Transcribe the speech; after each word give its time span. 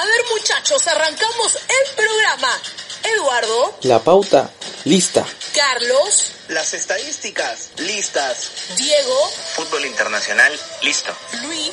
A 0.00 0.06
ver 0.06 0.24
muchachos, 0.30 0.86
arrancamos 0.86 1.56
el 1.56 1.94
programa. 1.94 2.58
Eduardo, 3.02 3.78
La 3.82 3.98
pauta, 3.98 4.50
lista. 4.84 5.26
Carlos, 5.54 6.32
Las 6.48 6.72
estadísticas, 6.72 7.68
listas. 7.76 8.48
Diego, 8.76 9.30
Fútbol 9.56 9.84
internacional, 9.84 10.58
listo. 10.80 11.14
Luis, 11.42 11.72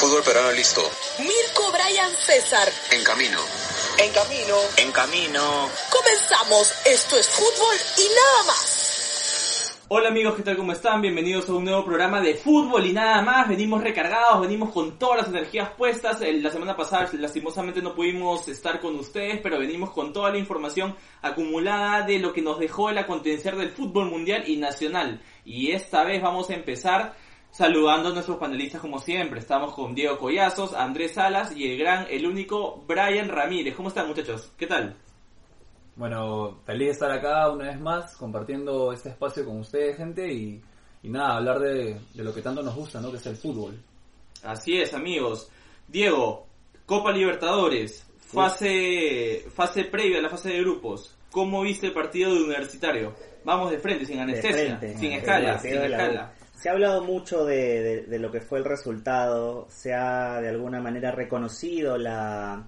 Fútbol 0.00 0.22
peruano 0.22 0.52
listo. 0.52 0.86
Mirko, 1.20 1.72
Brian, 1.72 2.14
César. 2.26 2.70
En 2.90 3.02
camino. 3.04 3.40
En 3.96 4.12
camino. 4.12 4.58
En 4.76 4.92
camino. 4.92 5.70
Comenzamos. 5.88 6.72
Esto 6.84 7.16
es 7.16 7.26
fútbol 7.26 7.76
y 7.96 8.08
nada 8.14 8.42
más. 8.48 8.81
Hola 9.94 10.08
amigos, 10.08 10.36
¿qué 10.36 10.42
tal? 10.42 10.56
¿Cómo 10.56 10.72
están? 10.72 11.02
Bienvenidos 11.02 11.50
a 11.50 11.52
un 11.52 11.66
nuevo 11.66 11.84
programa 11.84 12.22
de 12.22 12.34
fútbol 12.34 12.86
y 12.86 12.94
nada 12.94 13.20
más. 13.20 13.46
Venimos 13.46 13.82
recargados, 13.82 14.40
venimos 14.40 14.70
con 14.70 14.98
todas 14.98 15.18
las 15.18 15.28
energías 15.28 15.68
puestas. 15.76 16.22
El- 16.22 16.42
La 16.42 16.48
semana 16.48 16.74
pasada 16.74 17.10
lastimosamente 17.12 17.82
no 17.82 17.94
pudimos 17.94 18.48
estar 18.48 18.80
con 18.80 18.96
ustedes, 18.96 19.40
pero 19.42 19.58
venimos 19.58 19.90
con 19.90 20.14
toda 20.14 20.30
la 20.30 20.38
información 20.38 20.96
acumulada 21.20 22.06
de 22.06 22.18
lo 22.20 22.32
que 22.32 22.40
nos 22.40 22.58
dejó 22.58 22.88
el 22.88 22.96
acontecer 22.96 23.54
del 23.54 23.68
fútbol 23.68 24.08
mundial 24.08 24.44
y 24.46 24.56
nacional. 24.56 25.20
Y 25.44 25.72
esta 25.72 26.04
vez 26.04 26.22
vamos 26.22 26.48
a 26.48 26.54
empezar 26.54 27.14
saludando 27.50 28.08
a 28.08 28.12
nuestros 28.12 28.38
panelistas 28.38 28.80
como 28.80 28.98
siempre. 28.98 29.40
Estamos 29.40 29.74
con 29.74 29.94
Diego 29.94 30.16
Collazos, 30.16 30.72
Andrés 30.72 31.12
Salas 31.12 31.54
y 31.54 31.70
el 31.70 31.76
gran, 31.78 32.06
el 32.08 32.26
único 32.26 32.82
Brian 32.88 33.28
Ramírez. 33.28 33.74
¿Cómo 33.76 33.88
están 33.90 34.08
muchachos? 34.08 34.54
¿Qué 34.56 34.66
tal? 34.66 34.96
Bueno, 35.96 36.60
feliz 36.64 36.86
de 36.86 36.92
estar 36.92 37.10
acá 37.10 37.50
una 37.50 37.66
vez 37.68 37.80
más, 37.80 38.16
compartiendo 38.16 38.92
este 38.92 39.10
espacio 39.10 39.44
con 39.44 39.58
ustedes, 39.60 39.96
gente, 39.96 40.26
y, 40.32 40.60
y 41.02 41.08
nada, 41.10 41.36
hablar 41.36 41.58
de, 41.60 42.00
de 42.14 42.24
lo 42.24 42.32
que 42.34 42.40
tanto 42.42 42.62
nos 42.62 42.74
gusta, 42.74 43.00
¿no? 43.00 43.10
Que 43.10 43.18
es 43.18 43.26
el 43.26 43.36
fútbol. 43.36 43.78
Así 44.42 44.78
es, 44.78 44.94
amigos. 44.94 45.50
Diego, 45.86 46.46
Copa 46.86 47.12
Libertadores, 47.12 48.06
fase, 48.20 49.44
fase 49.54 49.84
previa 49.84 50.18
a 50.18 50.22
la 50.22 50.30
fase 50.30 50.50
de 50.50 50.60
grupos. 50.60 51.14
¿Cómo 51.30 51.62
viste 51.62 51.86
el 51.88 51.92
partido 51.94 52.34
de 52.34 52.42
Universitario? 52.42 53.14
Vamos 53.44 53.70
de 53.70 53.78
frente, 53.78 54.04
sin 54.06 54.18
anestesia, 54.20 54.78
frente. 54.78 54.96
sin 54.98 55.12
escala, 55.12 55.58
sin 55.58 55.74
escala. 55.74 56.32
Se 56.54 56.68
ha 56.68 56.72
hablado 56.72 57.02
mucho 57.04 57.44
de, 57.44 57.82
de- 57.82 58.02
de 58.02 58.18
lo 58.18 58.30
que 58.30 58.40
fue 58.40 58.58
el 58.58 58.64
resultado, 58.64 59.66
se 59.68 59.92
ha 59.94 60.40
de 60.40 60.48
alguna 60.48 60.80
manera 60.80 61.10
reconocido 61.10 61.96
la, 61.98 62.64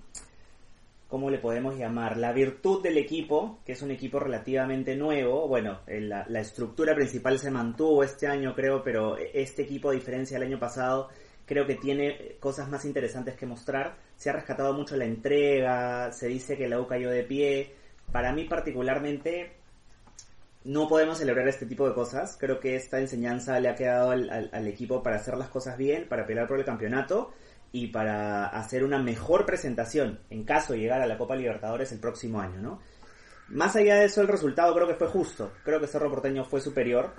¿cómo 1.15 1.31
le 1.31 1.39
podemos 1.39 1.79
llamar? 1.79 2.17
La 2.17 2.33
virtud 2.33 2.83
del 2.83 2.99
equipo, 2.99 3.61
que 3.65 3.71
es 3.71 3.83
un 3.83 3.93
equipo 3.93 4.19
relativamente 4.19 4.97
nuevo. 4.97 5.47
Bueno, 5.47 5.79
eh, 5.87 6.01
la, 6.01 6.41
estructura 6.41 6.93
principal 6.93 7.39
se 7.39 7.53
mantuvo 7.53 8.03
este 8.03 8.27
año, 8.27 8.53
creo, 8.53 8.83
pero 8.83 9.17
este 9.17 9.63
equipo, 9.63 9.91
a 9.91 9.93
diferencia 9.93 10.37
del 10.37 10.49
año 10.49 10.59
pasado, 10.59 11.11
creo 11.47 11.69
que 11.69 11.77
tiene 11.77 12.35
cosas 12.41 12.69
más 12.69 12.85
interesantes 12.85 13.37
que 13.37 13.47
mostrar. 13.47 13.95
Se 14.17 14.29
ha 14.29 14.33
rescatado 14.33 14.75
mucho 14.75 14.97
la 14.97 15.05
entrega, 15.05 16.11
se 16.11 16.27
dice 16.27 16.57
que 16.57 16.67
la 16.67 16.81
U 16.81 16.89
cayó 16.89 17.11
de 17.11 17.23
pie. 17.23 17.73
Para 18.11 18.33
mí 18.33 18.47
particularmente, 18.47 19.53
no 20.65 20.89
podemos 20.89 21.19
celebrar 21.19 21.47
este 21.47 21.67
tipo 21.67 21.87
de 21.87 21.95
cosas. 21.95 22.37
Creo 22.41 22.59
que 22.59 22.75
esta 22.75 22.99
enseñanza 22.99 23.61
le 23.61 23.69
ha 23.69 23.77
quedado 23.77 24.11
al 24.11 24.67
equipo 24.67 25.01
para 25.01 25.15
hacer 25.15 25.37
las 25.37 25.49
cosas 25.49 25.79
bien, 25.79 26.09
para 26.09 26.27
pelear 26.27 26.49
por 26.49 26.59
el 26.59 26.65
campeonato 26.65 27.31
y 27.75 27.89
para 27.89 28.47
hacer 28.47 28.85
una 28.85 29.01
mejor 29.01 29.45
presentación 29.45 30.21
en 30.31 30.45
caso 30.45 30.73
de 30.73 30.79
llegar 30.79 31.03
a 31.03 31.09
la 31.09 31.19
Copa 31.19 31.35
Libertadores 31.35 31.91
el 31.91 31.99
próximo 31.99 32.41
año, 32.41 32.61
¿no? 32.63 32.81
Más 33.49 33.75
allá 33.75 33.97
de 33.97 34.05
eso, 34.05 34.21
el 34.21 34.29
resultado 34.29 34.73
creo 34.77 34.87
que 34.87 34.95
fue 34.95 35.09
justo. 35.09 35.51
Creo 35.65 35.81
que 35.81 35.89
Cerro 35.89 36.09
Porteño 36.09 36.45
fue 36.45 36.61
superior. 36.61 37.11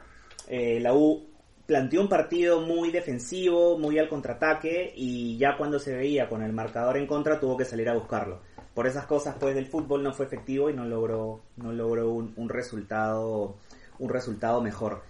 Eh, 0.48 0.80
la 0.80 0.94
U 0.94 1.28
planteó 1.66 2.00
un 2.00 2.08
partido 2.08 2.62
muy 2.62 2.90
defensivo, 2.90 3.78
muy 3.78 4.00
al 4.00 4.08
contraataque 4.08 4.94
y 4.96 5.38
ya 5.38 5.58
cuando 5.58 5.78
se 5.78 5.94
veía 5.94 6.30
con 6.30 6.42
el 6.42 6.54
marcador 6.54 6.96
en 6.96 7.06
contra 7.06 7.38
tuvo 7.38 7.58
que 7.58 7.66
salir 7.66 7.90
a 7.90 7.94
buscarlo. 7.94 8.40
Por 8.74 8.88
esas 8.88 9.06
cosas, 9.08 9.36
pues, 9.38 9.56
del 9.56 9.68
fútbol 9.68 10.04
no 10.04 10.14
fue 10.14 10.26
efectivo 10.26 10.70
y 10.70 10.74
no 10.74 10.86
logró, 10.86 11.42
no 11.58 11.74
logró 11.74 12.10
un, 12.12 12.34
un 12.38 12.48
resultado, 12.48 13.58
un 14.00 14.10
resultado 14.10 14.62
mejor. 14.62 15.04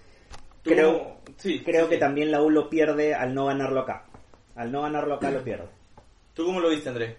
Creo, 0.63 1.17
sí, 1.37 1.61
creo 1.63 1.85
sí, 1.85 1.91
que 1.91 1.97
también 1.97 2.31
la 2.31 2.41
U 2.41 2.49
lo 2.49 2.67
pierde 2.67 3.13
al 3.13 3.35
no 3.35 3.45
ganarlo 3.45 3.81
acá. 3.81 4.07
Al 4.55 4.71
no 4.71 4.81
ganarlo 4.81 5.15
acá 5.15 5.31
lo 5.31 5.43
pierde. 5.43 5.67
¿Tú 6.33 6.45
cómo 6.45 6.59
lo 6.59 6.69
viste, 6.69 6.89
Andrés? 6.89 7.15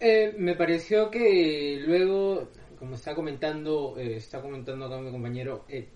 Eh, 0.00 0.34
me 0.36 0.56
pareció 0.56 1.10
que 1.10 1.80
luego, 1.86 2.48
como 2.78 2.96
está 2.96 3.14
comentando, 3.14 3.94
eh, 3.96 4.16
está 4.16 4.40
comentando 4.40 4.86
acá 4.86 4.98
mi 4.98 5.10
compañero, 5.10 5.64
eh, 5.68 5.88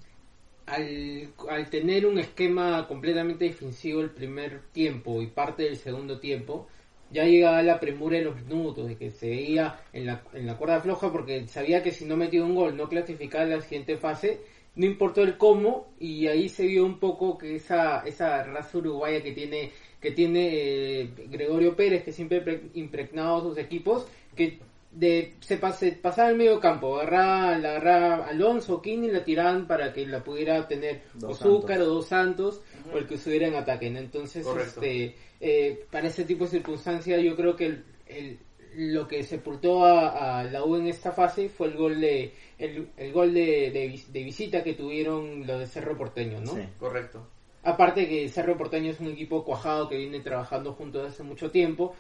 al, 0.67 1.33
al 1.49 1.71
tener 1.71 2.07
un 2.07 2.19
esquema 2.19 2.87
completamente 2.87 3.47
defensivo 3.47 4.01
el 4.01 4.11
primer 4.11 4.63
tiempo 4.73 5.23
y 5.23 5.27
parte 5.27 5.65
del 5.65 5.77
segundo 5.77 6.21
tiempo, 6.21 6.69
ya 7.11 7.25
llegaba 7.25 7.63
la 7.63 7.79
premura 7.79 8.19
de 8.19 8.25
los 8.25 8.37
minutos, 8.37 8.89
de 8.89 8.97
que 8.97 9.11
se 9.11 9.29
veía 9.29 9.81
en 9.93 10.07
la, 10.07 10.23
en 10.35 10.47
la 10.47 10.57
cuerda 10.57 10.81
floja 10.81 11.13
porque 11.13 11.47
sabía 11.47 11.83
que 11.83 11.93
si 11.93 12.05
no 12.05 12.17
metía 12.17 12.45
un 12.45 12.55
gol 12.55 12.77
no 12.77 12.89
clasificaba 12.89 13.45
a 13.45 13.49
la 13.49 13.61
siguiente 13.61 13.97
fase, 13.97 14.41
no 14.75 14.87
importó 14.87 15.23
el 15.23 15.37
cómo 15.39 15.89
y 15.99 16.27
ahí 16.27 16.49
se 16.49 16.67
vio 16.67 16.85
un 16.85 16.99
poco 16.99 17.39
que 17.39 17.57
esa, 17.57 18.01
esa 18.01 18.43
raza 18.43 18.79
uruguaya 18.79 19.23
que 19.23 19.33
tiene 19.33 19.73
que 20.01 20.11
tiene 20.13 21.01
eh, 21.01 21.11
Gregorio 21.29 21.75
Pérez, 21.77 22.05
que 22.05 22.13
siempre 22.13 22.41
pre- 22.41 22.63
impregnado 22.75 23.37
a 23.39 23.41
sus 23.43 23.59
equipos, 23.59 24.07
que 24.35 24.59
de, 24.93 25.35
se 25.41 25.59
pase, 25.59 25.93
pasaba 25.93 26.29
al 26.29 26.37
medio 26.37 26.59
campo, 26.61 26.97
agarraba, 26.99 27.59
la 27.59 27.71
agarraba 27.77 28.27
Alonso, 28.29 28.81
Kini 28.81 29.09
y 29.09 29.11
la 29.11 29.25
tiraban 29.25 29.67
para 29.67 29.93
que 29.93 30.07
la 30.07 30.23
pudiera 30.25 30.67
tener 30.69 31.03
Santos. 31.39 31.87
o 31.89 31.95
Dos 31.95 32.07
Santos 32.07 32.63
o 32.93 32.97
el 32.99 33.07
que 33.07 33.17
estuviera 33.17 33.49
en 33.49 33.57
ataque. 33.57 33.91
¿no? 33.91 33.99
Entonces, 33.99 34.45
Correcto. 34.47 34.81
este, 34.83 35.15
eh, 35.41 35.85
para 35.91 36.09
ese 36.09 36.25
tipo 36.25 36.45
de 36.45 36.51
circunstancias, 36.51 37.21
yo 37.23 37.37
creo 37.37 37.57
que 37.57 37.67
el, 37.67 37.85
el- 38.07 38.39
lo 38.77 39.09
que 39.09 39.23
sepultó 39.23 39.85
a, 39.87 40.41
a 40.41 40.45
la 40.45 40.63
U 40.63 40.77
en 40.77 40.87
esta 40.87 41.11
fase 41.11 41.49
fue 41.49 41.69
el 41.69 41.77
gol 41.79 41.99
de 41.99 42.33
el, 42.59 42.89
el 42.99 43.11
gol 43.13 43.33
de, 43.33 43.99
de 44.13 44.23
visita 44.23 44.63
que 44.63 44.75
tuvieron 44.75 45.47
los 45.47 45.59
de 45.61 45.67
Cerro 45.67 45.97
Porteño, 45.97 46.41
¿no? 46.41 46.53
Sí. 46.55 46.61
Correcto. 46.79 47.27
Aparte 47.67 48.09
que 48.09 48.29
Cerro 48.29 48.57
Porteño 48.57 48.93
es 48.93 49.01
un 49.01 49.09
equipo 49.09 49.43
cuajado 49.45 49.89
que 49.89 49.97
viene 49.97 50.21
trabajando 50.21 50.73
juntos 50.75 51.03
desde 51.03 51.15
hace 51.15 51.23
mucho 51.25 51.51
tiempo 51.51 51.95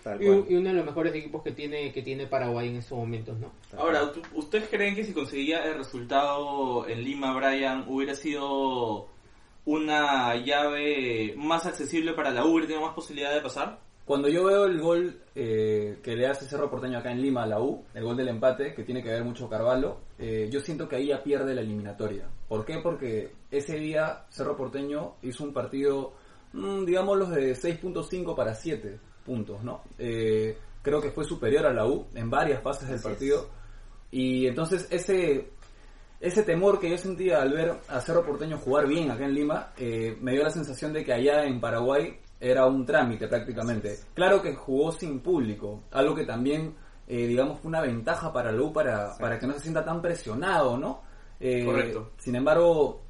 y, 0.49 0.55
uno 0.55 0.69
de 0.69 0.75
los 0.77 0.85
mejores 0.87 1.13
equipos 1.15 1.43
que 1.43 1.51
tiene 1.51 1.93
que 1.93 2.03
tiene 2.03 2.27
Paraguay 2.29 2.69
en 2.69 2.77
estos 2.77 2.97
momentos, 2.97 3.37
¿no? 3.39 3.51
Ahora, 3.77 4.13
¿tú- 4.13 4.23
¿ustedes 4.35 4.69
creen 4.69 4.95
que 4.95 5.03
si 5.03 5.13
conseguía 5.13 5.65
el 5.65 5.75
resultado 5.75 6.87
en 6.89 7.03
Lima, 7.03 7.35
Brian, 7.35 7.85
hubiera 7.89 8.15
sido 8.15 9.09
una 9.65 10.37
llave 10.37 11.35
más 11.37 11.67
accesible 11.67 12.13
para 12.13 12.31
la 12.31 12.45
U, 12.45 12.51
hubiera 12.53 12.69
tenido 12.69 12.87
más 12.87 12.95
posibilidad 12.95 13.35
de 13.35 13.41
pasar? 13.41 13.81
Cuando 14.07 14.29
yo 14.29 14.45
veo 14.45 14.67
el 14.67 14.81
gol 14.81 15.21
eh, 15.35 15.99
que 16.01 16.15
le 16.15 16.29
hace 16.29 16.47
Cerro 16.47 16.71
Porteño 16.71 16.97
acá 16.97 17.11
en 17.11 17.21
Lima 17.21 17.43
a 17.43 17.47
la 17.47 17.61
U, 17.61 17.85
el 17.93 18.05
gol 18.05 18.17
del 18.17 18.29
empate, 18.29 18.73
que 18.73 18.85
tiene 18.85 19.03
que 19.03 19.11
ver 19.11 19.25
mucho 19.25 19.49
Carvalho, 19.49 19.99
eh, 20.17 20.49
yo 20.49 20.61
siento 20.61 20.89
que 20.89 20.95
ahí 20.95 21.09
ya 21.09 21.25
pierde 21.25 21.57
la 21.57 21.63
eliminatoria. 21.63 22.29
¿Por 22.47 22.65
qué? 22.65 22.79
Porque 22.81 23.33
ese 23.51 23.81
día 23.81 24.25
Cerro 24.29 24.57
Porteño 24.57 25.15
hizo 25.23 25.43
un 25.43 25.53
partido, 25.53 26.13
mm, 26.53 26.85
digámoslo, 26.85 27.27
de 27.27 27.57
6.5 27.57 28.37
para 28.37 28.55
7 28.55 29.01
puntos, 29.25 29.65
¿no? 29.65 29.83
Eh, 29.99 30.57
creo 30.83 31.01
que 31.01 31.11
fue 31.11 31.25
superior 31.25 31.67
a 31.67 31.73
la 31.73 31.85
U 31.85 32.07
en 32.15 32.31
varias 32.31 32.63
fases 32.63 32.87
del 32.87 32.99
Así 32.99 33.09
es. 33.09 33.13
partido. 33.13 33.49
Y 34.13 34.47
entonces 34.47 34.87
ese, 34.89 35.51
ese 36.21 36.45
temor 36.45 36.79
que 36.79 36.91
yo 36.91 36.97
sentía 36.97 37.43
al 37.43 37.53
ver 37.53 37.75
a 37.89 38.01
Cerro 38.01 38.25
Porteño 38.25 38.57
jugar 38.59 38.87
bien 38.87 39.11
acá 39.11 39.25
en 39.25 39.35
Lima, 39.35 39.73
me 39.77 40.31
dio 40.31 40.45
la 40.45 40.51
sensación 40.51 40.93
de 40.93 41.05
que 41.05 41.13
allá 41.13 41.45
en 41.45 41.61
Paraguay 41.61 42.21
era 42.41 42.67
un 42.67 42.85
trámite 42.85 43.29
prácticamente. 43.29 43.97
Claro 44.15 44.43
que 44.43 44.55
jugó 44.55 44.93
sin 44.93 45.21
público, 45.21 45.83
algo 45.93 46.15
que 46.15 46.25
también, 46.25 46.75
eh, 47.09 47.27
digamos, 47.27 47.61
fue 47.61 47.69
una 47.69 47.81
ventaja 47.81 48.33
para 48.33 48.53
la 48.53 48.63
U 48.63 48.73
para, 48.73 49.17
para 49.19 49.39
que 49.39 49.47
no 49.47 49.55
se 49.55 49.61
sienta 49.61 49.85
tan 49.85 50.03
presionado, 50.03 50.77
¿no? 50.77 51.03
Eh, 51.41 51.65
Correcto. 51.65 52.13
Sin 52.19 52.35
embargo, 52.37 53.03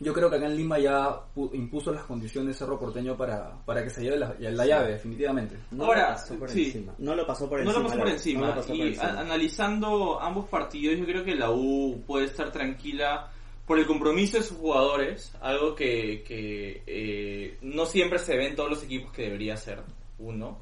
yo 0.00 0.12
creo 0.12 0.28
que 0.28 0.36
acá 0.36 0.46
en 0.46 0.56
Lima 0.56 0.78
ya 0.78 1.08
pu- 1.34 1.50
impuso 1.54 1.92
las 1.92 2.02
condiciones 2.04 2.56
Cerro 2.58 2.78
Porteño 2.78 3.16
para, 3.16 3.52
para 3.64 3.82
que 3.84 3.90
se 3.90 4.02
lleve 4.02 4.18
la, 4.18 4.34
la 4.38 4.66
llave, 4.66 4.92
definitivamente. 4.92 5.56
No 5.70 5.84
Ahora, 5.84 6.08
lo 6.10 6.14
pasó 6.16 6.34
por 6.38 6.50
sí. 6.50 6.64
encima. 6.66 6.92
No 6.98 7.14
lo 7.14 7.26
pasó 7.26 7.48
por 7.48 7.60
No 7.64 7.70
encima. 7.70 7.78
lo 7.78 7.84
pasó 7.86 7.96
por 7.98 8.06
la- 8.08 8.12
encima. 8.12 8.40
no 8.40 8.46
lo 8.48 8.54
pasó 8.56 8.68
por 8.68 8.76
y 8.76 8.82
encima. 8.88 9.04
a- 9.06 9.20
analizando 9.20 10.20
ambos 10.20 10.48
partidos, 10.48 10.98
yo 10.98 11.04
creo 11.04 11.24
que 11.24 11.34
la 11.36 11.50
U 11.50 12.02
puede 12.06 12.26
estar 12.26 12.50
tranquila 12.50 13.30
por 13.66 13.78
el 13.78 13.86
compromiso 13.86 14.36
de 14.36 14.42
sus 14.42 14.58
jugadores, 14.58 15.32
algo 15.40 15.74
que, 15.74 16.22
que 16.22 16.82
eh, 16.86 17.58
no 17.62 17.86
siempre 17.86 18.18
se 18.18 18.36
ve 18.36 18.48
en 18.48 18.56
todos 18.56 18.70
los 18.70 18.82
equipos 18.82 19.12
que 19.12 19.22
debería 19.22 19.56
ser 19.56 19.80
uno. 20.18 20.60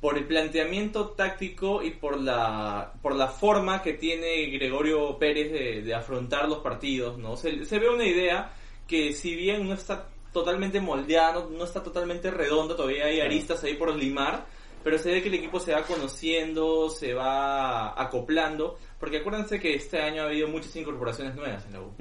por 0.00 0.16
el 0.16 0.26
planteamiento 0.26 1.10
táctico 1.10 1.82
y 1.82 1.90
por 1.90 2.18
la 2.18 2.94
por 3.02 3.14
la 3.14 3.28
forma 3.28 3.82
que 3.82 3.92
tiene 3.94 4.46
Gregorio 4.46 5.18
Pérez 5.18 5.52
de, 5.52 5.82
de 5.82 5.94
afrontar 5.94 6.48
los 6.48 6.58
partidos, 6.60 7.18
¿no? 7.18 7.36
Se, 7.36 7.64
se 7.66 7.78
ve 7.78 7.88
una 7.90 8.06
idea 8.06 8.52
que 8.88 9.12
si 9.12 9.34
bien 9.34 9.68
no 9.68 9.74
está 9.74 10.08
totalmente 10.32 10.80
moldeada, 10.80 11.34
no, 11.34 11.50
no 11.50 11.64
está 11.64 11.82
totalmente 11.82 12.30
redonda, 12.30 12.74
todavía 12.76 13.06
hay 13.06 13.20
aristas 13.20 13.62
ahí 13.62 13.74
por 13.74 13.94
limar, 13.94 14.46
pero 14.82 14.96
se 14.98 15.10
ve 15.12 15.22
que 15.22 15.28
el 15.28 15.34
equipo 15.34 15.60
se 15.60 15.74
va 15.74 15.82
conociendo, 15.82 16.88
se 16.88 17.12
va 17.12 18.00
acoplando, 18.00 18.78
porque 19.00 19.16
acuérdense 19.18 19.58
que 19.58 19.74
este 19.74 20.00
año 20.00 20.22
ha 20.22 20.26
habido 20.26 20.46
muchas 20.46 20.76
incorporaciones 20.76 21.34
nuevas 21.34 21.64
en 21.66 21.72
la 21.72 21.80
U. 21.80 21.92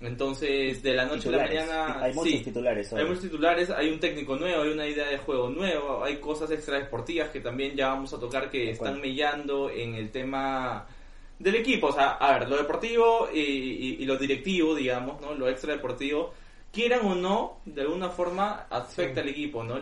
Entonces, 0.00 0.82
de 0.82 0.92
la 0.94 1.06
noche 1.06 1.28
a 1.28 1.32
la 1.32 1.44
Titulares. 1.44 1.66
mañana... 1.70 2.02
Hay 2.02 2.12
muchos 2.12 2.32
sí, 2.32 2.38
titulares. 2.44 2.92
hoy. 2.92 3.00
hay 3.00 3.06
muchos 3.06 3.22
titulares, 3.22 3.70
hay 3.70 3.88
un 3.90 3.98
técnico 4.00 4.36
nuevo, 4.36 4.62
hay 4.62 4.70
una 4.70 4.86
idea 4.86 5.08
de 5.08 5.18
juego 5.18 5.48
nuevo, 5.48 6.04
hay 6.04 6.16
cosas 6.18 6.50
extra 6.50 6.78
deportivas 6.78 7.30
que 7.30 7.40
también 7.40 7.74
ya 7.74 7.88
vamos 7.88 8.12
a 8.12 8.20
tocar 8.20 8.50
que 8.50 8.70
están 8.70 9.00
mellando 9.00 9.70
en 9.70 9.94
el 9.94 10.10
tema 10.10 10.86
del 11.38 11.54
equipo. 11.54 11.86
O 11.86 11.92
sea, 11.92 12.10
a 12.12 12.38
ver, 12.38 12.48
lo 12.50 12.56
deportivo 12.58 13.28
y, 13.32 13.40
y- 13.40 13.96
y 14.00 14.04
lo 14.04 14.16
directivo, 14.18 14.74
digamos, 14.74 15.20
¿no? 15.22 15.34
Lo 15.34 15.48
extra 15.48 15.72
deportivo, 15.72 16.34
quieran 16.70 17.06
o 17.06 17.14
no, 17.14 17.60
de 17.64 17.80
alguna 17.82 18.10
forma 18.10 18.66
afecta 18.68 19.22
al 19.22 19.28
equipo, 19.28 19.64
¿no? 19.64 19.80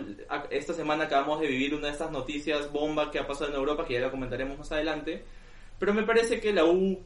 Esta 0.50 0.72
semana 0.74 1.04
acabamos 1.04 1.40
de 1.40 1.48
vivir 1.48 1.74
una 1.74 1.86
de 1.88 1.92
estas 1.94 2.12
noticias 2.12 2.70
bomba 2.70 3.10
que 3.10 3.18
ha 3.18 3.26
pasado 3.26 3.50
en 3.50 3.56
Europa, 3.56 3.84
que 3.86 3.94
ya 3.94 4.00
la 4.00 4.10
comentaremos 4.10 4.56
más 4.58 4.70
adelante. 4.70 5.24
Pero 5.82 5.94
me 5.94 6.04
parece 6.04 6.38
que 6.38 6.52
la 6.52 6.64
U 6.64 6.96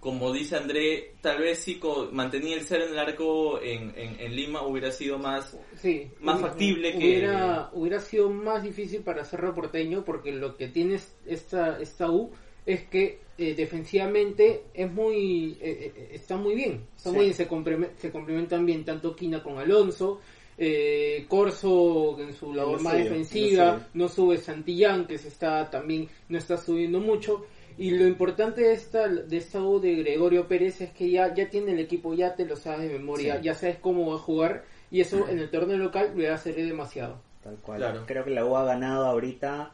como 0.00 0.30
dice 0.30 0.54
André, 0.56 1.14
tal 1.22 1.38
vez 1.40 1.60
si 1.60 1.76
co- 1.78 2.10
mantenía 2.12 2.54
el 2.56 2.60
cero 2.60 2.84
en 2.84 2.92
el 2.92 2.98
arco 2.98 3.58
en, 3.62 3.94
en, 3.96 4.20
en 4.20 4.36
Lima 4.36 4.60
hubiera 4.66 4.92
sido 4.92 5.18
más... 5.18 5.56
Sí, 5.80 6.08
Más 6.20 6.38
factible 6.42 6.92
que- 6.92 6.98
hubiera, 6.98 7.70
hubiera 7.72 7.98
sido 8.00 8.28
más 8.28 8.62
difícil 8.62 9.00
para 9.00 9.24
Cerro 9.24 9.54
Porteño 9.54 10.04
porque 10.04 10.30
lo 10.32 10.58
que 10.58 10.68
tiene 10.68 10.96
es- 10.96 11.16
esta, 11.24 11.80
esta 11.80 12.10
U 12.10 12.30
es 12.66 12.82
que 12.88 13.20
eh, 13.38 13.54
defensivamente 13.54 14.64
es 14.74 14.92
muy 14.92 15.56
eh, 15.62 15.92
eh, 15.96 16.08
está 16.12 16.36
muy 16.36 16.54
bien, 16.54 16.86
está 16.94 17.08
Sí. 17.08 17.16
muy 17.16 17.24
bien, 17.24 17.34
se, 17.34 17.48
compreme- 17.48 17.90
se 17.96 18.10
complementan 18.12 18.66
bien 18.66 18.84
tanto 18.84 19.16
Quina 19.16 19.42
con 19.42 19.56
Alonso, 19.58 20.20
eh, 20.58 21.24
Corso 21.26 22.16
en 22.20 22.32
su 22.34 22.52
labor 22.54 22.80
más 22.82 22.92
defensiva, 22.98 23.72
suyo. 23.78 23.86
no 23.94 24.08
sube 24.08 24.36
Santillán 24.36 25.06
que 25.06 25.16
se 25.18 25.28
está 25.28 25.68
también 25.70 26.06
no 26.28 26.38
está 26.38 26.56
subiendo 26.58 27.00
mucho 27.00 27.44
y 27.78 27.90
lo 27.90 28.06
importante 28.06 28.62
de 28.62 28.72
esta 28.72 29.08
de 29.08 29.36
esta 29.36 29.60
U 29.62 29.78
de 29.80 29.94
Gregorio 29.96 30.46
Pérez 30.48 30.80
es 30.80 30.90
que 30.92 31.10
ya 31.10 31.34
ya 31.34 31.48
tiene 31.50 31.72
el 31.72 31.78
equipo, 31.80 32.14
ya 32.14 32.34
te 32.34 32.44
lo 32.46 32.56
sabes 32.56 32.88
de 32.90 32.98
memoria, 32.98 33.36
Sí. 33.36 33.42
ya 33.44 33.54
sabes 33.54 33.78
cómo 33.78 34.10
va 34.10 34.16
a 34.16 34.18
jugar 34.18 34.64
y 34.90 35.00
eso 35.00 35.28
en 35.28 35.38
el 35.38 35.50
torneo 35.50 35.76
local 35.76 36.12
le 36.16 36.28
va 36.28 36.36
a 36.36 36.38
servir 36.38 36.66
demasiado. 36.66 37.20
Tal 37.42 37.56
cual. 37.56 37.78
Claro. 37.78 38.04
Creo 38.06 38.24
que 38.24 38.30
la 38.30 38.44
U 38.44 38.56
ha 38.56 38.64
ganado 38.64 39.06
ahorita 39.06 39.70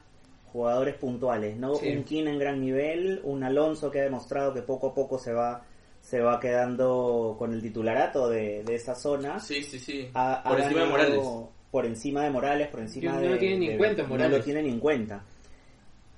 jugadores 0.52 0.94
puntuales, 0.96 1.56
¿no? 1.56 1.75
Sí. 1.76 1.88
Un 1.90 2.04
Kin 2.04 2.28
en 2.28 2.38
gran 2.38 2.60
nivel, 2.60 3.20
un 3.25 3.43
Alonso 3.43 3.90
que 3.90 4.00
ha 4.00 4.04
demostrado 4.04 4.52
que 4.52 4.62
poco 4.62 4.88
a 4.88 4.94
poco 4.94 5.19
se 5.19 5.32
va 5.32 5.64
se 6.00 6.19
va 6.20 6.40
quedando 6.40 7.37
con 7.38 7.52
el 7.52 7.62
titularato 7.62 8.28
de, 8.28 8.64
de 8.64 8.75
esa 8.75 8.94
zona. 8.94 9.38
Sí, 9.38 9.62
sí, 9.62 9.78
sí. 9.78 10.08
Ha- 10.14 10.40
ha 10.40 10.49
Por 10.50 10.60
encima 10.60 10.81
de 10.82 10.87
Morales. 10.90 11.20
Por 11.70 11.87
encima 11.87 12.25
de 12.25 12.31
Morales, 12.31 12.69
por 12.69 12.81
encima 12.81 13.12
no 13.12 13.20
de... 13.20 13.28
lo 13.31 13.38
tiene 13.38 13.56
ni 13.58 13.69
en 13.70 13.78
cuenta, 13.78 14.02
No 14.02 14.08
Morales. 14.08 14.38
lo 14.38 14.44
tiene 14.44 14.62
ni 14.62 14.69
en 14.70 14.81
cuenta. 14.81 15.25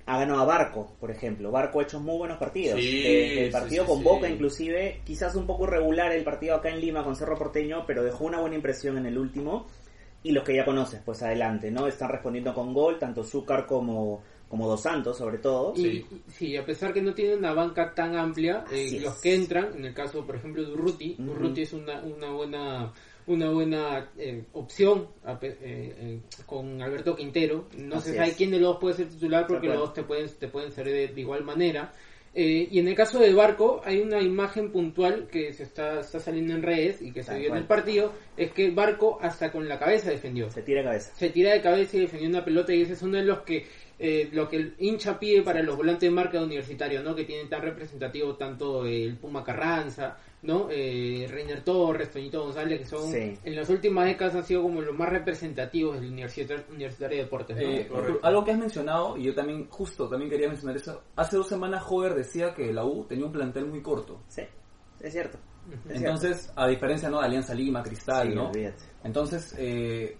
Ha 0.07 0.19
ganado 0.19 0.39
a 0.41 0.45
Barco, 0.45 0.95
por 0.99 1.09
ejemplo. 1.09 1.49
Barco 1.51 1.79
ha 1.79 1.83
hecho 1.83 1.99
muy 1.99 2.17
buenos 2.17 2.37
partidos. 2.37 2.79
Sí, 2.79 3.01
Eh, 3.03 3.45
el 3.45 3.51
partido 3.51 3.83
sí, 3.83 3.89
con 3.89 3.97
sí. 3.99 4.03
Boca, 4.03 4.29
inclusive, 4.29 5.01
quizás 5.03 5.33
un 5.35 5.47
poco 5.47 5.63
irregular 5.65 6.11
el 6.11 6.23
partido 6.23 6.55
acá 6.55 6.69
en 6.69 6.79
Lima 6.79 7.03
con 7.03 7.15
Cerro 7.15 7.35
Porteño, 7.37 7.85
pero 7.87 8.03
dejó 8.03 8.25
una 8.25 8.39
buena 8.39 8.55
impresión 8.55 8.97
en 8.97 9.07
el 9.07 9.17
último. 9.17 9.65
Y 10.21 10.31
los 10.31 10.43
que 10.43 10.55
ya 10.55 10.65
conoces, 10.65 11.01
pues 11.03 11.21
adelante, 11.23 11.71
¿no? 11.71 11.87
Están 11.87 12.09
respondiendo 12.09 12.53
con 12.53 12.73
gol, 12.73 12.97
tanto 12.99 13.23
Zúcar 13.23 13.65
como, 13.65 14.21
como 14.47 14.67
Dos 14.67 14.81
Santos, 14.81 15.17
sobre 15.17 15.37
todo. 15.39 15.73
Y, 15.75 16.05
Sí. 16.27 16.55
a 16.57 16.65
pesar 16.65 16.93
que 16.93 17.01
no 17.01 17.13
tiene 17.13 17.35
una 17.35 17.53
banca 17.53 17.93
tan 17.93 18.15
amplia, 18.15 18.63
eh, 18.71 18.99
los 19.01 19.19
que 19.21 19.33
entran, 19.35 19.69
en 19.75 19.85
el 19.85 19.93
caso, 19.93 20.25
por 20.25 20.35
ejemplo, 20.35 20.63
de 20.63 20.71
Urruti, 20.71 21.15
Ujú. 21.19 21.31
Urruti 21.31 21.61
es 21.63 21.73
una, 21.73 22.01
una 22.03 22.31
buena 22.31 22.93
una 23.27 23.49
buena 23.49 24.11
eh, 24.17 24.43
opción 24.53 25.07
a 25.23 25.33
eh, 25.41 25.57
eh, 25.61 26.19
con 26.45 26.81
Alberto 26.81 27.15
Quintero. 27.15 27.67
No 27.77 27.95
Así 27.95 28.09
se 28.11 28.15
sabe 28.15 28.29
es. 28.29 28.35
quién 28.35 28.51
de 28.51 28.59
los 28.59 28.73
dos 28.73 28.77
puede 28.79 28.95
ser 28.95 29.09
titular 29.09 29.47
porque 29.47 29.67
De 29.67 29.73
los 29.73 29.83
dos 29.83 29.93
te 29.93 30.03
pueden, 30.03 30.29
te 30.39 30.47
pueden 30.47 30.71
ser 30.71 30.85
de, 30.85 31.07
de 31.09 31.21
igual 31.21 31.43
manera. 31.43 31.91
Eh, 32.37 32.67
y 32.69 32.79
en 32.79 32.87
el 32.89 32.95
caso 32.95 33.17
de 33.19 33.33
Barco, 33.33 33.81
hay 33.85 34.01
una 34.01 34.21
imagen 34.21 34.69
puntual 34.69 35.27
que 35.31 35.53
se 35.53 35.63
está, 35.63 36.01
está 36.01 36.19
saliendo 36.19 36.53
en 36.53 36.63
redes 36.63 37.01
y 37.01 37.13
que 37.13 37.23
se 37.23 37.31
Tal 37.31 37.39
vio 37.39 37.51
en 37.51 37.55
el 37.55 37.63
partido, 37.63 38.11
es 38.35 38.51
que 38.51 38.71
Barco 38.71 39.17
hasta 39.21 39.53
con 39.53 39.69
la 39.69 39.79
cabeza 39.79 40.09
defendió 40.11 40.51
Se 40.51 40.61
tira 40.61 40.83
cabeza. 40.83 41.13
se 41.15 41.29
tira 41.29 41.53
de 41.53 41.61
cabeza 41.61 41.95
y 41.95 42.01
defendió 42.01 42.27
una 42.27 42.43
pelota 42.43 42.73
y 42.73 42.81
ese 42.81 42.91
es 42.91 43.01
uno 43.01 43.17
de 43.17 43.23
los 43.23 43.39
que 43.43 43.65
eh, 43.97 44.27
lo 44.33 44.49
que 44.49 44.57
el 44.57 44.75
hincha 44.79 45.17
pide 45.17 45.43
para 45.43 45.63
los 45.63 45.77
volantes 45.77 46.09
de 46.09 46.13
marca 46.13 46.37
de 46.37 46.43
universitario, 46.43 47.01
¿no? 47.01 47.15
Que 47.15 47.23
tienen 47.23 47.47
tan 47.47 47.61
representativo 47.61 48.35
tanto 48.35 48.85
el 48.85 49.15
Puma 49.15 49.41
Carranza, 49.41 50.17
¿no? 50.45 50.67
Eh, 50.69 51.27
Reiner 51.29 51.63
Torres, 51.63 52.09
Toñito 52.11 52.43
González, 52.43 52.79
que 52.79 52.85
son 52.85 53.11
Sí. 53.11 53.33
en 53.43 53.55
las 53.55 53.69
últimas 53.69 54.05
décadas 54.05 54.35
han 54.35 54.43
sido 54.45 54.61
como 54.61 54.81
los 54.81 54.95
más 54.97 55.09
representativos 55.09 55.99
del 55.99 56.11
universitario, 56.11 56.63
universitario 56.69 57.17
de 57.17 57.23
deportes, 57.23 57.55
¿no? 57.57 57.63
Eh, 57.63 57.89
algo 58.21 58.43
que 58.43 58.51
has 58.51 58.57
mencionado, 58.59 59.17
y 59.17 59.23
yo 59.23 59.33
también, 59.35 59.67
justo, 59.69 60.07
también 60.07 60.29
quería 60.29 60.47
mencionar 60.47 60.75
eso. 60.77 61.01
Hace 61.15 61.37
dos 61.37 61.47
semanas 61.47 61.83
Hover 61.89 62.13
decía 62.15 62.53
que 62.53 62.71
la 62.71 62.85
U 62.85 63.05
tenía 63.05 63.25
un 63.25 63.31
plantel 63.31 63.65
muy 63.65 63.81
corto. 63.81 64.21
Sí, 64.27 64.43
es 65.01 65.11
cierto. 65.11 65.37
Es 65.89 65.97
Entonces, 65.99 66.53
a 66.55 66.67
diferencia 66.67 67.09
¿no? 67.09 67.19
de 67.19 67.25
Alianza 67.25 67.55
Lima, 67.55 67.81
Cristal, 67.81 68.29
Sí, 68.29 68.35
¿no? 68.35 68.49
olvídate. 68.49 68.83
Entonces, 69.03 69.55
eh, 69.57 70.15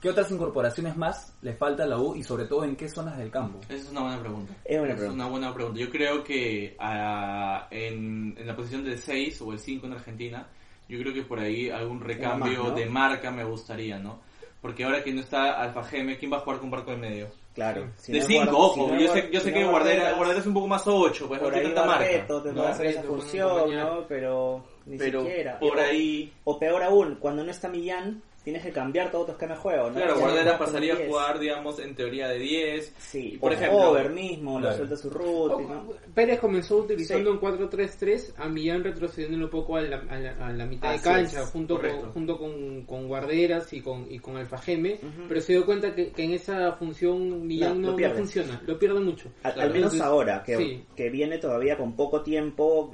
¿qué 0.00 0.08
otras 0.10 0.30
incorporaciones 0.30 0.96
más 0.96 1.34
le 1.42 1.54
falta 1.54 1.84
a 1.84 1.86
la 1.86 1.98
U 1.98 2.14
y 2.16 2.22
sobre 2.22 2.46
todo 2.46 2.64
en 2.64 2.76
qué 2.76 2.88
zonas 2.88 3.18
del 3.18 3.30
campo? 3.30 3.58
Esa 3.68 3.74
es 3.74 3.90
una 3.90 4.00
buena 4.02 4.20
pregunta. 4.20 4.54
Es 4.64 4.76
Esa 4.76 4.84
pregunta. 4.86 5.12
una 5.12 5.26
buena 5.28 5.54
pregunta. 5.54 5.80
Yo 5.80 5.90
creo 5.90 6.24
que 6.24 6.76
ah, 6.78 7.66
en, 7.70 8.34
en 8.38 8.46
la 8.46 8.56
posición 8.56 8.84
del 8.84 8.98
6 8.98 9.40
o 9.42 9.52
el 9.52 9.58
5 9.58 9.86
en 9.86 9.92
Argentina, 9.92 10.46
yo 10.88 10.98
creo 10.98 11.12
que 11.14 11.22
por 11.22 11.38
ahí 11.38 11.70
algún 11.70 12.00
recambio 12.00 12.62
más, 12.64 12.70
¿no? 12.72 12.76
de 12.76 12.86
marca 12.86 13.30
me 13.30 13.44
gustaría, 13.44 13.98
¿no? 13.98 14.20
Porque 14.60 14.84
ahora 14.84 15.02
que 15.02 15.12
no 15.12 15.20
está 15.20 15.52
Alfa 15.60 15.82
Geme, 15.84 16.18
¿quién 16.18 16.30
va 16.32 16.36
a 16.36 16.40
jugar 16.40 16.58
con 16.60 16.70
Barco 16.70 16.92
en 16.92 17.00
medio? 17.00 17.28
Claro. 17.54 17.90
Si 17.96 18.12
de 18.12 18.20
no 18.20 18.26
5, 18.26 18.44
guarda- 18.44 18.58
ojo. 18.58 18.74
si 18.74 18.92
no 18.92 19.00
yo 19.00 19.12
sé, 19.14 19.30
yo 19.32 19.40
sé 19.40 19.46
si 19.48 19.52
que 19.54 19.60
no 19.64 19.70
Guardera, 19.70 20.12
Guardera 20.12 20.38
es 20.40 20.46
un 20.46 20.52
poco 20.54 20.66
más 20.68 20.86
8, 20.86 21.28
pues 21.28 21.40
no 21.40 21.44
por 21.46 21.52
tiene 21.54 21.68
ahí 21.68 21.74
tanta 21.74 21.88
marca. 21.90 22.04
Barreto 22.04 22.42
te 22.42 22.52
¿no? 22.52 22.62
hacer 22.64 22.86
esa 22.86 23.02
función. 23.04 23.74
¿no? 23.74 24.04
Pero 24.06 24.64
ni 24.84 24.98
Pero 24.98 25.22
siquiera. 25.22 25.58
por 25.58 25.78
O- 25.78 25.80
ahí... 25.80 26.32
O 26.44 26.58
peor 26.58 26.82
aún, 26.82 27.14
cuando 27.18 27.42
no 27.42 27.50
está 27.50 27.68
Millán, 27.68 28.22
tienes 28.42 28.62
que 28.62 28.72
cambiar 28.72 29.10
todo 29.10 29.26
tu 29.26 29.32
esquema 29.32 29.54
de 29.54 29.60
juego, 29.60 29.88
¿no? 29.90 29.94
Claro, 29.96 30.18
Guardera 30.18 30.58
pasaría 30.58 30.94
a 30.94 30.96
10. 30.96 31.08
jugar, 31.08 31.38
digamos, 31.38 31.78
en 31.78 31.94
teoría 31.94 32.28
de 32.28 32.38
10. 32.38 32.94
Sí, 32.98 33.36
por 33.40 33.52
o 33.52 33.54
ejemplo, 33.54 33.90
Over 33.90 34.10
mismo, 34.10 34.54
lo 34.54 34.60
Claro. 34.60 34.76
suelta 34.76 34.96
su 34.96 35.10
ruta, 35.10 35.54
Oh, 35.56 35.60
¿no? 35.60 35.92
Pérez 36.14 36.40
comenzó 36.40 36.78
utilizando 36.78 37.30
Sí. 37.30 37.34
un 37.34 37.40
4-3-3, 37.40 38.34
a 38.38 38.48
Millán 38.48 38.82
retrocediendo 38.84 39.44
un 39.44 39.50
poco 39.50 39.76
a 39.76 39.82
la, 39.82 39.96
a 40.08 40.18
la- 40.18 40.46
a 40.46 40.52
la 40.52 40.66
mitad 40.66 40.90
Así 40.90 40.98
de 40.98 41.04
cancha, 41.14 41.42
es, 41.42 41.50
junto, 41.50 41.76
correcto. 41.76 42.00
con, 42.00 42.12
junto 42.12 42.38
con, 42.38 42.84
con 42.86 43.08
Guarderas 43.08 43.72
y 43.72 43.80
con, 43.82 44.10
y 44.10 44.18
con 44.18 44.36
Alfa 44.36 44.58
Geme, 44.58 44.94
Ujú. 44.94 45.28
pero 45.28 45.40
se 45.40 45.52
dio 45.52 45.66
cuenta 45.66 45.94
que, 45.94 46.10
que 46.10 46.24
en 46.24 46.32
esa 46.32 46.72
función 46.72 47.46
Millán 47.46 47.80
No, 47.82 47.92
no, 47.92 47.98
lo 47.98 48.08
no 48.08 48.14
funciona, 48.14 48.62
lo 48.66 48.78
pierde 48.78 49.00
mucho. 49.00 49.28
Al, 49.42 49.52
Claro. 49.52 49.68
al 49.68 49.74
menos 49.74 49.92
Entonces, 49.92 50.00
ahora, 50.00 50.42
que, 50.44 50.56
sí. 50.56 50.84
que 50.96 51.10
viene 51.10 51.38
todavía 51.38 51.76
con 51.76 51.94
poco 51.94 52.22
tiempo, 52.22 52.90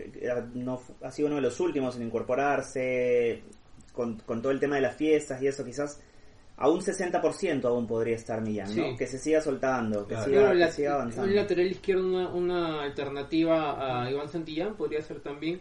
no, 0.55 0.81
ha 1.03 1.11
sido 1.11 1.27
uno 1.29 1.37
de 1.37 1.43
los 1.43 1.59
últimos 1.61 1.97
en 1.97 2.03
incorporarse, 2.03 3.43
con, 3.97 4.17
con 4.21 4.41
todo 4.43 4.53
el 4.53 4.61
tema 4.61 4.77
de 4.77 4.83
las 4.83 4.95
fiestas 4.95 5.43
y 5.43 5.49
eso, 5.49 5.65
quizás 5.65 6.01
a 6.59 6.71
un 6.71 6.81
60% 6.81 7.65
aún 7.65 7.87
podría 7.87 8.15
estar 8.17 8.41
Millán, 8.41 8.75
¿no? 8.77 8.97
Que 8.97 9.07
se 9.07 9.19
siga 9.19 9.41
soltando, 9.41 10.07
que, 10.07 10.15
Claro. 10.15 10.25
siga, 10.25 10.37
Claro, 10.41 10.53
que 10.55 10.59
la- 10.61 10.71
siga 10.71 10.95
avanzando. 10.95 11.29
un 11.31 11.37
lateral 11.37 11.67
izquierdo, 11.67 12.07
una, 12.07 12.29
una 12.29 12.83
alternativa 12.83 14.05
a 14.05 14.11
Iván 14.11 14.29
Santillán 14.29 14.75
podría 14.77 15.03
ser 15.03 15.21
también, 15.21 15.61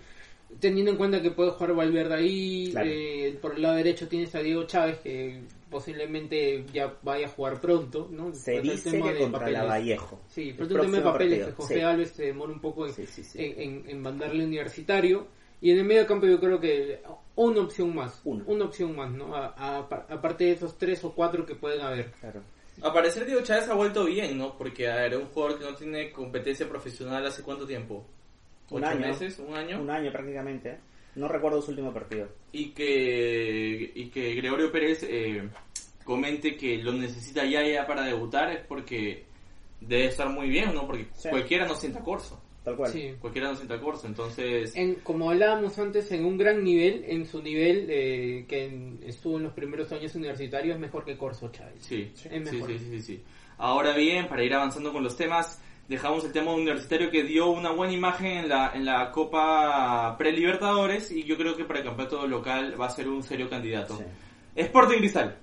teniendo 0.59 0.91
en 0.91 0.97
cuenta 0.97 1.21
que 1.21 1.31
puede 1.31 1.49
jugar 1.51 1.73
Valverde 1.73 2.13
ahí, 2.13 2.69
Claro. 2.71 2.87
eh, 2.89 3.37
por 3.41 3.55
el 3.55 3.61
lado 3.63 3.75
derecho 3.75 4.07
tienes 4.07 4.33
a 4.35 4.39
Diego 4.39 4.63
Chávez 4.65 4.99
que 4.99 5.41
posiblemente 5.69 6.65
ya 6.73 6.93
vaya 7.03 7.25
a 7.27 7.29
jugar 7.29 7.59
pronto, 7.59 8.07
¿no? 8.11 8.33
Se 8.33 8.57
el 8.57 8.63
dice 8.63 8.91
tema 8.91 9.07
que 9.07 9.13
de 9.15 9.19
contra 9.19 9.39
papeles. 9.39 9.59
la 9.61 9.65
Vallejo. 9.67 10.21
Sí, 10.29 10.49
El 10.49 10.55
pero 10.55 10.75
un 10.75 10.81
tema 10.81 10.97
de 10.97 11.03
papeles, 11.03 11.39
partido, 11.39 11.47
que 11.57 11.61
José 11.63 11.73
sí. 11.75 11.81
Alves 11.81 12.09
se 12.11 12.23
demora 12.23 12.51
un 12.53 12.61
poco 12.61 12.85
en, 12.87 12.93
Sí, 12.93 13.05
sí, 13.05 13.23
sí. 13.23 13.37
en, 13.43 13.61
en- 13.61 13.89
en 13.89 14.01
mandarle 14.01 14.45
universitario. 14.45 15.27
Y 15.61 15.71
en 15.71 15.77
el 15.79 15.85
medio 15.85 16.05
campo 16.05 16.25
yo 16.27 16.39
creo 16.39 16.59
que 16.59 17.01
una 17.35 17.61
opción 17.61 17.93
más, 17.95 18.21
Una. 18.23 18.43
una 18.45 18.65
opción 18.65 18.95
más, 18.95 19.11
¿no? 19.11 19.35
A- 19.35 19.53
a- 19.57 19.79
aparte 20.09 20.45
de 20.45 20.51
esos 20.51 20.77
tres 20.77 21.03
o 21.03 21.13
cuatro 21.13 21.45
que 21.45 21.55
pueden 21.55 21.81
haber. 21.81 22.11
Claro. 22.19 22.41
A 22.81 22.93
parecer 22.93 23.25
Diego 23.25 23.41
Chávez 23.41 23.69
ha 23.69 23.73
vuelto 23.73 24.05
bien, 24.05 24.37
¿no? 24.37 24.57
Porque 24.57 24.89
a 24.89 24.95
ver, 24.95 25.15
un 25.17 25.25
jugador 25.27 25.57
que 25.59 25.65
no 25.65 25.75
tiene 25.75 26.11
competencia 26.11 26.67
profesional 26.67 27.25
hace 27.25 27.41
cuánto 27.41 27.65
tiempo? 27.65 28.05
Un 28.69 28.83
¿Ocho 28.83 28.91
año. 28.91 29.07
meses? 29.07 29.39
¿Un 29.39 29.55
año? 29.55 29.81
Un 29.81 29.89
año 29.89 30.11
prácticamente. 30.11 30.77
No 31.15 31.27
recuerdo 31.29 31.61
su 31.61 31.71
último 31.71 31.93
partido. 31.93 32.27
Y 32.51 32.71
que, 32.71 33.91
y 33.95 34.09
que 34.09 34.35
Gregorio 34.35 34.71
Pérez 34.71 35.03
eh, 35.03 35.47
comente 36.03 36.57
que 36.57 36.77
lo 36.79 36.91
necesita 36.91 37.45
ya 37.45 37.65
ya 37.65 37.87
para 37.87 38.03
debutar 38.03 38.51
es 38.51 38.65
porque 38.67 39.23
debe 39.79 40.05
estar 40.07 40.27
muy 40.29 40.49
bien, 40.49 40.73
¿no? 40.73 40.85
Porque 40.85 41.07
Sí. 41.15 41.29
cualquiera 41.29 41.65
no 41.65 41.75
sienta 41.75 42.01
corso. 42.01 42.41
Tal 42.65 42.75
cual. 42.75 42.91
Sí. 42.91 43.13
Cualquiera 43.19 43.49
no 43.49 43.55
sienta 43.55 43.79
corso, 43.79 44.07
entonces... 44.07 44.75
En, 44.75 44.95
como 44.95 45.29
hablábamos 45.29 45.77
antes, 45.77 46.11
en 46.11 46.25
un 46.25 46.35
gran 46.37 46.63
nivel, 46.63 47.05
en 47.07 47.25
su 47.27 47.41
nivel 47.41 47.85
eh, 47.89 48.45
que 48.49 48.65
en- 48.65 48.99
estuvo 49.05 49.37
en 49.37 49.43
los 49.43 49.53
primeros 49.53 49.91
años 49.91 50.13
universitarios, 50.15 50.73
es 50.75 50.81
mejor 50.81 51.05
que 51.05 51.15
Corso 51.15 51.49
Chávez. 51.51 51.75
Sí, 51.85 52.11
Es 52.15 52.21
sí, 52.21 52.29
mejor. 52.39 52.67
sí, 52.71 52.79
sí, 52.79 52.85
sí, 52.89 53.01
sí. 53.01 53.23
Ahora 53.59 53.95
bien, 53.95 54.27
para 54.27 54.43
ir 54.43 54.53
avanzando 54.53 54.91
con 54.91 55.03
los 55.03 55.15
temas, 55.15 55.61
dejamos 55.87 56.25
el 56.25 56.31
tema 56.31 56.53
universitario 56.53 57.11
que 57.11 57.23
dio 57.23 57.51
una 57.51 57.69
buena 57.71 57.93
imagen 57.93 58.31
en 58.39 58.49
la, 58.49 58.71
en 58.73 58.83
la 58.83 59.11
Copa 59.11 60.15
Pre-Libertadores 60.17 61.11
y 61.11 61.23
yo 61.23 61.37
creo 61.37 61.55
que 61.55 61.65
para 61.65 61.79
el 61.79 61.85
campeonato 61.85 62.25
local 62.27 62.73
va 62.81 62.87
a 62.87 62.89
ser 62.89 63.07
un 63.07 63.21
serio 63.23 63.47
candidato. 63.49 63.95
Sí. 63.97 64.03
Sporting 64.55 64.97
Cristal. 64.97 65.37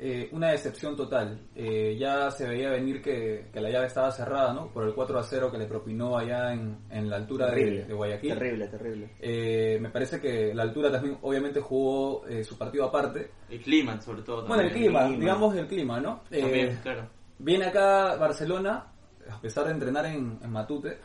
Eh, 0.00 0.28
una 0.32 0.50
decepción 0.50 0.96
total. 0.96 1.40
Eh, 1.56 1.96
ya 1.98 2.30
se 2.30 2.46
veía 2.46 2.70
venir 2.70 3.02
que, 3.02 3.48
que 3.52 3.60
la 3.60 3.68
llave 3.70 3.86
estaba 3.86 4.12
cerrada, 4.12 4.52
¿no? 4.54 4.68
Por 4.72 4.84
el 4.84 4.94
4 4.94 5.18
a 5.18 5.22
0 5.24 5.50
que 5.50 5.58
le 5.58 5.66
propinó 5.66 6.16
allá 6.16 6.52
en, 6.52 6.78
en 6.90 7.10
la 7.10 7.16
altura 7.16 7.46
de, 7.46 7.52
Terrible. 7.56 7.84
de 7.84 7.94
Guayaquil. 7.94 8.30
Terrible, 8.34 8.68
terrible. 8.68 9.10
Eh, 9.20 9.78
me 9.80 9.90
parece 9.90 10.20
que 10.20 10.54
la 10.54 10.62
altura 10.62 10.90
también, 10.92 11.18
obviamente, 11.22 11.60
jugó 11.60 12.26
eh, 12.28 12.44
su 12.44 12.56
partido 12.56 12.84
aparte. 12.84 13.30
El 13.50 13.60
clima, 13.60 14.00
sobre 14.00 14.22
todo. 14.22 14.46
Bueno, 14.46 14.62
el 14.62 14.70
clima, 14.72 15.06
clima. 15.06 15.18
digamos 15.20 15.56
el 15.56 15.66
clima, 15.66 16.00
¿no? 16.00 16.22
Eh, 16.30 16.40
También, 16.42 16.78
claro. 16.82 17.08
Viene 17.40 17.64
acá 17.66 18.16
Barcelona, 18.16 18.86
a 19.30 19.40
pesar 19.40 19.64
de 19.66 19.72
entrenar 19.72 20.06
en, 20.06 20.38
en 20.42 20.50
Matute, 20.50 20.98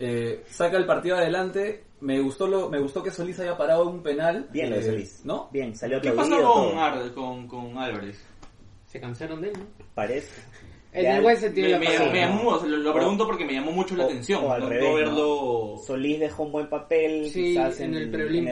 eh, 0.00 0.42
saca 0.48 0.76
el 0.76 0.86
partido 0.86 1.16
adelante. 1.16 1.84
Me 2.00 2.18
gustó 2.20 2.46
lo, 2.48 2.68
me 2.70 2.80
gustó 2.80 3.02
que 3.02 3.10
Solís 3.10 3.38
haya 3.40 3.56
parado 3.56 3.88
un 3.88 4.02
penal. 4.02 4.48
Bien 4.50 4.70
lo 4.70 4.76
de 4.76 4.82
eh, 4.82 4.86
Solís. 4.86 5.20
¿No? 5.24 5.48
Bien, 5.52 5.76
salió 5.76 6.00
¿Qué 6.00 6.10
pasó 6.12 6.42
con. 6.70 6.78
Ar- 6.78 7.12
con, 7.12 7.46
con 7.46 7.76
Álvarez? 7.78 8.18
Se 8.86 8.98
cansaron 8.98 9.40
de 9.42 9.48
él, 9.48 9.54
¿no? 9.58 9.66
Parece. 9.94 10.40
En 10.92 11.06
el 11.06 11.22
buen 11.22 11.36
sentido 11.36 11.68
Me, 11.78 11.88
me- 11.88 12.10
me 12.10 12.20
llamó, 12.20 12.48
o 12.48 12.58
sea, 12.58 12.68
lo, 12.68 12.92
pregunto 12.92 13.24
porque 13.24 13.44
me 13.44 13.52
llamó 13.52 13.70
mucho 13.70 13.94
la 13.94 14.04
atención. 14.06 14.42
o 14.44 14.50
al 14.52 14.62
no, 14.62 14.68
revés, 14.70 14.82
no 14.82 14.88
¿no? 14.90 14.94
verlo. 14.96 15.82
Solís 15.86 16.18
dejó 16.18 16.42
un 16.42 16.50
buen 16.52 16.68
papel, 16.68 17.26
Sí, 17.30 17.42
quizás 17.44 17.78
en 17.78 17.90
en, 17.90 17.94
el 17.96 18.02
en 18.04 18.10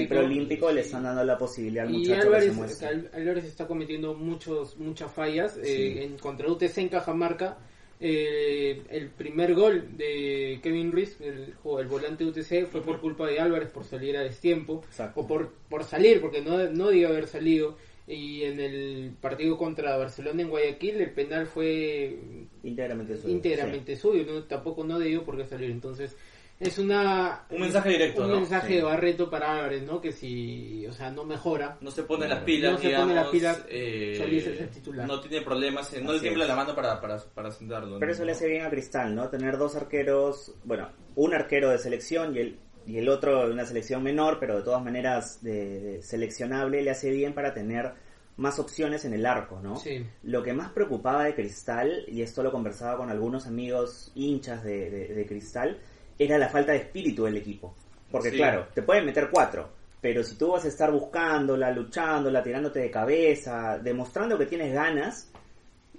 preolímpico. 0.08 0.70
le 0.70 0.82
están 0.82 1.02
dando 1.02 1.24
la 1.24 1.36
posibilidad 1.36 1.86
al 1.86 1.94
Y 1.94 1.98
muchacho 1.98 2.14
que 2.14 2.20
se 2.20 2.26
Álvarez, 2.50 3.08
Álvarez 3.12 3.44
está 3.44 3.66
cometiendo 3.66 4.14
muchos, 4.14 4.76
muchas 4.76 5.10
fallas. 5.10 5.54
Sí. 5.54 5.60
Eh, 5.68 6.04
en, 6.04 6.18
contra 6.18 6.46
UTC 6.48 6.78
en 6.78 6.88
Cajamarca, 6.90 7.58
eh, 8.00 8.82
el 8.90 9.08
primer 9.10 9.54
gol 9.54 9.96
de 9.96 10.60
Kevin 10.62 10.92
Ruiz, 10.92 11.20
el, 11.20 11.54
el 11.80 11.86
volante 11.88 12.24
de 12.24 12.30
UTC, 12.30 12.66
fue 12.70 12.82
por 12.82 13.00
culpa 13.00 13.26
de 13.26 13.40
Álvarez 13.40 13.70
por 13.70 13.84
salir 13.84 14.16
a 14.16 14.22
destiempo. 14.22 14.82
Exacto. 14.86 15.20
O 15.20 15.26
por, 15.26 15.52
por 15.68 15.84
salir, 15.84 16.20
porque 16.20 16.40
no, 16.40 16.58
no 16.70 16.88
debió 16.88 17.08
haber 17.08 17.26
salido. 17.26 17.76
Y 18.06 18.44
en 18.44 18.58
el 18.58 19.12
partido 19.20 19.58
contra 19.58 19.96
Barcelona 19.98 20.40
en 20.40 20.48
Guayaquil, 20.48 20.98
el 21.00 21.10
penal 21.10 21.46
fue 21.46 22.16
Íntegramente 22.62 23.16
suyo. 23.18 23.34
íntegramente 23.34 23.96
suyo, 23.96 24.24
¿no? 24.26 24.44
tampoco 24.44 24.82
no 24.84 24.98
debió 24.98 25.24
por 25.24 25.36
qué 25.36 25.44
salir. 25.44 25.70
Entonces, 25.70 26.16
es 26.60 26.78
una 26.78 27.44
Un 27.50 27.60
mensaje 27.60 27.90
directo, 27.90 28.22
un 28.24 28.30
¿no? 28.30 28.36
mensaje 28.36 28.66
Sí. 28.68 28.74
de 28.76 28.82
Barreto 28.82 29.30
para 29.30 29.52
Álvarez, 29.52 29.82
¿no? 29.84 30.00
Que 30.00 30.12
si, 30.12 30.84
o 30.86 30.92
sea, 30.92 31.10
no 31.10 31.24
mejora. 31.24 31.78
No 31.80 31.90
se 31.90 32.02
pone 32.02 32.26
las 32.26 32.42
pilas, 32.42 32.72
No 32.72 32.78
se 32.78 32.86
digamos. 32.88 33.06
pone 33.08 33.14
las 33.20 33.28
pilas, 33.28 33.64
eh, 33.68 34.14
Solís 34.18 34.46
es 34.46 34.60
el 34.60 34.68
titular. 34.68 35.06
No 35.06 35.20
tiene 35.20 35.44
problemas, 35.44 35.92
eh, 35.94 36.00
no 36.02 36.12
le 36.12 36.20
tiembla 36.20 36.44
es. 36.44 36.48
la 36.48 36.56
mano 36.56 36.74
para, 36.74 37.00
para, 37.00 37.18
para 37.18 37.50
sentarlo. 37.52 37.98
Pero 37.98 38.06
¿no? 38.10 38.12
eso 38.12 38.24
le 38.24 38.32
hace 38.32 38.48
bien 38.48 38.64
a 38.64 38.70
Cristal, 38.70 39.14
¿no? 39.14 39.28
Tener 39.28 39.56
dos 39.56 39.76
arqueros, 39.76 40.54
bueno, 40.64 40.88
un 41.14 41.34
arquero 41.34 41.70
de 41.70 41.78
selección 41.78 42.34
y 42.34 42.38
el, 42.40 42.58
y 42.86 42.98
el 42.98 43.08
otro 43.08 43.46
de 43.46 43.52
una 43.52 43.64
selección 43.64 44.02
menor, 44.02 44.38
pero 44.40 44.56
de 44.56 44.62
todas 44.62 44.82
maneras 44.82 45.42
de, 45.42 45.80
de 45.80 46.02
seleccionable, 46.02 46.82
le 46.82 46.90
hace 46.90 47.10
bien 47.10 47.34
para 47.34 47.54
tener 47.54 47.92
más 48.36 48.58
opciones 48.60 49.04
en 49.04 49.12
el 49.14 49.26
arco, 49.26 49.60
¿no? 49.60 49.76
Sí. 49.76 50.04
Lo 50.22 50.42
que 50.44 50.52
más 50.52 50.70
preocupaba 50.70 51.24
de 51.24 51.34
Cristal, 51.34 52.04
y 52.08 52.22
esto 52.22 52.42
lo 52.42 52.50
conversaba 52.52 52.96
con 52.96 53.10
algunos 53.10 53.46
amigos 53.46 54.12
hinchas 54.14 54.62
de, 54.64 54.90
de- 54.90 55.08
de 55.14 55.26
Cristal, 55.26 55.78
era 56.18 56.36
la 56.38 56.48
falta 56.48 56.72
de 56.72 56.78
espíritu 56.78 57.24
del 57.24 57.36
equipo. 57.36 57.74
Porque 58.10 58.30
Sí. 58.30 58.36
claro, 58.36 58.68
te 58.74 58.82
pueden 58.82 59.04
meter 59.06 59.28
cuatro, 59.30 59.68
pero 60.00 60.22
si 60.22 60.36
tú 60.36 60.52
vas 60.52 60.64
a 60.64 60.68
estar 60.68 60.90
buscándola, 60.90 61.70
luchándola, 61.70 62.42
tirándote 62.42 62.80
de 62.80 62.90
cabeza, 62.90 63.78
demostrando 63.78 64.38
que 64.38 64.46
tienes 64.46 64.72
ganas, 64.72 65.30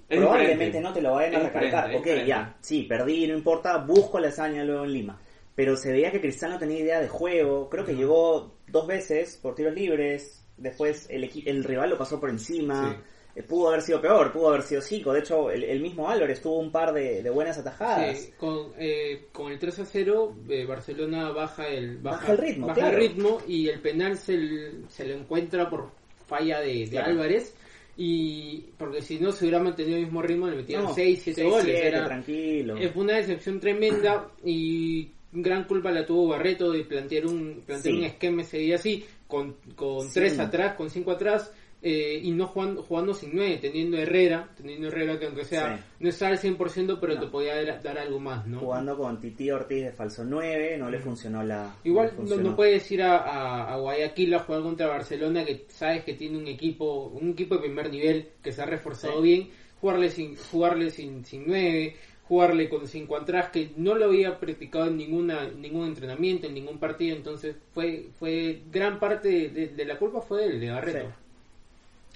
Es 0.08 0.18
probablemente 0.18 0.64
diferente. 0.66 0.80
no 0.80 0.92
te 0.92 1.02
lo 1.02 1.12
vayan 1.14 1.36
a 1.36 1.38
recalcar. 1.48 1.94
Ok, 1.94 2.06
ya, 2.26 2.56
sí, 2.60 2.82
perdí, 2.82 3.26
no 3.28 3.34
importa, 3.36 3.76
busco 3.78 4.18
la 4.18 4.28
hazaña 4.28 4.64
luego 4.64 4.84
en 4.84 4.92
Lima. 4.92 5.20
Pero 5.54 5.76
se 5.76 5.92
veía 5.92 6.10
que 6.10 6.20
Cristal 6.20 6.50
no 6.50 6.58
tenía 6.58 6.80
idea 6.80 7.00
de 7.00 7.08
juego, 7.08 7.68
creo 7.68 7.84
que 7.84 7.94
llegó 7.94 8.54
dos 8.66 8.86
veces 8.86 9.36
por 9.40 9.54
tiros 9.54 9.74
libres, 9.74 10.44
después 10.56 11.06
el, 11.10 11.30
el 11.46 11.62
rival 11.64 11.90
lo 11.90 11.98
pasó 11.98 12.18
por 12.18 12.30
encima. 12.30 12.92
Sí. 12.92 13.02
Eh, 13.36 13.42
Pudo 13.42 13.68
haber 13.68 13.82
sido 13.82 14.00
peor, 14.00 14.32
pudo 14.32 14.48
haber 14.48 14.62
sido 14.62 14.80
cinco. 14.80 15.12
De 15.12 15.20
hecho, 15.20 15.50
el, 15.50 15.62
el 15.64 15.80
mismo 15.80 16.08
Álvarez 16.08 16.40
tuvo 16.40 16.58
un 16.58 16.70
par 16.72 16.92
de, 16.92 17.22
de 17.22 17.30
buenas 17.30 17.58
atajadas. 17.58 18.18
Sí, 18.18 18.32
con, 18.36 18.72
eh, 18.78 19.26
con 19.32 19.52
el 19.52 19.58
3 19.58 19.78
a 19.80 19.84
0, 19.86 20.36
eh, 20.48 20.64
Barcelona 20.66 21.30
baja 21.30 21.68
el, 21.68 21.98
Baja 21.98 22.32
el 22.32 22.38
ritmo, 22.38 22.66
baja 22.68 22.80
claro. 22.80 22.96
el 22.96 23.02
ritmo 23.08 23.38
y 23.46 23.68
el 23.68 23.80
penal 23.80 24.16
se, 24.18 24.34
l- 24.34 24.72
se 24.88 25.06
lo 25.06 25.14
encuentra 25.14 25.68
por 25.70 25.90
falla 26.26 26.60
de, 26.60 26.80
de 26.84 26.88
Claro. 26.90 27.10
Álvarez. 27.12 27.54
Y 27.96 28.62
porque 28.78 29.02
si 29.02 29.18
no 29.18 29.30
se 29.30 29.44
hubiera 29.44 29.62
mantenido 29.62 29.96
el 29.98 30.04
mismo 30.04 30.22
ritmo, 30.22 30.48
le 30.48 30.56
metían 30.56 30.84
No, 30.84 30.94
6, 30.94 31.20
7 31.22 31.40
seis, 31.42 31.50
goles. 31.52 31.64
siete, 31.66 31.86
Era, 31.88 32.04
tranquilo. 32.06 32.76
fue 32.92 33.02
una 33.02 33.16
decepción 33.16 33.60
tremenda 33.60 34.28
y 34.44 35.10
gran 35.32 35.64
culpa 35.64 35.90
la 35.90 36.06
tuvo 36.06 36.28
Barreto 36.28 36.72
de 36.72 36.84
plantear 36.84 37.26
un, 37.26 37.62
plantear 37.66 37.94
Sí. 37.94 37.98
un 38.00 38.04
esquema 38.04 38.42
ese 38.42 38.58
día 38.58 38.76
así, 38.76 39.04
con, 39.26 39.56
con 39.76 40.02
Sí. 40.08 40.14
3 40.14 40.38
atrás, 40.38 40.74
con 40.76 40.88
5 40.88 41.10
atrás. 41.10 41.52
Eh, 41.82 42.20
y 42.22 42.30
no 42.32 42.46
jugando, 42.46 42.82
jugando 42.82 43.14
sin 43.14 43.30
9, 43.34 43.58
teniendo 43.60 43.96
Herrera, 43.96 44.50
teniendo 44.56 44.88
Herrera 44.88 45.18
que 45.18 45.26
aunque 45.26 45.44
sea 45.44 45.76
Sí. 45.78 45.82
no 46.00 46.08
está 46.10 46.28
al 46.28 46.38
100%, 46.38 46.98
pero 47.00 47.14
No. 47.14 47.20
te 47.20 47.26
podía 47.28 47.62
dar, 47.64 47.82
dar 47.82 47.98
algo 47.98 48.20
más, 48.20 48.46
¿no? 48.46 48.60
Jugando 48.60 48.96
con 48.98 49.18
Titi 49.20 49.50
Ortiz 49.50 49.84
de 49.84 49.92
falso 49.92 50.22
9, 50.24 50.76
no 50.78 50.90
le 50.90 50.98
funcionó 50.98 51.42
la. 51.42 51.74
Igual 51.84 52.08
no, 52.10 52.16
funcionó. 52.16 52.50
no 52.50 52.56
puedes 52.56 52.90
ir 52.92 53.02
a, 53.02 53.16
a- 53.18 53.72
a 53.72 53.76
Guayaquil 53.78 54.34
a 54.34 54.40
jugar 54.40 54.62
contra 54.62 54.86
Barcelona 54.88 55.44
que 55.44 55.64
sabes 55.68 56.04
que 56.04 56.14
tiene 56.14 56.36
un 56.38 56.46
equipo 56.48 57.06
un 57.06 57.30
equipo 57.30 57.54
de 57.56 57.62
primer 57.62 57.90
nivel 57.90 58.28
que 58.42 58.52
se 58.52 58.60
ha 58.62 58.66
reforzado 58.66 59.22
Sí. 59.22 59.22
bien 59.22 59.50
jugarle 59.80 60.10
sin 60.10 60.36
jugarle 60.36 60.90
sin 60.90 61.24
sin 61.24 61.44
nueve 61.46 61.96
jugarle 62.24 62.68
con 62.68 62.86
cinco 62.86 63.16
atrás 63.16 63.48
que 63.50 63.70
no 63.76 63.94
lo 63.96 64.04
había 64.04 64.38
practicado 64.38 64.86
en 64.86 64.98
ninguna 64.98 65.48
ningún 65.50 65.86
entrenamiento 65.88 66.46
en 66.46 66.54
ningún 66.54 66.78
partido 66.78 67.16
entonces 67.16 67.56
fue 67.72 68.08
fue 68.18 68.60
gran 68.70 69.00
parte 69.00 69.48
de, 69.48 69.84
la 69.84 69.98
culpa 69.98 70.20
fue 70.20 70.48
de 70.48 70.70
Barreto 70.70 71.08
Sí. 71.08 71.14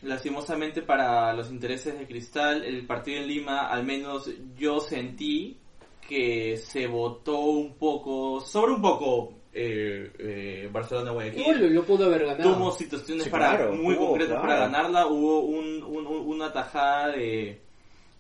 Lastimosamente 0.03 0.83
para 0.83 1.33
los 1.33 1.51
intereses 1.51 1.99
de 1.99 2.07
Cristal, 2.07 2.63
el 2.65 2.87
partido 2.87 3.19
en 3.21 3.29
Lima, 3.29 3.69
al 3.69 3.85
menos 3.85 4.31
yo 4.57 4.81
sentí 4.81 5.59
que 6.07 6.57
se 6.59 6.87
votó 6.87 7.39
un 7.41 7.75
poco, 7.79 8.41
sobre 8.43 8.73
un 8.73 8.83
poco 8.83 9.33
eh, 9.55 10.11
eh, 10.19 10.69
Barcelona 10.71 11.13
Guayaquil. 11.13 11.59
lo, 11.61 11.69
lo 11.69 11.85
pudo 11.85 12.05
haber 12.07 12.27
ganado 12.27 12.55
Tuvo 12.55 12.71
situaciones 12.73 13.25
Sí, 13.25 13.31
para 13.31 13.57
claro, 13.57 13.73
muy 13.73 13.95
hubo, 13.95 14.09
concretas 14.09 14.33
claro. 14.35 14.43
para 14.43 14.59
ganarla. 14.61 15.07
Hubo 15.07 15.41
un, 15.41 15.83
un- 15.83 16.07
un- 16.07 16.27
una 16.29 16.53
tajada 16.53 17.09
de, 17.13 17.63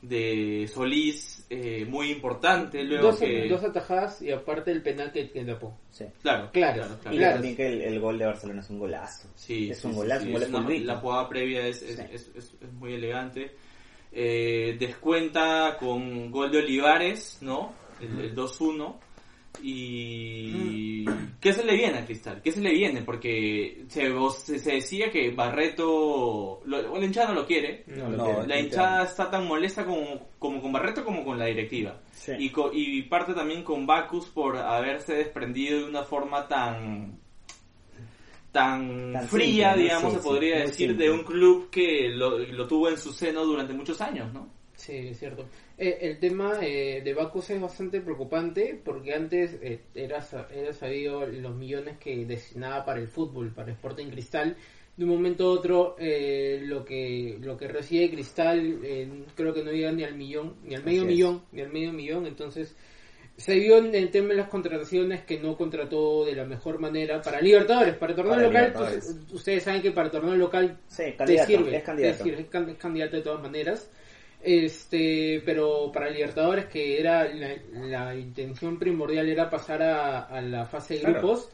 de 0.08 0.68
Solís 0.72 1.46
eh, 1.50 1.84
muy 1.88 2.10
importante. 2.10 2.82
Luego 2.84 3.08
dos, 3.08 3.18
que, 3.20 3.48
dos 3.48 3.62
atajadas 3.64 4.20
y 4.22 4.30
aparte 4.30 4.70
el 4.70 4.82
penal 4.82 5.12
que, 5.12 5.30
que 5.30 5.44
tapó 5.44 5.78
Sí. 5.90 6.04
claro, 6.22 6.50
Claro, 6.52 6.82
claro, 6.82 6.98
claro. 7.00 7.14
Y 7.16 7.18
Claro. 7.18 7.32
también 7.34 7.56
que 7.56 7.66
el, 7.66 7.82
el 7.82 8.00
gol 8.00 8.18
de 8.18 8.26
Barcelona 8.26 8.60
es 8.60 8.70
un 8.70 8.78
golazo. 8.78 9.28
Sí, 9.34 9.70
es 9.70 9.84
un 9.84 9.92
sí, 9.92 9.96
golazo, 9.98 10.20
sí, 10.22 10.26
un 10.28 10.32
gol 10.32 10.42
es 10.42 10.48
una-. 10.48 10.70
La 10.94 10.96
jugada 10.96 11.28
previa 11.28 11.66
es, 11.66 11.82
es, 11.82 11.96
Sí. 11.96 12.02
es- 12.12 12.30
es- 12.34 12.54
es 12.60 12.72
muy 12.72 12.94
elegante. 12.94 13.52
Eh, 14.12 14.76
descuenta 14.78 15.76
con 15.78 16.30
gol 16.30 16.50
de 16.52 16.58
Olivares, 16.58 17.38
¿no? 17.40 17.72
El, 18.00 18.20
el 18.26 18.34
2-1. 18.34 18.96
Y... 19.62 21.04
¿Qué 21.40 21.52
se 21.52 21.64
le 21.64 21.74
viene 21.76 21.98
a 21.98 22.04
Cristal? 22.06 22.40
¿Qué 22.42 22.50
se 22.52 22.60
le 22.60 22.72
viene? 22.72 23.02
Porque 23.02 23.84
se, 23.88 24.10
se, 24.38 24.58
se 24.58 24.72
decía 24.72 25.10
que 25.10 25.30
Barreto... 25.30 26.60
Lo, 26.64 26.96
la 26.98 27.04
hinchada 27.04 27.28
no 27.28 27.34
lo 27.34 27.46
quiere. 27.46 27.84
no, 27.86 28.08
No, 28.08 28.16
lo 28.32 28.40
que- 28.42 28.46
La 28.46 28.60
hinchada 28.60 29.04
está 29.04 29.30
tan 29.30 29.46
molesta 29.46 29.84
como, 29.84 30.28
como 30.38 30.62
con 30.62 30.72
Barreto 30.72 31.04
como 31.04 31.24
con 31.24 31.38
la 31.38 31.46
directiva. 31.46 32.00
Sí. 32.12 32.32
Y, 32.38 32.50
co- 32.50 32.70
y 32.72 33.02
parte 33.02 33.34
también 33.34 33.62
con 33.62 33.86
Bacus 33.86 34.26
por 34.26 34.56
haberse 34.56 35.14
desprendido 35.16 35.80
de 35.80 35.84
una 35.84 36.02
forma 36.02 36.48
tan 36.48 37.18
tan, 38.52 39.12
Tan 39.12 39.26
fría, 39.28 39.74
digamos, 39.74 40.12
Sí, 40.12 40.18
se 40.18 40.24
podría 40.24 40.58
decir, 40.60 40.88
simple. 40.90 41.04
de 41.06 41.10
un 41.10 41.24
club 41.24 41.70
que 41.70 42.08
lo, 42.08 42.38
lo 42.38 42.66
tuvo 42.68 42.88
en 42.88 42.96
su 42.96 43.12
seno 43.12 43.44
durante 43.44 43.72
muchos 43.74 44.00
años, 44.00 44.32
¿no? 44.32 44.48
Sí, 44.76 44.92
es 45.08 45.18
cierto. 45.18 45.44
Eh, 45.76 45.98
el 46.02 46.18
tema 46.20 46.58
eh, 46.62 47.02
de 47.04 47.14
Bacus 47.14 47.50
es 47.50 47.60
bastante 47.60 48.00
preocupante 48.00 48.80
porque 48.84 49.12
antes 49.12 49.58
eh, 49.60 49.80
era, 49.94 50.24
era 50.54 50.72
sabido 50.72 51.26
los 51.26 51.54
millones 51.56 51.98
que 51.98 52.24
destinaba 52.26 52.84
para 52.84 53.00
el 53.00 53.08
fútbol, 53.08 53.52
para 53.52 53.72
Sporting 53.72 54.06
Cristal. 54.06 54.56
De 54.96 55.02
un 55.04 55.10
momento 55.10 55.46
a 55.48 55.50
otro, 55.50 55.96
eh, 55.98 56.60
lo 56.62 56.84
que 56.84 57.36
lo 57.40 57.56
que 57.56 57.66
recibe 57.66 58.08
Cristal 58.12 58.78
eh, 58.84 59.08
creo 59.34 59.52
que 59.52 59.64
no 59.64 59.72
llega 59.72 59.90
ni 59.90 60.04
al 60.04 60.14
millón, 60.14 60.54
ni 60.62 60.76
al 60.76 60.84
medio 60.84 61.00
Así 61.02 61.08
es. 61.10 61.14
millón, 61.16 61.42
ni 61.50 61.60
al 61.62 61.72
medio 61.72 61.92
millón. 61.92 62.26
Entonces, 62.26 62.76
se 63.36 63.56
vio 63.58 63.78
en 63.78 63.92
el 63.96 64.12
tema 64.12 64.28
de 64.28 64.34
las 64.36 64.48
contrataciones 64.48 65.24
que 65.24 65.40
no 65.40 65.56
contrató 65.56 66.24
de 66.24 66.36
la 66.36 66.44
mejor 66.44 66.78
manera 66.78 67.20
para 67.20 67.40
Libertadores, 67.40 67.96
para 67.96 68.14
torneo 68.14 68.34
Para 68.36 68.46
local. 68.68 68.72
Pues, 68.72 69.16
ustedes 69.32 69.64
saben 69.64 69.82
que 69.82 69.90
para 69.90 70.08
torneo 70.12 70.36
local 70.36 70.78
Sí, 70.86 71.02
te 71.18 71.38
sirve, 71.44 71.76
es 71.78 71.82
candidato. 71.82 72.18
te 72.18 72.22
sirve, 72.22 72.42
es 72.42 72.48
can- 72.48 72.70
es 72.70 72.76
candidato 72.76 73.16
de 73.16 73.22
todas 73.22 73.42
maneras. 73.42 73.90
Este, 74.44 75.42
pero 75.44 75.90
para 75.92 76.10
Libertadores 76.10 76.66
que 76.66 77.00
era 77.00 77.24
la, 77.32 77.56
la 77.72 78.14
intención 78.14 78.78
primordial 78.78 79.28
era 79.28 79.48
pasar 79.48 79.82
a, 79.82 80.20
a 80.24 80.40
la 80.42 80.66
fase 80.66 80.94
de 80.94 81.00
Claro. 81.00 81.20
grupos 81.20 81.48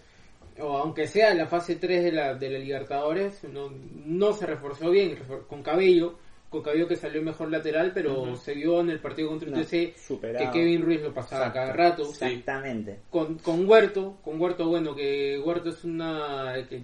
o 0.60 0.76
aunque 0.76 1.06
sea 1.06 1.32
la 1.34 1.46
fase 1.46 1.76
3 1.76 2.04
de 2.04 2.12
la 2.12 2.34
de 2.34 2.50
la 2.50 2.58
Libertadores, 2.58 3.44
no, 3.44 3.70
no 3.70 4.32
se 4.32 4.44
reforzó 4.46 4.90
bien 4.90 5.16
con 5.48 5.62
Cabello 5.62 6.18
con 6.50 6.62
Cabello 6.62 6.88
que 6.88 6.96
salió 6.96 7.22
mejor 7.22 7.48
lateral, 7.48 7.92
pero 7.94 8.34
se 8.34 8.54
vio 8.54 8.80
en 8.80 8.90
el 8.90 8.98
partido 8.98 9.28
contra 9.28 9.48
No, 9.50 9.60
UTC 9.60 9.70
que. 9.70 10.50
Kevin 10.52 10.82
Ruiz 10.82 11.00
lo 11.00 11.14
pasaba 11.14 11.46
Exacto. 11.46 11.60
cada 11.60 11.72
rato. 11.72 12.02
Exactamente. 12.10 12.98
Con, 13.08 13.38
con 13.38 13.68
Huerto, 13.68 14.18
con 14.24 14.40
Huerto, 14.40 14.66
bueno, 14.68 14.92
que 14.96 15.38
Huerto 15.38 15.68
es 15.68 15.84
una... 15.84 16.52
que 16.68 16.82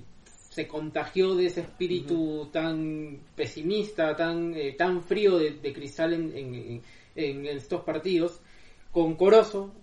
se 0.57 0.67
contagió 0.67 1.35
de 1.35 1.47
ese 1.47 1.61
espíritu 1.61 2.49
tan 2.51 3.19
pesimista, 3.35 4.17
tan 4.17 4.55
eh, 4.55 4.73
tan 4.73 5.03
frío 5.03 5.37
de, 5.37 5.51
de 5.51 5.73
cristal 5.73 6.15
en, 6.15 6.33
en, 6.35 6.55
en- 6.55 6.83
en 7.15 7.47
estos 7.47 7.83
partidos. 7.83 8.41
Con 8.91 9.15
Corozo, 9.17 9.75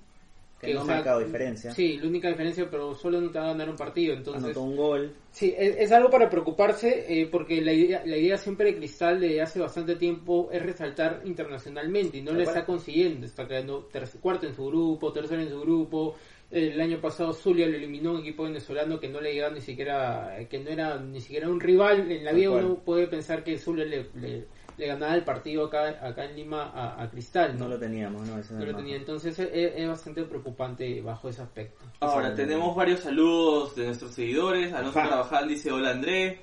Que 0.60 0.74
no 0.74 0.82
ha 0.82 0.86
marcado 0.86 1.20
diferencia. 1.20 1.72
Sí, 1.72 1.98
la 1.98 2.08
única 2.08 2.30
diferencia, 2.30 2.68
pero 2.72 2.96
solo 2.96 3.22
no 3.22 3.30
te 3.30 3.38
va 3.38 3.46
a 3.46 3.48
ganar 3.50 3.70
un 3.70 3.76
partido, 3.76 4.16
entonces... 4.16 4.44
Anotó 4.46 4.62
un 4.64 4.76
gol. 4.76 5.14
Sí, 5.30 5.54
es, 5.56 5.76
es 5.78 5.92
algo 5.92 6.10
para 6.10 6.30
preocuparse 6.30 7.06
eh, 7.10 7.28
porque 7.28 7.62
la 7.62 7.74
idea, 7.74 8.02
la 8.06 8.18
idea 8.18 8.38
siempre 8.38 8.72
de 8.72 8.78
Cristal 8.78 9.20
de 9.20 9.42
hace 9.42 9.60
bastante 9.60 9.96
tiempo 9.98 10.50
es 10.52 10.62
resaltar 10.64 11.22
internacionalmente 11.26 12.18
y 12.18 12.22
no 12.24 12.32
lo 12.34 12.42
está 12.42 12.66
consiguiendo. 12.66 13.26
Está 13.28 13.48
quedando 13.48 13.88
cuarto 14.22 14.48
en 14.48 14.56
su 14.56 14.66
grupo, 14.66 15.12
tercero 15.14 15.42
en 15.44 15.50
su 15.50 15.60
grupo. 15.62 16.16
El 16.54 16.80
año 16.80 17.02
pasado 17.02 17.34
Zulia 17.34 17.66
lo 17.68 17.76
eliminó 17.76 18.12
un 18.12 18.20
equipo 18.20 18.44
venezolano 18.44 19.00
que 19.00 19.10
no 19.10 19.20
le 19.20 19.34
llegaba 19.34 19.56
ni 19.56 19.62
siquiera, 19.62 20.38
que 20.48 20.60
no 20.60 20.70
era 20.70 21.00
ni 21.00 21.20
siquiera 21.20 21.50
un 21.50 21.60
rival. 21.60 22.12
En 22.12 22.24
la 22.24 22.32
vida 22.32 22.52
uno 22.52 22.76
puede 22.76 23.08
pensar 23.08 23.44
que 23.44 23.58
Zulia 23.58 23.86
le, 23.86 24.06
le, 24.14 24.46
le 24.78 24.88
ganaba 24.88 25.16
el 25.16 25.24
partido 25.24 25.66
acá, 25.66 25.98
acá 26.00 26.26
en 26.26 26.36
Lima 26.36 26.70
a, 26.72 27.02
a 27.02 27.10
Cristal. 27.10 27.58
No 27.58 27.68
lo 27.68 27.80
teníamos, 27.80 28.28
¿no? 28.28 28.38
Ese 28.38 28.54
No 28.54 28.66
lo 28.66 28.76
tenía. 28.76 28.98
Entonces 28.98 29.40
es, 29.40 29.74
es 29.76 29.88
bastante 29.88 30.24
preocupante 30.26 31.02
bajo 31.02 31.28
ese 31.28 31.42
aspecto. 31.42 31.86
Ahora, 32.02 32.36
tenemos 32.36 32.76
varios 32.76 33.00
saludos 33.00 33.76
de 33.76 33.86
nuestros 33.86 34.12
seguidores. 34.12 34.72
Alonso 34.74 35.00
Ajá. 35.00 35.10
Carvajal 35.10 35.48
dice 35.48 35.72
hola 35.72 35.90
André. 35.90 36.40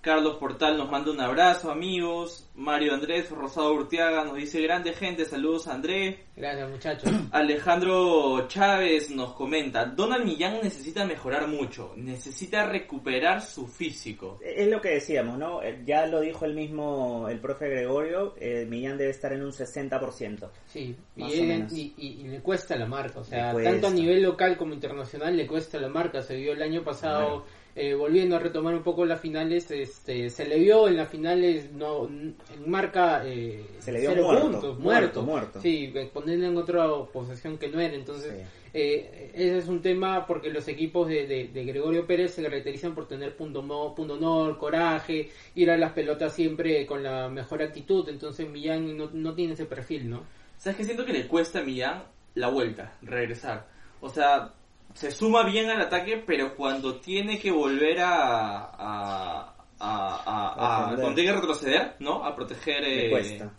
Carlos 0.00 0.36
Portal 0.36 0.78
nos 0.78 0.88
manda 0.90 1.10
un 1.10 1.20
abrazo, 1.20 1.70
amigos. 1.72 2.44
Mario 2.54 2.94
Andrés 2.94 3.30
Rosado 3.30 3.72
Urtiaga 3.74 4.24
nos 4.24 4.36
dice 4.36 4.60
grande 4.62 4.92
gente, 4.92 5.24
saludos 5.24 5.66
André. 5.66 6.24
Gracias 6.36 6.70
muchachos. 6.70 7.10
Alejandro 7.32 8.46
Chávez 8.46 9.10
nos 9.10 9.32
comenta, 9.34 9.84
Donald 9.86 10.24
Millán 10.24 10.60
necesita 10.62 11.04
mejorar 11.04 11.48
mucho, 11.48 11.92
necesita 11.96 12.64
recuperar 12.64 13.40
su 13.42 13.66
físico. 13.66 14.38
Es 14.40 14.68
lo 14.68 14.80
que 14.80 14.90
decíamos, 14.90 15.36
¿no? 15.36 15.62
Eh, 15.62 15.82
Ya 15.84 16.06
lo 16.06 16.20
dijo 16.20 16.44
el 16.44 16.54
mismo, 16.54 17.28
el 17.28 17.40
profe 17.40 17.68
Gregorio, 17.68 18.34
eh, 18.38 18.66
Millán 18.68 18.98
debe 18.98 19.10
estar 19.10 19.32
en 19.32 19.42
un 19.44 19.52
60%. 19.52 20.48
Sí, 20.66 20.96
y, 21.16 21.20
Más 21.20 21.30
o 21.32 21.34
él- 21.34 21.46
menos. 21.46 21.72
y, 21.72 21.92
y- 21.96 22.06
y 22.22 22.28
le 22.28 22.40
cuesta 22.40 22.76
la 22.76 22.86
marca, 22.86 23.18
o 23.20 23.24
sea, 23.24 23.52
tanto 23.52 23.88
a 23.88 23.90
nivel 23.90 24.22
local 24.22 24.56
como 24.56 24.74
internacional 24.74 25.36
le 25.36 25.46
cuesta 25.46 25.78
la 25.80 25.88
marca. 25.88 26.22
Se 26.22 26.36
vio 26.36 26.52
el 26.52 26.62
año 26.62 26.84
pasado, 26.84 27.44
eh, 27.78 27.94
volviendo 27.94 28.36
a 28.36 28.38
retomar 28.40 28.74
un 28.74 28.82
poco 28.82 29.04
las 29.06 29.20
finales, 29.20 29.70
este, 29.70 30.28
se 30.30 30.46
le 30.46 30.58
vio 30.58 30.88
en 30.88 30.96
las 30.96 31.08
finales, 31.08 31.72
no, 31.72 32.06
en 32.08 32.36
marca, 32.66 33.22
eh, 33.24 33.64
Se 33.78 33.92
le 33.92 34.00
vio 34.00 34.10
cero 34.10 34.24
muerto, 34.24 34.42
puntos, 34.42 34.62
muerto, 34.78 34.80
muerto, 34.80 35.22
muerto. 35.22 35.60
Sí, 35.62 35.92
eh, 35.94 36.10
ponerle 36.12 36.46
en 36.48 36.56
otra 36.56 36.86
posesión 37.12 37.56
que 37.58 37.68
no 37.68 37.80
era, 37.80 37.94
entonces. 37.94 38.32
Sí. 38.34 38.42
Eh, 38.74 39.30
ese 39.34 39.58
es 39.58 39.68
un 39.68 39.80
tema 39.80 40.26
porque 40.26 40.50
los 40.50 40.68
equipos 40.68 41.08
de, 41.08 41.26
de- 41.26 41.48
de 41.48 41.64
Gregorio 41.64 42.06
Pérez 42.06 42.34
se 42.34 42.42
caracterizan 42.42 42.94
por 42.94 43.08
tener 43.08 43.34
punto, 43.34 43.62
mo- 43.62 43.94
punto 43.94 44.14
honor, 44.14 44.58
coraje, 44.58 45.30
ir 45.54 45.70
a 45.70 45.78
las 45.78 45.92
pelotas 45.92 46.34
siempre 46.34 46.84
con 46.84 47.02
la 47.02 47.28
mejor 47.30 47.62
actitud. 47.62 48.06
Entonces 48.10 48.48
Millán 48.48 48.94
no, 48.96 49.08
no 49.12 49.34
tiene 49.34 49.54
ese 49.54 49.64
perfil, 49.64 50.10
¿no? 50.10 50.22
¿Sabes 50.58 50.76
qué? 50.76 50.84
Siento 50.84 51.06
que 51.06 51.14
le 51.14 51.26
cuesta 51.26 51.60
a 51.60 51.62
Millán 51.62 52.02
la 52.34 52.48
vuelta, 52.48 52.92
regresar. 53.00 53.66
O 54.02 54.10
sea, 54.10 54.52
se 54.98 55.10
suma 55.12 55.44
bien 55.44 55.70
al 55.70 55.80
ataque, 55.80 56.22
pero 56.26 56.54
cuando 56.56 56.96
tiene 57.00 57.38
que 57.38 57.50
volver 57.52 58.00
a... 58.00 58.64
a, 58.64 59.54
a, 59.78 59.78
a- 59.80 60.54
a- 60.56 60.80
Defender. 60.90 61.00
cuando 61.00 61.14
tiene 61.14 61.30
que 61.30 61.36
retroceder, 61.36 61.94
¿no? 62.00 62.24
A 62.24 62.34
proteger... 62.34 62.80
Le 62.82 63.06
eh, 63.06 63.10
cuesta. 63.10 63.52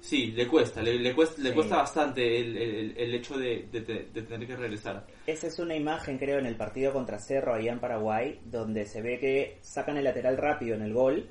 Sí, 0.00 0.26
le 0.32 0.46
cuesta, 0.46 0.82
le, 0.82 0.94
le 0.98 1.14
cuesta, 1.14 1.40
le 1.42 1.48
Sí. 1.48 1.54
cuesta 1.54 1.76
bastante 1.78 2.38
el, 2.40 2.56
el- 2.58 2.94
el 2.96 3.14
hecho 3.14 3.36
de, 3.38 3.66
de- 3.72 3.80
de- 3.80 4.22
tener 4.22 4.46
que 4.46 4.54
regresar. 4.54 5.04
Esa 5.26 5.46
es 5.48 5.58
una 5.58 5.74
imagen, 5.74 6.18
creo, 6.18 6.38
en 6.38 6.46
el 6.46 6.56
partido 6.56 6.92
contra 6.92 7.18
Cerro, 7.18 7.54
allá 7.54 7.72
en 7.72 7.80
Paraguay, 7.80 8.38
donde 8.44 8.84
se 8.86 9.00
ve 9.02 9.18
que 9.18 9.58
sacan 9.62 9.96
el 9.96 10.04
lateral 10.04 10.36
rápido 10.36 10.76
en 10.76 10.82
el 10.82 10.92
gol 10.92 11.26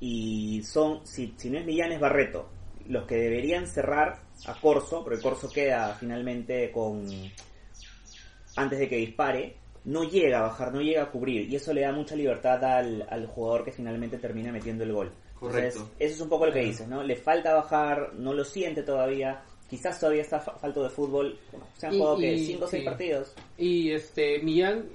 y 0.00 0.62
son, 0.62 1.06
si, 1.06 1.34
si 1.36 1.48
no 1.50 1.58
es 1.58 1.64
Millán, 1.66 1.92
es 1.92 2.00
Barreto. 2.00 2.50
Los 2.86 3.06
que 3.06 3.16
deberían 3.16 3.66
cerrar 3.66 4.20
a 4.46 4.54
Corso, 4.60 5.02
porque 5.02 5.22
Corso 5.22 5.50
queda 5.50 5.94
finalmente 5.98 6.70
con. 6.70 7.06
Antes 8.56 8.78
de 8.78 8.88
que 8.88 8.96
dispare, 8.96 9.56
no 9.84 10.04
llega 10.04 10.38
a 10.38 10.42
bajar, 10.42 10.72
no 10.72 10.80
llega 10.80 11.02
a 11.02 11.10
cubrir, 11.10 11.48
y 11.50 11.56
eso 11.56 11.72
le 11.72 11.82
da 11.82 11.92
mucha 11.92 12.16
libertad 12.16 12.62
al, 12.64 13.06
al 13.08 13.26
jugador 13.26 13.64
que 13.64 13.72
finalmente 13.72 14.18
termina 14.18 14.50
metiendo 14.52 14.84
el 14.84 14.92
gol. 14.92 15.12
Correcto. 15.38 15.78
Entonces, 15.80 15.96
eso 15.98 16.14
es 16.14 16.20
un 16.20 16.28
poco 16.28 16.46
lo 16.46 16.52
que 16.52 16.60
dices, 16.60 16.88
¿no? 16.88 17.02
Le 17.02 17.16
falta 17.16 17.54
bajar, 17.54 18.14
no 18.14 18.32
lo 18.32 18.44
siente 18.44 18.82
todavía, 18.82 19.42
quizás 19.68 19.98
todavía 20.00 20.22
está 20.22 20.40
fa- 20.40 20.56
falto 20.56 20.82
de 20.84 20.88
fútbol. 20.90 21.38
Se 21.76 21.86
han 21.86 21.94
Y- 21.94 21.98
jugado 21.98 22.16
que 22.18 22.32
y- 22.34 22.46
5 22.46 22.64
o 22.64 22.68
6 22.68 22.82
sí. 22.82 22.88
partidos. 22.88 23.34
Y 23.58 23.90
este 23.90 24.38
Millán 24.38 24.86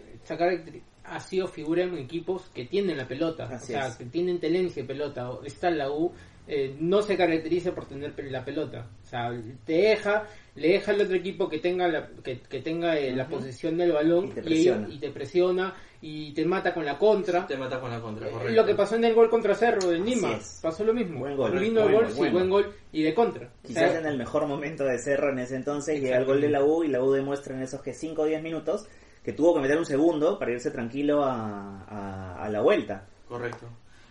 ha 1.04 1.20
sido 1.20 1.48
figura 1.48 1.84
en 1.84 1.98
equipos 1.98 2.50
que 2.54 2.66
tienen 2.66 2.98
la 2.98 3.08
pelota, 3.08 3.44
Así 3.46 3.74
o 3.74 3.78
sea, 3.78 3.88
es. 3.88 3.96
que 3.98 4.06
tienen 4.06 4.40
tenencia 4.40 4.82
de 4.84 4.88
pelota. 4.88 5.30
O- 5.30 5.44
Está 5.44 5.68
en 5.70 5.78
la 5.80 5.92
U, 5.92 6.12
eh, 6.48 6.76
no 6.80 7.02
se 7.02 7.16
caracteriza 7.18 7.74
por 7.74 7.86
tener 7.88 8.14
la 8.32 8.44
pelota. 8.44 8.88
O 9.04 9.08
sea, 9.08 9.30
te 9.66 9.74
deja, 9.74 10.26
le 10.60 10.68
deja 10.70 10.92
al 10.92 11.02
otro 11.02 11.16
equipo 11.16 11.48
que 11.50 11.60
tenga 11.60 11.88
la, 11.88 12.08
que, 12.24 12.40
que 12.42 12.60
tenga 12.62 12.98
eh, 12.98 13.16
la 13.16 13.28
posesión 13.28 13.78
del 13.78 13.92
balón 13.94 14.26
Y 14.26 14.30
te 14.30 14.40
ellos- 14.42 14.46
presiona. 14.46 14.88
y 14.90 15.00
te 15.00 15.10
presiona 15.12 15.76
y 16.02 16.34
te 16.34 16.46
mata 16.46 16.74
con 16.74 16.86
la 16.86 16.98
contra. 16.98 17.46
Te 17.48 17.58
mata 17.58 17.80
con 17.80 17.90
la 17.92 18.00
contra, 18.00 18.28
Eh, 18.28 18.32
correcto. 18.32 18.54
Lo 18.54 18.66
que 18.66 18.76
pasó 18.76 18.96
en 18.96 19.04
el 19.06 19.14
gol 19.14 19.30
contra 19.30 19.54
Cerro 19.56 19.92
en 19.92 20.06
Lima, 20.06 20.34
es. 20.34 20.60
pasó 20.62 20.84
lo 20.84 20.94
mismo. 20.94 21.20
Buen 21.20 21.36
gol, 21.36 21.60
Vino 21.60 21.82
buen 21.82 21.94
el 21.94 21.96
gol, 21.96 22.04
gol, 22.06 22.14
sí, 22.14 22.20
buen 22.20 22.34
buen 22.34 22.50
gol. 22.50 22.74
y 22.92 23.02
de 23.04 23.14
contra. 23.14 23.48
O 23.48 23.68
Quizás 23.68 23.92
sea, 23.92 24.00
en 24.00 24.06
el 24.06 24.18
mejor 24.18 24.48
momento 24.48 24.84
de 24.86 24.98
Cerro 25.00 25.32
en 25.32 25.40
ese 25.40 25.56
entonces 25.56 26.00
llega 26.00 26.18
el 26.18 26.26
gol 26.26 26.40
de 26.42 26.50
la 26.50 26.64
U 26.64 26.84
y 26.84 26.88
la 26.88 27.02
U 27.04 27.12
demuestra 27.12 27.56
en 27.56 27.62
esos 27.64 27.82
que 27.82 27.94
5 27.94 28.22
o 28.22 28.26
10 28.26 28.42
minutos 28.42 28.88
que 29.24 29.34
tuvo 29.34 29.54
que 29.56 29.60
meter 29.62 29.78
un 29.78 29.86
segundo 29.86 30.40
para 30.40 30.52
irse 30.52 30.72
tranquilo 30.72 31.24
a, 31.24 31.84
a- 31.88 32.46
a 32.46 32.50
la 32.50 32.62
vuelta. 32.62 33.06
Correcto. 33.28 33.68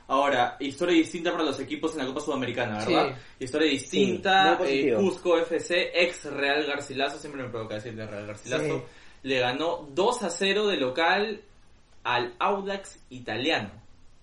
Ahora, 0.09 0.57
historia 0.61 0.97
distinta 0.97 1.31
para 1.33 1.45
los 1.45 1.61
equipos 1.61 1.93
en 1.93 1.99
la 1.99 2.07
Copa 2.07 2.21
Sudamericana, 2.21 2.81
Sí. 2.81 2.95
¿verdad? 2.95 3.17
Historia 3.39 3.69
Sí, 3.69 3.75
distinta. 3.75 4.43
muy 4.45 4.53
eh, 4.53 4.57
positivo. 4.59 5.01
Cusco 5.01 5.39
FC, 5.39 5.91
ex 5.95 6.25
Real 6.33 6.65
Garcilaso, 6.67 7.19
siempre 7.19 7.43
me 7.43 7.51
provoca 7.51 7.75
decirle 7.75 8.07
Real 8.07 8.27
Garcilaso, 8.27 8.65
Sí. 8.65 8.83
le 9.25 9.39
ganó 9.41 9.87
2 9.95 10.23
a 10.23 10.31
0 10.31 10.67
de 10.67 10.77
local 10.79 11.43
al 12.05 12.33
Audax 12.39 13.05
italiano. 13.11 13.71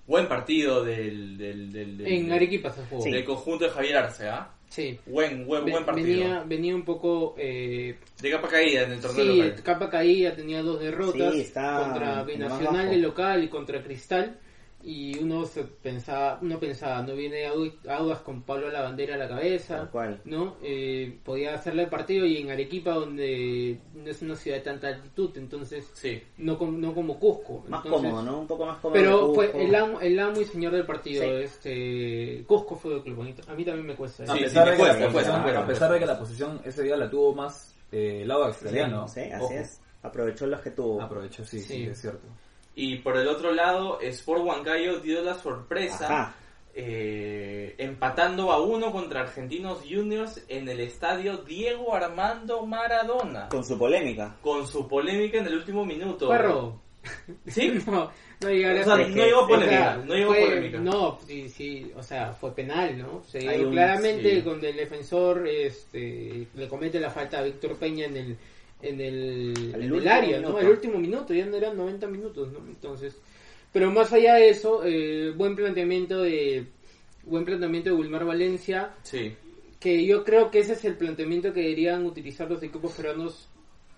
Buen 0.08 0.28
partido 0.28 0.84
del, 0.84 1.38
del, 1.38 1.72
del, 1.72 1.98
del- 1.98 2.08
en 2.08 2.32
Arequipa 2.32 2.70
se 2.72 2.84
jugó. 2.86 3.04
del 3.04 3.24
conjunto 3.24 3.66
de 3.66 3.72
Javier 3.72 3.98
Arce, 3.98 4.28
¿ah? 4.28 4.52
Sí. 4.70 5.00
Buen, 5.06 5.46
buen, 5.46 5.64
buen 5.66 5.86
partido. 5.86 6.08
venía, 6.08 6.44
venía 6.46 6.76
un 6.76 6.84
poco 6.84 7.36
eh, 7.38 7.98
De 8.20 8.32
capa 8.32 8.48
caída 8.48 8.82
en 8.84 8.94
el 8.94 9.00
torneo 9.02 9.24
Sí, 9.24 9.38
local. 9.42 9.64
capa 9.64 9.90
caída, 9.90 10.36
tenía 10.36 10.62
dos 10.64 10.80
derrotas 10.80 11.34
Sí, 11.34 11.42
está 11.42 11.80
contra 11.84 12.24
Binacional 12.24 12.90
de 12.90 12.98
local 12.98 13.44
y 13.44 13.48
contra 13.50 13.84
Cristal. 13.84 14.40
Y 14.88 15.18
uno 15.18 15.46
se 15.48 15.64
pensaba, 15.64 16.38
uno 16.44 16.60
pensaba, 16.60 17.02
no 17.02 17.16
viene 17.16 17.48
Au- 17.48 17.74
Audas 17.90 18.20
con 18.20 18.44
Pablo 18.44 18.70
la 18.70 18.84
bandera 18.84 19.16
a 19.16 19.18
la 19.18 19.28
cabeza, 19.28 19.90
cual. 19.92 20.22
¿no? 20.26 20.58
Eh, 20.62 21.18
podía 21.26 21.56
hacerle 21.56 21.84
el 21.86 21.90
partido 21.90 22.24
y 22.24 22.38
en 22.38 22.52
Arequipa 22.52 22.92
donde 22.94 23.80
no 23.96 24.08
es 24.12 24.22
una 24.22 24.36
ciudad 24.36 24.58
de 24.58 24.64
tanta 24.64 24.90
altitud, 24.90 25.32
entonces 25.38 25.90
Sí. 25.94 26.22
no, 26.38 26.56
no 26.60 26.94
como 26.94 27.18
Cusco. 27.20 27.64
Más 27.68 27.84
entonces- 27.84 28.12
cómodo, 28.12 28.22
¿no? 28.32 28.40
Un 28.42 28.48
poco 28.48 28.66
más 28.68 28.78
cómodo. 28.78 28.94
Pero 29.02 29.34
fue 29.34 29.52
el 29.66 29.74
amo, 29.74 30.00
el 30.02 30.20
amo 30.20 30.40
y 30.40 30.46
señor 30.46 30.74
del 30.74 30.86
partido, 30.86 31.24
Sí. 31.24 31.30
este 31.44 32.44
Cusco 32.46 32.76
fue 32.76 32.94
el 32.98 33.02
club 33.02 33.16
bonito. 33.16 33.42
A 33.50 33.56
mí 33.56 33.66
también 33.66 33.88
me 33.88 33.96
cuesta. 33.96 34.24
Sí, 34.28 34.32
a, 34.32 34.36
sí, 34.36 34.44
pesar 34.44 34.66
me 34.66 34.72
de 34.72 34.78
que 34.78 34.84
cuesta, 34.84 35.00
la 35.00 35.12
cuesta, 35.12 35.12
posición- 35.32 35.38
me 35.38 35.44
cuesta. 35.44 35.60
a 35.64 35.68
pesar 35.68 35.92
de 35.94 36.00
que 36.00 36.06
la 36.06 36.20
posición 36.20 36.62
ese 36.64 36.84
día 36.84 36.96
la 36.96 37.10
tuvo 37.10 37.34
más 37.34 37.76
eh, 37.92 38.20
el 38.22 38.28
lado 38.28 38.42
Sí, 38.44 38.48
australiano. 38.50 39.08
sí, 39.08 39.22
así 39.22 39.44
Ojo. 39.44 39.54
es. 39.54 39.82
Aprovechó 40.04 40.46
los 40.46 40.62
que 40.62 40.70
tuvo. 40.72 41.02
Aprovechó, 41.02 41.44
sí, 41.44 41.60
sí, 41.60 41.74
Sí. 41.74 41.84
es 41.86 42.00
cierto. 42.02 42.28
Y 42.76 42.98
por 42.98 43.18
el 43.18 43.28
otro 43.28 43.54
lado, 43.54 44.00
Sport 44.02 44.44
Huancayo 44.44 45.00
dio 45.00 45.22
la 45.22 45.36
sorpresa. 45.36 46.36
Eh, 46.78 47.74
empatando 47.78 48.52
a 48.52 48.62
uno 48.62 48.92
contra 48.92 49.22
Argentinos 49.22 49.80
Juniors 49.90 50.44
en 50.50 50.68
el 50.68 50.82
estadio 50.82 51.38
Diego 51.38 51.96
Armando 51.96 52.66
Maradona. 52.66 53.48
Con 53.48 53.64
su 53.64 53.78
polémica. 53.78 54.36
Con 54.42 54.68
su 54.68 54.86
polémica 54.86 55.38
en 55.38 55.48
el 55.48 55.56
último 55.56 55.86
minuto. 55.86 56.28
Perro. 56.28 56.82
¿Sí? 57.48 57.80
No, 57.88 58.12
no 58.42 58.50
llegaría 58.50 58.82
O 58.82 58.84
sea, 58.84 58.98
no 58.98 59.08
llegó 59.08 59.38
o 59.44 59.48
sea, 59.48 59.56
polémica, 59.56 59.98
no 60.06 60.14
llegó 60.16 60.32
fue- 60.34 60.42
polémica. 60.46 60.80
No, 60.80 61.18
sí, 61.26 61.48
sí, 61.48 61.92
o 61.96 62.04
sea, 62.04 62.34
fue 62.34 62.54
penal, 62.54 62.98
¿no? 62.98 63.24
Se 63.24 63.48
Hay 63.48 63.60
dio 63.60 63.68
un- 63.70 63.74
claramente 63.74 64.36
sí. 64.36 64.42
cuando 64.42 64.68
el 64.68 64.76
defensor 64.76 65.48
este, 65.48 66.48
le 66.54 66.68
comete 66.68 67.00
la 67.00 67.10
falta 67.10 67.40
a 67.40 67.44
Víctor 67.44 67.78
Peña 67.78 68.06
en 68.08 68.18
el 68.18 68.38
en 68.88 69.02
el, 69.02 69.54
en 69.76 69.82
el 69.82 70.08
área, 70.08 70.40
¿no? 70.40 70.48
minuto. 70.50 70.60
El 70.60 70.68
último 70.70 70.98
minuto, 71.00 71.34
ya 71.34 71.46
no 71.46 71.58
eran 71.58 71.76
90 71.78 72.08
minutos, 72.08 72.52
¿no? 72.52 72.60
Entonces, 72.68 73.18
pero 73.74 73.92
más 73.92 74.12
allá 74.14 74.36
de 74.36 74.50
eso, 74.50 74.84
eh, 74.86 75.32
buen 75.36 75.56
planteamiento 75.56 76.22
de 76.22 76.68
buen 77.24 77.44
planteamiento 77.44 77.90
de 77.90 77.96
Wilmar 77.96 78.24
Valencia, 78.26 78.94
Sí. 79.04 79.34
que 79.80 80.06
yo 80.06 80.24
creo 80.24 80.52
que 80.52 80.60
ese 80.60 80.74
es 80.74 80.86
el 80.86 80.96
planteamiento 80.96 81.52
que 81.52 81.62
deberían 81.62 82.06
utilizar 82.06 82.50
los 82.50 82.62
equipos 82.64 82.94
peruanos 82.94 83.50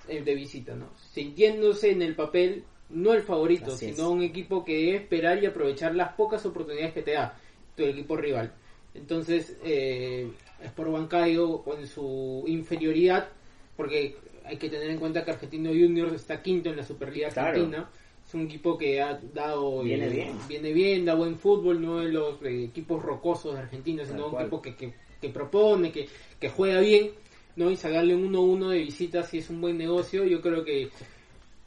eh, 0.08 0.22
de 0.24 0.36
visita, 0.36 0.74
¿no? 0.74 0.90
Sintiéndose 1.12 1.92
en 1.92 2.02
el 2.02 2.16
papel 2.16 2.64
no 2.90 3.14
el 3.14 3.24
favorito, 3.24 3.74
Así 3.74 3.88
es. 3.88 3.96
sino 3.98 4.10
un 4.12 4.22
equipo 4.24 4.64
que 4.64 4.74
debe 4.78 4.96
esperar 4.96 5.44
y 5.44 5.46
aprovechar 5.46 5.94
las 5.94 6.14
pocas 6.14 6.46
oportunidades 6.46 6.94
que 6.94 7.02
te 7.02 7.12
da 7.12 7.38
tu 7.76 7.84
equipo 7.84 8.16
rival. 8.16 8.54
Entonces, 8.94 9.58
eh, 9.66 10.32
Sport 10.64 10.90
Huancayo 10.92 11.62
con 11.64 11.86
su 11.86 12.46
inferioridad, 12.48 13.28
porque 13.76 14.16
hay 14.48 14.58
que 14.58 14.70
tener 14.70 14.90
en 14.90 15.00
cuenta 15.00 15.24
que 15.24 15.32
Argentino 15.32 15.70
Juniors 15.70 16.14
está 16.14 16.42
quinto 16.42 16.70
en 16.70 16.78
la 16.78 16.84
Superliga 16.84 17.30
Claro. 17.30 17.50
Argentina. 17.50 17.90
Es 18.26 18.34
un 18.34 18.42
equipo 18.42 18.78
que 18.78 19.02
ha 19.02 19.20
dado... 19.34 19.84
Viene 19.84 20.08
eh, 20.08 20.10
bien. 20.10 20.38
Viene 20.50 20.74
bien, 20.74 21.06
da 21.06 21.16
buen 21.16 21.38
fútbol, 21.38 21.82
no 21.82 22.00
de 22.00 22.10
los 22.10 22.42
eh, 22.44 22.66
equipos 22.66 23.02
rocosos 23.02 23.54
de 23.54 23.62
Argentina, 23.62 24.04
Tal 24.04 24.12
sino 24.12 24.28
un 24.28 24.42
equipo 24.42 24.62
que, 24.62 24.76
que, 24.76 24.94
que 25.22 25.30
propone, 25.30 25.92
que, 25.92 26.10
que 26.40 26.50
juega 26.50 26.82
bien, 26.82 27.12
¿no? 27.56 27.72
Y 27.72 27.78
sacarle 27.78 28.16
un 28.16 28.34
1-1 28.34 28.70
de 28.70 28.80
visita 28.80 29.24
si 29.24 29.38
es 29.38 29.50
un 29.50 29.62
buen 29.62 29.78
negocio, 29.78 30.26
yo 30.26 30.42
creo 30.42 30.66
que 30.66 30.90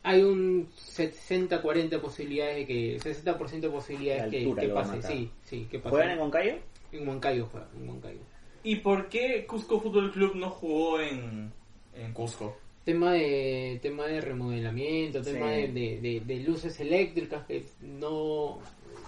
hay 0.03 0.23
un 0.23 0.69
60-40 0.71 2.01
posibilidades 2.01 2.57
de 2.57 2.67
que 2.67 2.99
60% 2.99 3.61
de 3.61 3.71
posibilidades 3.71 4.31
que, 4.31 4.55
que 4.55 4.69
pase, 4.69 5.03
sí, 5.03 5.31
sí, 5.45 5.67
que 5.71 5.79
pase. 5.79 5.91
¿Juegan 5.91 6.11
en 6.11 6.19
Moncayo? 6.19 6.55
En 6.93 7.09
Huancayo 7.09 7.47
juega, 7.51 7.69
en 7.77 7.89
Huancayo. 7.89 8.21
¿Y 8.63 8.77
por 8.77 9.09
qué 9.09 9.47
Cusco 9.47 9.81
Fútbol 9.81 10.11
Club 10.13 10.35
no 10.37 10.51
jugó 10.51 11.01
en, 11.01 11.53
en 11.95 12.13
Cusco? 12.13 12.57
Tema 12.85 13.13
de 13.13 13.79
tema 13.83 14.07
de 14.07 14.21
remodelamiento, 14.21 15.21
tema 15.23 15.51
Sí. 15.55 15.63
de, 15.63 15.69
de, 15.69 16.01
de- 16.01 16.21
de 16.25 16.37
luces 16.43 16.79
eléctricas 16.81 17.45
que 17.47 17.65
no 17.83 18.59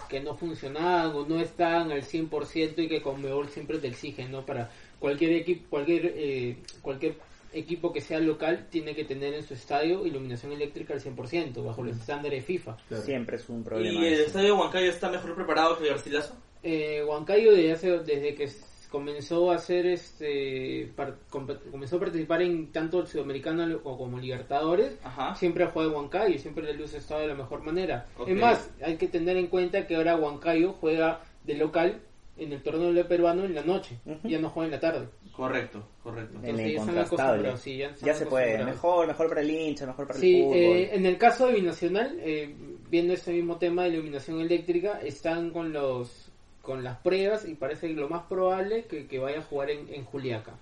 que 0.08 0.20
no 0.20 0.34
funcionaban 0.36 1.14
o 1.16 1.24
no 1.26 1.40
estaban 1.40 1.90
al 1.90 2.02
100% 2.02 2.78
y 2.84 2.88
que 2.88 3.00
Conmebol 3.00 3.48
siempre 3.48 3.78
te 3.78 3.88
exige, 3.88 4.28
¿no? 4.28 4.44
Para 4.44 4.70
cualquier 4.98 5.32
equipo 5.32 5.68
cualquier 5.70 6.12
eh, 6.14 6.56
cualquier 6.82 7.14
equipo 7.54 7.92
que 7.94 8.02
sea 8.02 8.18
local 8.20 8.66
tiene 8.70 8.94
que 8.94 9.04
tener 9.04 9.32
en 9.34 9.42
su 9.42 9.54
estadio 9.54 10.06
iluminación 10.06 10.52
eléctrica 10.52 10.92
al 10.94 11.00
100% 11.00 11.64
bajo 11.64 11.82
los 11.82 11.96
estándares 11.96 12.44
FIFA. 12.44 12.76
Siempre 13.04 13.36
es 13.36 13.48
un 13.48 13.64
problema. 13.64 14.00
¿Y 14.00 14.06
el 14.06 14.20
estadio 14.20 14.48
de 14.48 14.52
Huancayo 14.60 14.90
está 14.90 15.10
mejor 15.10 15.34
preparado 15.34 15.78
que 15.78 15.84
el 15.84 15.90
Garcilaso? 15.90 16.36
Eh, 16.62 17.02
Huancayo 17.06 17.52
desde, 17.52 17.72
hace- 17.72 17.98
desde 18.00 18.34
que 18.34 18.48
comenzó 18.92 19.50
a 19.50 19.56
hacer 19.56 19.86
este 19.86 20.92
par- 20.94 21.16
comenzó 21.70 21.96
a 21.96 22.00
participar 22.00 22.42
en 22.42 22.70
tanto 22.70 23.00
el 23.00 23.06
sudamericano 23.08 23.80
o 23.82 23.96
como 23.98 24.18
Libertadores 24.20 24.98
Ajá. 25.02 25.34
siempre 25.34 25.64
ha 25.64 25.68
jugado 25.68 25.90
en 25.90 25.96
Huancayo 25.96 26.34
y 26.34 26.38
siempre 26.38 26.62
la 26.64 26.72
luz 26.74 26.94
ha 26.94 26.98
estado 26.98 27.22
de 27.22 27.28
la 27.28 27.34
mejor 27.34 27.62
manera. 27.62 28.06
Ok. 28.18 28.28
Es 28.28 28.36
más, 28.38 28.70
hay 28.84 28.96
que 28.96 29.08
tener 29.08 29.36
en 29.38 29.46
cuenta 29.48 29.86
que 29.86 29.96
ahora 29.96 30.14
Huancayo 30.16 30.74
juega 30.74 31.22
de 31.44 31.54
local 31.54 32.00
en 32.36 32.52
el 32.52 32.62
torneo 32.62 33.06
peruano 33.08 33.44
en 33.44 33.54
la 33.54 33.62
noche, 33.62 33.98
Ujú. 34.06 34.28
ya 34.28 34.38
no 34.38 34.50
juega 34.50 34.66
en 34.66 34.72
la 34.72 34.80
tarde. 34.80 35.08
Correcto, 35.34 35.82
correcto. 36.02 36.38
Entonces 36.42 36.74
ya 36.74 37.56
sí, 37.56 37.78
ya 38.04 38.14
se 38.14 38.26
puede. 38.26 38.62
Mejor, 38.64 39.06
mejor 39.06 39.28
para 39.28 39.40
el 39.40 39.50
hincha, 39.50 39.86
mejor 39.86 40.06
para 40.06 40.18
Sí, 40.18 40.36
el 40.36 40.42
fútbol. 40.44 40.56
eh, 40.58 40.90
en 40.94 41.06
el 41.06 41.16
caso 41.18 41.46
de 41.46 41.54
Binacional, 41.54 42.18
eh, 42.20 42.54
viendo 42.90 43.14
este 43.14 43.32
mismo 43.32 43.56
tema 43.56 43.84
de 43.84 43.90
iluminación 43.90 44.40
eléctrica, 44.40 45.00
están 45.02 45.50
con 45.50 45.72
los 45.72 46.31
con 46.62 46.82
las 46.84 46.98
pruebas 46.98 47.46
y 47.46 47.54
parece 47.54 47.88
lo 47.90 48.08
más 48.08 48.22
probable 48.22 48.84
que, 48.84 49.06
que 49.06 49.18
vaya 49.18 49.40
a 49.40 49.42
jugar 49.42 49.70
en, 49.70 49.92
en 49.92 50.04
Juliaca. 50.04 50.52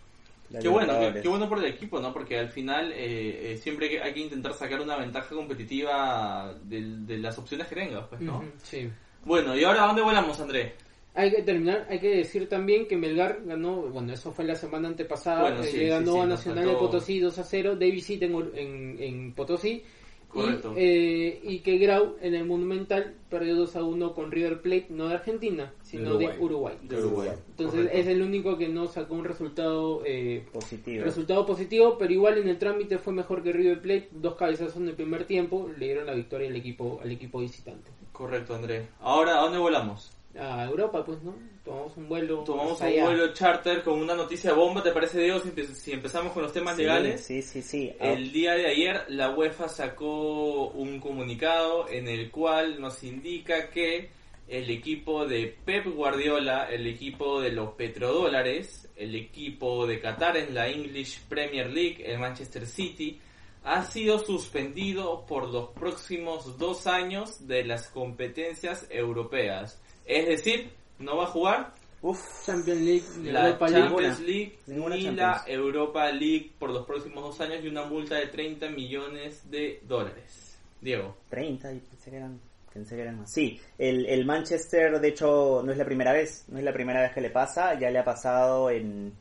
Qué 0.60 0.66
bueno, 0.68 0.94
qué, 1.22 1.28
bueno 1.28 1.48
por 1.48 1.58
el 1.58 1.66
equipo, 1.66 2.00
¿no? 2.00 2.12
Porque 2.12 2.36
al 2.36 2.48
final 2.48 2.90
eh, 2.92 3.52
eh, 3.52 3.56
siempre 3.56 3.86
hay 3.86 3.92
que- 3.92 4.02
hay 4.02 4.12
que 4.14 4.20
intentar 4.20 4.52
sacar 4.54 4.80
una 4.80 4.96
ventaja 4.96 5.32
competitiva 5.32 6.54
del- 6.64 7.06
de, 7.06 7.18
las 7.18 7.38
opciones 7.38 7.68
que 7.68 7.76
tengas, 7.76 8.06
pues, 8.08 8.20
¿no? 8.20 8.42
Sí. 8.62 8.90
Bueno, 9.24 9.56
¿y 9.56 9.62
ahora 9.62 9.84
a 9.84 9.86
dónde 9.88 10.02
volamos, 10.02 10.40
André? 10.40 10.74
Hay 11.14 11.30
que 11.30 11.42
terminar, 11.42 11.86
hay 11.88 11.98
que 12.00 12.16
decir 12.16 12.48
también 12.48 12.86
que 12.88 12.96
Melgar 12.96 13.40
ganó, 13.44 13.76
bueno, 13.82 14.12
eso 14.12 14.32
fue 14.32 14.44
la 14.44 14.54
semana 14.54 14.88
antepasada, 14.88 15.42
Bueno, 15.42 15.62
eh, 15.62 15.66
sí, 15.66 15.76
le 15.76 15.82
sí, 15.84 15.88
ganó 15.90 16.12
sí, 16.14 16.18
a 16.20 16.26
Nacional 16.26 16.64
faltó- 16.64 16.70
de 16.70 16.76
Potosí 16.86 17.18
2 17.20 17.38
a 17.38 17.44
0 17.44 17.76
de 17.76 17.90
visita 17.90 18.24
en, 18.24 18.34
en, 18.54 18.96
en 19.02 19.32
Potosí. 19.34 19.84
Correcto. 20.30 20.72
Y, 20.76 20.80
eh, 20.80 21.40
y 21.42 21.58
que 21.60 21.78
Grau 21.78 22.16
en 22.22 22.34
el 22.34 22.44
Monumental 22.46 23.14
perdió 23.28 23.56
2 23.56 23.76
a 23.76 23.82
1 23.84 24.14
con 24.14 24.30
River 24.30 24.62
Plate, 24.62 24.86
no 24.90 25.08
de 25.08 25.14
Argentina, 25.14 25.72
sino 25.82 26.16
de 26.16 26.26
Uruguay. 26.26 26.36
Uruguay. 26.40 26.74
De 26.82 26.98
Uruguay. 26.98 27.30
Entonces 27.50 27.80
Correcto. 27.80 27.98
es 27.98 28.06
el 28.06 28.22
único 28.22 28.56
que 28.56 28.68
no 28.68 28.86
sacó 28.86 29.14
un 29.14 29.24
resultado 29.24 30.02
eh, 30.06 30.46
Positivo. 30.52 31.04
resultado 31.04 31.44
positivo, 31.46 31.96
pero 31.98 32.12
igual 32.12 32.38
en 32.38 32.48
el 32.48 32.58
trámite 32.58 32.98
fue 32.98 33.12
mejor 33.12 33.42
que 33.42 33.52
River 33.52 33.80
Plate, 33.82 34.08
dos 34.12 34.36
cabezazos 34.36 34.76
en 34.76 34.88
el 34.88 34.94
primer 34.94 35.24
tiempo, 35.24 35.68
le 35.78 35.86
dieron 35.86 36.06
la 36.06 36.14
victoria 36.14 36.48
al 36.48 36.56
equipo 36.56 37.00
al 37.02 37.10
equipo 37.10 37.40
visitante. 37.40 37.90
Correcto, 38.12 38.54
André. 38.54 38.86
Ahora, 39.00 39.38
¿a 39.38 39.42
dónde 39.42 39.58
volamos? 39.58 40.12
A 40.40 40.64
Europa, 40.64 41.04
pues, 41.04 41.22
¿no? 41.22 41.34
Tomamos 41.64 41.96
un 41.98 42.08
vuelo. 42.08 42.42
Tomamos 42.44 42.72
hasta 42.72 42.86
un 42.86 42.92
allá. 42.92 43.04
vuelo 43.04 43.32
charter 43.34 43.82
con 43.82 44.00
una 44.00 44.14
noticia 44.14 44.52
bomba, 44.54 44.82
¿te 44.82 44.90
parece, 44.92 45.20
Diego? 45.20 45.38
Si, 45.40 45.50
empe- 45.50 45.66
si 45.66 45.92
empezamos 45.92 46.32
con 46.32 46.42
los 46.42 46.52
temas 46.52 46.76
Sí, 46.76 46.82
legales. 46.82 47.20
Sí, 47.24 47.42
sí, 47.42 47.60
sí. 47.62 47.92
Ah, 48.00 48.12
El 48.12 48.32
día 48.32 48.54
de 48.54 48.66
ayer 48.66 49.04
la 49.08 49.30
UEFA 49.30 49.68
sacó 49.68 50.68
un 50.70 50.98
comunicado 51.00 51.88
en 51.90 52.08
el 52.08 52.30
cual 52.30 52.80
nos 52.80 53.02
indica 53.04 53.68
que 53.68 54.08
el 54.48 54.70
equipo 54.70 55.26
de 55.26 55.54
Pep 55.64 55.86
Guardiola, 55.94 56.64
el 56.70 56.86
equipo 56.86 57.40
de 57.40 57.52
los 57.52 57.72
petrodólares, 57.74 58.88
el 58.96 59.14
equipo 59.14 59.86
de 59.86 60.00
Qatar 60.00 60.36
en 60.38 60.54
la 60.54 60.68
English 60.68 61.20
Premier 61.28 61.70
League, 61.70 62.02
el 62.04 62.18
Manchester 62.18 62.66
City, 62.66 63.20
ha 63.62 63.84
sido 63.84 64.18
suspendido 64.18 65.26
por 65.26 65.52
los 65.52 65.68
próximos 65.70 66.56
dos 66.58 66.86
años 66.86 67.46
de 67.46 67.62
las 67.64 67.88
competencias 67.88 68.86
europeas. 68.90 69.80
Es 70.04 70.26
decir, 70.26 70.70
no 70.98 71.16
va 71.16 71.24
a 71.24 71.28
jugar 71.28 71.74
Uf, 72.02 72.46
Champions 72.46 72.80
League, 72.80 73.30
la 73.30 73.46
Europa 73.46 73.68
League. 73.68 73.88
Champions 73.88 74.20
League 74.20 74.58
Champions. 74.66 75.16
la 75.16 75.44
Europa 75.46 76.10
League 76.10 76.52
por 76.58 76.70
los 76.70 76.86
próximos 76.86 77.22
dos 77.22 77.40
años 77.42 77.62
y 77.62 77.68
una 77.68 77.84
multa 77.84 78.16
de 78.16 78.26
30 78.28 78.70
millones 78.70 79.50
de 79.50 79.80
dólares. 79.86 80.58
Diego. 80.80 81.14
30, 81.28 81.74
y 81.74 81.78
pensé 81.80 82.10
que 82.10 82.16
eran, 82.16 82.40
pensé 82.72 82.96
que 82.96 83.02
eran 83.02 83.18
más. 83.18 83.30
Sí, 83.30 83.60
el, 83.76 84.06
el 84.06 84.24
Manchester, 84.24 84.98
de 84.98 85.08
hecho, 85.08 85.62
no 85.62 85.72
es 85.72 85.76
la 85.76 85.84
primera 85.84 86.14
vez, 86.14 86.46
no 86.48 86.56
es 86.56 86.64
la 86.64 86.72
primera 86.72 87.02
vez 87.02 87.12
que 87.12 87.20
le 87.20 87.28
pasa, 87.28 87.78
ya 87.78 87.90
le 87.90 87.98
ha 87.98 88.04
pasado 88.04 88.70
en 88.70 89.12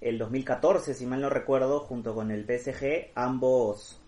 el 0.00 0.16
2014, 0.16 0.94
si 0.94 1.04
mal 1.04 1.20
no 1.20 1.28
recuerdo, 1.28 1.80
junto 1.80 2.14
con 2.14 2.30
el 2.30 2.46
PSG, 2.46 3.10
ambos, 3.14 4.00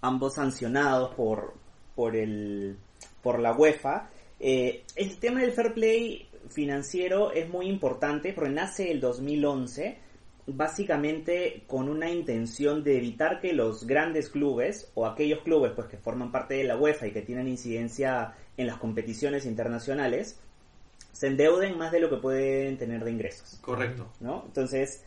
ambos 0.00 0.34
sancionados 0.34 1.14
por, 1.14 1.52
por, 1.94 2.16
el, 2.16 2.78
por 3.22 3.38
la 3.38 3.52
UEFA. 3.52 4.08
Eh, 4.38 4.84
el 4.94 5.16
tema 5.18 5.40
del 5.40 5.52
fair 5.52 5.72
play 5.72 6.28
financiero 6.50 7.32
es 7.32 7.48
muy 7.48 7.66
importante 7.66 8.32
porque 8.32 8.50
nace 8.50 8.90
el 8.90 9.00
2011 9.00 9.98
básicamente 10.46 11.64
con 11.66 11.88
una 11.88 12.10
intención 12.10 12.84
de 12.84 12.98
evitar 12.98 13.40
que 13.40 13.52
los 13.52 13.86
grandes 13.86 14.28
clubes 14.28 14.90
o 14.94 15.06
aquellos 15.06 15.40
clubes 15.42 15.72
pues 15.74 15.88
que 15.88 15.96
forman 15.96 16.30
parte 16.30 16.54
de 16.54 16.64
la 16.64 16.76
UEFA 16.76 17.08
y 17.08 17.12
que 17.12 17.22
tienen 17.22 17.48
incidencia 17.48 18.34
en 18.56 18.66
las 18.66 18.78
competiciones 18.78 19.44
internacionales 19.44 20.38
se 21.12 21.26
endeuden 21.28 21.78
más 21.78 21.90
de 21.92 22.00
lo 22.00 22.10
que 22.10 22.16
pueden 22.16 22.76
tener 22.76 23.02
de 23.02 23.10
ingresos. 23.10 23.58
Correcto. 23.62 24.12
¿no? 24.20 24.44
Entonces, 24.46 25.02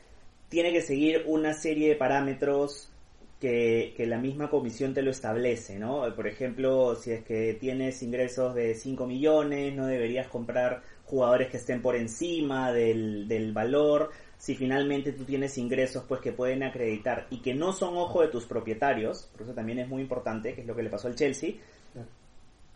tiene 0.49 0.73
que 0.73 0.81
seguir 0.81 1.23
una 1.27 1.53
serie 1.53 1.89
de 1.89 1.95
parámetros 1.95 2.91
que, 3.39 4.05
la 4.05 4.17
misma 4.17 4.49
comisión 4.49 4.93
te 4.93 5.01
lo 5.01 5.11
establece, 5.11 5.79
¿no? 5.79 6.03
Por 6.15 6.27
ejemplo, 6.27 6.95
si 6.95 7.11
es 7.11 7.23
que 7.23 7.53
tienes 7.53 8.03
ingresos 8.03 8.53
de 8.53 8.75
5 8.75 9.07
millones, 9.07 9.73
no 9.75 9.87
deberías 9.87 10.27
comprar 10.27 10.81
jugadores 11.05 11.49
que 11.49 11.57
estén 11.57 11.81
por 11.81 11.95
encima 11.95 12.71
del, 12.71 13.27
del 13.27 13.53
valor. 13.53 14.11
Si 14.37 14.55
finalmente 14.55 15.13
tú 15.13 15.25
tienes 15.25 15.57
ingresos 15.57 16.03
pues 16.07 16.21
que 16.21 16.31
pueden 16.31 16.63
acreditar 16.63 17.27
y 17.29 17.41
que 17.41 17.53
no 17.53 17.73
son 17.73 17.97
ojo 17.97 18.21
de 18.21 18.27
tus 18.27 18.45
propietarios, 18.45 19.29
por 19.31 19.43
eso 19.43 19.53
también 19.53 19.79
es 19.79 19.87
muy 19.87 20.01
importante, 20.01 20.53
que 20.53 20.61
es 20.61 20.67
lo 20.67 20.75
que 20.75 20.83
le 20.83 20.89
pasó 20.89 21.07
al 21.07 21.15
Chelsea, 21.15 21.53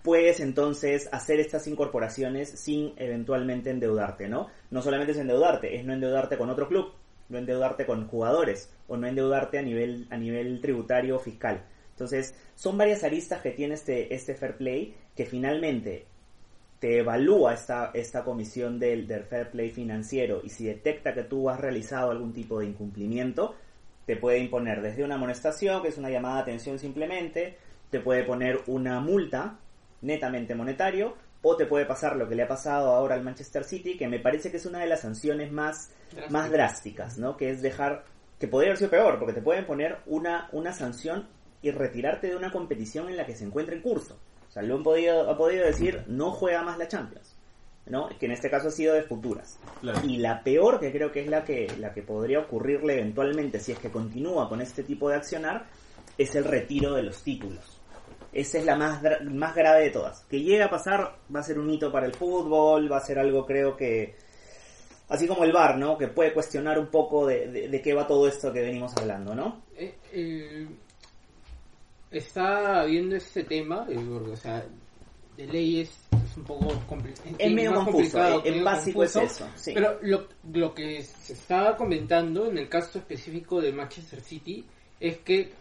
puedes 0.02 0.40
entonces 0.42 1.10
hacer 1.12 1.40
estas 1.40 1.68
incorporaciones 1.68 2.50
sin 2.50 2.94
eventualmente 2.98 3.70
endeudarte, 3.70 4.28
¿no? 4.28 4.48
No 4.70 4.82
solamente 4.82 5.14
es 5.14 5.18
endeudarte, 5.18 5.78
es 5.78 5.86
no 5.86 5.94
endeudarte 5.94 6.38
con 6.38 6.50
otro 6.50 6.68
club, 6.68 6.94
no 7.30 7.38
endeudarte 7.38 7.86
con 7.86 8.08
jugadores 8.08 8.72
o 8.88 8.98
no 8.98 9.08
endeudarte 9.08 9.60
a 9.60 9.62
nivel 9.62 10.08
a 10.10 10.18
nivel 10.18 10.62
tributario 10.62 11.18
o 11.18 11.20
fiscal. 11.20 11.64
Entonces, 11.92 12.36
son 12.56 12.78
varias 12.78 13.04
aristas 13.04 13.42
que 13.42 13.52
tiene 13.52 13.76
este 13.76 14.14
este 14.14 14.36
fair 14.36 14.58
play 14.58 14.96
que 15.16 15.26
finalmente 15.26 16.06
te 16.80 17.00
evalúa 17.00 17.54
esta, 17.54 17.92
esta 17.94 18.26
comisión 18.26 18.78
del, 18.78 19.08
del 19.08 19.24
fair 19.24 19.52
play 19.52 19.70
financiero 19.70 20.42
y 20.44 20.50
si 20.50 20.66
detecta 20.66 21.14
que 21.14 21.24
tú 21.24 21.50
has 21.50 21.58
realizado 21.58 22.12
algún 22.12 22.34
tipo 22.34 22.60
de 22.60 22.66
incumplimiento, 22.66 23.56
te 24.06 24.18
puede 24.18 24.40
imponer 24.40 24.82
desde 24.82 25.04
una 25.04 25.16
amonestación, 25.16 25.82
que 25.82 25.88
es 25.88 25.98
una 25.98 26.10
llamada 26.10 26.36
de 26.36 26.42
atención 26.42 26.80
simplemente, 26.80 27.56
te 27.90 28.02
puede 28.02 28.24
poner 28.24 28.60
una 28.68 29.00
multa 29.00 29.60
netamente 30.02 30.56
monetario, 30.56 31.16
o 31.44 31.56
te 31.56 31.66
puede 31.66 31.86
pasar 31.86 32.16
lo 32.16 32.28
que 32.28 32.36
le 32.36 32.44
ha 32.44 32.48
pasado 32.48 32.90
ahora 32.96 33.16
al 33.16 33.24
Manchester 33.24 33.64
City, 33.66 33.98
que 33.98 34.08
me 34.08 34.20
parece 34.20 34.50
que 34.50 34.58
es 34.58 34.66
una 34.66 34.80
de 34.80 34.88
las 34.88 35.02
sanciones 35.02 35.52
más, 35.52 35.90
más 36.30 36.50
drásticas, 36.50 37.18
¿no? 37.18 37.38
Que 37.38 37.52
es 37.52 37.62
dejar, 37.62 38.06
que 38.40 38.48
podría 38.48 38.70
haber 38.70 38.78
sido 38.78 38.90
peor, 38.90 39.20
porque 39.20 39.34
te 39.34 39.42
pueden 39.42 39.66
poner 39.66 39.98
una, 40.06 40.50
una 40.54 40.72
sanción 40.72 41.28
y 41.62 41.72
retirarte 41.72 42.28
de 42.28 42.38
una 42.38 42.52
competición 42.52 43.10
en 43.10 43.18
la 43.18 43.26
que 43.26 43.36
se 43.36 43.44
encuentra 43.44 43.76
en 43.76 43.82
curso. 43.82 44.18
O 44.50 44.52
sea, 44.52 44.64
lo 44.64 44.76
han 44.76 44.84
podido, 44.84 45.30
ha 45.30 45.38
podido 45.38 45.66
decir, 45.66 46.04
no 46.08 46.32
juega 46.32 46.64
más 46.64 46.78
la 46.78 46.88
Champions. 46.88 47.36
¿no? 47.86 48.08
Que 48.18 48.28
en 48.28 48.32
este 48.32 48.50
caso 48.50 48.70
ha 48.70 48.72
sido 48.72 48.94
de 48.94 49.04
futuras. 49.04 49.60
Claro. 49.82 50.00
Y 50.08 50.18
la 50.18 50.42
peor, 50.44 50.80
que 50.80 50.92
creo 50.92 51.12
que 51.12 51.22
es 51.22 51.28
la 51.28 51.44
que, 51.44 51.68
la 51.78 51.94
que 51.94 52.02
podría 52.02 52.40
ocurrirle 52.40 52.94
eventualmente 52.94 53.60
si 53.60 53.74
es 53.74 53.80
que 53.80 53.92
continúa 53.92 54.48
con 54.48 54.62
este 54.62 54.84
tipo 54.84 55.10
de 55.10 55.18
accionar, 55.18 55.66
es 56.18 56.36
el 56.36 56.46
retiro 56.46 56.94
de 56.94 57.04
los 57.04 57.22
títulos. 57.24 57.82
Esa 58.34 58.58
es 58.58 58.66
la 58.66 58.76
más, 58.76 59.02
más 59.26 59.56
grave 59.56 59.84
de 59.84 59.90
todas. 59.92 60.24
Que 60.30 60.40
llegue 60.42 60.64
a 60.64 60.70
pasar, 60.70 61.18
va 61.34 61.40
a 61.40 61.44
ser 61.44 61.60
un 61.60 61.70
hito 61.70 61.92
para 61.92 62.06
el 62.08 62.14
fútbol, 62.16 62.92
va 62.92 62.98
a 62.98 63.06
ser 63.06 63.20
algo 63.20 63.46
creo 63.46 63.76
que 63.78 64.16
Así 65.10 65.28
como 65.28 65.44
el 65.44 65.52
VAR, 65.52 65.78
¿no? 65.78 65.98
Que 65.98 66.08
puede 66.08 66.34
cuestionar 66.34 66.80
un 66.80 66.88
poco 66.88 67.28
de, 67.28 67.48
de- 67.52 67.68
de 67.68 67.82
qué 67.82 67.94
va 67.94 68.08
todo 68.08 68.28
esto 68.28 68.52
que 68.52 68.62
venimos 68.62 68.96
hablando, 68.98 69.36
¿no? 69.36 69.62
Eh, 69.76 69.94
eh, 70.14 70.68
está 72.12 72.84
viendo 72.86 73.16
este 73.16 73.44
tema, 73.44 73.86
eh, 73.90 73.98
o 73.98 74.36
sea, 74.36 74.66
de 75.38 75.48
ley 75.48 75.82
es, 75.82 75.90
es 76.26 76.38
un 76.38 76.44
poco 76.44 76.74
complicado. 76.88 77.30
Es 77.38 77.52
medio 77.52 77.74
confuso, 77.74 78.24
eh, 78.24 78.42
en 78.46 78.64
básico 78.64 79.04
es 79.04 79.16
eso, 79.16 79.48
sí. 79.56 79.72
Pero 79.74 80.00
lo, 80.02 80.28
lo 80.52 80.74
que 80.74 81.02
se 81.04 81.34
estaba 81.34 81.76
comentando 81.76 82.48
en 82.50 82.58
el 82.58 82.70
caso 82.70 83.00
específico 83.00 83.62
de 83.62 83.72
Manchester 83.72 84.22
City 84.22 84.66
es 85.00 85.18
que 85.20 85.52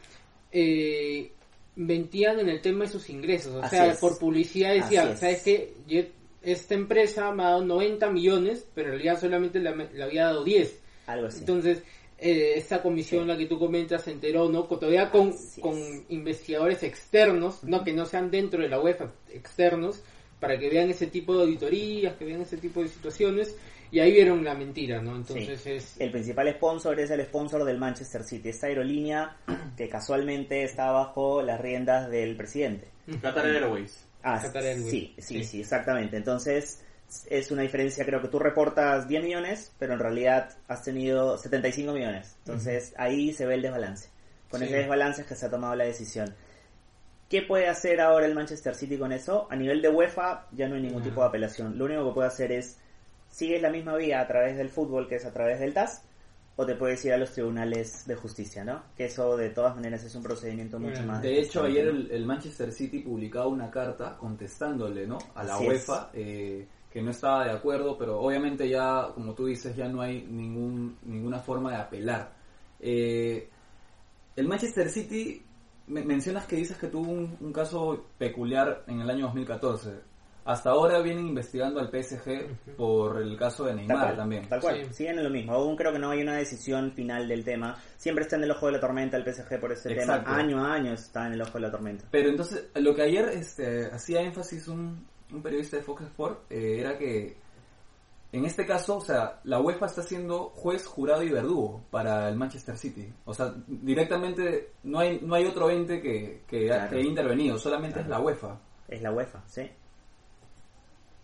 eh, 0.52 1.32
mentían 1.76 2.38
en 2.40 2.48
el 2.48 2.60
tema 2.60 2.84
de 2.84 2.90
sus 2.92 3.08
ingresos. 3.10 3.54
O 3.54 3.62
Así 3.62 3.76
sea, 3.76 3.92
es. 3.92 3.98
por 3.98 4.18
publicidad 4.18 4.74
decían, 4.74 5.12
es. 5.12 5.20
¿sabes 5.20 5.42
qué? 5.42 5.74
Yo- 5.86 6.02
esta 6.42 6.74
empresa 6.74 7.30
me 7.32 7.44
ha 7.44 7.50
dado 7.50 7.64
90 7.64 8.10
millones, 8.10 8.66
pero 8.74 8.88
en 8.88 8.94
realidad 8.94 9.20
solamente 9.20 9.60
le, 9.60 9.68
había 10.02 10.24
dado 10.24 10.42
10. 10.42 10.76
Algo 11.06 11.28
así. 11.28 11.38
Entonces, 11.40 11.82
eh, 12.18 12.54
esta 12.56 12.82
comisión, 12.82 13.28
la 13.28 13.36
que 13.36 13.46
tú 13.46 13.58
comentas, 13.58 14.02
se 14.02 14.10
enteró, 14.10 14.48
¿no? 14.48 14.64
Todavía 14.64 15.10
con, 15.10 15.32
con 15.60 16.04
investigadores 16.08 16.82
externos, 16.82 17.62
no 17.62 17.84
que 17.84 17.92
no 17.92 18.06
sean 18.06 18.30
dentro 18.30 18.60
de 18.60 18.68
la 18.68 18.80
UEFA, 18.80 19.12
externos, 19.32 20.02
para 20.40 20.58
que 20.58 20.68
vean 20.68 20.90
ese 20.90 21.06
tipo 21.06 21.36
de 21.36 21.42
auditorías, 21.44 22.16
que 22.16 22.24
vean 22.24 22.40
ese 22.42 22.56
tipo 22.56 22.82
de 22.82 22.88
situaciones, 22.88 23.56
y 23.92 24.00
ahí 24.00 24.10
vieron 24.12 24.42
la 24.42 24.54
mentira, 24.54 25.00
¿no? 25.00 25.14
Entonces 25.14 25.60
Sí. 25.60 25.70
es... 25.70 26.00
El 26.00 26.10
principal 26.10 26.50
sponsor 26.54 26.98
es 26.98 27.10
el 27.10 27.24
sponsor 27.26 27.64
del 27.64 27.78
Manchester 27.78 28.24
City, 28.24 28.48
esta 28.48 28.66
aerolínea 28.66 29.36
que 29.76 29.88
casualmente 29.88 30.64
está 30.64 30.90
bajo 30.90 31.42
las 31.42 31.60
riendas 31.60 32.10
del 32.10 32.34
presidente. 32.36 32.88
Qatar 33.20 33.46
Airways. 33.46 34.04
Ah, 34.24 34.40
Qatar 34.42 34.64
Airways. 34.64 34.90
sí, 34.90 35.14
sí, 35.18 35.22
Sí. 35.38 35.44
sí, 35.44 35.60
exactamente. 35.60 36.16
Entonces 36.16 36.82
es 37.28 37.50
una 37.50 37.60
diferencia, 37.62 38.04
creo 38.06 38.22
que 38.22 38.28
tú 38.28 38.38
reportas 38.38 39.06
10 39.06 39.22
millones, 39.22 39.72
pero 39.78 39.92
en 39.92 39.98
realidad 39.98 40.48
has 40.66 40.82
tenido 40.82 41.36
75 41.36 41.92
millones. 41.92 42.34
Entonces 42.38 42.94
ahí 42.96 43.32
se 43.34 43.44
ve 43.46 43.54
el 43.56 43.62
desbalance. 43.62 44.08
Con 44.48 44.60
Sí. 44.60 44.66
ese 44.66 44.76
desbalance 44.76 45.20
es 45.22 45.26
que 45.28 45.34
se 45.36 45.46
ha 45.46 45.50
tomado 45.50 45.74
la 45.74 45.84
decisión. 45.84 46.34
¿Qué 47.28 47.42
puede 47.42 47.66
hacer 47.68 48.00
ahora 48.00 48.26
el 48.26 48.34
Manchester 48.34 48.74
City 48.74 48.98
con 48.98 49.12
eso? 49.12 49.46
A 49.50 49.56
nivel 49.56 49.80
de 49.82 49.88
UEFA 49.88 50.46
ya 50.52 50.68
no 50.68 50.74
hay 50.76 50.82
ningún 50.82 51.02
tipo 51.02 51.20
de 51.22 51.28
apelación. 51.28 51.78
Lo 51.78 51.86
único 51.86 52.08
que 52.08 52.14
puede 52.14 52.28
hacer 52.28 52.52
es, 52.52 52.78
sigues 53.32 53.60
la 53.60 53.70
misma 53.70 53.96
vía 53.96 54.20
a 54.20 54.26
través 54.28 54.56
del 54.56 54.68
fútbol, 54.68 55.08
que 55.08 55.16
es 55.16 55.24
a 55.24 55.32
través 55.32 55.58
del 55.58 55.74
TAS, 55.74 56.04
o 56.54 56.64
te 56.66 56.74
puedes 56.76 57.02
ir 57.04 57.12
a 57.14 57.16
los 57.16 57.32
tribunales 57.32 58.06
de 58.06 58.14
justicia, 58.14 58.62
¿no? 58.62 58.82
Que 58.94 59.06
eso 59.06 59.36
de 59.38 59.48
todas 59.50 59.74
maneras 59.74 60.04
es 60.04 60.14
un 60.14 60.22
procedimiento 60.22 60.78
mucho 60.78 61.02
más... 61.02 61.20
De 61.22 61.40
hecho, 61.40 61.64
ayer 61.64 61.88
el, 61.88 62.10
el 62.12 62.26
Manchester 62.26 62.70
City 62.70 63.00
publicaba 63.00 63.46
una 63.48 63.70
carta 63.70 64.16
contestándole 64.18 65.06
¿no? 65.06 65.16
a 65.34 65.42
la 65.44 65.54
Así. 65.56 65.66
UEFA 65.66 66.10
eh, 66.12 66.68
que 66.92 67.00
no 67.00 67.10
estaba 67.10 67.46
de 67.46 67.52
acuerdo, 67.52 67.96
pero 67.96 68.20
obviamente 68.20 68.68
ya, 68.68 69.08
como 69.14 69.32
tú 69.32 69.46
dices, 69.46 69.74
ya 69.74 69.88
no 69.88 70.02
hay 70.02 70.26
ningún, 70.28 70.98
ninguna 71.04 71.38
forma 71.38 71.70
de 71.70 71.76
apelar. 71.78 72.32
Eh, 72.78 73.48
el 74.36 74.46
Manchester 74.46 74.90
City, 74.90 75.42
me- 75.86 76.04
mencionas 76.04 76.44
que 76.46 76.56
dices 76.56 76.76
que 76.76 76.88
tuvo 76.88 77.10
un, 77.10 77.34
un 77.40 77.52
caso 77.52 78.08
peculiar 78.18 78.84
en 78.88 79.00
el 79.00 79.08
año 79.08 79.24
2014. 79.24 80.11
Hasta 80.44 80.70
ahora 80.70 81.00
vienen 81.00 81.28
investigando 81.28 81.78
al 81.78 81.88
PSG 81.88 82.74
por 82.76 83.20
el 83.22 83.36
caso 83.36 83.62
de 83.64 83.70
Tal 83.70 83.76
Neymar 83.76 83.98
cual, 84.06 84.16
también. 84.16 84.48
Tal 84.48 84.60
cual, 84.60 84.84
Sí. 84.86 84.94
siguen 84.94 85.18
en 85.18 85.24
lo 85.24 85.30
mismo. 85.30 85.52
Aún 85.52 85.76
creo 85.76 85.92
que 85.92 85.98
no 86.00 86.10
hay 86.10 86.20
una 86.22 86.36
decisión 86.36 86.92
final 86.92 87.28
del 87.28 87.44
tema. 87.44 87.76
Siempre 87.96 88.24
está 88.24 88.36
en 88.36 88.44
el 88.44 88.50
ojo 88.50 88.66
de 88.66 88.72
la 88.72 88.80
tormenta 88.80 89.16
el 89.16 89.24
PSG 89.24 89.60
por 89.60 89.70
este 89.72 89.92
Exacto. 89.92 90.24
tema. 90.24 90.36
Año 90.38 90.64
a 90.64 90.74
año 90.74 90.92
está 90.94 91.26
en 91.28 91.34
el 91.34 91.42
ojo 91.42 91.52
de 91.54 91.60
la 91.60 91.70
tormenta. 91.70 92.04
Pero 92.10 92.28
entonces, 92.28 92.70
lo 92.74 92.94
que 92.94 93.02
ayer 93.02 93.28
este, 93.28 93.86
hacía 93.86 94.20
énfasis 94.22 94.66
un, 94.68 95.06
un 95.32 95.42
periodista 95.42 95.76
de 95.76 95.82
Fox 95.84 96.02
Sport 96.02 96.50
eh, 96.50 96.80
era 96.80 96.98
que 96.98 97.40
en 98.32 98.46
este 98.46 98.64
caso, 98.66 98.96
o 98.96 99.00
sea, 99.00 99.40
la 99.44 99.60
UEFA 99.60 99.86
está 99.86 100.02
siendo 100.02 100.44
juez, 100.54 100.86
jurado 100.86 101.22
y 101.22 101.28
verdugo 101.30 101.84
para 101.90 102.28
el 102.30 102.34
Manchester 102.36 102.76
City. 102.78 103.12
O 103.26 103.34
sea, 103.34 103.52
directamente 103.68 104.72
no 104.84 104.98
hay 105.00 105.20
no 105.20 105.34
hay 105.34 105.44
otro 105.44 105.70
ente 105.70 106.00
que, 106.00 106.42
que, 106.48 106.66
Claro. 106.66 106.88
que 106.90 106.96
haya 106.96 107.08
intervenido, 107.08 107.58
solamente 107.58 108.00
Claro. 108.00 108.04
es 108.06 108.10
la 108.10 108.20
UEFA. 108.20 108.60
Es 108.88 109.02
la 109.02 109.12
UEFA, 109.12 109.42
sí. 109.46 109.70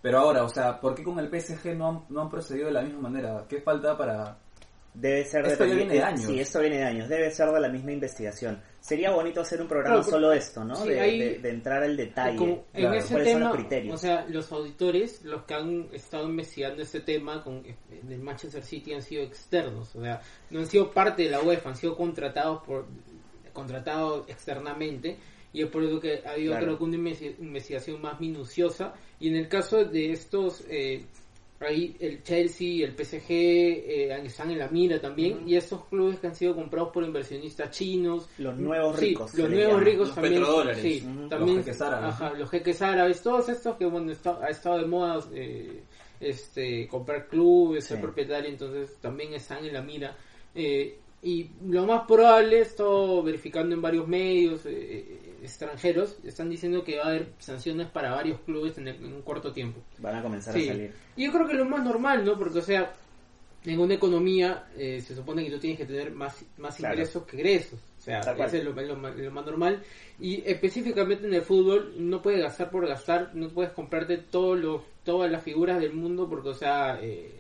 Pero 0.00 0.18
ahora, 0.18 0.44
o 0.44 0.48
sea, 0.48 0.80
¿por 0.80 0.94
qué 0.94 1.02
con 1.02 1.18
el 1.18 1.28
PSG 1.28 1.74
no 1.76 1.88
han, 1.88 2.04
no 2.08 2.22
han 2.22 2.28
procedido 2.30 2.66
de 2.66 2.72
la 2.72 2.82
misma 2.82 3.00
manera? 3.08 3.44
¿Qué 3.48 3.61
falta 3.61 3.96
para...? 3.96 4.38
Debe 4.94 5.24
ser 5.26 5.46
Esto 5.46 5.64
ya 5.64 5.72
dependi- 5.72 5.76
viene 5.76 5.94
de 5.94 6.02
años. 6.02 6.22
Sí, 6.22 6.40
esto 6.40 6.61
viene 6.61 6.78
de 6.78 6.84
años. 6.84 7.08
Debe 7.08 7.30
ser 7.30 7.48
de 7.50 7.61
la 7.61 7.68
misma 7.68 7.92
investigación. 7.92 8.61
Sería 8.80 9.11
bonito 9.12 9.42
hacer 9.42 9.61
un 9.61 9.68
programa 9.68 9.96
Claro, 9.98 10.11
solo 10.11 10.30
de 10.30 10.38
esto, 10.38 10.64
¿no? 10.64 10.74
sí, 10.74 10.88
de, 10.88 10.94
de- 10.96 11.38
de 11.40 11.50
entrar 11.50 11.82
al 11.84 11.96
detalle. 11.96 12.37
Como 12.37 12.52
en 12.72 12.80
Claro, 12.80 12.94
ese 12.96 13.12
¿Cuáles 13.14 13.28
son 13.32 13.38
tema, 13.40 13.50
los 13.50 13.58
criterios? 13.58 13.94
o 13.94 13.98
sea, 13.98 14.24
los 14.28 14.50
auditores, 14.50 15.24
los 15.24 15.42
que 15.44 15.54
han 15.54 15.88
estado 15.92 16.28
investigando 16.28 16.82
este 16.82 17.00
tema 17.00 17.44
con 17.44 17.62
en 17.64 18.11
el 18.12 18.18
Manchester 18.20 18.62
City 18.62 18.94
han 18.94 19.02
sido 19.02 19.22
externos, 19.22 19.94
o 19.94 20.00
sea, 20.02 20.20
no 20.50 20.61
han 20.61 20.66
sido 20.66 20.90
parte 20.90 21.24
de 21.24 21.30
la 21.30 21.42
UEFA, 21.42 21.68
han 21.68 21.76
sido 21.76 21.94
contratados 21.96 22.62
por 22.64 22.87
contratados 23.52 24.28
externamente 24.28 25.18
y 25.52 25.62
es 25.62 25.68
por 25.70 25.82
eso 25.84 25.98
que 26.00 26.22
ha 26.24 26.30
habido 26.32 26.52
Claro. 26.52 26.66
creo 26.66 26.78
que 26.78 26.84
una 26.84 26.96
investi- 26.96 27.34
investigación 27.40 28.00
más 28.02 28.20
minuciosa 28.20 28.94
y 29.20 29.28
en 29.28 29.37
el 29.37 29.48
caso 29.48 29.84
de 29.84 30.12
estos 30.12 30.62
eh, 30.68 31.04
ahí 31.61 31.96
el 31.98 32.22
Chelsea 32.22 32.68
y 32.68 32.82
el 32.84 32.92
PSG 32.92 33.30
eh, 33.30 34.22
están 34.24 34.50
en 34.52 34.58
la 34.58 34.68
mira 34.68 35.00
también 35.00 35.42
y 35.48 35.56
estos 35.56 35.87
clubes 35.87 36.20
que 36.20 36.28
han 36.28 36.37
sido 36.37 36.54
comprados 36.54 36.90
por 36.92 37.02
inversionistas 37.02 37.70
chinos 37.72 38.28
Los 38.38 38.56
nuevos 38.56 38.96
Sí, 39.00 39.06
ricos. 39.06 39.34
los 39.34 39.50
nuevos 39.50 39.82
ricos 39.82 40.06
Los 40.08 40.14
también. 40.14 40.34
petrodólares. 40.34 40.82
Sí, 40.82 41.00
también. 41.28 41.56
Los 41.56 41.64
jeques 41.66 41.80
árabes, 41.82 42.38
los 42.38 42.50
jeques 42.50 42.82
árabes, 42.82 43.22
todos 43.22 43.48
estos 43.48 43.76
que, 43.76 43.87
bueno, 43.87 44.12
está- 44.12 44.38
ha 44.40 44.50
estado 44.50 44.78
de 44.78 44.87
moda 44.87 45.24
eh, 45.34 45.82
este, 46.20 46.87
comprar 46.88 47.26
clubes, 47.28 47.84
ser 47.84 47.96
Sí. 47.98 48.02
propietario, 48.02 48.50
entonces 48.50 48.96
también 49.00 49.34
están 49.34 49.64
en 49.64 49.72
la 49.72 49.82
mira. 49.82 50.16
Eh, 50.54 50.98
y 51.22 51.50
lo 51.66 51.85
más 51.87 52.02
probable, 52.07 52.61
esto 52.61 53.22
verificando 53.22 53.74
en 53.74 53.83
varios 53.83 54.07
medios 54.07 54.64
eh, 54.66 54.70
eh, 54.72 55.35
extranjeros, 55.42 56.18
están 56.24 56.48
diciendo 56.48 56.85
que 56.85 56.98
va 56.98 57.04
a 57.04 57.09
haber 57.09 57.33
sanciones 57.38 57.88
para 57.88 58.11
varios 58.12 58.40
clubes 58.40 58.78
en, 58.78 58.88
el- 58.88 58.96
en 59.04 59.12
un 59.14 59.22
corto 59.22 59.52
tiempo. 59.52 59.81
Van 59.98 60.14
a 60.16 60.22
comenzar 60.22 60.54
Sí. 60.54 60.68
a 60.68 60.72
salir. 60.72 60.92
Y 61.16 61.24
yo 61.26 61.33
creo 61.33 61.46
que 61.48 61.54
lo 61.54 61.64
más 61.64 61.83
normal, 61.85 62.24
¿no? 62.24 62.38
Porque, 62.38 62.59
o 62.59 62.62
sea, 62.62 62.94
en 63.64 63.81
una 63.81 63.94
economía 63.94 64.68
eh, 64.76 65.00
se 65.00 65.14
supone 65.16 65.44
que 65.44 65.50
tú 65.50 65.59
tienes 65.59 65.78
que 65.78 65.87
tener 65.87 66.12
más, 66.12 66.44
más 66.59 66.76
Claro. 66.76 66.94
ingresos 66.94 67.24
que 67.24 67.37
egresos. 67.37 67.81
O 67.98 68.00
sea, 68.00 68.20
eso 68.20 68.57
es 68.57 68.64
lo, 68.64 68.72
lo 68.72 68.94
lo 68.96 69.31
más 69.33 69.44
normal. 69.44 69.83
Y 70.20 70.42
específicamente 70.48 71.26
en 71.26 71.35
el 71.35 71.42
fútbol, 71.42 71.94
no 71.98 72.22
puedes 72.22 72.40
gastar 72.40 72.70
por 72.70 72.87
gastar, 72.87 73.35
no 73.35 73.48
puedes 73.48 73.72
comprarte 73.72 74.18
todos 74.18 74.59
los, 74.59 74.83
todas 75.04 75.31
las 75.31 75.42
figuras 75.42 75.81
del 75.81 75.92
mundo 75.92 76.28
porque, 76.28 76.50
o 76.50 76.54
sea, 76.54 76.98
eh, 77.02 77.35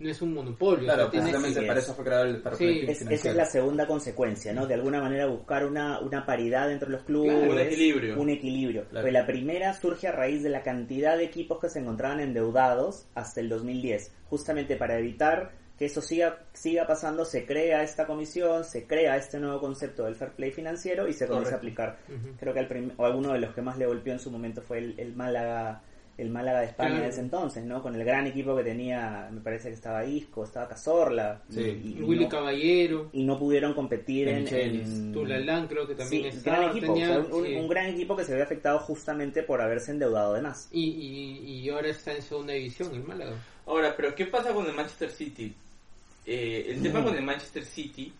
no 0.00 0.08
es 0.10 0.22
un 0.22 0.34
monopolio. 0.34 0.84
Claro, 0.84 1.10
precisamente 1.10 1.62
para 1.62 1.78
es. 1.78 1.84
eso 1.84 1.94
fue 1.94 2.04
creado 2.04 2.24
el 2.24 2.40
fair 2.42 2.54
Sí. 2.56 2.84
Es- 2.88 3.02
esa 3.02 3.30
es 3.30 3.36
la 3.36 3.44
segunda 3.46 3.86
consecuencia, 3.86 4.52
¿no? 4.52 4.66
De 4.66 4.74
alguna 4.74 5.00
manera 5.00 5.26
buscar 5.26 5.64
una, 5.66 6.00
una 6.00 6.24
paridad 6.24 6.70
entre 6.70 6.88
los 6.90 7.02
clubes. 7.02 7.34
Claro, 7.36 7.52
un 7.52 7.58
equilibrio. 7.58 8.20
Un 8.20 8.30
equilibrio. 8.30 8.84
Claro. 8.88 9.04
Pues 9.04 9.12
la 9.12 9.26
primera 9.26 9.74
surge 9.74 10.08
a 10.08 10.12
raíz 10.12 10.42
de 10.42 10.50
la 10.50 10.62
cantidad 10.62 11.16
de 11.16 11.24
equipos 11.24 11.58
que 11.60 11.68
se 11.68 11.80
encontraban 11.80 12.20
endeudados 12.20 13.06
hasta 13.14 13.40
el 13.40 13.48
2010. 13.48 14.12
Justamente 14.30 14.76
para 14.76 14.98
evitar 14.98 15.50
que 15.78 15.84
eso 15.84 16.00
siga, 16.02 16.40
siga 16.52 16.88
pasando, 16.88 17.24
se 17.24 17.46
crea 17.46 17.84
esta 17.84 18.04
comisión, 18.04 18.64
se 18.64 18.84
crea 18.84 19.16
este 19.16 19.38
nuevo 19.38 19.60
concepto 19.60 20.04
del 20.06 20.16
fair 20.16 20.32
play 20.32 20.50
financiero 20.50 21.06
y 21.06 21.12
se 21.12 21.28
comienza 21.28 21.54
a 21.54 21.58
aplicar. 21.58 21.98
Creo 22.40 22.52
que 22.52 22.58
al 22.58 22.66
prim- 22.66 22.92
o 22.96 23.06
alguno 23.06 23.32
de 23.32 23.38
los 23.38 23.54
que 23.54 23.62
más 23.62 23.78
le 23.78 23.86
golpeó 23.86 24.12
en 24.12 24.18
su 24.18 24.28
momento 24.30 24.60
fue 24.60 24.78
el, 24.78 24.98
el 24.98 25.14
Málaga 25.14 25.82
el 26.18 26.30
Málaga 26.30 26.60
de 26.60 26.66
España 26.66 26.90
Claro. 26.90 27.04
de 27.04 27.10
ese 27.10 27.20
entonces, 27.20 27.64
¿no? 27.64 27.80
Con 27.80 27.94
el 27.94 28.04
gran 28.04 28.26
equipo 28.26 28.54
que 28.56 28.64
tenía, 28.64 29.28
me 29.32 29.40
parece 29.40 29.68
que 29.68 29.74
estaba 29.74 30.04
Isco, 30.04 30.44
estaba 30.44 30.68
Cazorla, 30.68 31.40
Sí. 31.48 31.60
y, 31.60 31.98
y 32.00 32.02
Willy 32.02 32.24
no, 32.24 32.28
Caballero, 32.28 33.08
y 33.12 33.22
no 33.22 33.38
pudieron 33.38 33.72
competir 33.72 34.28
en, 34.28 34.46
en- 34.48 35.12
Tulalán 35.12 35.68
creo 35.68 35.86
que 35.86 35.94
también 35.94 36.24
Sí, 36.32 36.38
estaba. 36.38 36.56
gran 36.58 36.70
equipo, 36.76 36.92
tenía- 36.92 37.18
o 37.20 37.24
sea, 37.24 37.34
un, 37.36 37.46
sí. 37.46 37.54
un 37.54 37.68
gran 37.68 37.86
equipo 37.86 38.16
que 38.16 38.24
se 38.24 38.34
ve 38.34 38.42
afectado 38.42 38.80
justamente 38.80 39.42
por 39.44 39.62
haberse 39.62 39.92
endeudado 39.92 40.34
de 40.34 40.42
más. 40.42 40.68
y, 40.72 40.82
y, 40.90 41.60
y 41.64 41.70
ahora 41.70 41.88
está 41.88 42.12
en 42.12 42.20
segunda 42.22 42.52
división, 42.52 42.92
el 42.94 43.04
Málaga. 43.04 43.32
Ahora, 43.66 43.94
pero 43.96 44.14
¿qué 44.14 44.26
pasa 44.26 44.52
con 44.52 44.66
el 44.66 44.74
Manchester 44.74 45.10
City? 45.10 45.54
Eh, 46.26 46.66
el 46.70 46.82
tema 46.82 47.02
con 47.04 47.14
el 47.16 47.22
Manchester 47.22 47.64
City 47.64 48.12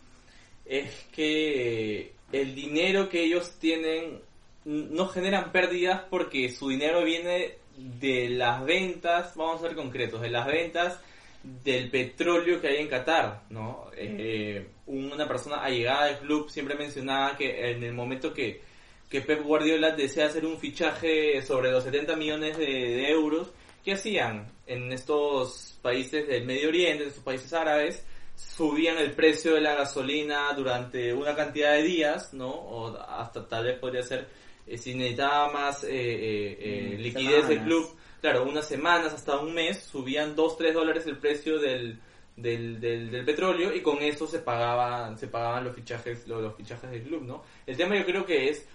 es 0.64 1.06
que 1.12 2.00
eh, 2.02 2.12
el 2.32 2.54
dinero 2.54 3.08
que 3.08 3.24
ellos 3.24 3.52
tienen 3.58 4.20
no 4.64 5.06
generan 5.08 5.50
pérdidas 5.50 6.02
porque 6.10 6.50
su 6.50 6.68
dinero 6.68 7.02
viene 7.04 7.54
de 7.78 8.28
las 8.30 8.64
ventas, 8.64 9.34
vamos 9.36 9.62
a 9.62 9.68
ser 9.68 9.76
concretos, 9.76 10.20
de 10.20 10.30
las 10.30 10.46
ventas 10.46 11.00
del 11.42 11.90
petróleo 11.90 12.60
que 12.60 12.68
hay 12.68 12.76
en 12.78 12.88
Qatar, 12.88 13.42
¿no? 13.50 13.90
Eh, 13.96 14.66
una 14.86 15.28
persona 15.28 15.62
allegada 15.62 16.06
del 16.06 16.18
club 16.18 16.50
siempre 16.50 16.74
mencionaba 16.74 17.36
que 17.36 17.70
en 17.70 17.82
el 17.84 17.92
momento 17.92 18.34
que, 18.34 18.60
que 19.08 19.20
Pep 19.20 19.42
Guardiola 19.42 19.92
desea 19.92 20.26
hacer 20.26 20.44
un 20.44 20.58
fichaje 20.58 21.40
sobre 21.42 21.70
los 21.70 21.84
70 21.84 22.16
millones 22.16 22.58
de, 22.58 22.66
de 22.66 23.10
euros, 23.10 23.52
¿qué 23.84 23.92
hacían 23.92 24.50
en 24.66 24.92
estos 24.92 25.78
países 25.80 26.26
del 26.26 26.44
Medio 26.44 26.68
Oriente, 26.68 27.04
en 27.04 27.08
estos 27.08 27.24
países 27.24 27.52
árabes? 27.52 28.04
Subían 28.34 28.98
el 28.98 29.12
precio 29.12 29.54
de 29.54 29.60
la 29.60 29.74
gasolina 29.74 30.52
durante 30.54 31.12
una 31.12 31.34
cantidad 31.34 31.72
de 31.72 31.82
días, 31.82 32.34
¿no? 32.34 32.50
O 32.50 32.96
hasta 32.96 33.46
tal 33.48 33.64
vez 33.64 33.78
podría 33.78 34.02
ser 34.02 34.28
si 34.76 34.94
necesitaba 34.94 35.52
más 35.52 35.84
eh, 35.84 35.88
eh, 35.90 36.58
eh, 36.60 36.96
Mm, 36.98 37.00
liquidez 37.00 37.48
del 37.48 37.62
club, 37.62 37.96
claro, 38.20 38.44
unas 38.44 38.66
semanas 38.66 39.12
hasta 39.12 39.38
un 39.38 39.54
mes, 39.54 39.82
subían 39.82 40.34
2, 40.34 40.56
3 40.58 40.74
dólares 40.74 41.06
el 41.06 41.16
precio 41.18 41.58
del, 41.58 42.00
del, 42.36 42.80
del, 42.80 43.10
del 43.10 43.24
petróleo 43.24 43.74
y 43.74 43.80
con 43.80 43.98
eso 44.02 44.26
se 44.26 44.40
pagaban, 44.40 45.16
se 45.16 45.28
pagaban 45.28 45.64
los 45.64 45.74
fichajes, 45.74 46.26
los, 46.26 46.42
los 46.42 46.56
fichajes 46.56 46.90
del 46.90 47.02
club, 47.02 47.22
¿no? 47.22 47.42
El 47.66 47.76
tema 47.76 47.96
yo 47.96 48.04
creo 48.04 48.26
que 48.26 48.48
es 48.50 48.66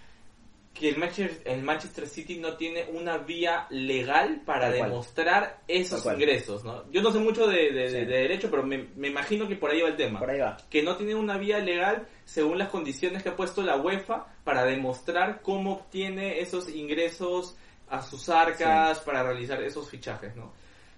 que 0.74 0.90
el 0.90 0.98
Manchester, 0.98 1.42
el 1.54 1.62
Manchester 1.62 2.08
City 2.08 2.40
no 2.40 2.58
tiene 2.58 2.86
una 2.92 3.20
vía 3.20 3.68
legal 3.70 4.42
para 4.44 4.70
Tal 4.70 4.78
cual. 4.80 4.90
demostrar 4.90 5.60
esos 5.68 6.04
Tal 6.04 6.16
ingresos, 6.16 6.64
¿no? 6.64 6.90
Yo 6.92 7.02
no 7.04 7.12
sé 7.12 7.20
mucho 7.20 7.46
de, 7.48 7.72
de- 7.72 7.88
Sí. 7.90 7.94
de- 7.98 8.06
de 8.06 8.18
derecho, 8.24 8.50
pero 8.50 8.64
me, 8.64 8.88
me 8.96 9.10
imagino 9.10 9.48
que 9.48 9.56
por 9.56 9.70
ahí 9.70 9.82
va 9.82 9.90
el 9.90 9.96
tema 9.96 10.20
Por 10.20 10.32
ahí 10.32 10.40
va. 10.40 10.58
que 10.72 10.82
no 10.82 10.96
tiene 10.98 11.14
una 11.14 11.38
vía 11.38 11.60
legal 11.60 12.08
según 12.26 12.58
las 12.58 12.70
condiciones 12.70 13.22
que 13.22 13.30
ha 13.30 13.36
puesto 13.36 13.62
la 13.62 13.78
UEFA 13.78 14.26
para 14.44 14.66
demostrar 14.66 15.42
cómo 15.44 15.74
obtiene 15.74 16.40
esos 16.40 16.68
ingresos 16.70 17.56
a 17.90 18.02
sus 18.02 18.28
arcas 18.30 19.00
para 19.02 19.22
realizar 19.22 19.62
esos 19.62 19.88
fichajes, 19.88 20.36
¿no? 20.36 20.52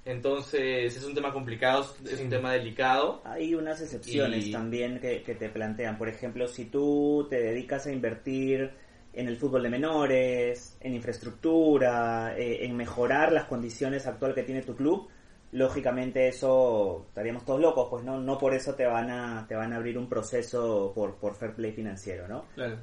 Entonces 0.05 0.95
es 0.95 1.03
un 1.03 1.15
tema 1.15 1.33
complicado, 1.33 1.85
es 2.09 2.19
un 2.21 2.29
tema 2.29 2.53
delicado. 2.53 3.21
Hay 3.25 3.55
unas 3.55 3.81
excepciones 3.81 4.47
Y- 4.47 4.51
también 4.51 4.99
que, 4.99 5.23
que 5.23 5.33
te 5.35 5.49
plantean. 5.49 5.97
Por 5.97 6.07
ejemplo, 6.07 6.47
si 6.47 6.65
tú 6.65 7.25
te 7.29 7.41
dedicas 7.41 7.87
a 7.87 7.91
invertir 7.91 8.71
en 9.15 9.27
el 9.27 9.37
fútbol 9.37 9.63
de 9.63 9.69
menores, 9.69 10.77
en 10.81 10.93
infraestructura, 10.93 12.37
eh, 12.37 12.65
en 12.65 12.75
mejorar 12.75 13.31
las 13.31 13.45
condiciones 13.45 14.05
actuales 14.07 14.35
que 14.35 14.43
tiene 14.43 14.61
tu 14.61 14.75
club, 14.75 15.07
lógicamente 15.53 16.27
eso 16.27 17.05
estaríamos 17.07 17.45
todos 17.45 17.61
locos, 17.61 17.87
pues 17.89 18.03
no, 18.03 18.19
no 18.19 18.37
por 18.37 18.53
eso 18.53 18.75
te 18.75 18.85
van 18.85 19.09
a, 19.09 19.45
te 19.47 19.55
van 19.55 19.71
a 19.71 19.77
abrir 19.77 19.97
un 19.97 20.09
proceso 20.09 20.91
por, 20.93 21.15
por 21.15 21.35
fair 21.35 21.53
play 21.55 21.71
financiero, 21.71 22.27
¿no? 22.27 22.45
Claro. 22.55 22.77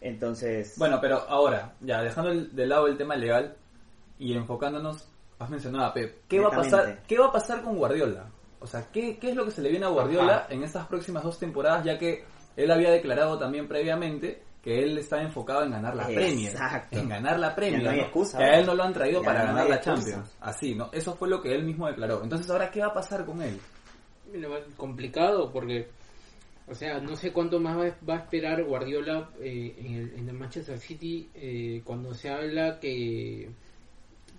Entonces, 0.00 0.74
Bueno, 0.78 0.98
pero 1.00 1.18
ahora, 1.28 1.74
ya 1.80 2.02
dejando 2.02 2.34
de 2.34 2.66
lado 2.66 2.86
el 2.86 2.96
tema 2.96 3.16
legal 3.16 3.56
y 4.18 4.34
enfocándonos, 4.34 5.08
has 5.38 5.50
mencionado 5.50 5.84
a 5.84 5.92
Pep, 5.92 6.22
¿qué 6.28 6.40
va 6.40 6.48
a 6.48 6.56
pasar, 6.56 7.02
qué 7.06 7.18
va 7.18 7.26
a 7.26 7.32
pasar 7.32 7.62
con 7.62 7.76
Guardiola? 7.76 8.30
O 8.60 8.66
sea, 8.66 8.86
¿qué, 8.90 9.18
qué 9.18 9.30
es 9.30 9.36
lo 9.36 9.44
que 9.44 9.50
se 9.50 9.60
le 9.60 9.68
viene 9.68 9.84
a 9.84 9.90
Guardiola 9.90 10.36
Ajá. 10.36 10.46
en 10.54 10.62
estas 10.62 10.86
próximas 10.86 11.22
dos 11.22 11.38
temporadas, 11.38 11.84
ya 11.84 11.98
que 11.98 12.24
él 12.56 12.70
había 12.70 12.90
declarado 12.90 13.38
también 13.38 13.68
previamente 13.68 14.45
que 14.66 14.82
él 14.82 14.98
está 14.98 15.22
enfocado 15.22 15.62
en 15.62 15.70
ganar 15.70 15.94
la 15.94 16.06
Premier, 16.08 16.50
Exacto. 16.50 16.98
en 16.98 17.08
ganar 17.08 17.38
la 17.38 17.54
Premier, 17.54 17.82
Ya 17.82 17.86
no 17.86 17.92
hay 17.92 17.98
¿no? 18.00 18.04
excusa, 18.06 18.38
que 18.38 18.44
a 18.44 18.58
él 18.58 18.66
no 18.66 18.74
lo 18.74 18.82
han 18.82 18.92
traído 18.92 19.20
Ya 19.20 19.26
para 19.26 19.40
no 19.42 19.46
ganar 19.54 19.68
la. 19.70 19.80
Champions, 19.80 20.36
así, 20.40 20.74
¿no? 20.74 20.90
Eso 20.92 21.14
fue 21.14 21.28
lo 21.28 21.40
que 21.40 21.54
él 21.54 21.62
mismo 21.62 21.86
declaró. 21.86 22.20
Entonces, 22.24 22.50
ahora, 22.50 22.68
¿qué 22.68 22.80
va 22.80 22.88
a 22.88 22.92
pasar 22.94 23.24
con 23.24 23.40
él? 23.42 23.60
Complicado 24.76 25.52
porque, 25.52 25.86
o 26.66 26.74
sea, 26.74 26.98
no 26.98 27.14
sé 27.14 27.32
cuánto 27.32 27.60
más 27.60 27.78
va, 27.78 27.96
va 28.08 28.14
a 28.16 28.22
esperar 28.22 28.64
Guardiola 28.64 29.30
eh, 29.40 29.76
en, 29.78 29.94
el, 29.94 30.14
en 30.18 30.28
el 30.28 30.34
Manchester 30.34 30.78
City 30.80 31.30
eh, 31.34 31.82
cuando 31.84 32.12
se 32.12 32.28
habla 32.28 32.80
que 32.80 33.48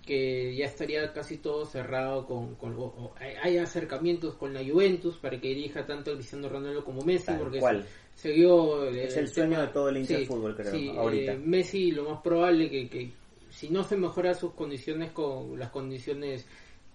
que 0.04 0.56
ya 0.56 0.64
estaría 0.64 1.12
casi 1.12 1.36
todo 1.36 1.66
cerrado 1.66 2.24
con, 2.26 2.54
con 2.54 2.74
o- 2.78 2.84
o 2.84 3.14
hay, 3.18 3.34
hay 3.42 3.58
acercamientos 3.58 4.34
con 4.36 4.54
la 4.54 4.60
Juventus 4.60 5.18
para 5.18 5.38
que 5.38 5.48
dirija 5.48 5.84
tanto 5.84 6.12
a 6.12 6.14
Cristiano 6.14 6.48
Ronaldo 6.48 6.82
como 6.82 7.02
Messi 7.02 7.26
Tal 7.26 7.38
porque 7.38 7.58
cual. 7.60 7.86
Eh, 8.24 9.04
Es 9.06 9.16
el 9.16 9.28
sueño 9.28 9.50
tema- 9.50 9.62
de 9.66 9.72
todo 9.72 9.88
el 9.90 9.96
hincha 9.98 10.18
de 10.18 10.26
fútbol, 10.26 10.56
creo, 10.56 10.70
sí, 10.72 10.88
ahorita. 10.96 11.32
eh, 11.32 11.38
Messi 11.38 11.90
lo 11.92 12.10
más 12.10 12.20
probable 12.20 12.68
que, 12.70 12.88
que 12.88 13.10
si 13.50 13.68
no 13.70 13.84
se 13.84 13.96
mejora 13.96 14.34
sus 14.34 14.52
condiciones 14.54 15.12
con 15.12 15.58
las 15.58 15.70
condiciones 15.70 16.46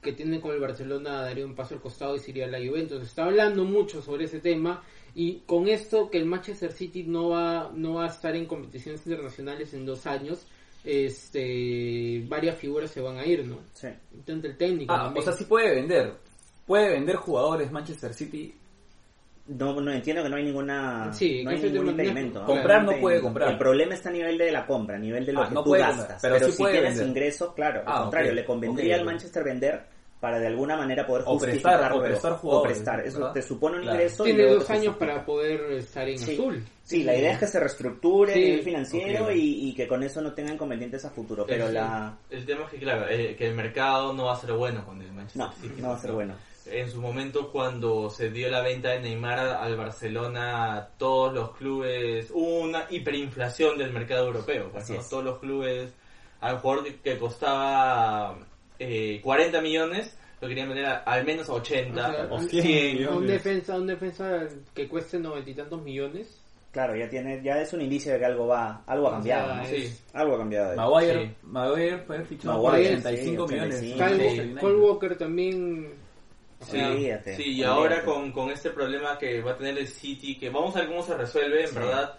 que 0.02 0.12
tiene 0.12 0.42
con 0.42 0.52
el 0.54 0.60
Barcelona 0.60 1.22
daría 1.22 1.46
un 1.46 1.56
paso 1.56 1.76
al 1.76 1.82
costado 1.82 2.16
y 2.16 2.20
se 2.20 2.32
iría 2.32 2.46
a 2.46 2.50
la 2.50 2.58
Juventus. 2.60 3.02
Está 3.02 3.24
hablando 3.24 3.64
mucho 3.64 4.02
sobre 4.02 4.26
ese 4.26 4.40
tema 4.42 4.84
y 5.16 5.36
con 5.46 5.70
esto 5.70 6.10
que 6.10 6.18
el 6.18 6.26
Manchester 6.26 6.74
City 6.74 7.04
no 7.04 7.30
va 7.30 7.72
no 7.74 7.94
va 7.96 8.06
a 8.06 8.10
estar 8.10 8.36
en 8.36 8.46
competiciones 8.46 9.06
internacionales 9.08 9.74
en 9.74 9.86
dos 9.86 10.06
años, 10.06 10.46
este 10.84 12.24
varias 12.28 12.58
figuras 12.58 12.92
se 12.92 13.02
van 13.02 13.18
a 13.18 13.26
ir, 13.26 13.46
¿no? 13.46 13.60
sí. 13.74 13.88
Tanto 14.26 14.48
el 14.48 14.58
técnico. 14.58 14.94
Ah, 14.94 15.14
o 15.16 15.22
sea, 15.22 15.34
sí 15.34 15.46
puede 15.46 15.74
vender. 15.76 16.14
Puede 16.66 16.90
vender 16.92 17.16
jugadores 17.18 17.72
Manchester 17.72 18.14
City. 18.14 18.54
No, 19.46 19.80
no 19.82 19.92
entiendo 19.92 20.24
que 20.24 20.30
no 20.30 20.38
hay 20.38 20.44
ninguna 20.46 21.12
Sí, 21.12 21.44
no 21.44 21.50
hay 21.52 21.60
ningún 21.62 21.90
impedimento. 21.90 22.40
¿no? 22.42 22.46
Comprar 22.46 22.84
no 22.86 22.94
puede 23.02 23.20
comprar. 23.20 23.52
El 23.52 23.58
problema 23.58 23.94
está 23.94 24.08
a 24.10 24.14
nivel 24.14 24.38
de 24.38 24.52
la 24.52 24.66
compra, 24.66 24.96
a 24.96 25.00
nivel 25.00 25.26
de 25.26 25.34
lo 25.34 25.42
Ah, 25.42 25.50
que 25.50 25.54
no 25.56 25.64
tú 25.64 25.72
puede 25.72 25.82
gastas. 25.82 26.00
comprar, 26.00 26.22
pero 26.22 26.36
pero 26.36 26.46
sí 26.46 26.52
si 26.54 26.58
puede 26.64 26.74
tienes 26.76 26.90
vender. 26.92 27.08
ingresos, 27.08 27.54
claro, 27.54 27.80
al 27.82 27.86
Ah, 27.88 28.02
contrario, 28.04 28.32
le 28.34 28.46
convendría 28.46 28.96
al. 28.96 29.04
Manchester 29.06 29.44
vender 29.44 29.82
para 30.22 30.40
de 30.40 30.48
alguna 30.48 30.78
manera 30.78 31.06
poder 31.06 31.24
O 31.28 31.38
prestar, 31.38 31.50
justificarlo. 31.74 31.98
o 31.98 32.02
prestar 32.02 32.40
o 32.42 32.64
prestar. 32.64 33.00
Eso 33.02 33.18
¿verdad? 33.20 33.34
te 33.34 33.42
supone 33.42 33.76
un 33.76 33.82
Claro. 33.82 33.98
ingreso. 33.98 34.24
tiene 34.24 34.46
dos 34.46 34.70
años 34.70 34.96
para 34.96 35.26
poder 35.26 35.72
estar 35.74 36.08
en 36.08 36.18
Sí. 36.18 36.34
azul. 36.36 36.64
Sí, 36.86 37.04
la 37.04 37.14
idea 37.14 37.34
es 37.34 37.40
que 37.40 37.48
se 37.48 37.60
reestructure 37.60 38.32
a 38.32 38.36
Sí. 38.36 38.40
nivel 38.42 38.62
financiero 38.64 39.32
y, 39.34 39.68
y 39.70 39.74
que 39.76 39.86
con 39.86 40.02
eso 40.04 40.22
no 40.22 40.32
tenga 40.34 40.54
inconvenientes 40.54 41.04
a 41.04 41.10
futuro. 41.10 41.46
Pero 41.46 41.68
el, 41.68 41.74
la... 41.74 42.18
el 42.30 42.46
tema 42.46 42.64
es 42.64 42.70
que, 42.70 42.78
claro, 42.78 43.10
eh, 43.10 43.36
que 43.36 43.48
el 43.48 43.56
mercado 43.56 44.14
no 44.14 44.24
va 44.26 44.34
a 44.34 44.38
ser 44.38 44.54
bueno 44.54 44.86
con 44.86 45.02
el 45.02 45.12
Manchester 45.12 45.42
No, 45.42 45.52
City. 45.52 45.82
no 45.82 45.90
va 45.90 45.96
a 45.96 46.00
ser 46.00 46.12
bueno. 46.14 46.36
En 46.68 46.90
su 46.90 47.02
momento, 47.02 47.52
cuando 47.52 48.10
se 48.10 48.30
dio 48.30 48.50
la 48.50 48.62
venta 48.62 48.90
de 48.92 49.00
Neymar 49.02 49.40
al 49.40 49.76
Barcelona, 49.76 50.90
todos 50.98 51.34
los 51.34 51.52
clubes, 51.58 52.30
hubo 52.34 52.60
una 52.62 52.86
hiperinflación 52.90 53.78
del 53.78 53.92
mercado 53.92 54.28
europeo. 54.28 54.70
pues. 54.72 55.10
Todos 55.10 55.24
los 55.24 55.40
clubes, 55.40 55.94
al 56.42 56.60
jugador 56.60 56.86
que- 57.02 57.18
costaba 57.18 58.38
eh, 58.80 59.20
40 59.24 59.62
millones, 59.62 60.18
lo 60.42 60.48
querían 60.48 60.68
vender 60.70 60.86
a- 60.86 60.98
al 61.04 61.24
menos 61.26 61.48
a 61.50 61.54
80, 61.54 62.10
O 62.10 62.14
sea, 62.14 62.26
o 62.30 62.36
un- 62.36 62.50
100. 62.50 63.08
A 63.08 63.12
un 63.12 63.28
defensa, 63.28 63.76
un 63.78 63.88
defensa 63.88 64.48
que 64.74 64.88
cueste 64.88 65.20
noventa 65.20 65.50
y 65.50 65.54
tantos 65.54 65.82
millones. 65.82 66.40
Claro, 66.72 66.96
ya 66.96 67.08
tiene, 67.08 67.40
ya 67.44 67.62
es 67.62 67.72
un 67.74 67.82
indicio 67.82 68.14
de 68.14 68.20
que 68.20 68.26
algo 68.26 68.48
va, 68.48 68.82
algo 68.88 69.08
ha 69.08 69.12
cambiado. 69.12 69.64
Sí. 69.66 69.94
Algo 70.14 70.36
ha 70.36 70.38
cambiado. 70.40 70.76
Maguire, 70.76 71.28
Sí. 71.28 71.36
Maguire 71.44 71.98
fue 72.00 72.24
fichado 72.26 72.60
por 72.62 72.72
Maguire, 72.72 72.96
85 72.96 73.48
sí, 73.48 73.54
millones. 73.54 73.76
85. 73.78 74.60
Kyle, 74.60 74.76
Walker 74.76 75.18
también. 75.18 76.03
Sí, 76.64 76.80
Olvídate, 76.80 77.36
sí, 77.36 77.44
y 77.44 77.64
olvídate. 77.64 77.66
ahora 77.74 78.04
con, 78.06 78.32
con 78.32 78.50
este 78.52 78.70
problema 78.72 79.18
que 79.18 79.42
va 79.42 79.52
a 79.52 79.58
tener 79.58 79.78
el 79.78 79.88
City, 79.88 80.38
que 80.38 80.50
vamos 80.50 80.76
a 80.76 80.80
ver 80.80 80.88
cómo 80.90 81.04
se 81.04 81.16
resuelve, 81.16 81.62
en 81.62 81.68
Sí. 81.68 81.76
verdad, 81.76 82.18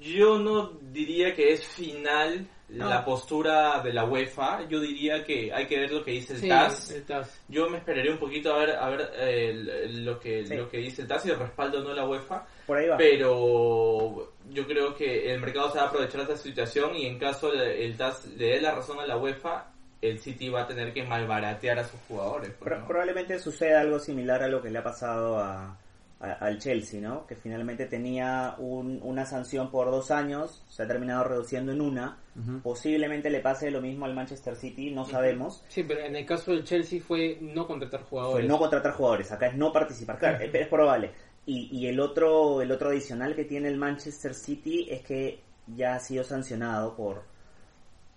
yo 0.00 0.38
no 0.38 0.72
diría 0.80 1.34
que 1.34 1.52
es 1.52 1.66
final 1.66 2.46
No. 2.68 2.88
la 2.88 3.04
postura 3.04 3.80
de 3.82 3.92
la 3.92 4.04
UEFA, 4.04 4.66
yo 4.68 4.80
diría 4.80 5.22
que 5.24 5.52
hay 5.52 5.66
que 5.66 5.78
ver 5.78 5.90
lo 5.92 6.02
que 6.02 6.12
dice 6.12 6.32
el 6.34 6.40
sí, 6.40 6.48
TAS. 6.48 6.90
el 6.92 7.04
TAS. 7.04 7.42
Yo 7.48 7.68
me 7.68 7.76
esperaría 7.78 8.12
un 8.12 8.18
poquito 8.18 8.54
a 8.54 8.58
ver, 8.60 8.70
a 8.70 8.88
ver 8.88 9.10
eh, 9.18 9.52
lo, 9.90 10.18
que, 10.18 10.46
Sí. 10.46 10.54
lo 10.56 10.68
que 10.70 10.78
dice 10.78 11.02
el 11.02 11.08
TAS 11.08 11.26
y 11.26 11.30
el 11.30 11.38
respaldo 11.38 11.80
o 11.80 11.82
no 11.82 11.90
de 11.90 11.96
la 11.96 12.06
UEFA, 12.06 12.46
Por 12.66 12.78
ahí 12.78 12.88
va. 12.88 12.96
pero 12.96 14.32
yo 14.50 14.66
creo 14.66 14.94
que 14.94 15.32
el 15.32 15.40
mercado 15.40 15.70
se 15.70 15.78
va 15.78 15.84
a 15.84 15.88
aprovechar 15.88 16.26
de 16.26 16.32
esta 16.32 16.36
situación 16.42 16.96
y 16.96 17.06
en 17.06 17.18
caso 17.18 17.52
el, 17.52 17.60
el 17.60 17.96
TAS 17.96 18.26
le 18.36 18.46
dé 18.46 18.60
la 18.60 18.74
razón 18.74 18.98
a 19.00 19.06
la 19.06 19.16
UEFA, 19.18 19.71
el 20.02 20.18
City 20.18 20.48
va 20.50 20.62
a 20.62 20.66
tener 20.66 20.92
que 20.92 21.04
malbaratear 21.04 21.78
a 21.78 21.84
sus 21.84 21.98
jugadores. 22.08 22.50
pues, 22.50 22.68
Pro- 22.70 22.80
¿no? 22.80 22.86
probablemente 22.86 23.38
suceda 23.38 23.80
algo 23.80 23.98
similar 23.98 24.42
a 24.42 24.48
lo 24.48 24.60
que 24.60 24.68
le 24.70 24.78
ha 24.78 24.82
pasado 24.82 25.38
a, 25.38 25.78
a- 26.20 26.32
al 26.40 26.58
Chelsea, 26.58 27.00
¿no? 27.00 27.26
Que 27.26 27.36
finalmente 27.36 27.86
tenía 27.86 28.56
un- 28.58 29.00
una 29.02 29.24
sanción 29.26 29.70
por 29.70 29.90
dos 29.90 30.10
años, 30.10 30.64
se 30.68 30.82
ha 30.82 30.86
terminado 30.88 31.24
reduciendo 31.24 31.70
en 31.72 31.80
una. 31.80 32.18
Posiblemente 32.62 33.30
le 33.30 33.40
pase 33.40 33.70
lo 33.70 33.80
mismo 33.80 34.04
al 34.06 34.14
Manchester 34.14 34.56
City, 34.56 34.90
no 34.90 35.04
sabemos. 35.04 35.62
Sí, 35.68 35.82
pero 35.84 36.00
en 36.00 36.16
el 36.16 36.26
caso 36.26 36.50
del 36.52 36.64
Chelsea 36.64 37.00
fue 37.00 37.38
no 37.40 37.66
contratar 37.66 38.00
Fue 38.00 38.08
jugadores. 38.20 38.48
no 38.48 38.58
contratar 38.58 38.92
jugadores, 38.92 39.32
acá 39.32 39.46
es 39.48 39.56
no 39.56 39.72
participar, 39.72 40.18
claro, 40.18 40.42
es, 40.44 40.52
es 40.54 40.68
probable. 40.68 41.12
Y, 41.46 41.68
y 41.76 41.88
el 41.88 41.98
otro 42.00 42.62
el 42.62 42.70
otro 42.72 42.88
adicional 42.90 43.34
que 43.34 43.44
tiene 43.44 43.68
el 43.68 43.76
Manchester 43.76 44.32
City 44.34 44.86
es 44.90 45.02
que 45.02 45.40
ya 45.76 45.94
ha 45.96 46.00
sido 46.00 46.22
sancionado 46.24 46.94
por 46.96 47.22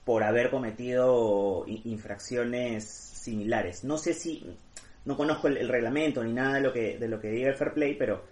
por 0.05 0.23
haber 0.23 0.49
cometido 0.51 1.65
infracciones 1.67 2.83
similares. 2.85 3.83
No 3.83 3.97
sé 3.97 4.13
si 4.13 4.45
no 5.03 5.17
conozco 5.17 5.47
el, 5.47 5.57
el 5.57 5.67
reglamento 5.67 6.23
ni 6.23 6.31
nada 6.33 6.55
de 6.55 6.61
lo 6.61 6.71
que 6.71 6.97
de 6.97 7.07
lo 7.07 7.19
que 7.19 7.29
diga 7.29 7.49
el 7.49 7.55
fair 7.55 7.73
play, 7.73 7.95
pero 7.95 8.23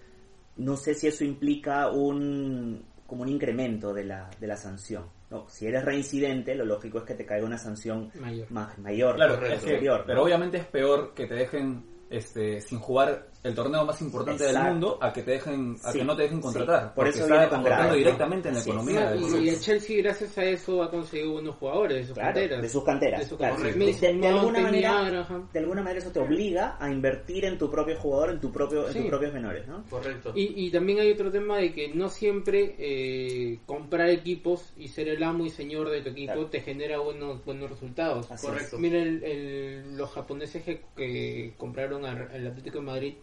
no 0.57 0.77
sé 0.77 0.93
si 0.93 1.07
eso 1.07 1.23
implica 1.23 1.89
un 1.89 2.85
como 3.07 3.23
un 3.23 3.29
incremento 3.29 3.93
de 3.93 4.05
la 4.05 4.29
de 4.39 4.47
la 4.47 4.55
sanción. 4.55 5.05
¿no? 5.29 5.49
Si 5.49 5.65
eres 5.65 5.83
reincidente, 5.83 6.53
lo 6.53 6.63
lógico 6.63 6.99
es 6.99 7.03
que 7.05 7.15
te 7.15 7.25
caiga 7.25 7.45
una 7.45 7.57
sanción 7.57 8.11
Mayor. 8.19 8.51
ma- 8.51 8.73
mayor, 8.77 9.15
Claro, 9.15 9.43
es 9.45 9.53
que- 9.55 9.59
superior. 9.71 10.03
pero 10.05 10.23
obviamente 10.23 10.57
es 10.57 10.65
peor 10.67 11.13
que 11.15 11.25
te 11.25 11.33
dejen 11.33 11.83
este, 12.11 12.61
sin 12.61 12.77
jugar 12.79 13.27
el 13.43 13.53
torneo 13.53 13.85
más 13.85 14.01
importante 14.01 14.45
Exacto. 14.45 14.63
del 14.63 14.71
mundo 14.71 14.97
a 15.01 15.11
que 15.11 15.21
te 15.21 15.31
dejen 15.31 15.75
a 15.83 15.91
Sí, 15.91 15.99
que 15.99 16.05
no 16.05 16.15
te 16.15 16.21
dejen 16.23 16.37
sí. 16.37 16.43
contratar. 16.43 16.93
Por 16.93 17.07
eso 17.09 17.23
está 17.23 17.33
viene 17.33 17.49
con 17.49 17.59
afectando 17.59 17.65
grados, 17.69 17.87
¿no? 17.91 17.97
directamente 17.97 18.47
en 18.49 18.55
la 18.55 18.61
economía 18.61 19.15
y, 19.15 19.49
el 19.49 19.59
Chelsea 19.59 19.97
gracias 20.01 20.37
a 20.37 20.43
eso 20.45 20.81
ha 20.81 20.89
conseguido 20.89 21.33
buenos 21.33 21.55
jugadores 21.55 21.97
de 21.97 22.03
sus 22.05 22.13
Claro, 22.13 22.27
canteras. 22.33 22.61
de 22.61 22.69
sus 22.69 22.83
canteras. 22.85 23.19
De 23.19 23.25
sus 23.27 23.37
claro. 23.37 23.53
canteras. 23.55 23.77
De- 23.79 23.85
de, 23.85 23.91
Mason 23.91 24.21
de 24.21 24.27
alguna 24.27 24.59
manera, 24.61 25.27
de 25.51 25.59
alguna 25.59 25.81
manera 25.81 25.99
eso 25.99 26.11
te 26.11 26.19
obliga 26.19 26.77
a 26.79 26.89
invertir 26.89 27.43
en 27.45 27.57
tu 27.57 27.69
propio 27.69 27.97
jugador, 27.97 28.29
en 28.29 28.39
tu 28.39 28.51
propio, 28.51 28.87
en 28.87 28.93
tus 28.93 29.05
propios 29.07 29.33
menores, 29.33 29.67
¿no? 29.67 29.83
Correcto. 29.89 30.31
Y, 30.35 30.65
y 30.67 30.71
también 30.71 30.99
hay 30.99 31.11
otro 31.11 31.29
tema 31.29 31.57
de 31.57 31.73
que 31.73 31.89
no 31.93 32.07
siempre 32.09 32.75
eh, 32.79 33.59
comprar 33.65 34.09
equipos 34.09 34.73
y 34.77 34.87
ser 34.87 35.09
el 35.09 35.21
amo 35.21 35.45
y 35.45 35.49
señor 35.49 35.89
de 35.89 36.01
tu 36.01 36.09
equipo 36.09 36.33
Claro. 36.33 36.45
te 36.47 36.61
genera 36.61 36.99
buenos 36.99 37.43
buenos 37.43 37.69
resultados. 37.69 38.31
Así 38.31 38.47
Correcto. 38.47 38.77
Mira 38.77 38.99
el- 39.01 39.23
el- 39.23 39.97
los 39.97 40.09
japoneses 40.11 40.63
que, 40.63 40.81
que 40.95 41.53
compraron 41.57 42.05
al, 42.05 42.31
al 42.31 42.47
Atlético 42.47 42.79
de 42.79 42.85
Madrid 42.85 43.13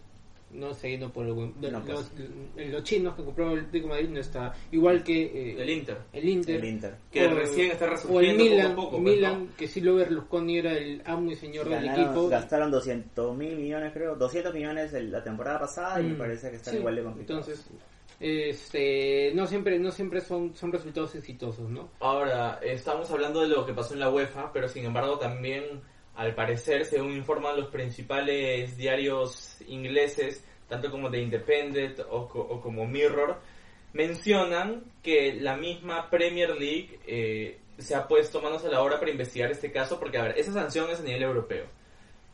no 0.53 0.71
está 0.71 0.87
yendo 0.87 1.11
por 1.11 1.25
el 1.25 1.33
buen- 1.33 1.59
de- 1.61 1.71
No, 1.71 1.79
los, 1.79 2.09
pues. 2.09 2.69
los 2.69 2.83
chinos 2.83 3.15
que 3.15 3.23
compraron 3.23 3.53
el 3.53 3.59
Atlético 3.59 3.87
de 3.87 3.93
Madrid 3.93 4.09
no 4.09 4.19
está 4.19 4.53
igual 4.71 5.03
que 5.03 5.23
eh, 5.23 5.55
El 5.61 5.69
Inter. 5.69 5.97
el 6.13 6.29
Inter, 6.29 6.55
El 6.55 6.65
Inter. 6.65 6.95
Que 7.11 7.25
o- 7.27 7.33
recién 7.35 7.71
está 7.71 7.85
o 7.85 7.87
el 7.87 7.91
resurgiendo 7.93 8.43
Milan, 8.43 8.75
poco 8.75 8.81
a 8.81 8.91
poco. 8.91 9.03
pues, 9.03 9.15
Milan 9.15 9.45
¿no? 9.45 9.55
que 9.55 9.67
sí 9.67 9.81
lo 9.81 9.95
Berlusconi 9.95 10.57
era 10.57 10.73
el 10.73 11.01
amo 11.05 11.31
y 11.31 11.35
señor 11.35 11.69
del 11.69 11.87
equipo 11.89 12.27
Gastaron 12.29 12.71
200 12.71 13.35
mil 13.37 13.55
millones, 13.55 13.91
creo. 13.93 14.15
200 14.15 14.53
millones 14.53 14.93
el- 14.93 15.11
la 15.11 15.23
temporada 15.23 15.59
pasada 15.59 15.99
y 16.01 16.03
me 16.05 16.13
Mm, 16.13 16.17
parece 16.17 16.49
que 16.49 16.55
están 16.57 16.73
sí, 16.73 16.79
igual 16.79 16.95
de 16.95 17.03
complicados. 17.03 17.47
Entonces, 17.47 17.69
este, 18.19 19.31
no 19.33 19.47
siempre, 19.47 19.79
no 19.79 19.91
siempre 19.91 20.21
son, 20.21 20.53
son 20.55 20.71
resultados 20.71 21.15
exitosos, 21.15 21.69
¿no? 21.69 21.89
Ahora, 21.99 22.59
estamos 22.63 23.09
hablando 23.11 23.41
de 23.41 23.47
lo 23.47 23.65
que 23.65 23.73
pasó 23.73 23.93
en 23.93 23.99
la 23.99 24.09
UEFA, 24.11 24.51
pero 24.53 24.67
sin 24.67 24.85
embargo 24.85 25.17
también, 25.17 25.63
al 26.21 26.35
parecer, 26.35 26.85
según 26.85 27.13
informan 27.15 27.55
los 27.59 27.69
principales 27.69 28.77
diarios 28.77 29.57
ingleses, 29.67 30.43
tanto 30.69 30.91
como 30.91 31.09
The 31.09 31.19
Independent 31.19 31.99
o, 32.09 32.27
co- 32.27 32.41
o 32.41 32.61
como 32.61 32.85
Mirror, 32.85 33.37
mencionan 33.93 34.83
que 35.03 35.33
la 35.33 35.55
misma 35.57 36.09
Premier 36.09 36.49
League 36.51 36.99
eh, 37.07 37.57
se 37.77 37.95
ha 37.95 38.07
puesto 38.07 38.41
manos 38.41 38.63
a 38.65 38.69
la 38.69 38.81
obra 38.81 38.99
para 38.99 39.11
investigar 39.11 39.51
este 39.51 39.71
caso, 39.71 39.99
porque, 39.99 40.17
a 40.17 40.23
ver, 40.23 40.37
esa 40.37 40.53
sanción 40.53 40.89
es 40.91 40.99
a 40.99 41.03
nivel 41.03 41.23
europeo. 41.23 41.65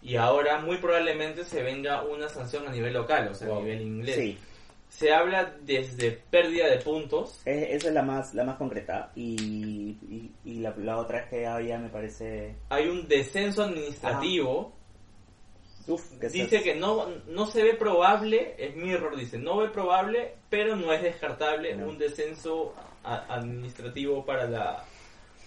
Y 0.02 0.16
ahora 0.18 0.60
muy 0.60 0.78
probablemente 0.78 1.44
se 1.44 1.64
venga 1.64 2.04
una 2.04 2.30
sanción 2.30 2.68
a 2.68 2.72
nivel 2.72 2.94
local, 2.94 3.30
o 3.30 3.34
sea, 3.34 3.48
Wow. 3.48 3.60
a 3.60 3.62
nivel 3.64 3.82
inglés. 3.82 4.16
Sí, 4.16 4.38
Se 4.90 5.14
habla 5.14 5.54
desde 5.62 6.12
pérdida 6.12 6.68
de 6.70 6.78
puntos, 6.78 7.42
es- 7.46 7.70
esa 7.72 7.88
es 7.90 7.94
la 7.94 8.02
más 8.04 8.34
la 8.34 8.44
más 8.44 8.58
concreta. 8.58 9.12
Y, 9.16 9.36
y, 10.10 10.32
y 10.46 10.54
la, 10.60 10.74
la 10.78 10.98
otra 10.98 11.20
es 11.20 11.30
que 11.30 11.42
ya 11.42 11.78
me 11.78 11.90
parece... 11.90 12.56
hay 12.70 12.88
un 12.88 13.08
descenso 13.08 13.64
administrativo. 13.64 14.74
Uf, 15.88 16.18
que 16.20 16.30
se- 16.30 16.38
Dice 16.40 16.62
que 16.64 16.76
no, 16.76 17.06
no 17.28 17.46
se 17.46 17.64
ve 17.64 17.74
probable, 17.76 18.56
es 18.58 18.76
Mirror, 18.76 19.16
dice, 19.16 19.38
no 19.38 19.58
ve 19.58 19.70
probable, 19.70 20.34
pero 20.50 20.76
no 20.76 20.92
es 20.92 21.02
descartable 21.02 21.76
No. 21.76 21.88
un 21.90 21.98
descenso 21.98 22.74
administrativo 23.04 24.26
para 24.26 24.50
la 24.50 24.84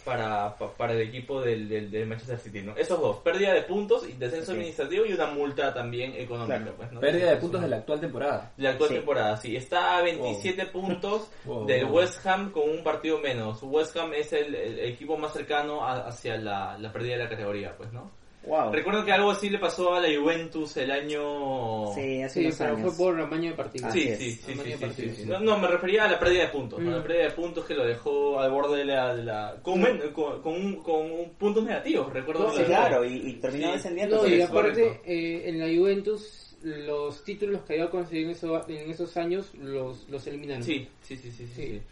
para, 0.05 0.57
pa- 0.57 0.73
para 0.73 0.93
el 0.95 1.01
equipo 1.03 1.41
del, 1.41 1.69
del, 1.69 1.91
del 1.91 2.07
Manchester 2.07 2.39
City, 2.39 2.63
¿no? 2.63 2.77
Esos 2.77 3.01
dos, 3.01 3.17
pérdida 3.19 3.53
de 3.53 3.63
puntos 3.63 4.09
y 4.09 4.13
descenso 4.15 4.53
administrativo 4.53 5.05
y 5.07 5.13
una 5.13 5.27
multa 5.27 5.73
también 5.75 6.15
económica, 6.17 6.57
Claro. 6.59 6.75
pues, 6.77 6.93
¿no? 6.93 7.01
Pérdida 7.01 7.31
de 7.31 7.37
puntos 7.37 7.61
de 7.63 7.69
la 7.69 7.77
actual 7.77 8.01
temporada. 8.01 8.53
de 8.57 8.63
la 8.63 8.71
actual 8.71 8.89
Sí. 8.91 8.95
temporada, 8.97 9.37
sí. 9.37 9.57
Está 9.57 9.99
a 9.99 10.03
27 10.03 10.67
puntos 10.73 11.31
Wow, 11.45 11.67
del 11.67 11.85
wow. 11.87 11.97
West 11.99 12.27
Ham 12.27 12.51
con 12.51 12.69
un 12.69 12.83
partido 12.83 13.19
menos. 13.19 13.59
West 13.63 13.97
Ham 13.97 14.13
es 14.15 14.33
el, 14.33 14.55
el 14.55 14.79
equipo 14.81 15.17
más 15.17 15.33
cercano 15.33 15.85
a- 15.87 16.07
hacia 16.09 16.37
la, 16.37 16.77
la 16.79 16.93
pérdida 16.93 17.17
de 17.17 17.25
la 17.25 17.29
categoría, 17.31 17.75
pues, 17.77 17.93
¿no? 17.93 18.11
Wow. 18.47 18.73
Recuerdo 18.73 19.05
que 19.05 19.13
algo 19.13 19.31
así 19.33 19.51
le 19.51 19.59
pasó 19.59 19.93
a 19.95 20.01
la 20.01 20.09
Juventus 20.19 20.75
el 20.79 20.91
año... 20.91 21.93
Sí, 21.95 22.23
hace 22.23 22.41
Sí, 22.41 22.47
unos 22.47 22.57
pero 22.59 22.77
años. 22.77 22.95
fue 22.97 23.07
por 23.13 23.21
amaño 23.21 23.51
de 23.51 23.57
partido. 23.57 23.87
Así 23.89 24.01
Sí, 24.01 24.09
sí, 24.17 24.31
sí, 24.31 24.43
sí, 24.47 24.53
Amaño 24.53 24.65
de 24.71 24.77
sí, 24.77 24.85
partido. 24.85 25.15
sí, 25.15 25.23
sí. 25.23 25.29
No, 25.29 25.41
no, 25.41 25.59
me 25.59 25.69
refería 25.69 26.05
a 26.05 26.09
la 26.11 26.19
pérdida 26.19 26.43
de 26.45 26.49
puntos, 26.49 26.79
¿no? 26.81 26.91
Mm. 26.91 26.95
La 26.95 27.03
pérdida 27.03 27.23
de 27.25 27.31
puntos 27.33 27.65
que 27.67 27.75
lo 27.75 27.85
dejó 27.85 28.41
al 28.41 28.51
borde 28.51 28.79
de 28.79 28.85
la... 28.87 29.15
de 29.15 29.25
la- 29.25 29.57
con, 29.63 29.81
men- 29.83 30.01
con, 30.15 30.41
con 30.41 30.55
un- 30.55 30.77
con 30.83 31.11
un 31.13 31.31
puntos 31.39 31.65
negativos, 31.65 32.11
recuerdo. 32.13 32.51
Sí, 32.53 32.63
claro, 32.65 33.05
y, 33.05 33.15
y 33.29 33.33
terminó 33.35 33.67
Sí. 33.69 33.73
descendiendo. 33.75 34.23
No, 34.23 34.27
y 34.29 34.41
eso. 34.41 34.51
aparte, 34.53 35.01
eh, 35.05 35.43
en 35.49 35.59
la 35.61 35.67
Juventus, 35.79 36.57
los 36.63 37.23
títulos 37.25 37.61
que 37.63 37.75
había 37.75 37.91
conseguido 37.91 38.31
en, 38.31 38.37
eso- 38.37 38.69
en 38.69 38.91
esos 38.91 39.17
años 39.19 39.53
los, 39.55 40.09
los 40.09 40.27
eliminaron. 40.27 40.63
Sí, 40.63 40.89
sí, 41.03 41.17
sí, 41.17 41.31
sí, 41.31 41.47
sí, 41.47 41.53
Sí. 41.55 41.83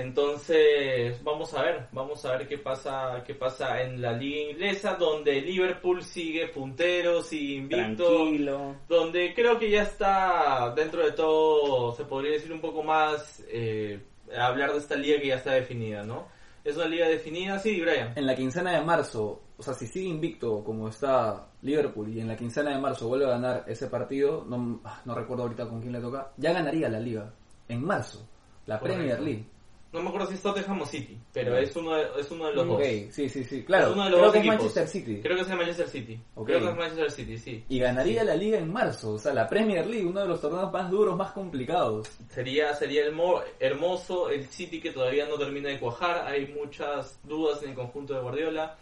Entonces, 0.00 1.22
vamos 1.24 1.52
a 1.54 1.62
ver, 1.62 1.88
vamos 1.90 2.24
a 2.24 2.36
ver 2.36 2.46
qué 2.46 2.56
pasa, 2.58 3.24
qué 3.26 3.34
pasa 3.34 3.82
en 3.82 4.00
la 4.00 4.12
liga 4.12 4.52
inglesa, 4.52 4.94
donde 4.94 5.40
Liverpool 5.40 6.04
sigue 6.04 6.46
puntero, 6.48 7.20
sigue 7.22 7.54
invicto, 7.54 8.04
Tranquilo. 8.06 8.76
donde 8.88 9.34
creo 9.34 9.58
que 9.58 9.68
ya 9.70 9.82
está 9.82 10.72
dentro 10.76 11.04
de 11.04 11.12
todo, 11.12 11.92
se 11.96 12.04
podría 12.04 12.32
decir 12.32 12.52
un 12.52 12.60
poco 12.60 12.84
más, 12.84 13.42
eh, 13.48 14.00
hablar 14.38 14.72
de 14.72 14.78
esta 14.78 14.94
liga 14.94 15.20
que 15.20 15.28
ya 15.28 15.34
está 15.36 15.52
definida, 15.52 16.04
¿no? 16.04 16.28
Es 16.62 16.76
una 16.76 16.86
liga 16.86 17.08
definida, 17.08 17.58
sí, 17.58 17.80
Brian. 17.80 18.12
En 18.14 18.26
la 18.26 18.36
quincena 18.36 18.72
de 18.78 18.84
marzo, 18.84 19.40
o 19.56 19.62
sea, 19.62 19.74
si 19.74 19.86
sigue 19.88 20.08
invicto 20.08 20.62
como 20.62 20.88
está 20.88 21.48
Liverpool 21.62 22.08
y 22.14 22.20
en 22.20 22.28
la 22.28 22.36
quincena 22.36 22.70
de 22.70 22.80
marzo 22.80 23.08
vuelve 23.08 23.26
a 23.26 23.30
ganar 23.30 23.64
ese 23.66 23.88
partido, 23.88 24.44
no, 24.48 24.80
ah, 24.84 25.02
no 25.04 25.14
recuerdo 25.14 25.42
ahorita 25.42 25.68
con 25.68 25.80
quién 25.80 25.92
le 25.92 26.00
toca, 26.00 26.32
ya 26.36 26.52
ganaría 26.52 26.88
la 26.88 27.00
liga. 27.00 27.32
En 27.68 27.84
marzo, 27.84 28.28
la 28.66 28.78
Correcto. 28.78 29.02
Premier 29.02 29.20
League. 29.20 29.57
No 29.90 30.02
me 30.02 30.08
acuerdo 30.10 30.26
si 30.28 30.34
es 30.34 30.42
Tottenham 30.42 30.82
o 30.82 30.86
City, 30.86 31.18
pero 31.32 31.56
es 31.56 31.74
uno 31.74 31.94
de, 31.94 32.06
es 32.20 32.30
uno 32.30 32.46
de 32.48 32.52
los 32.54 32.66
dos. 32.68 32.82
sí, 33.10 33.28
sí, 33.30 33.42
sí, 33.42 33.64
claro. 33.64 33.86
Es 33.88 33.92
uno 33.94 34.04
de 34.04 34.10
los 34.10 34.18
Creo 34.18 34.24
dos 34.26 34.32
que 34.34 34.38
es. 34.40 34.46
Manchester 34.46 34.86
City. 34.88 35.20
Creo 35.22 35.36
que 35.36 35.42
es 35.42 35.48
el 35.50 35.56
Manchester 35.56 35.88
City. 35.88 36.20
Creo 36.34 36.46
que 36.60 36.68
es 36.68 36.76
Manchester 36.76 37.10
City, 37.10 37.38
sí. 37.38 37.64
Y 37.70 37.78
ganaría 37.78 38.22
la 38.24 38.34
liga 38.36 38.58
en 38.58 38.70
marzo, 38.70 39.12
o 39.14 39.18
sea, 39.18 39.32
la 39.32 39.48
Premier 39.48 39.86
League, 39.86 40.04
uno 40.04 40.20
de 40.20 40.28
los 40.28 40.40
torneos 40.42 40.70
más 40.70 40.90
duros, 40.90 41.16
más 41.16 41.32
complicados. 41.32 42.06
Sería, 42.28 42.74
sería 42.74 43.02
el 43.06 43.12
mo- 43.12 43.40
hermoso 43.58 44.28
el 44.28 44.44
City 44.46 44.78
que 44.78 44.90
todavía 44.92 45.26
no 45.26 45.38
termina 45.38 45.70
de 45.70 45.80
cuajar. 45.80 46.26
Hay 46.26 46.48
muchas 46.48 47.18
dudas 47.24 47.62
en 47.62 47.70
el 47.70 47.74
conjunto 47.74 48.12
de 48.12 48.20
Guardiola. 48.20 48.76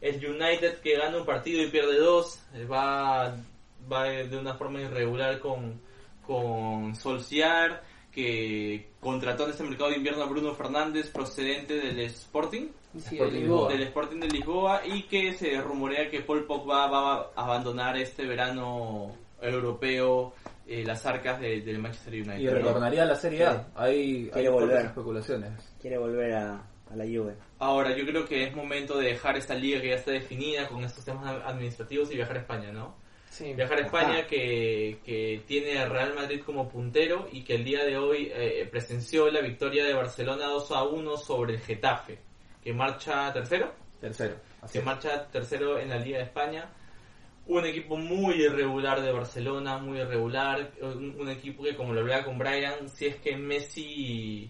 El 0.00 0.24
United 0.24 0.78
que 0.78 0.96
gana 0.96 1.16
un 1.18 1.26
partido 1.26 1.62
y 1.64 1.66
pierde 1.68 1.98
dos. 1.98 2.38
eh, 2.54 2.64
Va, 2.64 3.34
va 3.92 4.04
de 4.04 4.36
una 4.38 4.54
forma 4.54 4.80
irregular 4.82 5.40
con, 5.40 5.80
con 6.24 6.94
Solskjaer 6.94 7.80
que 8.14 8.90
contrató 9.00 9.44
en 9.44 9.50
este 9.50 9.64
mercado 9.64 9.90
de 9.90 9.96
invierno 9.96 10.22
a 10.22 10.26
Bruno 10.26 10.54
Fernández 10.54 11.10
procedente 11.10 11.74
del 11.74 11.98
Sporting. 12.00 12.68
Sí, 12.96 13.16
Sporting 13.16 13.34
el 13.34 13.40
Lisboa. 13.42 13.72
Del 13.72 13.82
Sporting 13.82 14.20
de 14.20 14.28
Lisboa 14.28 14.80
y 14.86 15.02
que 15.04 15.32
se 15.34 15.60
rumorea 15.60 16.08
que 16.10 16.20
Paul 16.20 16.44
Pogba 16.46 16.86
va 16.86 17.14
a 17.34 17.44
abandonar 17.44 17.96
este 17.96 18.24
verano 18.24 19.12
europeo 19.42 20.32
eh, 20.66 20.82
las 20.84 21.04
arcas 21.04 21.40
de- 21.40 21.60
del 21.60 21.78
Manchester 21.78 22.14
United. 22.14 22.38
Y 22.38 22.48
retornaría 22.48 23.02
a 23.02 23.06
la 23.06 23.16
Serie 23.16 23.44
A. 23.44 23.68
Hay, 23.74 23.94
hay 23.94 24.30
Quiere 24.30 24.50
fuertes 24.50 24.68
volver. 24.70 24.86
especulaciones. 24.86 25.74
Quiere 25.80 25.98
volver 25.98 26.32
a, 26.34 26.54
a 26.90 26.96
la 26.96 27.04
Juve. 27.04 27.34
Ahora, 27.58 27.94
yo 27.96 28.06
creo 28.06 28.24
que 28.26 28.44
es 28.44 28.54
momento 28.56 28.96
de 28.98 29.08
dejar 29.08 29.36
esta 29.36 29.54
liga 29.54 29.80
que 29.82 29.88
ya 29.88 29.96
está 29.96 30.12
definida 30.12 30.66
con 30.68 30.82
estos 30.84 31.04
temas 31.04 31.26
administrativos 31.44 32.10
y 32.12 32.16
viajar 32.16 32.36
a 32.36 32.40
España, 32.40 32.72
¿no? 32.72 32.96
Sí. 33.34 33.52
Viajar 33.52 33.78
a 33.78 33.86
España 33.86 34.18
Ajá. 34.18 34.26
que, 34.28 34.98
que 35.04 35.42
tiene 35.44 35.76
a 35.80 35.88
Real 35.88 36.14
Madrid 36.14 36.40
como 36.46 36.68
puntero 36.68 37.26
y 37.32 37.42
que 37.42 37.56
el 37.56 37.64
día 37.64 37.84
de 37.84 37.98
hoy 37.98 38.30
eh, 38.32 38.68
presenció 38.70 39.28
la 39.28 39.40
victoria 39.40 39.84
de 39.84 39.92
Barcelona 39.92 40.46
2 40.46 40.70
a 40.70 40.84
1 40.84 41.16
sobre 41.16 41.54
el 41.54 41.60
Getafe, 41.60 42.20
que 42.62 42.72
marcha 42.72 43.32
tercero, 43.32 43.72
Tercero. 44.00 44.36
Así 44.62 44.74
que 44.74 44.78
es. 44.78 44.84
marcha 44.84 45.26
tercero 45.32 45.80
en 45.80 45.88
la 45.88 45.96
Liga 45.98 46.18
de 46.18 46.24
España. 46.24 46.70
Un 47.46 47.66
equipo 47.66 47.96
muy 47.96 48.36
irregular 48.36 49.02
de 49.02 49.10
Barcelona, 49.10 49.78
muy 49.78 49.98
irregular. 49.98 50.70
Un, 50.80 51.20
un 51.20 51.28
equipo 51.28 51.64
que, 51.64 51.74
como 51.74 51.92
lo 51.92 52.02
hablaba 52.02 52.24
con 52.24 52.38
Brian, 52.38 52.88
si 52.88 53.06
es 53.06 53.16
que 53.16 53.36
Messi, 53.36 54.48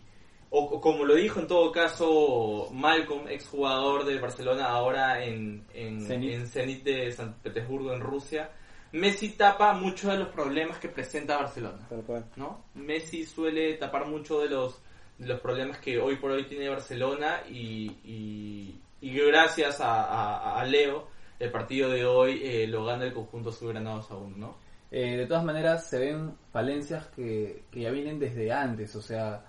o, 0.50 0.58
o 0.60 0.80
como 0.80 1.04
lo 1.06 1.14
dijo 1.14 1.40
en 1.40 1.46
todo 1.46 1.72
caso 1.72 2.68
Malcolm, 2.70 3.28
exjugador 3.28 4.04
de 4.04 4.18
Barcelona, 4.20 4.66
ahora 4.66 5.24
en, 5.24 5.64
en, 5.72 6.00
Zenit. 6.02 6.34
en 6.34 6.46
Zenit 6.46 6.84
de 6.84 7.10
San 7.12 7.34
Petersburgo, 7.42 7.94
en 7.94 8.00
Rusia, 8.00 8.50
Messi 8.94 9.30
tapa 9.30 9.72
muchos 9.74 10.10
de 10.12 10.18
los 10.18 10.28
problemas 10.28 10.78
que 10.78 10.88
presenta 10.88 11.36
Barcelona. 11.36 11.86
Tal 11.88 12.02
cual. 12.02 12.24
¿no? 12.36 12.64
Messi 12.74 13.24
suele 13.26 13.74
tapar 13.74 14.06
mucho 14.06 14.40
de 14.40 14.48
los, 14.48 14.80
de 15.18 15.26
los 15.26 15.40
problemas 15.40 15.78
que 15.78 15.98
hoy 15.98 16.16
por 16.16 16.30
hoy 16.30 16.46
tiene 16.46 16.68
Barcelona 16.68 17.42
y, 17.48 17.90
y, 18.04 18.80
y 19.00 19.10
gracias 19.18 19.80
a, 19.80 20.04
a- 20.04 20.60
a 20.60 20.64
Leo 20.64 21.08
el 21.40 21.50
partido 21.50 21.90
de 21.90 22.06
hoy 22.06 22.40
eh, 22.44 22.66
lo 22.68 22.84
gana 22.84 23.04
el 23.04 23.12
conjunto 23.12 23.50
subgranados 23.50 24.10
aún, 24.10 24.38
¿no? 24.38 24.56
Eh, 24.90 25.16
de 25.16 25.26
todas 25.26 25.42
maneras, 25.44 25.88
se 25.90 25.98
ven 25.98 26.36
falencias 26.52 27.08
que, 27.08 27.64
que 27.72 27.80
ya 27.80 27.90
vienen 27.90 28.20
desde 28.20 28.52
antes. 28.52 28.94
O 28.94 29.02
sea, 29.02 29.44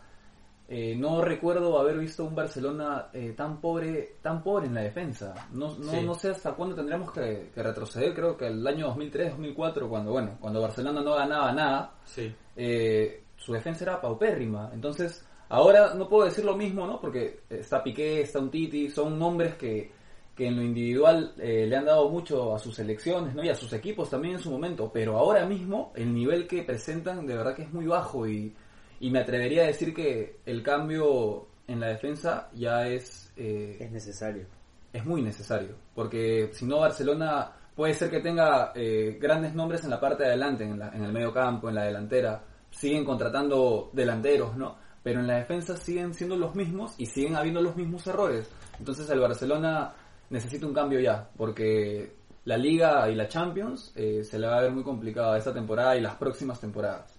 eh, 0.68 0.95
no 0.95 1.22
recuerdo 1.22 1.78
haber 1.80 1.97
visto 1.99 2.26
un 2.26 2.34
Barcelona 2.34 3.07
eh, 3.13 3.34
tan 3.38 3.61
pobre 3.61 4.16
tan 4.22 4.41
pobre 4.43 4.66
en 4.68 4.74
la 4.74 4.82
defensa. 4.82 5.34
No, 5.53 5.78
no, 5.78 5.91
Sí. 5.91 6.01
no 6.03 6.13
sé 6.16 6.30
hasta 6.32 6.53
cuándo 6.53 6.76
tendríamos 6.76 7.11
que, 7.11 7.51
que 7.53 7.61
retroceder. 7.63 8.13
Creo 8.13 8.36
que 8.36 8.47
el 8.47 8.66
año 8.66 8.88
2003-2004, 8.95 9.88
cuando 9.88 10.11
bueno 10.11 10.38
cuando 10.39 10.61
Barcelona 10.61 11.01
no 11.01 11.13
ganaba 11.16 11.51
nada, 11.51 11.93
Sí. 12.05 12.34
eh, 12.55 13.24
su 13.36 13.53
defensa 13.53 13.84
era 13.84 14.01
paupérrima. 14.01 14.72
Entonces, 14.74 15.24
ahora 15.49 15.93
no 15.93 16.07
puedo 16.09 16.26
decir 16.26 16.43
lo 16.45 16.55
mismo, 16.55 16.88
¿no? 16.88 16.99
Porque 16.99 17.41
está 17.49 17.84
Piqué, 17.84 18.22
está 18.22 18.39
un 18.39 18.49
Titi, 18.49 18.89
son 18.89 19.20
nombres 19.20 19.55
que, 19.55 19.91
que 20.36 20.47
en 20.47 20.55
lo 20.55 20.63
individual 20.63 21.34
eh, 21.38 21.66
le 21.68 21.76
han 21.76 21.86
dado 21.86 22.09
mucho 22.09 22.55
a 22.55 22.59
sus 22.59 22.76
selecciones, 22.76 23.36
¿no? 23.36 23.43
Y 23.43 23.49
a 23.49 23.55
sus 23.55 23.72
equipos 23.74 24.09
también 24.09 24.36
en 24.36 24.41
su 24.41 24.49
momento. 24.51 24.89
Pero 24.91 25.18
ahora 25.18 25.45
mismo, 25.45 25.91
el 25.95 26.11
nivel 26.13 26.47
que 26.47 26.63
presentan 26.63 27.28
de 27.28 27.36
verdad 27.36 27.55
que 27.55 27.63
es 27.63 27.72
muy 27.74 27.86
bajo 27.86 28.28
y, 28.28 28.55
y 29.00 29.10
me 29.12 29.20
atrevería 29.20 29.64
a 29.64 29.68
decir 29.68 29.93
que 29.93 30.39
el 30.46 30.64
cambio 30.64 31.48
en 31.68 31.80
la 31.80 31.88
defensa 31.88 32.50
ya 32.54 32.88
es... 32.88 33.32
eh, 33.38 33.78
Es 33.80 33.91
necesario. 33.91 34.46
es 34.93 35.06
muy 35.06 35.22
necesario, 35.22 35.76
porque 35.93 36.50
si 36.54 36.66
no 36.66 36.80
Barcelona 36.80 37.52
puede 37.76 37.93
ser 37.93 38.10
que 38.10 38.22
tenga 38.22 38.72
eh, 38.76 39.18
grandes 39.20 39.54
nombres 39.54 39.84
en 39.84 39.89
la 39.89 40.00
parte 40.00 40.24
de 40.24 40.30
adelante, 40.30 40.64
en, 40.64 40.80
la- 40.80 40.89
en 40.96 41.04
el 41.04 41.12
medio 41.12 41.34
campo, 41.34 41.68
en 41.68 41.76
la 41.76 41.84
delantera, 41.84 42.41
siguen 42.72 43.04
contratando 43.04 43.89
delanteros, 43.93 44.56
¿no? 44.56 44.78
Pero 45.04 45.20
en 45.20 45.28
la 45.28 45.36
defensa 45.38 45.76
siguen 45.78 46.14
siendo 46.14 46.36
los 46.38 46.56
mismos 46.56 46.96
y 46.98 47.06
siguen 47.06 47.36
habiendo 47.36 47.62
los 47.62 47.76
mismos 47.76 48.08
errores. 48.08 48.50
Entonces 48.80 49.10
el 49.10 49.20
Barcelona 49.20 49.93
necesita 50.30 50.66
un 50.66 50.74
cambio 50.74 51.00
ya, 51.00 51.30
porque 51.38 52.16
la 52.46 52.58
Liga 52.58 53.10
y 53.10 53.16
la 53.16 53.28
Champions 53.28 53.91
eh, 53.96 54.24
se 54.24 54.39
le 54.39 54.48
va 54.48 54.58
a 54.58 54.62
ver 54.62 54.72
muy 54.72 54.84
complicada 54.84 55.38
esta 55.38 55.54
temporada 55.54 55.96
y 55.98 56.02
las 56.02 56.16
próximas 56.16 56.60
temporadas. 56.60 57.14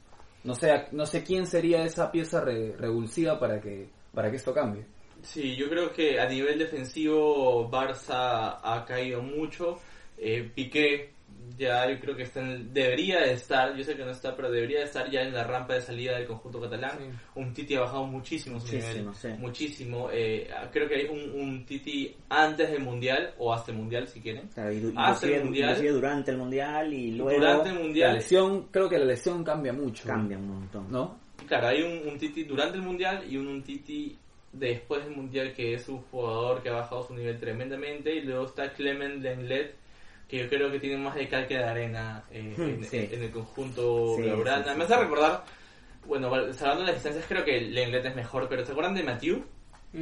No 0.47 0.55
sé, 0.55 0.87
no 0.93 1.05
sé 1.07 1.23
quién 1.25 1.47
sería 1.47 1.85
esa 1.85 2.11
pieza 2.11 2.41
re- 2.41 2.75
revulsiva 2.77 3.39
para 3.39 3.61
que, 3.61 3.89
para 4.15 4.31
que 4.31 4.37
esto 4.37 4.55
cambie. 4.55 4.87
Sí, 5.23 5.57
yo 5.57 5.69
creo 5.69 5.93
que 5.93 6.21
a 6.21 6.27
nivel 6.29 6.59
defensivo 6.59 7.69
Barça 7.71 8.59
ha 8.63 8.85
caído 8.87 9.23
mucho. 9.23 9.79
Eh, 10.17 10.51
Piqué 10.55 11.11
ya 11.59 11.89
yo 11.91 11.99
creo 12.01 12.17
que 12.17 12.23
está 12.25 12.41
en- 12.41 12.73
debería 12.73 13.21
de 13.21 13.33
estar, 13.33 13.75
yo 13.77 13.85
sé 13.85 13.95
que 13.97 14.05
no 14.05 14.11
está, 14.11 14.35
pero 14.35 14.51
debería 14.51 14.81
de 14.81 14.85
estar 14.87 15.11
ya 15.11 15.23
en 15.23 15.33
la 15.35 15.45
rampa 15.45 15.75
de 15.75 15.81
salida 15.81 16.17
del 16.17 16.27
conjunto 16.27 16.61
catalán. 16.61 16.99
Sí. 16.99 17.05
Un 17.37 17.53
Titi 17.53 17.75
ha 17.75 17.81
bajado 17.81 18.05
muchísimo 18.07 18.59
su 18.61 18.67
Muchísimo, 18.67 18.99
nivel, 18.99 19.15
sí. 19.15 19.29
muchísimo. 19.39 20.09
Eh, 20.13 20.49
creo 20.73 20.89
que 20.89 20.95
hay 20.97 21.07
un, 21.07 21.41
un 21.41 21.65
Titi 21.67 22.15
antes 22.29 22.71
del 22.71 22.83
mundial 22.83 23.35
o 23.39 23.53
hasta 23.53 23.71
el 23.73 23.79
mundial 23.79 24.07
si 24.09 24.21
quieren. 24.21 24.49
Claro, 24.49 24.73
y 24.73 24.93
Hasta 24.97 25.27
el 25.29 25.45
Mundial. 25.45 25.93
durante 25.93 26.31
el 26.31 26.37
mundial 26.39 26.93
y 26.93 27.13
luego 27.13 27.39
Durante 27.41 27.69
el 27.71 27.75
La 27.75 27.81
mundial, 27.83 28.15
lesión, 28.15 28.69
creo 28.71 28.89
que 28.89 28.99
la 28.99 29.05
lesión 29.05 29.45
cambia 29.45 29.73
mucho. 29.73 30.07
cambia 30.07 30.39
un 30.39 30.49
montón. 30.49 30.91
¿No? 30.91 31.19
claro, 31.47 31.69
hay 31.69 31.83
un, 31.83 32.09
un 32.09 32.19
Titi 32.19 32.43
durante 32.45 32.77
el 32.77 32.83
mundial 32.83 33.25
y 33.31 33.37
un, 33.37 33.47
un 33.47 33.63
Titi 33.63 34.17
después 34.53 35.05
del 35.05 35.15
mundial 35.15 35.53
que 35.53 35.75
es 35.75 35.89
un 35.89 35.99
jugador 36.03 36.63
que 36.63 36.71
ha 36.71 36.73
bajado 36.73 37.07
su 37.07 37.15
nivel 37.15 37.39
tremendamente 37.39 38.15
y 38.17 38.23
luego 38.23 38.47
está 38.47 38.73
Clement 38.73 39.23
Lenglet 39.23 39.75
que 40.29 40.39
yo 40.39 40.49
creo 40.49 40.71
que 40.73 40.81
tiene 40.81 40.97
más 40.97 41.15
de 41.15 41.29
cal 41.29 41.47
que 41.47 41.57
de 41.59 41.65
arena 41.65 42.25
eh, 42.31 42.55
en, 42.59 42.85
Sí. 42.85 43.09
en 43.13 43.23
el 43.23 43.31
conjunto 43.31 44.15
Sí, 44.17 44.23
sí, 44.25 44.29
Me 44.31 44.85
hace 44.85 44.95
sí. 44.95 45.01
recordar, 45.01 45.45
bueno, 46.07 46.31
salvando 46.53 46.85
las 46.85 46.95
distancias 46.95 47.25
creo 47.29 47.45
que 47.45 47.61
Lenglet 47.61 48.05
es 48.07 48.17
mejor, 48.17 48.49
pero 48.49 48.65
¿se 48.65 48.73
acuerdan 48.73 48.95
de 48.95 49.03
Mathieu? 49.05 49.45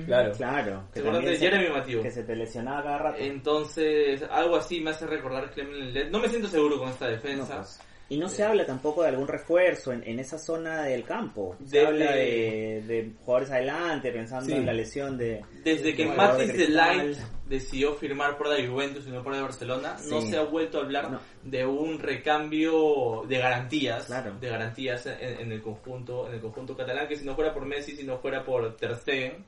Claro. 0.06 0.32
Claro, 0.32 0.84
¿Se 0.92 1.00
acuerdan 1.00 1.24
de 1.24 1.36
Jeremy 1.36 1.68
Mathieu? 1.68 2.02
que 2.02 2.10
se 2.10 2.24
te 2.24 2.34
lesionaba 2.34 2.82
cada 2.82 2.98
rato. 2.98 3.18
Entonces, 3.20 4.22
algo 4.30 4.56
así 4.56 4.80
me 4.80 4.90
hace 4.90 5.06
recordar 5.06 5.50
Clement 5.50 5.76
Lenglet. 5.76 6.10
No 6.10 6.18
me 6.18 6.28
siento 6.28 6.48
seguro 6.48 6.78
con 6.78 6.88
esta 6.88 7.04
No, 7.06 7.12
defensa. 7.12 7.56
pues. 7.58 7.80
Y 8.10 8.18
no 8.18 8.28
se 8.28 8.44
habla 8.44 8.66
tampoco 8.66 9.02
de 9.02 9.08
algún 9.08 9.26
refuerzo 9.26 9.90
en, 9.92 10.02
en 10.06 10.18
esa 10.20 10.38
zona 10.38 10.82
del 10.82 11.04
campo. 11.04 11.56
Se 11.64 11.86
habla 11.86 12.12
de, 12.12 12.82
de 12.86 13.12
jugadores 13.24 13.50
adelante, 13.50 14.12
pensando 14.12 14.46
Sí. 14.46 14.52
en 14.52 14.66
la 14.66 14.74
lesión 14.74 15.16
de... 15.16 15.42
Desde 15.64 15.94
que 15.94 16.04
Matis 16.06 16.52
de. 16.52 16.68
Light 16.68 17.16
decidió 17.48 17.94
firmar 17.94 18.36
por 18.36 18.48
la 18.48 18.66
Juventus 18.66 19.06
y 19.06 19.10
no 19.10 19.22
por 19.22 19.34
la 19.34 19.40
Barcelona, 19.42 19.96
no 20.10 20.20
se 20.20 20.36
ha 20.36 20.42
vuelto 20.42 20.78
a 20.78 20.82
hablar 20.82 21.10
No. 21.10 21.20
de 21.44 21.64
un 21.64 21.98
recambio 21.98 23.22
de 23.26 23.38
garantías, 23.38 24.04
Claro. 24.06 24.34
de 24.38 24.48
garantías 24.50 25.06
en, 25.06 25.40
en 25.40 25.52
el 25.52 25.62
conjunto, 25.62 26.28
en 26.28 26.34
el 26.34 26.40
conjunto 26.40 26.76
catalán, 26.76 27.08
que 27.08 27.16
si 27.16 27.24
no 27.24 27.34
fuera 27.34 27.54
por 27.54 27.64
Messi, 27.64 27.96
si 27.96 28.04
no 28.04 28.18
fuera 28.18 28.44
por 28.44 28.76
Ter 28.76 28.96
Stegen, 28.96 29.44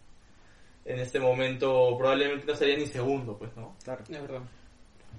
en 0.87 0.99
este 0.99 1.21
momento 1.21 1.95
probablemente 1.99 2.47
no 2.47 2.55
sería 2.55 2.77
ni 2.77 2.87
segundo, 2.87 3.37
pues, 3.37 3.55
¿no? 3.57 3.77
Claro. 3.85 4.03
Es 4.09 4.21
verdad. 4.23 4.41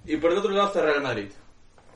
Y 0.06 0.16
por 0.16 0.32
el 0.32 0.38
otro 0.38 0.50
lado 0.50 0.68
está 0.68 0.82
Real 0.82 1.02
Madrid. 1.02 1.30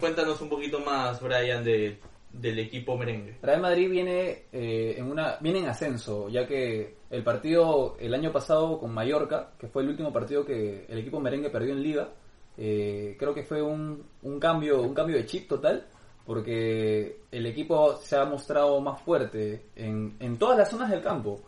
Cuéntanos 0.02 0.40
un 0.40 0.48
poquito 0.48 0.80
más, 0.80 1.22
Brian, 1.22 1.62
de, 1.62 1.96
del 2.32 2.58
equipo 2.58 2.98
merengue. 2.98 3.38
Real 3.40 3.60
Madrid 3.60 3.88
viene 3.88 4.46
eh, 4.50 4.96
en 4.98 5.08
una 5.08 5.36
viene 5.36 5.60
en 5.60 5.68
ascenso, 5.68 6.28
ya 6.28 6.44
que 6.44 6.96
el 7.08 7.22
partido 7.22 7.96
el 8.00 8.12
año 8.12 8.32
pasado 8.32 8.80
con 8.80 8.92
Mallorca, 8.92 9.52
que 9.56 9.68
fue 9.68 9.84
el 9.84 9.90
último 9.90 10.12
partido 10.12 10.44
que 10.44 10.86
el 10.88 10.98
equipo 10.98 11.20
merengue 11.20 11.50
perdió 11.50 11.72
en 11.72 11.84
Liga, 11.84 12.08
eh, 12.56 13.14
creo 13.16 13.32
que 13.32 13.44
fue 13.44 13.62
un, 13.62 14.04
un 14.22 14.40
cambio 14.40 14.82
un 14.82 14.92
cambio 14.92 15.18
de 15.18 15.24
chip 15.24 15.46
total, 15.46 15.86
porque 16.24 17.20
el 17.30 17.46
equipo 17.46 17.96
se 17.96 18.16
ha 18.16 18.24
mostrado 18.24 18.80
más 18.80 19.00
fuerte 19.02 19.66
en, 19.74 20.14
en 20.20 20.38
todas 20.38 20.56
las 20.56 20.70
zonas 20.70 20.90
del 20.90 21.02
campo, 21.02 21.40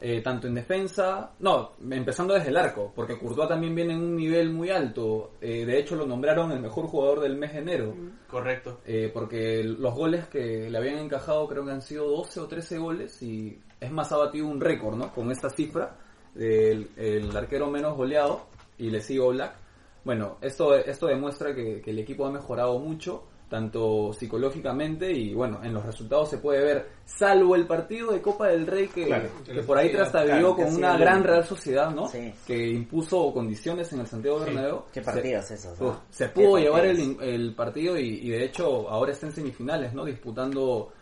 eh, 0.00 0.22
tanto 0.22 0.46
en 0.46 0.54
defensa, 0.54 1.32
no, 1.40 1.72
empezando 1.90 2.34
desde 2.34 2.48
el 2.48 2.56
arco, 2.56 2.92
porque 2.94 3.18
Courtois 3.18 3.48
también 3.48 3.74
viene 3.74 3.92
en 3.92 4.00
un 4.00 4.16
nivel 4.16 4.50
muy 4.50 4.70
alto, 4.70 5.32
eh, 5.40 5.66
de 5.66 5.78
hecho 5.78 5.96
lo 5.96 6.06
nombraron 6.06 6.50
el 6.52 6.60
mejor 6.60 6.86
jugador 6.86 7.20
del 7.20 7.36
mes 7.36 7.52
de 7.52 7.58
enero. 7.58 7.94
Correcto. 8.26 8.80
Eh, 8.86 9.10
porque 9.12 9.62
los 9.62 9.94
goles 9.94 10.28
que 10.28 10.70
le 10.70 10.78
habían 10.78 10.98
encajado 10.98 11.46
creo 11.46 11.64
que 11.64 11.72
han 11.72 11.82
sido 11.82 12.08
12 12.08 12.40
o 12.40 12.46
13 12.46 12.78
goles 12.78 13.22
y 13.22 13.60
es 13.78 13.90
más 13.90 14.10
ha 14.12 14.16
batido 14.16 14.46
un 14.46 14.60
récord, 14.60 14.96
¿no? 14.96 15.12
Con 15.12 15.30
esta 15.30 15.50
cifra 15.50 15.96
del 16.34 16.90
el 16.96 17.34
arquero 17.36 17.70
menos 17.70 17.96
goleado 17.96 18.46
y 18.78 18.90
le 18.90 19.00
sigo 19.00 19.28
Black. 19.28 19.56
Bueno, 20.04 20.38
esto, 20.40 20.74
esto 20.74 21.06
demuestra 21.06 21.54
que, 21.54 21.80
que 21.80 21.90
el 21.90 21.98
equipo 21.98 22.26
ha 22.26 22.30
mejorado 22.30 22.78
mucho, 22.78 23.24
tanto 23.48 24.12
psicológicamente 24.12 25.10
y 25.12 25.32
bueno, 25.34 25.60
en 25.62 25.72
los 25.72 25.84
resultados 25.86 26.28
se 26.30 26.38
puede 26.38 26.64
ver, 26.64 26.86
salvo 27.04 27.54
el 27.54 27.66
partido 27.66 28.10
de 28.12 28.20
Copa 28.20 28.48
del 28.48 28.66
Rey 28.66 28.88
que, 28.88 29.06
Claro. 29.06 29.28
que 29.44 29.62
por 29.62 29.78
ahí 29.78 29.90
trastabilló 29.92 30.54
Claro, 30.54 30.56
con 30.56 30.74
una 30.76 30.96
gran. 30.98 31.22
Real 31.22 31.44
Sociedad, 31.44 31.90
¿no? 31.94 32.08
Sí. 32.08 32.32
Que 32.46 32.68
impuso 32.70 33.32
condiciones 33.32 33.92
en 33.92 34.00
el 34.00 34.06
Santiago 34.06 34.40
Bernabéu. 34.40 34.82
Qué 34.92 35.00
Se- 35.00 35.10
partidos 35.12 35.50
esos. 35.50 35.80
¿no? 35.80 36.00
Se 36.10 36.28
pudo 36.28 36.58
llevar 36.58 36.84
el, 36.86 37.16
el 37.20 37.54
partido 37.54 37.98
y, 37.98 38.20
y 38.22 38.30
de 38.30 38.44
hecho 38.44 38.88
ahora 38.90 39.12
está 39.12 39.26
en 39.26 39.32
semifinales, 39.32 39.92
¿no? 39.94 40.04
Disputando. 40.04 40.92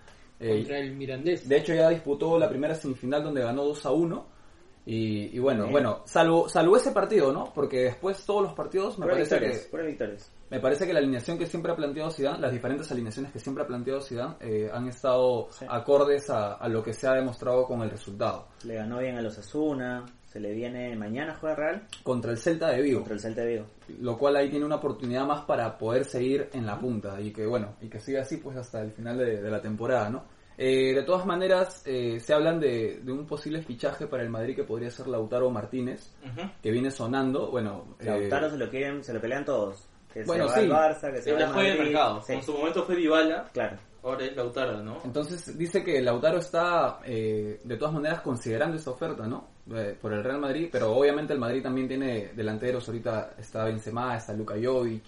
eh, 0.40 0.56
Contra 0.58 0.78
el 0.80 0.96
Mirandés. 0.96 1.48
de 1.48 1.56
hecho 1.56 1.72
ya 1.74 1.88
disputó 1.88 2.38
la 2.38 2.48
primera 2.48 2.74
semifinal 2.74 3.22
donde 3.22 3.40
ganó 3.42 3.64
2 3.64 3.86
a 3.86 3.90
1. 3.92 4.26
Y, 4.86 5.34
y 5.34 5.38
bueno, 5.38 5.62
Bien. 5.62 5.72
bueno, 5.72 6.02
salvo, 6.04 6.46
salvo 6.48 6.76
ese 6.76 6.90
partido, 6.92 7.32
¿no? 7.32 7.50
Porque 7.54 7.84
después 7.84 8.22
todos 8.26 8.42
los 8.42 8.52
partidos 8.52 8.98
me 8.98 9.06
parece 9.06 9.36
victorias, 9.38 9.66
que 9.70 9.82
victorias. 9.86 10.32
me 10.50 10.60
parece 10.60 10.86
que 10.86 10.92
la 10.92 10.98
alineación 10.98 11.38
que 11.38 11.46
siempre 11.46 11.72
ha 11.72 11.76
planteado 11.76 12.10
Zidane, 12.10 12.38
las 12.38 12.52
diferentes 12.52 12.90
alineaciones 12.92 13.32
que 13.32 13.38
siempre 13.38 13.64
ha 13.64 13.66
planteado 13.66 14.02
Zidane, 14.02 14.34
eh, 14.40 14.70
han 14.70 14.86
estado 14.88 15.48
Sí. 15.52 15.64
acordes 15.68 16.28
a, 16.28 16.54
a 16.54 16.68
lo 16.68 16.82
que 16.82 16.92
se 16.92 17.06
ha 17.08 17.12
demostrado 17.14 17.64
con 17.66 17.80
el 17.80 17.88
resultado. 17.90 18.48
Le 18.64 18.74
ganó 18.74 18.98
bien 18.98 19.16
a 19.16 19.22
los 19.22 19.38
Asuna. 19.38 20.04
Se 20.26 20.40
le 20.40 20.52
viene 20.52 20.96
mañana 20.96 21.36
juega 21.40 21.54
Real 21.54 21.86
Contra 22.02 22.32
el 22.32 22.38
Celta 22.38 22.68
de 22.70 22.82
Vigo. 22.82 22.98
contra 23.00 23.14
el 23.14 23.20
Celta 23.20 23.42
de 23.42 23.46
Vigo. 23.52 23.66
lo 24.00 24.18
cual 24.18 24.34
ahí 24.36 24.50
tiene 24.50 24.66
una 24.66 24.74
oportunidad 24.76 25.24
más 25.24 25.42
para 25.44 25.78
poder 25.78 26.04
seguir 26.04 26.50
en 26.52 26.66
la 26.66 26.76
punta 26.78 27.20
y 27.20 27.32
que 27.32 27.46
bueno 27.46 27.76
y 27.80 27.88
que 27.88 28.00
siga 28.00 28.22
así 28.22 28.38
pues 28.38 28.56
hasta 28.56 28.82
el 28.82 28.90
final 28.90 29.16
de, 29.16 29.40
de 29.40 29.48
la 29.50 29.62
temporada 29.62 30.10
no 30.10 30.24
Eh, 30.56 30.94
de 30.94 31.02
todas 31.02 31.26
maneras 31.26 31.82
eh, 31.86 32.20
se 32.20 32.32
hablan 32.32 32.60
de, 32.60 33.00
de 33.02 33.12
un 33.12 33.26
posible 33.26 33.60
fichaje 33.62 34.06
para 34.06 34.22
el 34.22 34.30
Madrid 34.30 34.54
que 34.54 34.64
podría 34.64 34.90
ser 34.90 35.08
Lautaro 35.08 35.50
Martínez 35.50 36.14
que 36.62 36.70
viene 36.70 36.90
sonando 36.92 37.50
bueno 37.50 37.96
eh, 37.98 38.04
Lautaro 38.06 38.48
se 38.50 38.56
lo 38.58 38.70
quieren, 38.70 39.02
se 39.02 39.12
lo 39.12 39.20
pelean 39.20 39.44
todos. 39.44 39.88
Que 40.12 40.22
Bueno, 40.22 40.46
se 40.48 40.54
va 40.54 40.60
sí. 40.60 40.70
al 40.70 40.70
Barça, 40.94 41.12
que 41.12 41.22
se 41.22 41.32
va 41.32 41.48
fue 41.52 41.74
mercado. 41.76 42.22
Sí, 42.22 42.32
En 42.34 42.42
su 42.42 42.52
momento 42.52 42.84
fue 42.84 42.94
Dybala, 42.94 43.50
claro. 43.52 43.76
ahora 44.04 44.24
es 44.24 44.36
Lautaro, 44.36 44.80
¿no? 44.80 44.98
entonces 45.04 45.58
dice 45.58 45.82
que 45.82 46.00
Lautaro 46.00 46.38
está 46.38 47.00
eh, 47.04 47.58
de 47.64 47.76
todas 47.76 47.94
maneras 47.94 48.20
considerando 48.20 48.76
esta 48.76 48.90
oferta 48.92 49.26
no 49.26 49.48
Eh, 49.74 49.96
por 50.00 50.12
el 50.12 50.22
Real 50.22 50.38
Madrid 50.40 50.68
pero 50.70 50.94
obviamente 50.94 51.32
el 51.32 51.40
Madrid 51.40 51.62
también 51.62 51.88
tiene 51.88 52.32
delanteros 52.36 52.86
ahorita 52.86 53.34
está 53.38 53.64
Benzema 53.64 54.14
está 54.16 54.32
Luka 54.34 54.54
Jovic 54.62 55.06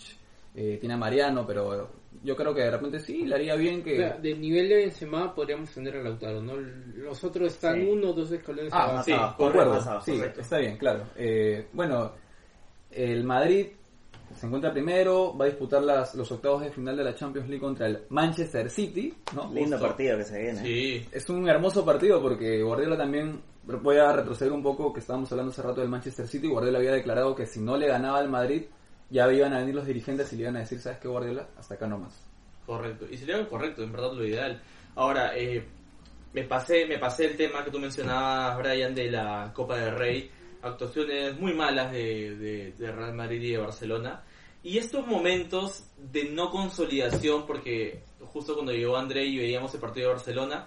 eh, 0.54 0.78
tiene 0.80 0.94
a 0.94 0.96
Mariano 0.96 1.46
pero 1.46 1.88
yo 2.26 2.36
creo 2.36 2.52
que 2.54 2.60
de 2.62 2.70
repente 2.70 2.98
sí 2.98 3.24
le 3.24 3.34
haría 3.36 3.54
bien 3.54 3.82
que 3.82 3.94
O 3.94 3.96
sea, 3.96 4.16
del 4.18 4.40
nivel 4.40 4.68
de 4.68 4.76
Benzema 4.76 5.34
podríamos 5.34 5.70
tener 5.72 5.96
a 5.96 6.02
Lautaro, 6.02 6.42
¿no? 6.42 6.54
Los 6.56 7.22
otros 7.24 7.52
están 7.52 7.76
Sí. 7.80 7.88
uno 7.90 8.10
o 8.10 8.12
dos 8.12 8.30
escalones 8.32 8.72
Ah, 8.72 8.84
abajo. 8.84 9.02
sí, 9.04 9.12
abajo, 9.12 9.36
Concuerdo, 9.44 10.00
sí, 10.04 10.12
correcto. 10.16 10.40
está 10.40 10.58
bien, 10.58 10.76
claro. 10.76 11.04
Eh, 11.16 11.68
bueno, 11.72 12.12
el 12.90 13.24
Madrid 13.24 13.66
se 14.34 14.46
encuentra 14.46 14.72
primero, 14.72 15.36
va 15.38 15.44
a 15.44 15.48
disputar 15.48 15.82
las, 15.82 16.14
los 16.14 16.30
octavos 16.32 16.60
de 16.62 16.70
final 16.70 16.96
de 16.96 17.04
la 17.04 17.14
Champions 17.14 17.48
League 17.48 17.62
contra 17.62 17.86
el 17.86 18.00
Manchester 18.10 18.68
City, 18.68 19.14
¿no? 19.34 19.44
Lindo 19.54 19.76
Justo. 19.76 19.86
partido 19.86 20.18
que 20.18 20.24
se 20.24 20.38
viene. 20.42 20.62
Sí. 20.62 21.06
Es 21.12 21.28
un 21.30 21.48
hermoso 21.48 21.84
partido 21.84 22.20
porque 22.20 22.60
Guardiola 22.62 22.96
también, 22.98 23.40
voy 23.64 23.96
a 23.98 24.12
retroceder 24.12 24.52
un 24.52 24.62
poco, 24.62 24.92
que 24.92 25.00
estábamos 25.00 25.30
hablando 25.32 25.52
hace 25.52 25.62
rato 25.62 25.80
del 25.80 25.88
Manchester 25.88 26.26
City, 26.26 26.48
Guardiola 26.48 26.78
había 26.78 26.92
declarado 26.92 27.34
que 27.34 27.46
si 27.46 27.60
no 27.60 27.76
le 27.76 27.86
ganaba 27.86 28.18
al 28.18 28.28
Madrid, 28.28 28.64
ya 29.10 29.30
iban 29.32 29.52
a 29.52 29.58
venir 29.58 29.74
los 29.74 29.86
dirigentes 29.86 30.32
y 30.32 30.36
le 30.36 30.42
iban 30.42 30.56
a 30.56 30.60
decir, 30.60 30.80
¿sabes 30.80 30.98
qué, 30.98 31.08
Guardiola? 31.08 31.48
Hasta 31.56 31.74
acá 31.74 31.86
nomás. 31.86 32.24
Correcto, 32.64 33.06
y 33.10 33.16
sería 33.16 33.46
correcto, 33.48 33.82
en 33.82 33.92
verdad 33.92 34.12
lo 34.12 34.26
ideal. 34.26 34.60
Ahora, 34.96 35.36
eh, 35.36 35.64
me 36.32 36.42
pasé 36.42 36.86
me 36.86 36.98
pasé 36.98 37.26
el 37.26 37.36
tema 37.36 37.64
que 37.64 37.70
tú 37.70 37.78
mencionabas, 37.78 38.58
Brian, 38.58 38.94
de 38.94 39.10
la 39.10 39.52
Copa 39.54 39.76
del 39.76 39.96
Rey, 39.96 40.30
actuaciones 40.62 41.38
muy 41.38 41.54
malas 41.54 41.92
de, 41.92 42.36
de, 42.36 42.72
de 42.72 42.92
Real 42.92 43.14
Madrid 43.14 43.40
y 43.42 43.52
de 43.52 43.58
Barcelona, 43.58 44.24
y 44.62 44.78
estos 44.78 45.06
momentos 45.06 45.84
de 45.96 46.24
no 46.30 46.50
consolidación, 46.50 47.46
porque 47.46 48.02
justo 48.20 48.54
cuando 48.54 48.72
llegó 48.72 48.96
André 48.96 49.24
y 49.24 49.38
veíamos 49.38 49.72
el 49.74 49.80
partido 49.80 50.08
de 50.08 50.14
Barcelona, 50.14 50.66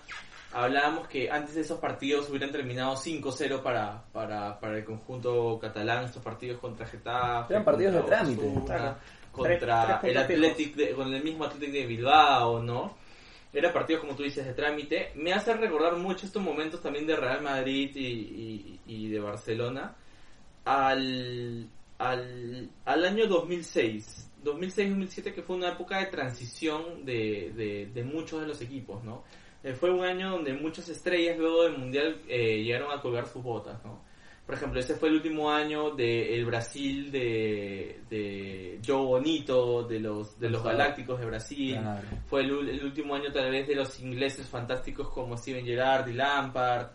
hablábamos 0.54 1.08
que 1.08 1.30
antes 1.30 1.56
de 1.56 1.62
esos 1.62 1.80
partidos 1.80 2.30
hubieran 2.30 2.52
terminado 2.52 2.96
5-0 2.96 3.62
para, 3.62 4.04
para, 4.12 4.60
para 4.60 4.78
el 4.78 4.86
conjunto 4.86 5.60
catalán, 5.60 6.06
estos 6.06 6.24
partidos 6.24 6.60
contra 6.60 6.86
Getafe, 6.88 7.54
Eran 7.54 7.66
partidos 7.66 7.94
de 7.96 8.02
trámite. 8.02 8.42
Contra 8.54 8.98
Tres- 9.44 9.60
tres 10.02 10.12
el 10.12 10.18
Athletic 10.18 10.76
de- 10.76 10.92
con 10.94 11.14
el 11.14 11.24
mismo 11.24 11.44
Athletic 11.46 11.72
de 11.72 11.86
Bilbao, 11.86 12.62
¿no? 12.64 12.98
Era 13.54 13.72
partidos, 13.74 14.02
como 14.02 14.16
tú 14.16 14.24
dices, 14.24 14.46
de 14.46 14.54
trámite. 14.54 15.12
Me 15.16 15.34
hace 15.34 15.54
recordar 15.54 15.96
mucho 15.98 16.26
estos 16.26 16.42
momentos 16.42 16.82
también 16.82 17.06
de 17.08 17.16
Real 17.16 17.42
Madrid 17.42 17.92
y, 17.96 18.02
y- 18.06 18.80
y 18.88 19.08
de 19.10 19.20
Barcelona 19.20 19.96
al, 20.66 21.68
al, 21.98 22.70
al 22.86 23.06
año 23.06 23.28
2006. 23.28 24.26
2006-2007 24.44 25.34
que 25.34 25.42
fue 25.44 25.58
una 25.58 25.70
época 25.70 25.98
de 26.00 26.06
transición 26.06 27.06
de, 27.06 27.52
de, 27.56 27.90
de 27.94 28.04
muchos 28.04 28.40
de 28.42 28.48
los 28.48 28.62
equipos, 28.62 29.04
¿no? 29.04 29.24
Eh, 29.64 29.74
fue 29.74 29.92
un 29.92 30.04
año 30.04 30.32
donde 30.32 30.54
muchas 30.54 30.88
estrellas 30.90 31.38
luego 31.38 31.64
del 31.64 31.78
Mundial 31.78 32.22
eh, 32.28 32.64
llegaron 32.64 32.92
a 32.92 33.02
colgar 33.02 33.28
sus 33.28 33.44
botas, 33.44 33.84
¿no? 33.84 34.08
Por 34.46 34.56
ejemplo, 34.56 34.80
ese 34.80 34.96
fue 34.96 35.10
el 35.10 35.16
último 35.16 35.52
año 35.52 35.92
del 35.92 36.44
Brasil 36.44 37.12
de, 37.12 38.02
de 38.10 38.80
Joe 38.84 39.06
Bonito, 39.06 39.84
de 39.84 40.00
los, 40.00 40.40
de 40.40 40.50
los. 40.50 40.64
Galácticos 40.64 41.20
de 41.20 41.26
Brasil. 41.28 41.78
Claro. 41.80 42.08
Fue 42.26 42.42
el, 42.42 42.70
el 42.70 42.84
último 42.84 43.14
año 43.14 43.32
tal 43.32 43.52
vez 43.52 43.68
de 43.68 43.76
los 43.76 44.00
ingleses 44.00 44.48
fantásticos 44.48 45.10
como 45.10 45.38
Steven 45.38 45.64
Gerrard 45.64 46.08
y 46.08 46.14
Lampard. 46.14 46.88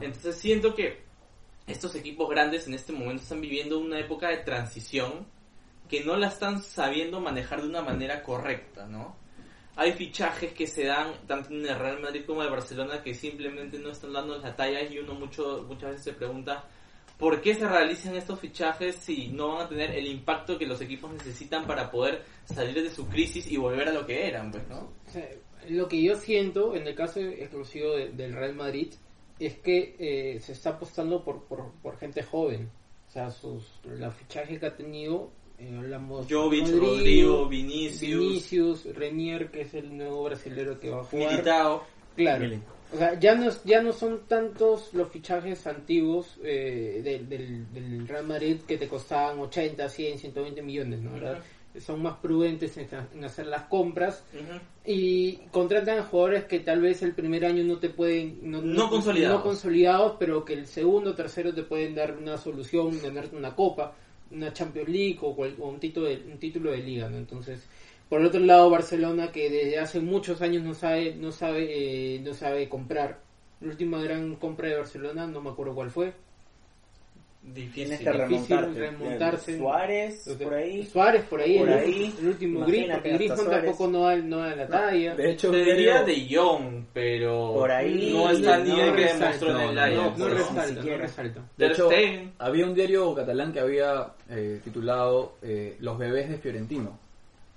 Entonces 0.00 0.34
siento 0.34 0.74
que 0.74 1.04
estos 1.68 1.94
equipos 1.94 2.28
grandes 2.28 2.66
en 2.66 2.74
este 2.74 2.92
momento 2.92 3.22
están 3.22 3.40
viviendo 3.40 3.78
una 3.78 4.00
época 4.00 4.30
de 4.30 4.38
transición 4.38 5.28
que 5.88 6.04
no 6.04 6.16
la 6.16 6.26
están 6.26 6.60
sabiendo 6.60 7.20
manejar 7.20 7.62
de 7.62 7.68
una 7.68 7.82
manera 7.82 8.22
correcta, 8.24 8.86
¿no? 8.86 9.16
Hay 9.76 9.92
fichajes 9.92 10.52
que 10.52 10.66
se 10.66 10.84
dan 10.86 11.12
tanto 11.26 11.50
en 11.50 11.66
el 11.66 11.78
Real 11.78 12.00
Madrid 12.00 12.22
como 12.26 12.40
en 12.40 12.46
el 12.46 12.52
Barcelona 12.52 13.02
que 13.02 13.12
simplemente 13.14 13.78
no 13.78 13.90
están 13.90 14.12
dando 14.12 14.38
la 14.38 14.56
talla 14.56 14.82
y 14.82 14.98
uno 14.98 15.14
mucho, 15.14 15.64
muchas 15.68 15.90
veces 15.90 16.04
se 16.04 16.12
pregunta 16.14 16.64
por 17.18 17.40
qué 17.42 17.54
se 17.54 17.68
realizan 17.68 18.16
estos 18.16 18.40
fichajes 18.40 18.96
si 18.96 19.28
no 19.28 19.54
van 19.56 19.66
a 19.66 19.68
tener 19.68 19.90
el 19.90 20.06
impacto 20.06 20.58
que 20.58 20.66
los 20.66 20.80
equipos 20.80 21.12
necesitan 21.12 21.66
para 21.66 21.90
poder 21.90 22.22
salir 22.44 22.82
de 22.82 22.90
su 22.90 23.06
crisis 23.06 23.46
y 23.50 23.56
volver 23.58 23.88
a 23.88 23.92
lo 23.92 24.06
que 24.06 24.26
eran, 24.26 24.50
pues, 24.50 24.66
¿no? 24.68 24.92
Lo 25.68 25.88
que 25.88 26.02
yo 26.02 26.14
siento 26.16 26.74
en 26.74 26.86
el 26.86 26.94
caso 26.94 27.20
exclusivo 27.20 27.92
de- 27.96 28.10
del 28.12 28.34
Real 28.34 28.54
Madrid 28.54 28.92
es 29.38 29.56
que 29.58 29.96
eh, 29.98 30.40
se 30.40 30.52
está 30.52 30.70
apostando 30.70 31.22
por, 31.24 31.44
por, 31.44 31.72
por 31.82 31.98
gente 31.98 32.22
joven. 32.22 32.70
O 33.08 33.10
sea, 33.10 33.30
sus, 33.30 33.64
los 33.84 34.14
fichajes 34.14 34.58
que 34.60 34.66
ha 34.66 34.76
tenido, 34.76 35.30
eh, 35.58 35.74
hablamos 35.76 36.26
Jovic, 36.30 36.68
Rodrigo, 36.68 37.48
Vinicius, 37.48 38.20
Vinicius, 38.20 38.84
Renier, 38.94 39.50
que 39.50 39.62
es 39.62 39.74
el 39.74 39.96
nuevo 39.96 40.24
brasilero 40.24 40.78
que 40.78 40.90
va 40.90 41.00
a 41.00 41.04
jugar. 41.04 41.30
Militao. 41.32 41.84
Claro. 42.16 42.46
O 42.92 42.96
sea, 42.98 43.18
ya 43.18 43.34
no, 43.34 43.50
ya 43.64 43.82
no 43.82 43.92
son 43.92 44.20
tantos 44.28 44.94
los 44.94 45.08
fichajes 45.10 45.66
antiguos 45.66 46.38
eh, 46.44 47.00
del, 47.02 47.28
del, 47.28 47.72
del 47.72 48.06
Real 48.06 48.26
Madrid 48.26 48.58
que 48.66 48.76
te 48.78 48.86
costaban 48.86 49.38
80, 49.40 49.88
100, 49.88 50.18
120 50.20 50.62
millones, 50.62 51.00
¿no? 51.00 51.10
Son 51.80 52.00
más 52.00 52.16
prudentes 52.18 52.74
en, 52.78 52.88
en 53.14 53.24
hacer 53.24 53.48
las 53.48 53.64
compras 53.64 54.24
y 54.86 55.36
contratan 55.50 55.98
a 55.98 56.04
jugadores 56.04 56.44
que 56.44 56.60
tal 56.60 56.80
vez 56.80 57.02
el 57.02 57.12
primer 57.12 57.44
año 57.44 57.64
no 57.64 57.78
te 57.78 57.90
pueden 57.90 58.38
no, 58.50 58.62
No 58.62 58.88
consolidados. 58.88 59.38
no 59.38 59.42
consolidados, 59.42 60.16
pero 60.18 60.44
que 60.44 60.54
el 60.54 60.66
segundo 60.66 61.10
o 61.10 61.14
tercero 61.14 61.52
te 61.52 61.64
pueden 61.64 61.94
dar 61.94 62.16
una 62.16 62.38
solución 62.38 62.98
ganarte 63.02 63.36
una 63.36 63.54
copa 63.54 63.94
una 64.30 64.52
Champions 64.52 64.88
League 64.88 65.18
o, 65.22 65.34
cual- 65.36 65.56
o 65.60 65.68
un 65.68 65.80
título 65.80 66.06
de, 66.08 66.16
un 66.16 66.38
título 66.38 66.70
de 66.70 66.78
liga 66.78 67.08
¿no? 67.08 67.16
entonces 67.18 67.68
por 68.08 68.20
el 68.20 68.26
otro 68.26 68.40
lado 68.40 68.70
Barcelona 68.70 69.32
que 69.32 69.50
desde 69.50 69.78
hace 69.78 70.00
muchos 70.00 70.42
años 70.42 70.62
no 70.62 70.74
sabe 70.74 71.14
no 71.16 71.32
sabe 71.32 72.16
eh, 72.16 72.20
no 72.20 72.34
sabe 72.34 72.68
comprar 72.68 73.20
la 73.60 73.68
última 73.68 74.02
gran 74.02 74.36
compra 74.36 74.68
de 74.68 74.76
Barcelona 74.76 75.26
no 75.26 75.40
me 75.40 75.50
acuerdo 75.50 75.74
cuál 75.74 75.90
fue 75.90 76.12
Difícil. 77.54 77.96
Tienes 77.96 78.00
que 78.00 78.10
difícil 78.10 78.56
remontarte. 78.58 78.80
remontarse. 78.80 79.58
Suárez, 79.58 80.36
por 80.42 80.54
ahí. 80.54 80.84
Suárez 80.86 81.22
por 81.24 81.40
ahí, 81.40 81.58
Por 81.58 81.68
el, 81.68 81.78
ahí. 81.78 82.14
el 82.20 82.26
último 82.28 82.66
Gris 82.66 82.86
porque 82.92 83.12
Griezmann 83.12 83.50
tampoco 83.50 83.86
no 83.88 84.00
da, 84.02 84.16
no 84.16 84.38
da 84.38 84.56
la 84.56 84.66
talla 84.66 85.14
De 85.14 85.30
hecho, 85.30 85.50
Te 85.52 85.58
un 85.60 85.64
diría 85.64 86.02
diario- 86.02 86.04
de 86.04 86.36
Jong, 86.36 86.84
pero 86.92 87.52
Por 87.54 87.70
ahí, 87.70 88.12
no 88.12 88.30
está 88.30 88.54
al 88.56 88.68
no 88.68 88.74
nivel 88.74 88.96
que 88.96 89.04
demostró 89.04 89.50
en 89.50 89.56
el 89.68 89.74
no, 89.74 89.80
Ajax. 89.80 90.18
no, 90.18 90.28
no 90.28 90.34
resalta, 90.34 90.66
ni 90.66 90.70
no 90.72 90.76
siquiera. 90.80 90.98
resalta. 90.98 91.40
De 91.56 91.66
hecho, 91.68 91.90
había 92.38 92.66
un 92.66 92.74
diario 92.74 93.14
catalán 93.14 93.52
que 93.52 93.60
había 93.60 94.06
eh, 94.28 94.60
titulado 94.64 95.36
eh, 95.42 95.76
Los 95.80 95.96
bebés 95.98 96.28
de 96.28 96.38
Fiorentino. 96.38 96.98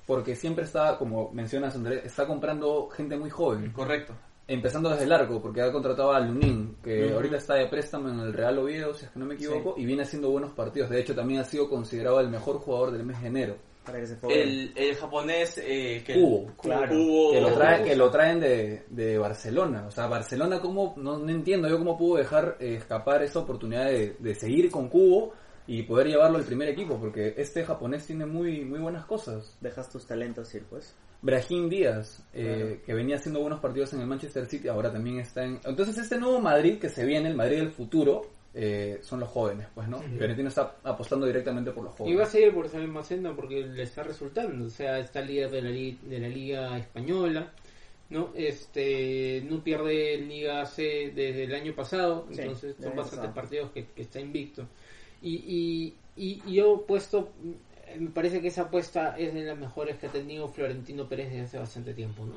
Porque 0.06 0.36
siempre 0.36 0.64
está, 0.66 0.98
como 0.98 1.32
mencionas 1.34 1.76
Andrés, 1.76 2.04
está 2.06 2.26
comprando 2.26 2.90
gente 2.90 3.16
muy 3.18 3.30
joven. 3.30 3.72
Correcto. 3.72 4.14
Empezando 4.50 4.90
desde 4.90 5.04
el 5.06 5.12
arco, 5.12 5.40
porque 5.42 5.62
ha 5.62 5.72
contratado 5.72 6.12
a 6.12 6.20
Lunin, 6.20 6.76
que 6.84 7.14
ahorita 7.14 7.38
está 7.38 7.54
de 7.54 7.68
préstamo 7.68 8.10
en 8.10 8.20
el 8.20 8.34
Real 8.34 8.58
Oviedo, 8.58 8.94
si 8.96 9.06
es 9.06 9.12
que 9.12 9.20
no 9.20 9.26
me 9.26 9.36
equivoco, 9.36 9.76
y 9.78 9.86
viene 9.86 10.02
haciendo 10.02 10.30
buenos 10.32 10.52
partidos. 10.54 10.90
De 10.90 11.00
hecho, 11.00 11.14
también 11.14 11.40
ha 11.42 11.44
sido 11.44 11.70
considerado 11.70 12.20
el 12.20 12.30
mejor 12.30 12.58
jugador 12.58 12.92
del 12.92 13.06
mes 13.06 13.22
de 13.22 13.28
enero. 13.28 13.56
Para 13.86 14.00
que 14.00 14.08
se 14.08 14.16
pueda 14.16 14.36
ver. 14.36 14.48
El, 14.48 14.74
el 14.76 14.96
japonés 14.96 15.58
eh, 15.64 16.04
que 16.06 16.14
Cubo. 16.16 16.52
Claro. 16.62 16.92
Cubo- 16.96 17.32
que 17.32 17.42
lo, 17.42 17.54
trae, 17.54 17.84
que 17.84 17.96
lo 17.96 18.10
traen 18.12 18.40
de, 18.40 18.84
de 18.90 19.18
Barcelona. 19.18 19.86
O 19.88 19.92
sea, 19.92 20.08
Barcelona, 20.08 20.60
¿cómo? 20.60 20.94
No, 20.98 21.18
no 21.18 21.30
entiendo 21.30 21.68
yo 21.70 21.78
cómo 21.78 21.98
pudo 21.98 22.18
dejar 22.18 22.58
eh, 22.60 22.76
escapar 22.76 23.24
esa 23.24 23.40
oportunidad 23.40 23.86
de, 23.86 24.16
de 24.20 24.36
seguir 24.36 24.70
con 24.70 24.90
Cubo 24.90 25.34
y 25.72 25.84
poder 25.84 26.08
llevarlo 26.08 26.38
al 26.40 26.44
primer 26.46 26.68
equipo, 26.70 26.98
porque 27.00 27.36
este 27.38 27.64
japonés 27.64 28.06
tiene 28.08 28.26
muy, 28.26 28.66
muy 28.66 28.80
buenas 28.80 29.06
cosas. 29.06 29.56
Dejas 29.62 29.88
tus 29.90 30.06
talentos 30.08 30.54
ir, 30.56 30.64
pues. 30.70 30.96
Brahim 31.22 31.70
Díaz, 31.70 32.24
eh, 32.34 32.44
Claro. 32.72 32.82
que 32.86 32.94
venía 32.94 33.18
haciendo 33.18 33.40
buenos 33.42 33.60
partidos 33.60 33.94
en 33.94 34.02
el 34.02 34.08
Manchester 34.08 34.46
City, 34.48 34.68
ahora 34.68 34.92
también 34.92 35.20
está 35.20 35.44
en... 35.44 35.60
Entonces 35.66 35.98
este 35.98 36.18
nuevo 36.18 36.40
Madrid 36.40 36.80
que 36.80 36.90
se 36.90 37.06
viene, 37.06 37.30
el 37.30 37.36
Madrid 37.36 37.58
del 37.58 37.70
futuro, 37.72 38.22
eh, 38.54 38.98
son 39.04 39.20
los 39.20 39.30
jóvenes, 39.30 39.68
pues, 39.76 39.88
¿no? 39.88 40.00
Fiorentino 40.00 40.48
está 40.48 40.78
apostando 40.84 41.26
directamente 41.28 41.72
por 41.72 41.84
los 41.84 41.94
Y 41.94 41.98
va 41.98 42.24
a 42.24 42.26
jóvenes. 42.26 42.30
seguir 42.30 42.54
por 42.54 42.66
esa 42.66 42.80
misma 42.80 43.04
senda 43.04 43.36
porque 43.36 43.62
le 43.68 43.84
está 43.84 44.02
resultando. 44.02 44.66
O 44.66 44.70
sea, 44.70 44.98
está 44.98 45.22
líder 45.22 45.52
de 45.52 45.62
la, 45.62 45.70
li- 45.70 46.00
de 46.04 46.20
la 46.20 46.30
Liga 46.30 46.78
Española, 46.80 47.54
¿no? 48.10 48.32
Este, 48.34 49.44
no 49.48 49.64
pierde 49.64 50.18
Liga 50.18 50.66
C 50.66 51.12
desde 51.14 51.44
el 51.44 51.54
año 51.54 51.76
pasado, 51.76 52.26
Sí, 52.32 52.42
entonces 52.42 52.76
son 52.82 52.96
bastantes 52.96 53.32
partidos 53.32 53.72
que, 53.72 53.86
que 53.88 54.02
está 54.02 54.20
invicto. 54.20 54.66
Y, 55.22 55.36
y, 55.36 55.96
y, 56.16 56.42
y 56.46 56.54
yo 56.56 56.76
he 56.76 56.88
puesto, 56.88 57.30
me 57.98 58.10
parece 58.10 58.42
que 58.42 58.48
esa 58.48 58.64
apuesta 58.64 59.18
es 59.18 59.34
de 59.34 59.44
las 59.44 59.58
mejores 59.58 59.98
que 59.98 60.08
ha 60.08 60.12
tenido 60.12 60.48
Florentino 60.48 61.08
Pérez 61.08 61.30
desde 61.30 61.44
hace 61.44 61.58
bastante 61.60 61.94
tiempo, 61.94 62.26
¿no? 62.26 62.34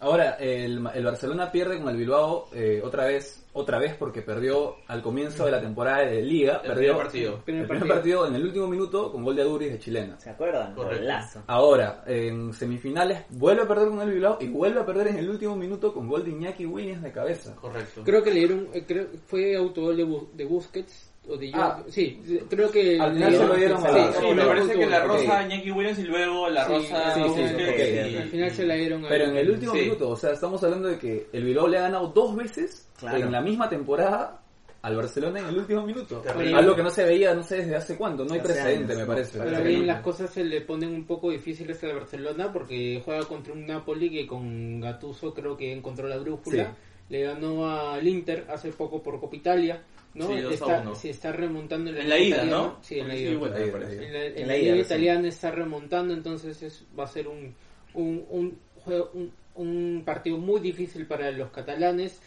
Ahora, 0.00 0.36
el, 0.38 0.88
el 0.94 1.04
Barcelona 1.04 1.50
pierde 1.50 1.76
con 1.80 1.88
el 1.88 1.96
Bilbao 1.96 2.48
eh, 2.54 2.80
otra 2.84 3.04
vez, 3.06 3.44
otra 3.52 3.80
vez 3.80 3.96
porque 3.98 4.22
perdió 4.22 4.76
al 4.86 5.02
comienzo 5.02 5.44
de 5.44 5.50
la 5.50 5.60
temporada 5.60 6.04
de 6.06 6.22
Liga, 6.22 6.60
El 6.62 6.68
perdió 6.68 6.90
primer 6.92 7.02
partido. 7.02 7.34
el 7.34 7.42
Primer 7.42 7.66
primer 7.66 7.88
partido. 7.88 7.94
partido 7.96 8.26
en 8.28 8.34
el 8.36 8.44
último 8.46 8.68
minuto 8.68 9.10
con 9.10 9.24
gol 9.24 9.34
de 9.34 9.42
Aduriz 9.42 9.72
de 9.72 9.78
chilena. 9.80 10.20
¿Se 10.20 10.30
acuerdan? 10.30 10.76
Golazo. 10.76 11.42
Ahora, 11.48 12.04
en 12.06 12.52
semifinales 12.52 13.24
vuelve 13.30 13.62
a 13.62 13.66
perder 13.66 13.88
con 13.88 14.00
el 14.02 14.10
Bilbao 14.12 14.38
y 14.40 14.46
vuelve 14.46 14.78
a 14.78 14.86
perder 14.86 15.08
en 15.08 15.18
el 15.18 15.28
último 15.30 15.56
minuto 15.56 15.92
con 15.92 16.06
gol 16.06 16.22
de 16.24 16.30
Iñaki 16.30 16.64
Williams 16.64 17.02
de 17.02 17.10
cabeza. 17.10 17.56
Correcto. 17.56 18.02
Creo 18.04 18.22
que 18.22 18.30
le 18.30 18.38
dieron, 18.38 18.68
eh, 18.72 18.84
creo, 18.86 19.08
fue 19.26 19.56
autogol 19.56 19.96
de, 19.96 20.04
de 20.34 20.44
Busquets 20.44 21.07
o 21.28 21.36
de 21.36 21.52
Jong- 21.52 21.60
Ah. 21.60 21.82
sí, 21.88 22.20
creo 22.48 22.70
que 22.70 22.98
Al 22.98 23.12
final 23.14 23.34
se 23.36 23.46
lo 23.46 23.54
dieron 23.54 23.86
a- 23.86 23.92
sí, 23.92 24.18
Sí, 24.20 24.34
me 24.34 24.44
parece 24.44 24.72
que 24.78 24.86
la 24.86 25.04
rosa 25.04 25.40
ok. 25.40 25.44
Iñaki 25.52 25.70
Williams 25.70 25.98
y 25.98 26.02
luego 26.04 26.48
la 26.48 26.66
Sí, 26.66 26.72
rosa 26.72 27.14
sí, 27.14 27.20
sí, 27.20 27.26
Busquets 27.28 27.52
ok, 27.52 28.12
y- 28.12 28.16
Al 28.16 28.28
final 28.28 28.50
se 28.50 28.66
la 28.66 28.74
dieron 28.74 29.04
a 29.04 29.08
Pero 29.08 29.24
en 29.26 29.36
el 29.36 29.50
último 29.50 29.72
Sí. 29.74 29.78
minuto, 29.80 30.08
o 30.10 30.16
sea, 30.16 30.32
estamos 30.32 30.62
hablando 30.64 30.88
de 30.88 30.98
que 30.98 31.26
el 31.32 31.44
Bilbao 31.44 31.68
le 31.68 31.78
ha 31.78 31.82
ganado 31.82 32.08
dos 32.08 32.34
veces 32.36 32.88
Claro. 32.98 33.18
en 33.18 33.32
la 33.32 33.40
misma 33.40 33.68
temporada 33.68 34.40
al 34.80 34.96
Barcelona 34.96 35.40
en 35.40 35.46
el 35.46 35.58
último 35.58 35.84
minuto. 35.84 36.18
Terrible. 36.20 36.54
Algo 36.56 36.74
que 36.76 36.82
no 36.84 36.90
se 36.90 37.04
veía, 37.04 37.34
no 37.34 37.42
sé 37.42 37.56
desde 37.58 37.76
hace 37.76 37.96
cuánto, 37.96 38.24
no 38.24 38.32
hay 38.32 38.38
Hace 38.40 38.48
precedente, 38.48 38.92
años, 38.92 38.98
me 39.02 39.06
parece. 39.06 39.38
Pero 39.40 39.62
bien, 39.64 39.86
las 39.86 40.00
cosas 40.02 40.30
se 40.30 40.44
le 40.44 40.60
ponen 40.62 40.94
un 40.94 41.04
poco 41.04 41.30
difíciles 41.30 41.82
a 41.84 41.88
Barcelona 41.92 42.52
porque 42.52 43.02
juega 43.04 43.24
contra 43.24 43.52
un 43.52 43.66
Napoli 43.66 44.08
que 44.08 44.26
con 44.26 44.80
Gattuso 44.80 45.34
creo 45.34 45.56
que 45.56 45.72
encontró 45.72 46.06
la 46.08 46.16
brújula. 46.18 46.64
Sí. 46.64 46.70
Le 47.10 47.22
ganó 47.22 47.68
al 47.68 48.06
Inter 48.06 48.44
hace 48.48 48.70
poco 48.70 49.02
por 49.02 49.18
Copa 49.18 49.34
Italia. 49.34 49.82
¿No? 50.18 50.26
Sí, 50.28 50.54
está, 50.54 50.80
uno. 50.82 50.94
se 50.94 51.10
está 51.10 51.32
remontando 51.32 51.90
en 51.90 51.96
la, 51.96 52.02
En 52.02 52.08
la 52.10 52.16
Liga 52.16 52.26
ida, 52.28 52.36
italiana. 52.36 52.62
¿no? 52.62 52.78
Sí, 52.82 52.98
en 52.98 53.08
la 53.08 53.16
ida. 53.16 53.38
bueno, 53.38 53.56
Ahí, 53.56 53.64
me 53.66 53.72
parece. 53.72 54.06
En 54.06 54.12
la, 54.12 54.24
en 54.24 54.36
En 54.38 54.40
la 54.42 54.46
la 54.54 54.58
liga 54.58 54.74
ida, 54.76 54.84
italiana 54.84 55.28
está 55.28 55.50
remontando, 55.50 56.12
entonces 56.14 56.62
es, 56.62 56.84
va 56.98 57.04
a 57.04 57.08
ser 57.08 57.28
un, 57.28 57.54
un, 57.94 58.24
un, 58.30 58.58
juego- 58.84 59.10
un, 59.14 59.32
un 59.54 60.02
partido 60.04 60.36
muy 60.38 60.60
difícil 60.60 61.06
para 61.06 61.30
los 61.30 61.50
catalanes. 61.50 62.20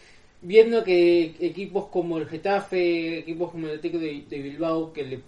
Viendo 0.44 0.84
que 0.84 1.36
equipos 1.39 1.86
como 1.89 2.18
el 2.18 2.28
Getafe, 2.28 3.20
equipos 3.20 3.52
como 3.52 3.68
el 3.68 3.76
Atlético 3.78 4.00
de, 4.00 4.24
de 4.28 4.39
Bilbao, 4.39 4.92
que 4.92 5.04
le 5.04 5.20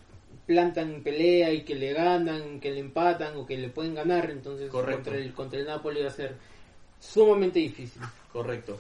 plantan 0.48 1.02
pelea 1.04 1.54
y 1.54 1.62
que 1.62 1.76
le 1.76 1.94
ganan, 1.94 2.60
que 2.60 2.72
le 2.72 2.80
empatan 2.80 3.38
o 3.38 3.46
que 3.46 3.56
le 3.58 3.70
pueden 3.70 3.94
ganar, 3.94 4.32
entonces 4.32 4.70
Correcto. 4.70 5.04
contra 5.04 5.16
el, 5.18 5.34
contra 5.34 5.60
el 5.60 5.66
Napoli 5.68 6.02
va 6.02 6.08
a 6.08 6.12
ser 6.12 6.34
sumamente 7.00 7.60
difícil. 7.60 8.02
Correcto. 8.32 8.80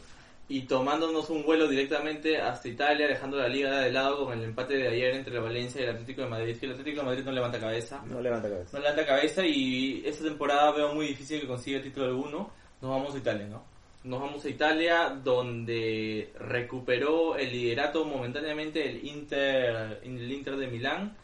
Y 0.50 0.64
tomándonos 0.64 1.30
un 1.30 1.44
vuelo 1.44 1.68
directamente 1.68 2.38
hasta 2.38 2.68
Italia, 2.68 3.08
dejando 3.08 3.38
la 3.38 3.48
liga 3.48 3.80
de 3.80 3.92
lado 3.92 4.26
con 4.26 4.38
el 4.38 4.44
empate 4.44 4.76
de 4.76 4.90
ayer 4.90 5.16
entre 5.16 5.34
la 5.34 5.42
Valencia 5.42 5.82
y 5.82 5.86
el 5.86 5.92
Atlético 5.92 6.22
de 6.22 6.28
Madrid, 6.28 6.58
que 6.60 6.66
el 6.66 6.74
Atlético 6.74 7.00
de 7.00 7.06
Madrid 7.06 7.24
no 7.24 7.32
levanta 7.32 7.60
cabeza. 7.60 8.04
No 8.06 8.22
levanta 8.22 8.50
cabeza. 8.50 8.78
No 8.78 8.84
levanta 8.84 9.06
cabeza 9.06 9.46
y 9.46 10.04
esta 10.06 10.26
temporada 10.26 10.72
veo 10.72 10.94
muy 10.94 11.08
difícil 11.08 11.40
que 11.42 11.48
consiga 11.48 11.78
el 11.78 11.84
título 11.84 12.08
alguno. 12.08 12.52
Nos 12.82 12.92
vamos 12.92 13.16
a 13.16 13.18
Italia, 13.18 13.48
¿no? 13.48 13.64
Nos 14.04 14.20
vamos 14.20 14.44
a 14.44 14.50
Italia 14.50 15.18
donde 15.24 16.34
recuperó 16.38 17.38
el 17.38 17.50
liderato 17.50 18.04
momentáneamente 18.04 18.86
el 18.86 19.08
Inter, 19.08 20.02
el 20.04 20.32
Inter 20.32 20.58
de 20.58 20.68
Milán. 20.68 21.16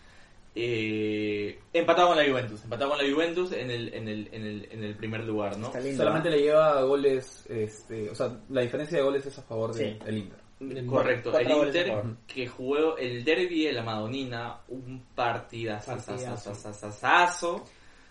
Eh, 0.62 1.60
empatado 1.74 2.10
con 2.10 2.18
la 2.18 2.30
Juventus, 2.30 2.64
empatado 2.64 2.92
con 2.92 3.00
la 3.06 3.14
Juventus 3.14 3.52
en 3.54 3.72
el, 3.72 3.94
en 3.94 4.08
el, 4.08 4.30
en 4.32 4.46
el, 4.46 4.68
en 4.72 4.84
el 4.84 4.96
primer 4.96 5.24
lugar, 5.24 5.58
¿no? 5.58 5.68
Está 5.68 5.80
lindo. 5.80 5.98
Solamente 5.98 6.30
¿no? 6.30 6.36
le 6.36 6.42
lleva 6.42 6.82
goles, 6.84 7.46
este, 7.50 8.10
o 8.10 8.16
sea, 8.16 8.38
la 8.50 8.62
diferencia 8.62 8.98
de 8.98 9.04
goles 9.04 9.26
es 9.26 9.38
a 9.38 9.42
favor 9.44 9.74
del 9.74 10.00
Sí. 10.00 10.12
Inter. 10.16 10.86
Correcto, 10.86 11.38
el 11.40 11.50
Inter 11.50 11.88
favor. 11.88 12.18
que 12.28 12.46
jugó 12.48 12.98
el 12.98 13.24
derby 13.24 13.66
de 13.66 13.72
la 13.74 13.84
Madonina, 13.84 14.60
un 14.68 15.06
partidazo 15.16 15.92
Partidazo. 15.92 17.64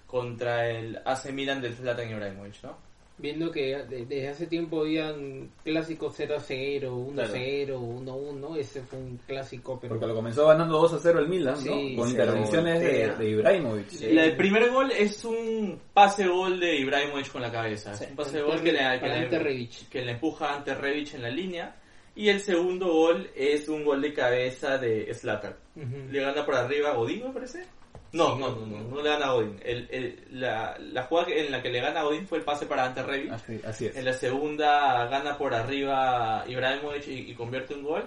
contra 0.06 0.70
el 0.70 0.98
AC 1.04 1.30
Milan 1.32 1.60
del 1.60 1.74
Zlatan 1.74 2.10
Ibrahimovic, 2.10 2.62
¿no? 2.62 2.87
Viendo 3.20 3.50
que 3.50 3.76
de- 3.76 4.06
desde 4.06 4.28
hace 4.28 4.46
tiempo 4.46 4.82
habían 4.82 5.50
clásicos 5.64 6.14
0 6.16 6.36
a 6.36 6.40
0, 6.40 6.94
1 6.94 7.20
a 7.22 7.26
0, 7.26 7.80
1 7.80 8.12
a 8.12 8.14
1, 8.14 8.56
ese 8.56 8.80
fue 8.82 8.98
un 9.00 9.16
clásico, 9.26 9.78
pero 9.80 9.94
Porque 9.94 10.06
lo 10.06 10.14
comenzó 10.14 10.46
ganando 10.46 10.78
2 10.78 10.92
a 10.94 10.98
0 11.00 11.18
el 11.18 11.28
Milan, 11.28 11.54
¿no? 11.54 11.60
Sí, 11.60 11.94
Con 11.96 12.04
sí. 12.06 12.10
intervenciones 12.12 12.80
de, 12.80 13.16
de 13.16 13.30
Ibrahimovic. 13.30 14.00
La- 14.12 14.24
el 14.24 14.36
primer 14.36 14.70
gol 14.70 14.92
es 14.92 15.24
un 15.24 15.80
pase 15.92 16.28
gol 16.28 16.60
de 16.60 16.76
Ibrahimovic 16.76 17.32
con 17.32 17.42
la 17.42 17.50
cabeza. 17.50 17.92
Es 17.92 18.02
un 18.08 18.16
pase 18.16 18.40
gol 18.40 18.62
que 18.62 18.70
le, 18.72 18.78
que, 19.00 19.08
le- 19.08 19.68
que 19.90 20.04
le 20.04 20.12
empuja 20.12 20.54
ante 20.54 20.74
Rebic 20.74 21.14
en 21.14 21.22
la 21.22 21.30
línea. 21.30 21.74
Y 22.14 22.28
el 22.30 22.40
segundo 22.40 22.86
gol 22.92 23.30
es 23.36 23.68
un 23.68 23.84
gol 23.84 24.00
de 24.02 24.12
cabeza 24.12 24.76
de 24.78 25.12
Slater. 25.14 25.54
Ujú. 25.76 26.10
Le 26.10 26.20
gana 26.20 26.44
por 26.44 26.54
arriba 26.56 26.90
a 26.90 26.94
Godín, 26.94 27.22
me 27.24 27.32
parece. 27.32 27.64
No, 28.12 28.36
no, 28.38 28.48
no, 28.56 28.64
no, 28.66 28.78
no 28.84 29.02
le 29.02 29.08
gana 29.10 29.26
a 29.26 29.32
Godín. 29.32 29.60
El, 29.62 29.86
el- 29.90 30.24
la, 30.40 30.76
la 30.78 31.02
jugada 31.04 31.28
en 31.30 31.50
la 31.52 31.60
que 31.62 31.68
le 31.68 31.80
gana 31.80 32.00
a 32.00 32.04
Godín 32.04 32.26
fue 32.26 32.38
el 32.38 32.44
pase 32.44 32.64
para 32.66 32.84
ante 32.86 33.02
Rebic. 33.02 33.32
Así, 33.32 33.60
así 33.66 33.86
es. 33.86 33.96
En 33.96 34.04
la 34.06 34.12
segunda 34.14 35.06
gana 35.06 35.36
por 35.36 35.54
arriba 35.54 36.44
Ibrahimovic 36.48 37.06
y, 37.08 37.30
y 37.30 37.34
convierte 37.34 37.74
un 37.74 37.82
gol. 37.84 38.04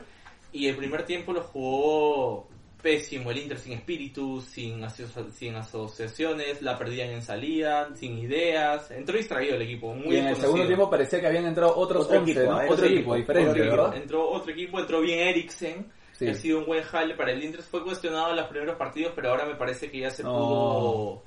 Y 0.52 0.68
el 0.68 0.76
primer 0.76 1.04
tiempo 1.06 1.32
lo 1.34 1.41
jugó 1.43 2.47
pésimo 2.82 3.30
el 3.30 3.38
Inter, 3.38 3.60
sin 3.60 3.74
espíritu, 3.74 4.41
sin, 4.41 4.82
aso- 4.84 5.30
sin 5.32 5.56
asociaciones, 5.56 6.64
la 6.64 6.78
perdían 6.80 7.12
en 7.12 7.22
salida, 7.22 7.89
sin 7.95 8.18
ideas. 8.18 8.89
Entró 8.89 9.16
distraído 9.16 9.56
el 9.56 9.62
equipo, 9.62 9.93
muy 9.93 10.16
y 10.16 10.18
en 10.20 10.28
el 10.30 10.36
segundo 10.36 10.66
tiempo 10.66 10.89
parecía 10.89 11.22
que 11.22 11.28
habían 11.28 11.45
entrado 11.45 11.76
otros 11.78 12.06
Otro 12.06 12.20
11, 12.22 12.32
equipo, 12.32 12.52
¿no? 12.52 12.60
¿eh? 12.60 12.64
Otro 12.64 12.74
Otro 12.74 12.86
equipo, 12.88 12.99
equipo, 13.02 13.16
diferente, 13.16 13.49
Otro 13.52 13.64
equipo. 13.64 13.84
¿verdad? 13.84 13.97
Entró 14.02 14.30
otro 14.32 14.52
equipo, 14.52 14.80
entró 14.80 15.02
bien 15.02 15.20
Eriksen. 15.28 15.91
Sí. 16.26 16.30
Ha 16.30 16.34
sido 16.36 16.59
un 16.59 16.65
buen 16.65 16.84
jale 16.84 17.15
para 17.15 17.32
el 17.32 17.43
Inter. 17.43 17.61
Fue 17.61 17.84
cuestionado 17.84 18.30
en 18.32 18.36
los 18.38 18.47
primeros 18.47 18.76
partidos, 18.78 19.13
pero 19.15 19.30
ahora 19.30 19.45
me 19.45 19.55
parece 19.55 19.89
que 19.89 19.99
ya 19.99 20.09
se 20.11 20.24
No. 20.24 20.32
pudo 20.34 21.24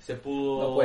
se 0.00 0.14
pudo 0.14 0.80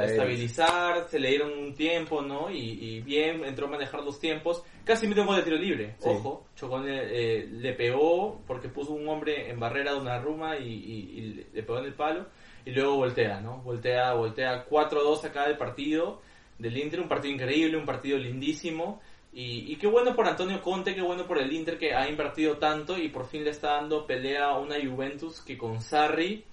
estabilizar, 0.00 1.06
se 1.08 1.18
le 1.20 1.28
dieron 1.28 1.52
un 1.52 1.74
tiempo, 1.74 2.22
¿no? 2.22 2.50
Y, 2.50 2.56
y 2.58 3.00
bien, 3.02 3.44
entró 3.44 3.66
a 3.66 3.70
manejar 3.70 4.02
los 4.02 4.18
tiempos. 4.18 4.62
Casi 4.84 5.06
metió 5.06 5.22
un 5.22 5.28
gol 5.28 5.36
de 5.36 5.42
tiro 5.42 5.56
libre, 5.56 5.94
Sí. 5.98 6.08
ojo. 6.08 6.46
Chocón 6.56 6.86
le, 6.86 7.40
eh, 7.42 7.46
le 7.46 7.72
pegó 7.74 8.40
porque 8.46 8.68
puso 8.68 8.92
un 8.92 9.06
hombre 9.08 9.50
en 9.50 9.60
barrera 9.60 9.92
de 9.92 10.00
una 10.00 10.18
ruma 10.18 10.56
y, 10.56 10.66
y- 10.68 11.18
y 11.18 11.46
le 11.52 11.62
pegó 11.62 11.78
en 11.78 11.84
el 11.84 11.94
palo. 11.94 12.26
Y 12.64 12.70
luego 12.70 12.96
voltea, 12.96 13.40
¿no? 13.40 13.58
Voltea, 13.58 14.14
voltea 14.14 14.64
4-2 14.64 15.24
acá 15.24 15.46
del 15.46 15.58
partido 15.58 16.22
del 16.58 16.76
Inter. 16.78 17.00
Un 17.00 17.08
partido 17.08 17.34
increíble, 17.34 17.76
un 17.76 17.84
partido 17.84 18.16
lindísimo. 18.16 19.00
Y, 19.34 19.72
y 19.72 19.76
qué 19.76 19.86
bueno 19.88 20.14
por 20.14 20.28
Antonio 20.28 20.62
Conte, 20.62 20.94
qué 20.94 21.02
bueno 21.02 21.26
por 21.26 21.38
el 21.38 21.52
Inter 21.52 21.76
que 21.76 21.92
ha 21.92 22.08
invertido 22.08 22.56
tanto 22.58 22.96
y 22.96 23.08
por 23.08 23.26
fin 23.26 23.42
le 23.42 23.50
está 23.50 23.72
dando 23.72 24.06
pelea 24.06 24.50
a 24.50 24.58
una 24.60 24.76
Juventus 24.76 25.40
que 25.40 25.58
con 25.58 25.80
Sarri 25.80 26.44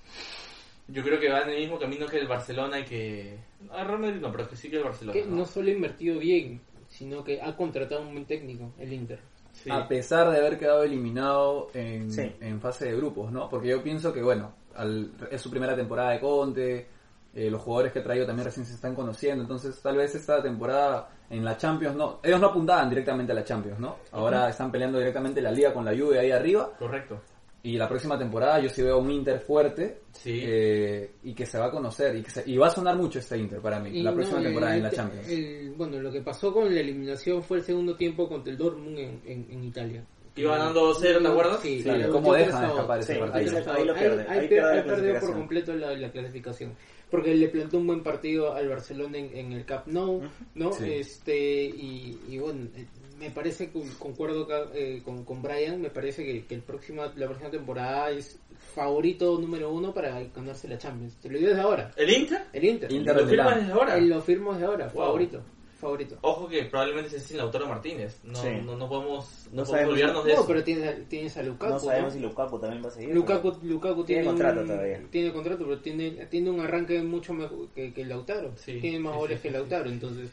yo 0.88 1.04
creo 1.04 1.20
que 1.20 1.30
va 1.30 1.42
en 1.44 1.50
el 1.52 1.60
mismo 1.60 1.78
camino 1.80 2.08
que 2.08 2.18
el 2.18 2.28
Barcelona 2.28 2.80
y 2.80 2.84
que... 2.86 3.38
A 3.72 3.84
Real 3.84 4.00
Madrid 4.00 4.20
no, 4.20 4.32
pero 4.32 4.50
que 4.50 4.56
sí 4.56 4.70
que 4.70 4.78
el 4.78 4.84
Barcelona. 4.84 5.14
que 5.14 5.26
¿no? 5.26 5.36
no 5.38 5.46
solo 5.46 5.70
ha 5.70 5.72
invertido 5.74 6.18
bien, 6.20 6.60
sino 6.90 7.24
que 7.24 7.40
ha 7.42 7.56
contratado 7.56 8.02
un 8.02 8.12
buen 8.14 8.26
técnico, 8.26 8.74
el 8.80 8.92
Inter. 8.92 9.20
Sí. 9.54 9.70
A 9.72 9.88
pesar 9.88 10.30
de 10.32 10.40
haber 10.40 10.58
quedado 10.58 10.84
eliminado 10.84 11.70
en, 11.74 12.12
Sí. 12.12 12.32
en 12.42 12.60
fase 12.60 12.86
de 12.86 12.96
grupos, 12.98 13.32
¿no? 13.32 13.48
Porque 13.48 13.68
yo 13.70 13.84
pienso 13.84 14.12
que, 14.12 14.22
bueno, 14.24 14.54
al- 14.76 15.12
es 15.30 15.40
su 15.42 15.50
primera 15.52 15.76
temporada 15.76 16.12
de 16.12 16.20
Conte, 16.20 16.88
eh, 17.34 17.50
los 17.50 17.62
jugadores 17.62 17.94
que 17.94 18.00
ha 18.00 18.04
traído 18.04 18.26
también 18.26 18.46
recién 18.46 18.66
se 18.66 18.74
están 18.76 18.94
conociendo, 18.94 19.42
entonces 19.44 19.80
tal 19.82 19.98
vez 19.98 20.14
esta 20.16 20.42
temporada 20.42 21.10
en 21.30 21.46
la 21.46 21.56
Champions, 21.58 21.96
no, 21.96 22.20
ellos 22.24 22.40
no 22.42 22.48
apuntaban 22.48 22.90
directamente 22.90 23.32
a 23.32 23.36
la 23.36 23.44
Champions, 23.44 23.80
¿no? 23.80 23.98
Ahora 24.12 24.50
están 24.50 24.70
peleando 24.72 24.98
directamente 25.00 25.42
la 25.42 25.52
liga 25.52 25.74
con 25.74 25.86
la 25.86 25.92
Juve 25.96 26.20
ahí 26.20 26.30
arriba, 26.32 26.72
Correcto. 26.78 27.22
y 27.64 27.78
la 27.78 27.88
próxima 27.88 28.18
temporada 28.18 28.60
yo 28.60 28.68
sí 28.70 28.82
veo 28.84 28.98
un 28.98 29.10
Inter 29.12 29.40
fuerte, 29.40 30.02
Sí. 30.12 30.42
eh, 30.44 31.12
y 31.24 31.34
que 31.34 31.46
se 31.46 31.58
va 31.58 31.68
a 31.68 31.72
conocer, 31.72 32.14
y, 32.18 32.22
que 32.22 32.32
se- 32.32 32.44
y 32.50 32.58
va 32.58 32.68
a 32.68 32.72
sonar 32.72 32.98
mucho 32.98 33.20
este 33.20 33.38
Inter 33.38 33.62
para 33.62 33.80
mí, 33.80 33.92
Y 33.92 34.04
la 34.04 34.10
no, 34.12 34.16
próxima 34.18 34.40
el- 34.40 34.44
temporada 34.46 34.76
en 34.76 34.84
la 34.84 34.90
el- 34.90 34.96
Champions. 34.96 35.28
el- 35.30 35.74
bueno, 35.78 36.00
lo 36.02 36.12
que 36.12 36.22
pasó 36.22 36.52
con 36.52 36.74
la 36.74 36.82
eliminación 36.82 37.42
fue 37.44 37.60
el 37.60 37.64
segundo 37.64 37.96
tiempo 37.96 38.28
contra 38.28 38.52
el 38.52 38.58
Dortmund 38.58 38.98
en, 39.00 39.22
en, 39.26 39.48
en 39.52 39.64
Italia. 39.64 40.04
Iba 40.36 40.58
ganando 40.58 40.82
2-0, 40.94 41.22
¿te 41.22 41.28
acuerdas? 41.28 41.60
Sí, 41.62 41.78
Sí, 41.80 41.84
claro, 41.84 42.10
¿cómo 42.12 42.34
dejan 42.34 42.64
escapar 42.64 43.00
ese 43.00 43.14
Sí, 43.16 43.20
partido? 43.20 43.58
ahí 43.74 43.86
lo 43.86 43.94
pierde, 43.94 44.26
ahí 44.30 44.40
Ahí, 44.40 44.48
pierde 44.48 44.70
la 44.76 44.82
ahí 44.82 44.88
perdió 44.88 45.20
por 45.20 45.34
completo 45.34 45.76
la, 45.76 45.92
la 45.94 46.10
clasificación. 46.12 46.74
Porque 47.12 47.36
le 47.36 47.50
plantó 47.50 47.78
un 47.78 47.86
buen 47.88 48.02
partido 48.04 48.54
al 48.54 48.70
Barcelona 48.70 49.18
en, 49.18 49.36
en 49.38 49.52
el 49.52 49.66
Camp 49.66 49.86
Nou, 49.88 50.22
¿no? 50.56 50.72
Sí. 50.72 50.86
Este, 50.92 51.66
y, 51.66 52.18
y 52.30 52.38
bueno, 52.40 52.68
eh, 52.76 52.86
me 53.20 53.30
parece 53.30 53.70
que 53.70 53.82
concuerdo 54.00 54.48
eh, 54.74 55.02
con, 55.06 55.24
con 55.26 55.42
Brian, 55.42 55.82
me 55.82 55.90
parece 55.90 56.24
que, 56.26 56.46
que 56.46 56.56
el 56.56 56.62
próximo, 56.62 57.04
la 57.16 57.26
próxima 57.28 57.52
temporada 57.52 58.10
es 58.12 58.40
favorito 58.74 59.38
número 59.40 59.72
uno 59.72 59.94
para 59.94 60.22
ganarse 60.34 60.68
la 60.70 60.78
Champions. 60.78 61.16
Te 61.22 61.30
lo 61.30 61.38
digo 61.38 61.50
desde 61.50 61.62
ahora. 61.62 61.92
¿El 61.98 62.10
Inter? 62.10 62.42
El 62.54 62.64
Inter. 62.64 62.92
Inter 62.92 63.16
¿Lo 63.16 63.24
de 63.26 63.30
firmas 63.30 63.56
desde 63.58 63.72
ahora? 63.74 63.98
Él 63.98 64.10
lo 64.10 64.22
firmo 64.22 64.54
desde 64.54 64.66
ahora, 64.66 64.88
Wow. 64.94 65.06
favorito. 65.06 65.44
Favorito. 65.82 66.18
Ojo 66.22 66.48
que 66.48 66.64
probablemente 66.66 67.10
sea 67.10 67.20
sin 67.20 67.38
Lautaro 67.38 67.68
Martínez. 67.68 68.20
No, 68.24 68.36
Sí. 68.42 68.48
no, 68.64 68.78
no 68.78 68.88
podemos, 68.88 69.26
no 69.52 69.64
No 69.64 69.66
podemos 69.66 69.70
sabemos. 69.70 69.94
olvidarnos 69.94 70.24
de 70.26 70.34
No, 70.34 70.38
eso. 70.40 70.48
pero 70.48 70.64
tienes, 70.64 71.10
tienes 71.10 71.38
a 71.38 71.44
Lukaku. 71.44 71.74
No 71.74 71.80
sabemos 71.80 72.14
¿no? 72.14 72.20
si 72.20 72.20
Lukaku 72.26 72.60
también 72.60 72.84
va 72.84 72.88
a 72.88 72.92
seguir. 72.92 73.14
Lukaku, 73.16 73.58
Lukaku 73.64 74.04
Tiene 74.06 74.22
tiene, 74.22 74.28
contrato 74.28 74.62
un- 74.62 74.68
todavía. 74.68 75.02
Tiene 75.12 75.34
contrato, 75.34 75.64
pero 75.66 75.80
tiene, 75.80 76.12
tiene 76.28 76.50
un 76.50 76.60
arranque 76.62 77.02
mucho 77.02 77.34
mejor 77.34 77.68
que, 77.76 77.94
que 77.94 78.06
Lautaro. 78.06 78.52
Sí, 78.56 78.80
tiene 78.80 79.00
más 79.00 79.14
sí, 79.14 79.20
goles 79.20 79.40
sí, 79.42 79.48
que 79.48 79.52
Lautaro, 79.52 79.86
sí, 79.86 79.92
entonces 79.92 80.30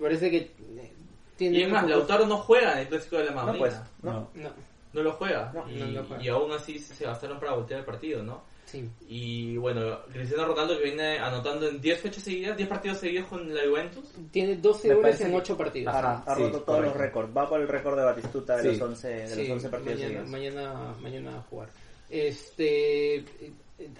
parece 0.00 0.30
que 0.30 0.36
eh, 0.38 0.92
tiene... 1.36 1.58
Y 1.58 1.62
es 1.64 1.70
más, 1.70 1.86
Lautaro 1.88 2.26
no 2.26 2.38
juega 2.38 2.72
en 2.72 2.78
el 2.78 2.88
clásico 2.88 3.18
de 3.18 3.24
la 3.26 3.30
No, 3.32 3.44
Madrid. 3.44 3.58
pues. 3.60 3.74
No. 4.02 4.12
No. 4.12 4.28
No, 4.34 4.50
No 4.94 5.02
lo 5.02 5.12
juega. 5.12 5.50
No, 5.54 5.70
y, 5.70 5.74
no 5.78 5.86
lo 5.86 6.04
juega. 6.04 6.22
y 6.22 6.28
aún 6.28 6.52
así 6.52 6.78
se 6.78 7.04
gastaron 7.04 7.38
para 7.40 7.54
voltear 7.54 7.80
el 7.80 7.86
partido, 7.86 8.22
¿no? 8.22 8.42
Sí. 8.72 8.90
Y 9.08 9.56
bueno, 9.58 10.00
Cristiano 10.12 10.46
Ronaldo 10.46 10.76
que 10.78 10.84
viene 10.84 11.18
anotando 11.18 11.68
en 11.68 11.80
10 11.80 12.00
fechas 12.00 12.22
seguidas, 12.24 12.56
10 12.56 12.68
partidos 12.68 12.98
seguidos 12.98 13.26
con 13.28 13.54
la 13.54 13.60
Juventus. 13.68 14.04
Tiene 14.30 14.56
12 14.56 14.88
Me 14.88 14.94
goles 14.94 15.20
en 15.20 15.30
que- 15.30 15.36
8 15.36 15.56
partidos. 15.56 15.94
Ajá, 15.94 16.24
ha 16.26 16.34
Sí, 16.36 16.42
roto 16.42 16.60
todos 16.62 16.80
los 16.82 16.96
récords. 16.96 17.30
Va 17.36 17.48
por 17.48 17.60
el 17.60 17.68
récord 17.68 17.98
de 17.98 18.04
Batistuta 18.04 18.56
de 18.56 18.62
Sí. 18.62 18.68
los 18.68 18.80
11, 18.80 19.08
de 19.08 19.26
Sí, 19.28 19.40
los 19.42 19.50
11 19.50 19.68
partidos 19.68 19.98
mañana, 20.00 20.08
seguidos. 20.24 20.30
mañana, 20.30 20.94
mañana 21.00 21.36
a 21.38 21.42
jugar. 21.42 21.68
Este, 22.10 23.24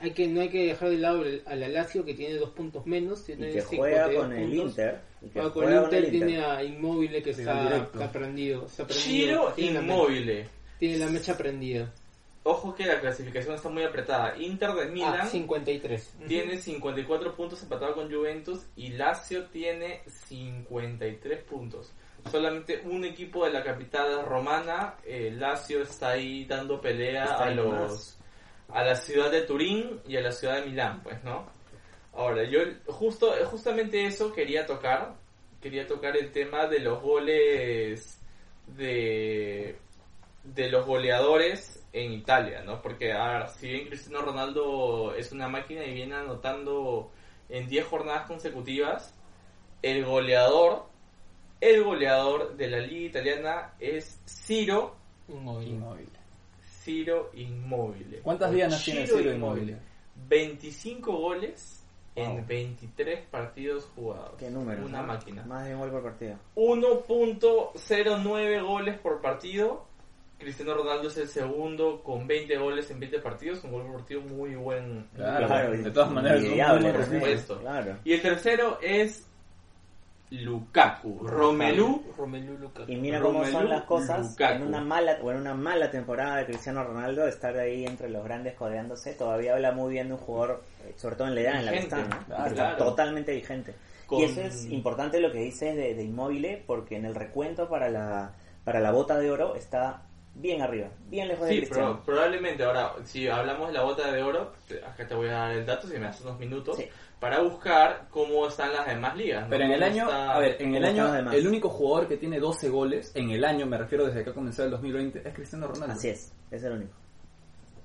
hay 0.00 0.10
que, 0.12 0.28
no 0.28 0.40
hay 0.40 0.48
que 0.48 0.66
dejar 0.66 0.90
de 0.90 0.98
lado 0.98 1.22
el- 1.24 1.42
a 1.46 1.54
la 1.56 1.68
Lazio 1.68 2.04
que 2.04 2.14
tiene 2.14 2.36
dos 2.36 2.50
puntos 2.50 2.86
menos. 2.86 3.24
Tiene 3.24 3.50
Y 3.50 3.52
que 3.54 3.60
52 3.62 3.78
juega 4.06 4.20
con 4.20 4.32
el 4.32 4.48
puntos. 4.48 4.68
Inter. 4.70 5.00
Y 5.22 5.26
que 5.28 5.32
Juega 5.40 5.52
con 5.52 5.64
el 5.72 5.84
Inter, 5.84 6.10
tiene 6.10 6.44
a 6.44 6.62
Inmóvil 6.64 7.22
que 7.22 7.30
está, 7.30 7.76
está 7.76 8.12
prendido. 8.12 8.66
Está 8.66 8.86
prendido 8.86 9.52
Chiro 9.56 9.80
Inmóvil. 9.80 10.44
Tiene 10.78 10.98
la 10.98 11.06
mecha 11.08 11.36
prendida. 11.38 11.92
Ojo 12.44 12.74
que 12.74 12.84
la 12.86 13.00
clasificación 13.00 13.54
está 13.54 13.68
muy 13.68 13.84
apretada. 13.84 14.36
Inter 14.36 14.72
de 14.72 14.86
Milán 14.86 15.20
Ah, 15.22 15.26
53. 15.26 16.14
tiene 16.26 16.58
54 16.58 17.36
puntos 17.36 17.62
empatado 17.62 17.94
con 17.94 18.12
Juventus 18.12 18.66
y 18.74 18.88
Lazio 18.90 19.44
tiene 19.46 20.02
53 20.06 21.42
puntos. 21.44 21.92
Solamente 22.30 22.82
un 22.84 23.04
equipo 23.04 23.44
de 23.44 23.52
la 23.52 23.62
capital 23.62 24.24
romana, 24.26 24.96
eh, 25.04 25.30
Lazio 25.36 25.82
está 25.82 26.10
ahí 26.10 26.44
dando 26.44 26.80
pelea 26.80 27.24
Está 27.24 27.44
a 27.44 27.50
los 27.50 28.18
a 28.68 28.82
la 28.84 28.96
ciudad 28.96 29.30
de 29.30 29.42
Turín 29.42 30.00
y 30.08 30.16
a 30.16 30.20
la 30.22 30.32
ciudad 30.32 30.60
de 30.60 30.66
Milán, 30.70 31.02
pues, 31.02 31.22
¿no? 31.22 31.46
Ahora, 32.14 32.42
yo 32.44 32.60
justo 32.86 33.32
justamente 33.44 34.06
eso 34.06 34.32
quería 34.32 34.66
tocar, 34.66 35.14
quería 35.60 35.86
tocar 35.86 36.16
el 36.16 36.32
tema 36.32 36.66
de 36.66 36.80
los 36.80 37.00
goles 37.02 38.18
de 38.66 39.76
de 40.44 40.70
los 40.70 40.86
goleadores 40.86 41.81
en 41.92 42.12
Italia, 42.12 42.62
¿no? 42.62 42.80
Porque 42.80 43.12
a 43.12 43.38
ver, 43.38 43.48
si 43.50 43.68
bien 43.68 43.88
Cristiano 43.88 44.22
Ronaldo 44.22 45.14
es 45.14 45.30
una 45.32 45.48
máquina 45.48 45.84
y 45.84 45.92
viene 45.94 46.14
anotando 46.16 47.10
en 47.48 47.66
10 47.68 47.86
jornadas 47.86 48.26
consecutivas, 48.26 49.14
el 49.82 50.04
goleador 50.04 50.86
el 51.60 51.84
goleador 51.84 52.56
de 52.56 52.68
la 52.68 52.78
liga 52.78 53.06
italiana 53.06 53.74
es 53.78 54.20
Ciro 54.26 54.96
Inmóvil. 55.28 55.68
Inmóvil. 55.68 56.08
Ciro 56.60 57.30
Immobile. 57.34 58.18
¿Cuántas 58.20 58.50
dianas 58.52 58.82
tiene 58.84 59.06
Ciro 59.06 59.32
Immobile? 59.32 59.76
25 60.28 61.12
goles 61.12 61.78
Wow. 62.14 62.24
en 62.26 62.46
23 62.46 63.24
partidos 63.26 63.86
jugados. 63.94 64.34
¿Qué 64.38 64.50
número? 64.50 64.84
Una 64.84 65.00
máquina. 65.02 65.44
Más 65.46 65.64
de 65.66 65.72
un 65.74 65.80
gol 65.80 65.90
por 65.92 66.02
partido. 66.02 66.36
1.09 66.56 68.62
goles 68.66 68.98
por 68.98 69.22
partido. 69.22 69.86
Cristiano 70.42 70.74
Ronaldo 70.74 71.08
es 71.08 71.16
el 71.16 71.28
segundo 71.28 72.02
con 72.02 72.26
20 72.26 72.56
goles 72.58 72.90
en 72.90 73.00
20 73.00 73.18
partidos. 73.20 73.64
Un 73.64 73.72
gol 73.72 73.82
por 73.86 73.96
partido 73.96 74.20
muy 74.22 74.54
buen. 74.54 75.08
Claro, 75.14 75.70
de 75.70 75.90
todas 75.90 76.10
maneras, 76.10 76.42
por 76.94 77.04
supuesto. 77.04 77.60
Claro. 77.60 77.96
Y 78.04 78.12
el 78.12 78.22
tercero 78.22 78.78
es 78.82 79.26
Lukaku. 80.30 81.26
Romelu. 81.26 82.02
Romelu 82.16 82.56
Lukaku. 82.56 82.90
Y 82.90 82.96
mira 82.96 83.20
cómo 83.20 83.40
Romelu 83.40 83.52
son 83.52 83.68
las 83.68 83.82
cosas 83.84 84.30
Lukaku. 84.30 84.54
en 84.54 84.62
una 84.62 84.80
mala 84.80 85.18
o 85.22 85.30
en 85.30 85.36
una 85.36 85.54
mala 85.54 85.90
temporada 85.90 86.38
de 86.38 86.46
Cristiano 86.46 86.82
Ronaldo 86.84 87.26
estar 87.26 87.54
ahí 87.58 87.84
entre 87.84 88.08
los 88.08 88.24
grandes 88.24 88.54
codeándose 88.54 89.12
todavía 89.12 89.52
habla 89.52 89.72
muy 89.72 89.92
bien 89.92 90.08
de 90.08 90.14
un 90.14 90.20
jugador 90.20 90.62
eh, 90.86 90.94
sobre 90.96 91.16
todo 91.16 91.28
en 91.28 91.34
la 91.34 91.40
edad 91.42 91.58
en 91.58 91.66
la 91.66 91.72
que 91.72 91.78
está, 91.80 91.98
¿no? 91.98 92.24
claro, 92.26 92.44
que 92.44 92.50
está 92.50 92.76
totalmente 92.78 93.34
vigente 93.34 93.74
Con- 94.06 94.20
y 94.20 94.24
eso 94.24 94.40
es 94.40 94.64
importante 94.70 95.20
lo 95.20 95.30
que 95.30 95.38
dices 95.40 95.76
de, 95.76 95.94
de 95.94 96.02
Inmóvil 96.02 96.62
porque 96.66 96.96
en 96.96 97.04
el 97.04 97.14
recuento 97.14 97.68
para 97.68 97.90
la 97.90 98.32
para 98.64 98.80
la 98.80 98.90
bota 98.90 99.18
de 99.18 99.30
oro 99.30 99.54
está 99.54 100.02
bien 100.34 100.62
arriba, 100.62 100.88
bien 101.08 101.28
lejos 101.28 101.46
de 101.46 101.52
Sí, 101.52 101.58
Cristiano. 101.60 101.92
pero 101.92 102.04
probablemente 102.16 102.64
ahora, 102.64 102.94
si 103.04 103.28
hablamos 103.28 103.68
de 103.68 103.74
la 103.74 103.82
bota 103.84 104.10
de 104.10 104.22
oro, 104.22 104.52
te- 104.66 104.84
acá 104.84 105.06
te 105.06 105.14
voy 105.14 105.28
a 105.28 105.32
dar 105.32 105.50
el 105.52 105.66
dato, 105.66 105.86
si 105.86 105.94
me 105.94 106.00
das 106.06 106.20
unos 106.22 106.38
minutos, 106.38 106.76
Sí. 106.76 106.86
para 107.20 107.40
buscar 107.40 108.06
cómo 108.10 108.46
están 108.48 108.72
las 108.72 108.86
demás 108.86 109.16
ligas. 109.16 109.44
¿no? 109.44 109.50
Pero 109.50 109.64
en 109.64 109.72
el 109.72 109.82
año, 109.82 110.04
está- 110.04 110.32
a 110.34 110.38
ver, 110.38 110.56
en 110.60 110.74
el 110.74 110.84
año, 110.84 111.30
el 111.32 111.46
único 111.46 111.68
jugador 111.68 112.08
que 112.08 112.16
tiene 112.16 112.40
12 112.40 112.68
goles, 112.68 113.12
en 113.14 113.30
el 113.30 113.44
año, 113.44 113.66
me 113.66 113.76
refiero 113.78 114.06
desde 114.06 114.24
que 114.24 114.30
ha 114.30 114.34
comenzado 114.34 114.64
el 114.66 114.70
2020, 114.72 115.22
es 115.26 115.34
Cristiano 115.34 115.66
Ronaldo. 115.68 115.94
Así 115.94 116.08
es, 116.08 116.32
es 116.50 116.62
el 116.64 116.72
único. 116.72 116.92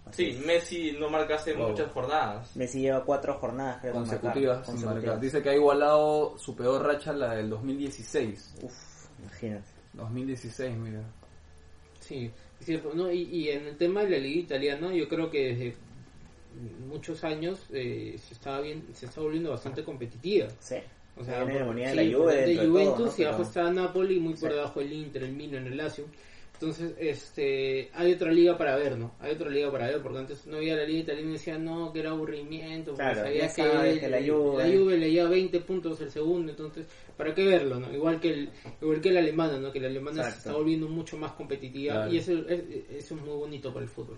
Así 0.05 0.31
Sí, 0.31 0.37
es. 0.39 0.45
Messi 0.45 0.91
no 0.97 1.09
marca 1.09 1.35
hace 1.35 1.53
Wow. 1.53 1.71
muchas 1.71 1.91
jornadas. 1.91 2.55
Messi 2.55 2.79
lleva 2.79 3.03
cuatro 3.03 3.33
jornadas 3.39 3.79
creo, 3.81 3.91
sin 3.91 4.01
marcar, 4.03 4.19
Consecutivas, 4.21 4.57
sin 4.65 4.65
consecutivas. 4.75 5.03
marcar. 5.05 5.19
Dice 5.21 5.41
que 5.43 5.49
ha 5.49 5.53
igualado 5.55 6.37
su 6.37 6.55
peor 6.55 6.81
racha, 6.85 7.11
la 7.11 7.35
del 7.35 7.49
2016. 7.49 8.55
Uf, 8.63 8.73
imagínate. 9.19 9.67
2016, 9.91 10.77
mira. 10.77 11.01
Sí, 12.07 12.31
es 12.59 12.65
cierto. 12.65 12.93
No, 12.93 13.11
y, 13.11 13.23
y 13.23 13.49
en 13.49 13.67
el 13.67 13.77
tema 13.77 14.03
de 14.03 14.11
la 14.11 14.17
liga 14.17 14.39
italiana, 14.39 14.93
yo 14.93 15.09
creo 15.09 15.29
que 15.29 15.53
desde 15.53 15.75
muchos 16.87 17.23
años 17.23 17.59
eh, 17.73 18.17
se 18.25 18.33
estaba 18.33 18.61
bien, 18.61 18.83
se 18.93 19.05
está 19.07 19.21
volviendo 19.21 19.49
bastante 19.49 19.83
competitiva. 19.83 20.47
Sí. 20.59 20.77
O 21.19 21.23
sea, 21.23 21.43
hegemonía 21.43 21.91
de 21.91 22.03
sí, 22.03 22.11
la 22.11 22.17
Juve 22.17 22.35
de 22.35 22.67
Juventus 22.67 22.97
todo, 22.97 23.05
¿no? 23.07 23.13
y 23.17 23.23
abajo 23.23 23.41
está 23.41 23.71
Napoli, 23.71 24.19
muy 24.19 24.35
por 24.35 24.53
debajo 24.53 24.81
el 24.81 24.93
Inter, 24.93 25.23
el 25.23 25.33
Milan, 25.33 25.67
el 25.67 25.75
Lazio. 25.75 26.05
Entonces, 26.59 26.95
este, 26.97 27.91
hay 27.93 28.13
otra 28.13 28.31
liga 28.31 28.57
para 28.57 28.75
ver, 28.77 28.97
¿no? 28.97 29.13
Hay 29.19 29.33
otra 29.33 29.47
liga 29.49 29.71
para 29.71 29.85
ver, 29.87 30.01
porque 30.01 30.17
antes 30.17 30.47
no 30.47 30.57
había 30.57 30.75
la 30.75 30.85
liga 30.85 31.01
italiana 31.01 31.29
y 31.29 31.33
decían, 31.33 31.63
no, 31.63 31.93
que 31.93 31.99
era 31.99 32.09
aburrimiento, 32.09 32.91
porque 32.95 33.03
Claro, 33.03 33.21
sabía 33.21 33.53
que 33.99 34.09
la 34.09 34.19
Juve- 34.19 34.57
la 34.57 34.65
Juve 34.77 34.97
le 34.97 35.11
lleva 35.11 35.29
20 35.29 35.59
puntos 35.59 36.01
el 36.01 36.09
segundo, 36.09 36.51
entonces, 36.51 36.87
¿para 37.15 37.35
qué 37.35 37.45
verlo, 37.45 37.79
no? 37.79 37.93
Igual 37.93 38.19
que 38.19 38.29
el, 38.29 38.49
igual 38.81 38.99
que 39.01 39.11
la 39.11 39.19
alemana, 39.19 39.59
¿no? 39.59 39.71
Que 39.71 39.79
la 39.79 39.87
alemana 39.87 40.23
se 40.23 40.37
está 40.39 40.53
volviendo 40.53 40.87
mucho 40.87 41.15
más 41.15 41.33
competitiva 41.33 41.93
Claro. 41.93 42.11
y 42.11 42.17
eso, 42.17 42.31
es, 42.31 42.63
eso 42.89 43.15
es 43.15 43.21
muy 43.21 43.35
bonito 43.35 43.71
para 43.71 43.83
el 43.85 43.91
fútbol. 43.91 44.17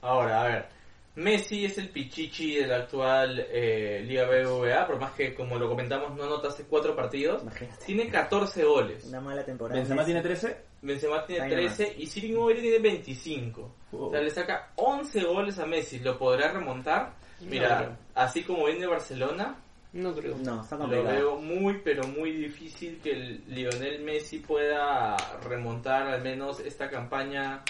Ahora, 0.00 0.42
a 0.42 0.48
ver, 0.48 0.66
Messi 1.14 1.64
es 1.64 1.78
el 1.78 1.88
pichichi 1.88 2.56
de 2.56 2.66
la 2.66 2.76
actual 2.78 3.46
eh, 3.50 4.04
Liga 4.06 4.24
BBVA, 4.28 4.86
por 4.86 4.98
más 5.00 5.12
que, 5.12 5.34
como 5.34 5.56
lo 5.58 5.68
comentamos, 5.68 6.14
no 6.16 6.24
anota 6.24 6.48
hace 6.48 6.64
cuatro 6.64 6.94
partidos. 6.94 7.42
Imagínate. 7.42 7.86
Tiene 7.86 8.08
14 8.10 8.64
goles. 8.64 9.04
Una 9.06 9.20
mala 9.20 9.44
temporada. 9.44 9.78
Benzema 9.78 10.04
tiene 10.04 10.20
13. 10.20 10.65
Benzema 10.82 11.24
tiene 11.24 11.44
Ahí 11.44 11.56
nomás. 11.56 11.76
13 11.76 11.96
y 11.98 12.06
Siri 12.06 12.28
Immobile 12.28 12.60
tiene 12.60 12.78
25. 12.78 13.74
Wow. 13.92 14.06
O 14.06 14.10
sea, 14.10 14.20
le 14.20 14.30
saca 14.30 14.72
11 14.76 15.24
goles 15.24 15.58
a 15.58 15.66
Messi. 15.66 15.98
¿Lo 15.98 16.18
podrá 16.18 16.52
remontar? 16.52 17.14
Mira, 17.40 17.78
creo. 17.78 17.96
así 18.14 18.42
como 18.42 18.66
viene 18.66 18.86
Barcelona, 18.86 19.56
No 19.92 20.14
creo. 20.14 20.36
No, 20.38 20.62
está 20.62 20.76
lo 20.76 20.88
veo 20.88 21.36
muy, 21.36 21.80
pero 21.84 22.06
muy 22.06 22.32
difícil 22.32 22.98
que 23.02 23.12
el 23.12 23.44
Lionel 23.46 24.02
Messi 24.02 24.38
pueda 24.38 25.16
remontar 25.42 26.06
al 26.06 26.22
menos 26.22 26.60
esta 26.60 26.88
campaña 26.88 27.62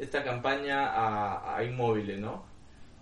esta 0.00 0.24
campaña 0.24 0.86
a, 0.86 1.56
a 1.56 1.62
Immobile, 1.62 2.16
¿no? 2.16 2.49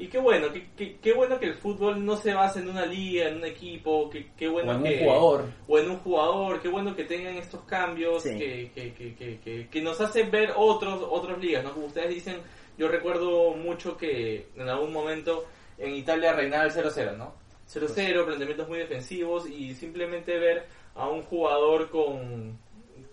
Y 0.01 0.07
qué 0.07 0.19
bueno, 0.19 0.53
qué, 0.53 0.69
qué, 0.77 0.97
qué 1.03 1.13
bueno 1.13 1.41
que 1.41 1.47
el 1.47 1.55
fútbol 1.57 2.05
no 2.05 2.17
se 2.17 2.33
basa 2.33 2.61
en 2.61 2.69
una 2.69 2.87
liga, 2.87 3.29
en 3.29 3.37
un 3.39 3.45
equipo, 3.45 4.09
qué, 4.09 4.29
qué 4.37 4.49
bueno 4.49 4.71
O 4.71 4.75
en 4.75 4.79
un 4.79 4.85
que... 4.85 4.99
jugador. 5.05 5.45
O 5.67 5.79
en 5.79 5.91
un 5.91 5.97
jugador, 5.99 6.63
qué 6.63 6.69
bueno 6.69 6.95
que 6.95 7.05
tengan 7.05 7.35
estos 7.37 7.63
cambios 7.63 8.23
Sí. 8.23 8.39
que, 8.39 8.71
que, 8.75 8.93
que, 8.95 9.15
que, 9.17 9.39
que, 9.41 9.69
que 9.69 9.83
nos 9.83 10.01
hacen 10.01 10.31
ver 10.31 10.53
otros 10.57 11.03
otras 11.11 11.39
ligas, 11.39 11.65
¿no? 11.65 11.73
Como 11.75 11.87
ustedes 11.87 12.11
dicen, 12.11 12.37
yo 12.79 12.87
recuerdo 12.89 13.51
mucho 13.55 13.97
que 13.97 14.47
en 14.57 14.69
algún 14.69 14.93
momento 14.93 15.45
en 15.79 15.95
Italia 15.97 16.33
reinaba 16.33 16.65
el 16.65 16.71
0-0, 16.73 17.17
¿no? 17.17 17.35
0-0, 17.69 18.25
planteamientos 18.25 18.69
muy 18.69 18.79
defensivos 18.79 19.49
y 19.51 19.75
simplemente 19.75 20.39
ver 20.39 20.67
a 20.95 21.09
un 21.09 21.23
jugador 21.23 21.91
con, 21.91 22.57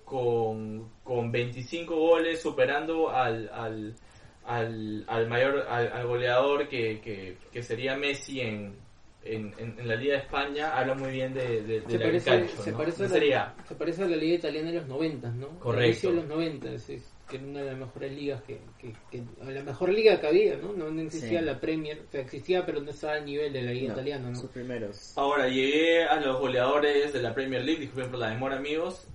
con, 0.05 0.89
con 1.03 1.31
25 1.31 1.95
goles 1.95 2.41
superando 2.41 3.09
al, 3.09 3.49
al, 3.53 3.95
al, 4.45 5.03
al 5.07 5.27
mayor 5.27 5.65
al, 5.69 5.91
al 5.91 6.07
goleador 6.07 6.67
que, 6.67 6.99
que, 7.01 7.37
que 7.51 7.63
sería 7.63 7.95
Messi 7.97 8.41
en, 8.41 8.75
en, 9.23 9.53
en, 9.57 9.79
en 9.79 9.87
la 9.87 9.95
Liga 9.95 10.13
de 10.17 10.19
España 10.21 10.77
habla 10.77 10.93
muy 10.93 11.11
bien 11.11 11.33
de, 11.33 11.63
de, 11.63 11.81
de 11.81 11.89
se 11.89 11.97
la 11.97 12.05
parece, 12.05 12.25
calcio, 12.29 12.61
se, 12.63 12.71
¿no? 12.71 12.77
parece 12.77 13.03
a 13.03 13.07
No 13.07 13.13
la, 13.13 13.19
sería 13.19 13.55
se 13.67 13.75
parece 13.75 14.03
a 14.03 14.07
la 14.07 14.15
liga 14.17 14.35
italiana 14.35 14.71
de 14.71 14.77
los 14.77 14.87
90, 14.87 15.29
¿no? 15.31 15.47
Correcto. 15.59 16.09
De 16.09 16.15
los 16.15 16.27
90, 16.27 16.71
es, 16.73 16.89
es- 16.89 17.11
que 17.27 17.37
era 17.37 17.45
una 17.47 17.61
de 17.61 17.71
las 17.71 17.79
mejores 17.79 18.11
ligas 18.13 18.43
que, 18.43 18.59
que, 18.79 18.93
que- 19.09 19.23
la 19.51 19.63
mejor 19.63 19.89
liga 19.91 20.21
que 20.21 20.27
había, 20.27 20.57
¿no? 20.57 20.73
No, 20.73 20.91
no 20.91 21.01
existía 21.01 21.39
Sí. 21.39 21.45
la 21.45 21.59
Premier, 21.59 22.01
o 22.07 22.11
sea, 22.11 22.21
existía 22.21 22.63
pero 22.67 22.81
no 22.81 22.91
estaba 22.91 23.13
al 23.13 23.25
nivel 23.25 23.51
de 23.51 23.63
la 23.63 23.71
liga 23.71 23.87
No, 23.87 23.93
italiana, 23.93 24.29
¿no? 24.29 24.35
Sus 24.39 24.51
primeros. 24.51 25.17
Ahora 25.17 25.47
llegué 25.47 26.03
a 26.03 26.19
los 26.21 26.39
goleadores 26.39 27.11
de 27.13 27.21
la 27.23 27.33
Premier 27.33 27.63
League, 27.65 27.79
disculpen 27.81 28.11
por 28.11 28.19
la 28.19 28.29
demora 28.29 28.57
amigos. 28.57 29.07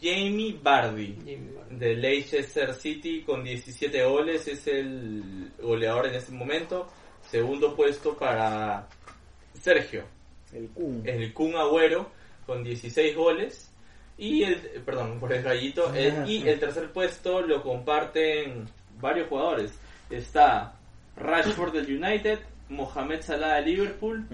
Jamie 0.00 0.58
Vardy 0.62 1.14
Jamie. 1.18 1.50
De 1.70 1.94
Leicester 1.94 2.74
City 2.74 3.22
con 3.22 3.44
17 3.44 4.04
goles 4.04 4.46
es 4.48 4.66
el 4.66 5.52
goleador 5.62 6.06
en 6.08 6.14
este 6.16 6.32
momento. 6.32 6.88
Segundo 7.30 7.74
puesto 7.76 8.16
para 8.16 8.88
Sergio, 9.54 10.04
El 10.52 10.68
Kun. 10.70 11.02
el 11.06 11.32
Kun 11.32 11.54
Agüero 11.56 12.10
con 12.46 12.62
16 12.64 13.14
goles. 13.16 13.66
Y 14.18 14.42
el, 14.42 14.56
perdón, 14.84 15.18
por 15.18 15.32
el 15.32 15.42
gallito. 15.42 15.94
el- 15.94 16.28
y 16.28 16.46
el 16.48 16.58
tercer 16.60 16.92
puesto 16.92 17.40
lo 17.40 17.62
comparten 17.62 18.66
varios 19.00 19.28
jugadores. 19.28 19.72
Está 20.10 20.74
Rashford 21.16 21.72
del 21.72 22.02
United, 22.02 22.38
Mohamed 22.68 23.22
Salah 23.22 23.56
de 23.56 23.62
Liverpool. 23.62 24.26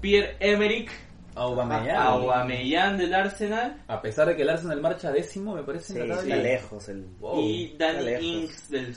Pierre 0.00 0.36
Emerick 0.40 0.90
Aubameyang. 1.38 1.96
Aubameyang 1.96 2.96
del 2.98 3.14
Arsenal 3.14 3.82
A 3.86 4.00
pesar 4.02 4.28
de 4.28 4.36
que 4.36 4.42
el 4.42 4.50
Arsenal 4.50 4.80
marcha 4.80 5.10
décimo, 5.12 5.54
me 5.54 5.62
parece 5.62 5.92
Sí, 5.94 5.98
en 6.00 6.08
la 6.08 6.14
está 6.16 6.26
tabla. 6.28 6.42
lejos. 6.42 6.88
El... 6.88 7.04
Wow, 7.20 7.40
y 7.40 7.76
Danny 7.78 8.04
lejos. 8.04 8.24
Ings 8.24 8.70
del, 8.70 8.96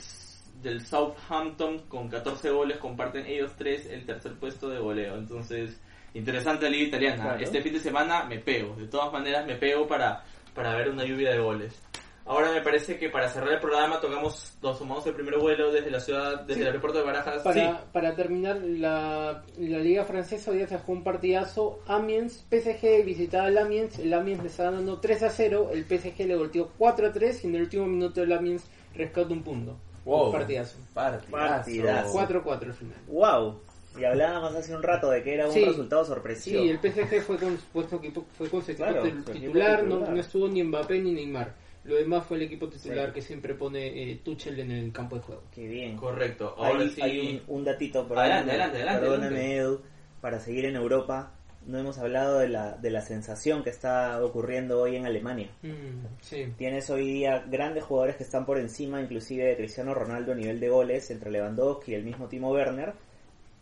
del 0.62 0.86
Southampton 0.86 1.78
con 1.88 2.08
14 2.08 2.50
goles 2.50 2.78
comparten 2.78 3.26
ellos 3.26 3.52
tres 3.56 3.86
el 3.86 4.04
tercer 4.06 4.34
puesto 4.38 4.68
de 4.68 4.78
goleo. 4.78 5.16
Entonces, 5.16 5.80
interesante 6.14 6.64
la 6.66 6.70
liga 6.70 6.88
italiana. 6.88 7.22
Claro. 7.22 7.40
Este 7.40 7.60
fin 7.62 7.72
de 7.72 7.80
semana 7.80 8.24
me 8.24 8.38
pego, 8.38 8.74
de 8.76 8.86
todas 8.88 9.12
maneras 9.12 9.46
me 9.46 9.56
pego 9.56 9.86
para, 9.86 10.22
para 10.54 10.74
ver 10.76 10.88
una 10.90 11.04
lluvia 11.04 11.30
de 11.32 11.38
goles. 11.38 11.80
Ahora 12.24 12.52
me 12.52 12.60
parece 12.62 12.98
que 12.98 13.08
para 13.08 13.28
cerrar 13.28 13.54
el 13.54 13.60
programa 13.60 14.00
tocamos, 14.00 14.56
nos 14.62 14.78
tomamos 14.78 15.04
el 15.06 15.14
primer 15.14 15.38
vuelo 15.38 15.72
desde 15.72 15.90
la 15.90 15.98
ciudad, 15.98 16.40
desde 16.42 16.54
Sí. 16.54 16.60
el 16.60 16.66
aeropuerto 16.68 16.98
de 17.00 17.04
Barajas. 17.04 17.42
Para, 17.42 17.54
Sí, 17.54 17.76
para 17.92 18.14
terminar, 18.14 18.60
la, 18.62 19.42
la 19.58 19.78
liga 19.78 20.04
francesa 20.04 20.52
hoy 20.52 20.58
día 20.58 20.68
se 20.68 20.78
jugó 20.78 20.92
un 20.98 21.04
partidazo. 21.04 21.80
Amiens, 21.88 22.44
PSG 22.48 23.04
visitaba 23.04 23.46
al 23.46 23.58
Amiens. 23.58 23.98
El 23.98 24.14
Amiens 24.14 24.40
le 24.42 24.48
está 24.48 24.70
dando 24.70 25.00
3 25.00 25.22
a 25.24 25.30
0. 25.30 25.70
El 25.72 25.84
PSG 25.84 26.26
le 26.26 26.36
volteó 26.36 26.70
4 26.78 27.08
a 27.08 27.12
3. 27.12 27.44
Y 27.44 27.48
en 27.48 27.56
el 27.56 27.62
último 27.62 27.86
minuto 27.86 28.22
el 28.22 28.32
Amiens 28.32 28.64
rescata 28.94 29.32
un 29.32 29.42
punto. 29.42 29.76
Wow. 30.04 30.26
Un 30.26 30.32
partidazo. 30.32 30.76
Partidazo. 30.94 31.30
Partidazo. 31.32 32.12
4 32.12 32.38
a 32.38 32.42
4 32.44 32.68
al 32.68 32.74
final. 32.74 32.96
Wow. 33.08 33.60
Y 33.98 34.04
hablábamos 34.04 34.54
hace 34.54 34.74
un 34.74 34.82
rato 34.82 35.10
de 35.10 35.22
que 35.22 35.34
era 35.34 35.46
un 35.48 35.52
Sí. 35.52 35.64
resultado 35.64 36.04
Sí, 36.04 36.08
sorpresivo. 36.08 36.62
el 36.62 36.78
PSG 36.78 37.20
fue 37.20 37.36
con, 37.36 37.58
puesto 37.72 38.00
fue 38.38 38.48
con 38.48 38.62
su 38.64 38.70
equipo 38.70 38.86
Claro, 38.86 39.04
tit- 39.04 39.10
su 39.10 39.18
equipo 39.18 39.32
titular, 39.32 39.82
No, 39.82 39.88
titular. 39.96 40.14
no 40.14 40.20
estuvo 40.20 40.48
ni 40.48 40.62
Mbappé 40.62 40.98
ni 41.00 41.12
Neymar. 41.12 41.52
Lo 41.84 41.96
demás 41.96 42.24
fue 42.26 42.36
el 42.36 42.44
equipo 42.44 42.68
titular 42.68 43.08
Sí. 43.08 43.14
que 43.14 43.22
siempre 43.22 43.54
pone 43.54 44.12
eh, 44.12 44.20
Tuchel 44.24 44.58
en 44.60 44.70
el 44.70 44.92
campo 44.92 45.16
de 45.16 45.22
juego. 45.22 45.42
Qué 45.52 45.66
bien. 45.66 45.96
correcto. 45.96 46.54
Ahora 46.56 46.80
Hay, 46.80 46.90
sí. 46.90 47.02
hay 47.02 47.42
un, 47.48 47.56
un 47.58 47.64
datito, 47.64 48.00
Adelante, 48.00 48.14
perdóname, 48.14 48.50
adelante, 48.52 48.76
adelante, 48.76 49.00
perdóname, 49.00 49.26
adelante. 49.26 49.56
Edu, 49.56 49.80
para 50.20 50.38
seguir 50.40 50.64
en 50.66 50.76
Europa. 50.76 51.32
No 51.64 51.78
hemos 51.78 51.96
hablado 51.98 52.40
de 52.40 52.48
la, 52.48 52.72
de 52.72 52.90
la 52.90 53.02
sensación 53.02 53.62
que 53.62 53.70
está 53.70 54.20
ocurriendo 54.24 54.80
hoy 54.80 54.96
en 54.96 55.06
Alemania. 55.06 55.48
Mm, 55.62 56.06
sí. 56.20 56.46
Tienes 56.58 56.90
hoy 56.90 57.06
día 57.06 57.44
grandes 57.48 57.84
jugadores 57.84 58.16
que 58.16 58.24
están 58.24 58.44
por 58.44 58.58
encima, 58.58 59.00
inclusive 59.00 59.44
de 59.44 59.56
Cristiano 59.56 59.94
Ronaldo 59.94 60.32
a 60.32 60.34
nivel 60.34 60.58
de 60.58 60.68
goles, 60.68 61.08
entre 61.12 61.30
Lewandowski 61.30 61.92
y 61.92 61.94
el 61.94 62.02
mismo 62.04 62.26
Timo 62.26 62.50
Werner, 62.50 62.94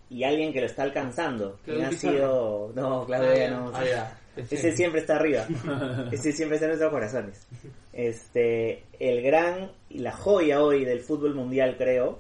y 0.09 0.25
alguien 0.25 0.51
que 0.55 0.61
lo 0.61 0.67
está 0.67 0.83
alcanzando. 0.83 1.59
¿Quién 1.63 1.85
ha 1.85 1.93
sido? 1.93 2.73
No, 2.75 3.05
Claudio 3.05 3.47
Ah, 3.47 3.51
no. 3.51 3.71
Ah, 3.75 3.85
ya. 3.85 4.19
Ese 4.35 4.73
siempre 4.73 5.01
está 5.03 5.17
arriba. 5.17 5.47
Ese 6.11 6.33
siempre 6.33 6.57
está 6.57 6.65
en 6.67 6.71
nuestros 6.71 6.91
corazones. 6.93 7.47
Este, 7.93 8.85
el 8.99 9.23
gran 9.23 9.73
y 9.89 9.99
la 9.99 10.13
joya 10.13 10.63
hoy 10.63 10.85
del 10.85 11.01
fútbol 11.01 11.35
mundial, 11.35 11.77
creo, 11.77 12.19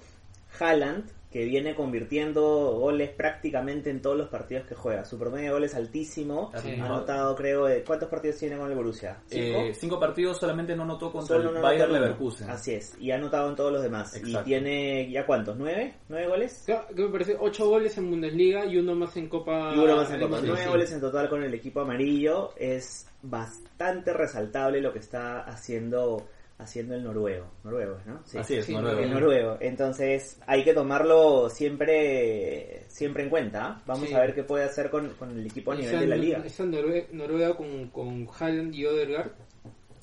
Haaland, 0.59 1.05
que 1.31 1.45
viene 1.45 1.76
convirtiendo 1.76 2.43
goles 2.72 3.11
prácticamente 3.11 3.89
en 3.91 4.03
todos 4.03 4.16
los 4.16 4.28
partidos 4.28 4.66
que 4.66 4.74
juega. 4.74 5.05
Su 5.05 5.16
promedio 5.16 5.47
de 5.47 5.53
goles 5.53 5.74
altísimo. 5.76 6.51
Sí. 6.61 6.72
Ha 6.81 6.87
anotado, 6.87 7.37
creo, 7.37 7.66
de- 7.66 7.85
¿cuántos 7.85 8.09
partidos 8.09 8.37
tiene 8.39 8.57
con 8.57 8.68
el 8.68 8.76
Borussia? 8.76 9.18
¿Cinco? 9.26 9.59
Eh, 9.61 9.74
cinco 9.74 10.01
partidos 10.01 10.39
solamente 10.39 10.74
no 10.74 10.83
anotó 10.83 11.12
contra 11.12 11.37
Solo 11.37 11.51
el 11.51 11.55
no 11.55 11.62
Bayer 11.62 11.83
anotó 11.83 11.95
uno. 11.97 12.01
Leverkusen. 12.07 12.51
Así 12.51 12.74
es. 12.74 12.97
Y 12.99 13.12
ha 13.12 13.14
anotado 13.14 13.49
en 13.49 13.55
todos 13.55 13.72
los 13.72 13.83
demás. 13.83 14.16
Exacto. 14.16 14.41
Y 14.41 14.45
tiene, 14.45 15.09
¿ya 15.11 15.24
cuántos? 15.24 15.57
¿Nueve? 15.57 15.95
¿Nueve 16.09 16.26
goles? 16.26 16.62
Claro, 16.66 16.87
que 16.95 17.03
me 17.03 17.11
parece 17.11 17.37
8 17.39 17.68
goles 17.68 17.97
en 17.97 18.11
Bundesliga 18.11 18.66
y 18.66 18.76
uno 18.78 18.97
más 18.97 19.16
en 19.16 19.28
Copa 19.28 19.72
Y 19.74 19.78
uno 19.78 19.97
más 19.97 20.11
en 20.11 20.20
Copa. 20.20 20.39
Nueve 20.43 20.62
sí. 20.64 20.68
goles 20.68 20.93
en 20.93 21.01
total 21.01 21.28
con 21.28 21.45
el 21.45 21.55
equipo 21.55 21.81
amarillo. 21.81 22.51
Es 22.57 23.07
bastante 23.22 24.12
resaltable 24.12 24.81
lo 24.81 24.93
que 24.93 24.99
está 24.99 25.43
haciendo 25.43 26.26
haciendo 26.61 26.95
el 26.95 27.03
noruego. 27.03 27.47
Noruego, 27.65 27.99
¿no? 28.07 28.21
Sí. 28.25 28.39
Así 28.39 28.57
es, 28.57 28.67
Sí, 28.67 28.75
Noruego. 28.75 29.01
El 29.01 29.11
noruego. 29.13 29.57
Entonces 29.61 30.39
hay 30.47 30.63
que 30.65 30.73
tomarlo 30.75 31.49
siempre 31.51 32.85
siempre 32.89 33.23
en 33.25 33.31
cuenta. 33.31 33.65
¿ah? 33.67 33.83
Vamos 33.87 34.09
Sí. 34.09 34.15
a 34.15 34.21
ver 34.21 34.35
qué 34.35 34.43
puede 34.45 34.65
hacer 34.65 34.91
con, 34.91 35.11
con 35.15 35.31
el 35.31 35.47
equipo 35.47 35.73
a 35.73 35.75
nivel 35.77 35.91
Esa 35.91 36.01
de 36.01 36.07
la 36.07 36.17
liga. 36.17 36.43
Esa 36.45 36.65
Norue- 36.65 37.09
Noruega 37.13 37.55
con, 37.57 37.89
con 37.89 38.29
Haaland 38.39 38.75
y 38.75 38.87
Odegaard 38.87 39.31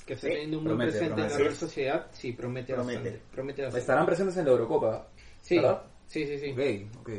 que 0.06 0.14
está 0.14 0.28
Sí, 0.28 0.34
teniendo 0.34 0.60
un 0.60 0.64
buen 0.64 0.78
promete, 0.78 0.98
presente 1.00 1.22
en 1.22 1.30
la. 1.32 1.38
Real 1.38 1.54
Sociedad, 1.56 2.08
sí, 2.12 2.32
promete, 2.32 2.74
Promete. 2.74 2.98
bastante. 3.00 3.22
Promete 3.36 3.62
bastante. 3.64 3.80
Estarán 3.82 4.06
presentes 4.06 4.38
en 4.38 4.46
la 4.46 4.52
Eurocopa. 4.52 5.08
Sí, 5.42 5.58
¿verdad? 5.58 5.82
sí, 6.08 6.26
sí, 6.26 6.40
sí. 6.40 6.52
Ok, 6.52 7.00
ok. 7.02 7.10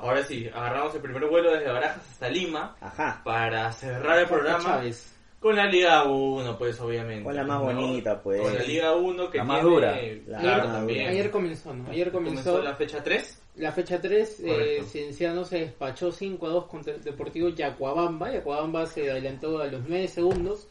Ahora 0.00 0.22
sí, 0.22 0.46
agarramos 0.54 0.94
el 0.94 1.00
primer 1.00 1.24
vuelo 1.26 1.50
desde 1.52 1.72
Barajas 1.72 2.08
hasta 2.08 2.28
Lima 2.28 2.76
Ajá. 2.80 3.20
para 3.24 3.72
cerrar 3.72 4.18
el 4.18 4.28
programa 4.28 4.62
Chávez. 4.62 5.14
Con 5.40 5.54
la 5.56 5.66
Liga 5.66 6.04
1, 6.04 6.58
pues 6.58 6.80
obviamente. 6.80 7.24
Con 7.24 7.36
la 7.36 7.44
más 7.44 7.60
¿no? 7.60 7.64
bonita, 7.66 8.20
pues. 8.22 8.40
Con 8.40 8.54
la 8.54 8.62
Liga 8.62 8.94
1 8.96 9.30
que 9.30 9.38
La 9.38 9.44
más 9.44 9.60
tiene- 9.60 9.74
dura. 9.74 9.98
La 10.26 10.38
claro, 10.40 10.64
más 10.64 10.72
también. 10.74 10.98
dura. 11.00 11.10
Ayer 11.10 11.30
comenzó, 11.30 11.74
¿no? 11.74 11.90
Ayer 11.90 12.10
comenzó, 12.12 12.44
comenzó 12.50 12.62
la 12.62 12.74
fecha 12.74 13.02
3. 13.02 13.42
la 13.56 13.72
fecha 13.72 14.00
3. 14.00 14.40
Eh. 14.44 14.82
Cienciano 14.86 15.44
se 15.44 15.58
despachó 15.60 16.10
5 16.12 16.46
a 16.46 16.50
2 16.50 16.64
contra 16.66 16.94
el 16.94 17.02
Deportivo 17.02 17.48
Yacuabamba. 17.50 18.32
Yacuabamba 18.32 18.86
se 18.86 19.10
adelantó 19.10 19.58
a 19.60 19.66
los 19.66 19.82
9 19.88 20.08
segundos. 20.08 20.68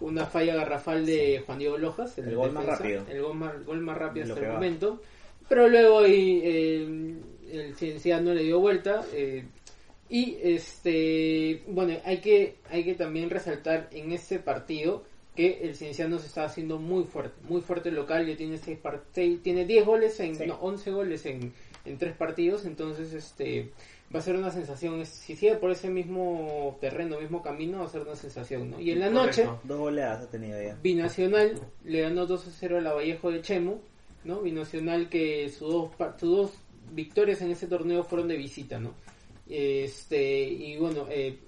Una 0.00 0.24
falla 0.26 0.54
garrafal 0.54 1.04
de 1.04 1.42
Juan 1.44 1.58
Diego 1.58 1.76
Lojas. 1.76 2.16
El 2.18 2.34
gol 2.34 2.52
más 2.52 2.64
rápido. 2.64 3.04
El 3.08 3.22
gol 3.22 3.34
más, 3.36 3.64
gol 3.66 3.80
más 3.80 3.98
rápido 3.98 4.26
Lo 4.26 4.32
hasta 4.34 4.44
el 4.46 4.50
va. 4.52 4.54
momento. 4.56 5.02
Pero 5.48 5.68
luego 5.68 5.98
ahí 6.00 6.40
eh, 6.42 7.14
el 7.52 7.74
Cienciano 7.76 8.32
le 8.32 8.42
dio 8.44 8.60
vuelta. 8.60 9.02
eh, 9.12 9.44
y 10.10 10.36
este 10.42 11.62
bueno 11.68 11.96
hay 12.04 12.18
que 12.18 12.56
hay 12.68 12.84
que 12.84 12.94
también 12.94 13.30
resaltar 13.30 13.88
en 13.92 14.12
este 14.12 14.38
partido 14.38 15.04
que 15.36 15.60
el 15.62 15.76
Cienciano 15.76 16.18
se 16.18 16.26
está 16.26 16.44
haciendo 16.44 16.78
muy 16.78 17.04
fuerte 17.04 17.36
muy 17.48 17.60
fuerte 17.60 17.90
local 17.90 18.26
ya 18.26 18.36
tiene 18.36 18.58
seis 18.58 18.78
tiene 19.42 19.64
10 19.64 19.86
goles 19.86 20.18
en 20.20 20.34
Sí. 20.36 20.46
no, 20.46 20.56
11 20.56 20.90
goles 20.90 21.24
en, 21.26 21.52
en 21.84 21.98
tres 21.98 22.14
partidos 22.16 22.64
entonces 22.66 23.12
este 23.12 23.70
va 24.12 24.18
a 24.18 24.22
ser 24.22 24.34
una 24.36 24.50
sensación 24.50 25.06
si 25.06 25.36
sigue 25.36 25.54
por 25.54 25.70
ese 25.70 25.88
mismo 25.88 26.76
terreno 26.80 27.20
mismo 27.20 27.40
camino 27.42 27.78
va 27.78 27.84
a 27.84 27.88
ser 27.88 28.02
una 28.02 28.16
sensación 28.16 28.70
¿no? 28.70 28.80
y 28.80 28.90
en 28.90 28.98
la 29.00 29.10
noche 29.10 29.44
Correcto. 29.44 29.68
Dos 29.68 29.78
goleadas 29.78 30.22
ha 30.24 30.30
tenido 30.30 30.60
ya. 30.60 30.74
Binacional 30.82 31.60
le 31.84 32.00
ganó 32.00 32.26
2 32.26 32.48
a 32.48 32.50
0 32.50 32.78
a 32.78 32.80
la 32.80 32.92
Vallejo 32.92 33.30
de 33.30 33.40
Chemo, 33.42 33.80
¿no? 34.24 34.40
Binacional 34.42 35.08
que 35.08 35.48
sus 35.50 35.70
dos, 35.72 35.94
pa- 35.94 36.18
sus 36.18 36.36
dos 36.36 36.50
victorias 36.92 37.40
en 37.42 37.52
ese 37.52 37.68
torneo 37.68 38.02
fueron 38.02 38.26
de 38.26 38.36
visita, 38.36 38.80
¿no? 38.80 38.94
Este, 39.50 40.42
y 40.44 40.76
bueno, 40.76 41.06
eh, 41.10 41.38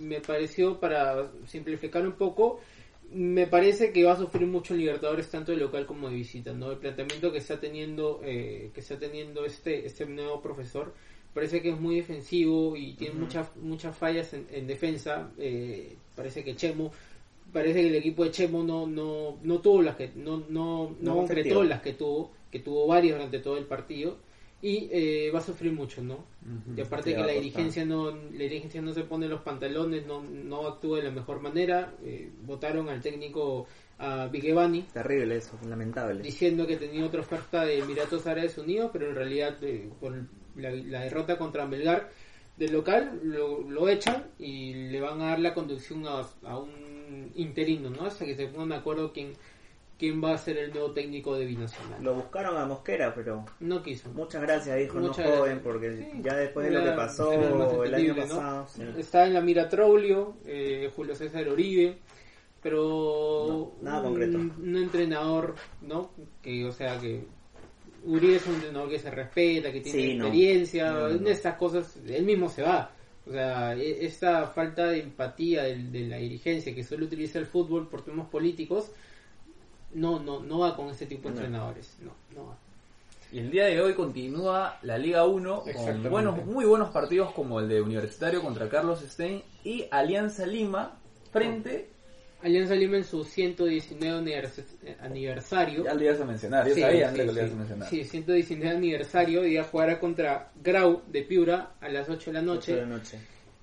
me 0.00 0.20
pareció, 0.20 0.78
para 0.80 1.30
simplificar 1.46 2.06
un 2.06 2.14
poco, 2.14 2.60
me 3.12 3.46
parece 3.46 3.92
que 3.92 4.04
va 4.04 4.12
a 4.12 4.16
sufrir 4.16 4.46
mucho 4.46 4.74
en 4.74 4.80
Libertadores 4.80 5.30
tanto 5.30 5.52
de 5.52 5.58
local 5.58 5.86
como 5.86 6.08
de 6.08 6.16
visita, 6.16 6.52
¿no? 6.52 6.72
El 6.72 6.78
planteamiento 6.78 7.30
que 7.30 7.38
está 7.38 7.60
teniendo, 7.60 8.20
eh, 8.24 8.70
que 8.74 8.80
está 8.80 8.98
teniendo 8.98 9.44
este, 9.44 9.86
este 9.86 10.06
nuevo 10.06 10.40
profesor 10.40 10.92
parece 11.36 11.60
que 11.60 11.68
es 11.68 11.78
muy 11.78 11.96
defensivo 11.96 12.76
y 12.78 12.94
tiene 12.94 13.14
muchas 13.14 13.54
muchas 13.56 13.94
fallas 13.94 14.32
en, 14.32 14.46
en 14.50 14.66
defensa. 14.66 15.30
eh, 15.38 15.94
parece 16.14 16.42
que 16.42 16.56
Chemo 16.56 16.90
parece 17.52 17.82
que 17.82 17.88
el 17.88 17.94
equipo 17.94 18.24
de 18.24 18.30
Chemo 18.30 18.62
no 18.62 18.86
no 18.86 19.36
no 19.42 19.58
tuvo 19.60 19.82
las 19.82 19.96
que 19.96 20.12
no 20.16 20.38
no 20.48 20.96
no, 20.98 21.14
No 21.14 21.16
concretó 21.16 21.62
las 21.62 21.82
que 21.82 21.92
tuvo 21.92 22.32
que 22.50 22.60
tuvo 22.60 22.86
varias 22.86 23.16
durante 23.16 23.38
todo 23.40 23.58
el 23.58 23.66
partido 23.66 24.16
y 24.62 24.88
eh, 24.90 25.30
va 25.34 25.40
a 25.40 25.42
sufrir 25.42 25.72
mucho 25.72 26.02
no 26.02 26.24
y 26.74 26.80
aparte 26.80 27.14
que 27.14 27.20
la 27.20 27.32
dirigencia 27.32 27.84
no 27.84 28.10
la 28.10 28.38
dirigencia 28.38 28.80
no 28.80 28.94
se 28.94 29.02
pone 29.02 29.28
los 29.28 29.42
pantalones 29.42 30.06
no 30.06 30.22
no 30.22 30.66
actúa 30.66 30.98
de 30.98 31.04
la 31.04 31.10
mejor 31.10 31.40
manera 31.40 31.94
eh, 32.02 32.30
votaron 32.42 32.88
al 32.88 33.02
técnico 33.02 33.66
a 33.98 34.26
Vigevani 34.28 34.82
Terrible 34.92 35.36
eso, 35.36 35.58
lamentable. 35.68 36.22
diciendo 36.22 36.66
que 36.66 36.76
tenía 36.76 37.04
otra 37.04 37.20
oferta 37.20 37.64
de 37.64 37.78
Emiratos 37.78 38.26
Árabes 38.26 38.56
Unidos, 38.58 38.90
pero 38.92 39.08
en 39.08 39.14
realidad 39.14 39.56
eh, 39.62 39.90
por 40.00 40.14
la, 40.56 40.70
la 40.70 41.00
derrota 41.00 41.36
contra 41.38 41.66
Melgar 41.66 42.10
del 42.56 42.72
local 42.72 43.20
lo, 43.22 43.62
lo 43.62 43.88
echan 43.88 44.24
y 44.38 44.72
le 44.74 45.00
van 45.00 45.20
a 45.20 45.26
dar 45.28 45.40
la 45.40 45.54
conducción 45.54 46.06
a, 46.06 46.26
a 46.44 46.58
un 46.58 47.30
interino, 47.34 47.90
¿no? 47.90 48.06
Hasta 48.06 48.24
que 48.24 48.34
se 48.34 48.46
pongan 48.48 48.70
de 48.70 48.76
acuerdo 48.76 49.12
quién, 49.12 49.32
quién 49.98 50.22
va 50.22 50.34
a 50.34 50.38
ser 50.38 50.58
el 50.58 50.70
nuevo 50.72 50.92
técnico 50.92 51.34
de 51.36 51.46
Binacional. 51.46 52.02
Lo 52.02 52.14
buscaron 52.14 52.56
a 52.58 52.66
Mosquera, 52.66 53.14
pero 53.14 53.44
No 53.60 53.82
quiso. 53.82 54.10
muchas 54.10 54.42
gracias, 54.42 54.80
hijo, 54.80 55.00
no 55.00 55.08
Muchas 55.08 55.24
joven, 55.26 55.38
gracias. 55.40 55.62
porque 55.62 55.96
Sí. 55.96 56.20
ya 56.22 56.34
después 56.36 56.66
de 56.66 56.72
lo 56.72 56.80
Era- 56.82 56.90
que 56.92 56.96
pasó 56.96 57.32
era 57.32 57.48
el 57.84 57.94
año 57.94 58.14
¿no? 58.14 58.22
pasado. 58.22 58.66
sí. 58.68 58.82
Está 58.98 59.26
en 59.26 59.34
la 59.34 59.40
mira 59.40 59.68
Traulio, 59.68 60.36
eh, 60.44 60.90
Julio 60.94 61.14
César 61.14 61.48
Oribe, 61.48 61.98
pero 62.62 63.46
No, 63.48 63.72
nada 63.82 64.02
concreto. 64.02 64.38
Un, 64.38 64.52
un 64.60 64.76
entrenador, 64.76 65.54
¿no? 65.82 66.10
Que, 66.42 66.64
o 66.64 66.72
sea, 66.72 66.98
que 67.00 67.24
Uribe 68.04 68.36
es 68.36 68.46
un 68.46 68.54
entrenador 68.54 68.88
que 68.90 68.98
se 68.98 69.10
respeta, 69.10 69.72
que 69.72 69.80
tiene 69.80 69.98
Sí, 70.00 70.14
no. 70.14 70.26
experiencia, 70.26 70.92
No, 70.92 71.00
no, 71.00 71.08
en 71.08 71.22
no. 71.24 71.28
estas 71.28 71.56
cosas, 71.56 71.96
él 72.06 72.24
mismo 72.24 72.48
se 72.48 72.62
va. 72.62 72.92
O 73.26 73.32
sea, 73.32 73.74
e- 73.74 74.04
esta 74.06 74.46
falta 74.48 74.86
de 74.88 75.00
empatía 75.00 75.64
del- 75.64 75.90
de, 75.90 76.06
la 76.06 76.16
dirigencia 76.18 76.72
que 76.74 76.84
solo 76.84 77.06
utiliza 77.06 77.38
el 77.40 77.46
fútbol 77.46 77.88
por 77.88 78.04
temas 78.04 78.28
políticos, 78.28 78.92
no, 79.94 80.18
no, 80.20 80.40
no 80.40 80.58
va 80.60 80.76
con 80.76 80.88
este 80.90 81.06
tipo 81.06 81.28
de 81.28 81.34
No. 81.34 81.40
entrenadores. 81.40 81.96
No, 82.02 82.12
no 82.34 82.46
va. 82.48 82.56
Y 83.32 83.38
el 83.40 83.50
día 83.50 83.64
de 83.66 83.80
hoy 83.80 83.94
continúa 83.94 84.78
la 84.82 84.96
Liga 84.98 85.24
1 85.26 85.64
con 85.74 86.10
buenos, 86.10 86.44
muy 86.46 86.64
buenos 86.64 86.90
partidos 86.90 87.32
como 87.32 87.58
el 87.60 87.68
de 87.68 87.80
Universitario 87.82 88.40
contra 88.40 88.68
Carlos 88.68 89.00
Stein 89.00 89.42
y 89.64 89.86
Alianza 89.90 90.46
Lima 90.46 90.96
frente... 91.32 91.90
Alianza 92.42 92.74
Lima 92.74 92.98
en 92.98 93.04
su 93.04 93.24
119 93.24 94.20
univers- 94.22 94.62
eh, 94.84 94.96
aniversario. 95.00 95.84
Ya 95.84 95.94
lo 95.94 96.04
ibas 96.04 96.20
a 96.20 96.24
mencionar, 96.26 96.68
yo 96.68 96.74
Sí, 96.74 96.80
sabía 96.82 97.10
sí, 97.10 97.16
que 97.16 97.24
lo 97.24 97.32
sí. 97.32 97.38
ibas 97.38 97.50
a 97.50 97.54
mencionar. 97.56 97.88
Sí, 97.88 98.04
119 98.04 98.76
aniversario 98.76 99.46
y 99.46 99.56
a 99.56 99.64
jugar 99.64 99.98
contra 99.98 100.52
Grau 100.62 101.02
de 101.08 101.22
Piura 101.22 101.72
a 101.80 101.88
las 101.88 102.08
8 102.08 102.30
de 102.30 102.34
la 102.34 102.40
Ocho 102.40 102.46
noche 102.54 102.74
de 102.76 102.80
la 102.82 102.86
noche. 102.86 103.18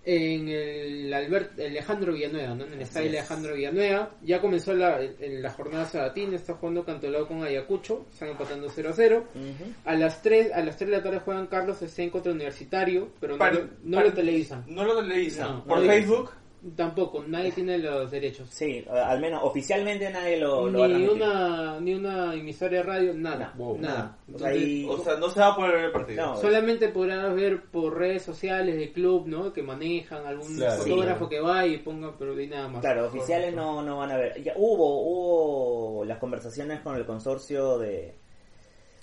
En 0.05 0.49
el 0.49 1.13
Albert, 1.13 1.59
Alejandro 1.59 2.13
Villanueva, 2.13 2.55
¿no? 2.55 2.65
En 2.65 2.73
el 2.73 2.81
estadio 2.81 3.07
es. 3.07 3.13
Alejandro 3.19 3.55
Villanueva. 3.55 4.11
Ya 4.21 4.41
comenzó 4.41 4.73
la, 4.73 5.01
en 5.01 5.41
la 5.41 5.49
jornada 5.51 5.85
sabatina, 5.85 6.35
está 6.35 6.53
jugando 6.55 6.83
Cantolao 6.83 7.27
con 7.27 7.43
Ayacucho, 7.43 8.05
están 8.11 8.29
empatando 8.29 8.69
0 8.69 8.89
a 8.89 8.93
0. 8.93 9.25
Ujú. 9.33 9.71
A 9.85 9.95
las 9.95 10.21
3, 10.21 10.51
a 10.53 10.61
las 10.61 10.75
3 10.77 10.89
de 10.91 10.97
la 10.97 11.03
tarde 11.03 11.19
juegan 11.19 11.47
Carlos 11.47 11.77
Stein 11.81 12.09
contra 12.09 12.31
Universitario, 12.33 13.09
pero 13.19 13.33
no, 13.33 13.39
Para- 13.39 13.53
lo, 13.55 13.61
no 13.83 13.97
para- 13.97 14.07
lo 14.09 14.13
televisan. 14.13 14.63
No 14.67 14.83
lo 14.83 14.99
televisan. 15.01 15.49
No, 15.49 15.63
Por 15.65 15.79
no. 15.79 15.85
Facebook. 15.85 16.31
Tampoco, 16.77 17.23
nadie 17.27 17.51
tiene 17.51 17.77
los 17.77 18.09
derechos. 18.09 18.47
Sí, 18.49 18.85
al 18.89 19.19
menos 19.19 19.41
oficialmente 19.43 20.09
nadie 20.09 20.37
lo, 20.37 20.69
lo 20.69 20.79
va 20.79 20.85
a 20.85 20.87
Ni 20.87 21.05
una, 21.07 21.79
ni 21.81 21.93
una 21.93 22.33
emisoria 22.33 22.77
de 22.79 22.83
radio, 22.83 23.13
nada. 23.13 23.53
No, 23.57 23.75
nada. 23.77 23.93
nada. 23.95 24.17
O 24.27 24.31
Entonces, 24.31 24.47
sea, 24.57 24.61
ahí- 24.67 24.87
O 24.89 24.97
sea, 24.99 25.15
no 25.17 25.29
se 25.29 25.39
va 25.41 25.47
a 25.47 25.55
poder 25.57 25.71
ver 25.75 25.83
el 25.85 25.91
partido. 25.91 26.25
No, 26.25 26.37
Solamente 26.37 26.87
podrás 26.87 27.35
ver 27.35 27.63
por 27.65 27.97
redes 27.97 28.23
sociales 28.23 28.77
del 28.77 28.93
club, 28.93 29.27
¿no? 29.27 29.51
Que 29.51 29.61
manejan 29.61 30.25
algún 30.25 30.55
Claro. 30.55 30.81
fotógrafo 30.83 31.25
Sí. 31.25 31.29
que 31.31 31.39
va 31.41 31.67
y 31.67 31.77
ponga, 31.79 32.15
pero 32.17 32.33
de 32.33 32.47
nada 32.47 32.69
más. 32.69 32.79
Claro, 32.81 33.07
oficiales 33.07 33.53
no, 33.53 33.81
no 33.81 33.97
van 33.97 34.11
a 34.11 34.17
ver. 34.17 34.41
Ya 34.41 34.53
hubo, 34.55 35.01
hubo 35.01 36.05
las 36.05 36.17
conversaciones 36.19 36.79
con 36.79 36.95
el 36.95 37.05
consorcio 37.05 37.77
de, 37.77 38.15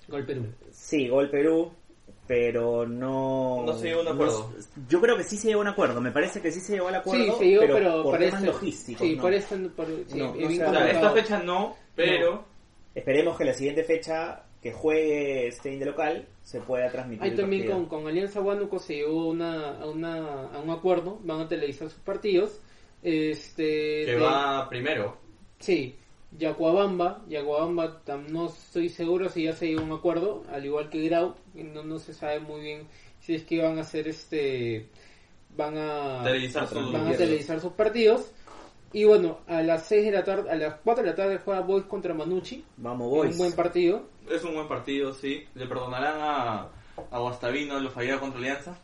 Gol 0.09 0.25
Perú. 0.25 0.47
sí, 0.71 1.09
Gol 1.09 1.29
Perú, 1.31 1.71
pero 2.31 2.87
no... 2.87 3.65
No 3.67 3.73
se 3.77 3.89
llegó 3.89 3.99
a 3.99 4.03
un 4.03 4.09
acuerdo. 4.11 4.55
yo 4.89 5.01
creo 5.01 5.17
que 5.17 5.25
sí 5.25 5.37
se 5.37 5.49
llegó 5.49 5.59
a 5.59 5.63
un 5.63 5.69
acuerdo, 5.69 6.01
me 6.01 6.13
parece 6.13 6.41
que 6.41 6.53
sí 6.53 6.61
se 6.61 6.75
llegó 6.75 6.87
al 6.87 6.95
acuerdo, 6.95 7.25
Sí, 7.25 7.39
se 7.41 7.45
llegó, 7.45 7.63
pero, 7.63 7.75
pero, 7.75 8.03
por 8.05 8.19
temas 8.21 8.43
logísticos. 8.45 9.05
Sí, 9.05 9.17
¿no? 9.17 9.23
parece. 9.25 9.57
por- 9.71 9.87
sí, 10.07 10.17
No, 10.17 10.31
O 10.31 10.51
sea, 10.51 10.91
esta 10.93 11.11
fecha 11.11 11.43
no, 11.43 11.75
pero 11.97 12.45
Esperemos 12.95 13.37
que 13.37 13.45
la 13.45 13.53
siguiente 13.53 13.83
fecha 13.83 14.45
que 14.63 14.71
juegue 14.73 15.51
Stein 15.51 15.81
de 15.81 15.87
local 15.87 16.29
se 16.41 16.61
pueda 16.61 16.89
transmitir. 16.93 17.25
Ahí 17.25 17.35
también 17.35 17.67
con, 17.67 17.87
con 17.87 18.07
Alianza 18.07 18.41
Huánuco 18.41 18.79
se 18.79 18.95
llegó 18.95 19.27
una, 19.27 19.81
a, 19.81 19.87
una, 19.91 20.51
a 20.55 20.61
un 20.61 20.71
acuerdo, 20.71 21.19
van 21.25 21.41
a 21.41 21.49
televisar 21.49 21.91
sus 21.91 21.99
partidos. 22.01 22.61
Este, 23.03 24.05
que 24.07 24.13
de- 24.13 24.21
va 24.21 24.69
primero. 24.69 25.17
Sí, 25.59 25.97
Yacuabamba, 26.39 27.23
Yacuabamba 27.29 28.01
no 28.29 28.47
estoy 28.47 28.89
seguro 28.89 29.29
si 29.29 29.45
ya 29.45 29.53
se 29.53 29.67
llegó 29.67 29.81
a 29.81 29.85
un 29.85 29.93
acuerdo, 29.93 30.45
al 30.53 30.65
igual 30.65 30.89
que 30.89 31.03
Grau, 31.09 31.35
no, 31.55 31.83
no 31.83 31.99
se 31.99 32.15
sabe 32.15 32.41
muy 32.41 32.61
bien 32.61 32.87
si 33.21 33.35
es 33.35 33.43
que 33.45 33.61
van 33.63 33.79
a 33.79 33.83
hacer 33.83 34.09
este, 34.09 34.89
van 35.57 35.77
a 35.77 36.23
Televisar 36.25 36.67
sus- 36.69 36.93
van 36.93 37.09
a 37.09 37.13
televisar 37.17 37.61
sus 37.61 37.73
partidos. 37.73 38.31
Y 38.93 39.05
bueno, 39.05 39.39
a 39.47 39.63
las 39.63 39.87
6 39.87 40.05
de 40.07 40.11
la 40.11 40.25
tarde, 40.25 40.51
a 40.51 40.57
las 40.57 40.75
4 40.83 41.05
de 41.05 41.11
la 41.11 41.15
tarde 41.17 41.39
juega 41.45 41.61
Boys 41.61 41.85
contra 41.85 42.13
Manucci, 42.13 42.65
Vamos, 42.77 43.09
boys. 43.09 43.33
un 43.33 43.39
buen 43.39 43.53
partido. 43.53 44.03
Es 44.29 44.43
un 44.43 44.55
buen 44.55 44.67
partido, 44.67 45.13
sí. 45.13 45.45
Le 45.55 45.67
perdonarán 45.67 46.21
a, 46.21 46.69
a 47.11 47.19
Guastavino 47.21 47.79
lo 47.79 47.91
fallado 47.91 48.19
contra 48.21 48.39
Alianza. 48.41 48.77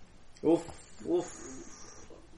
Uf, 0.42 0.62
uf. 1.06 1.26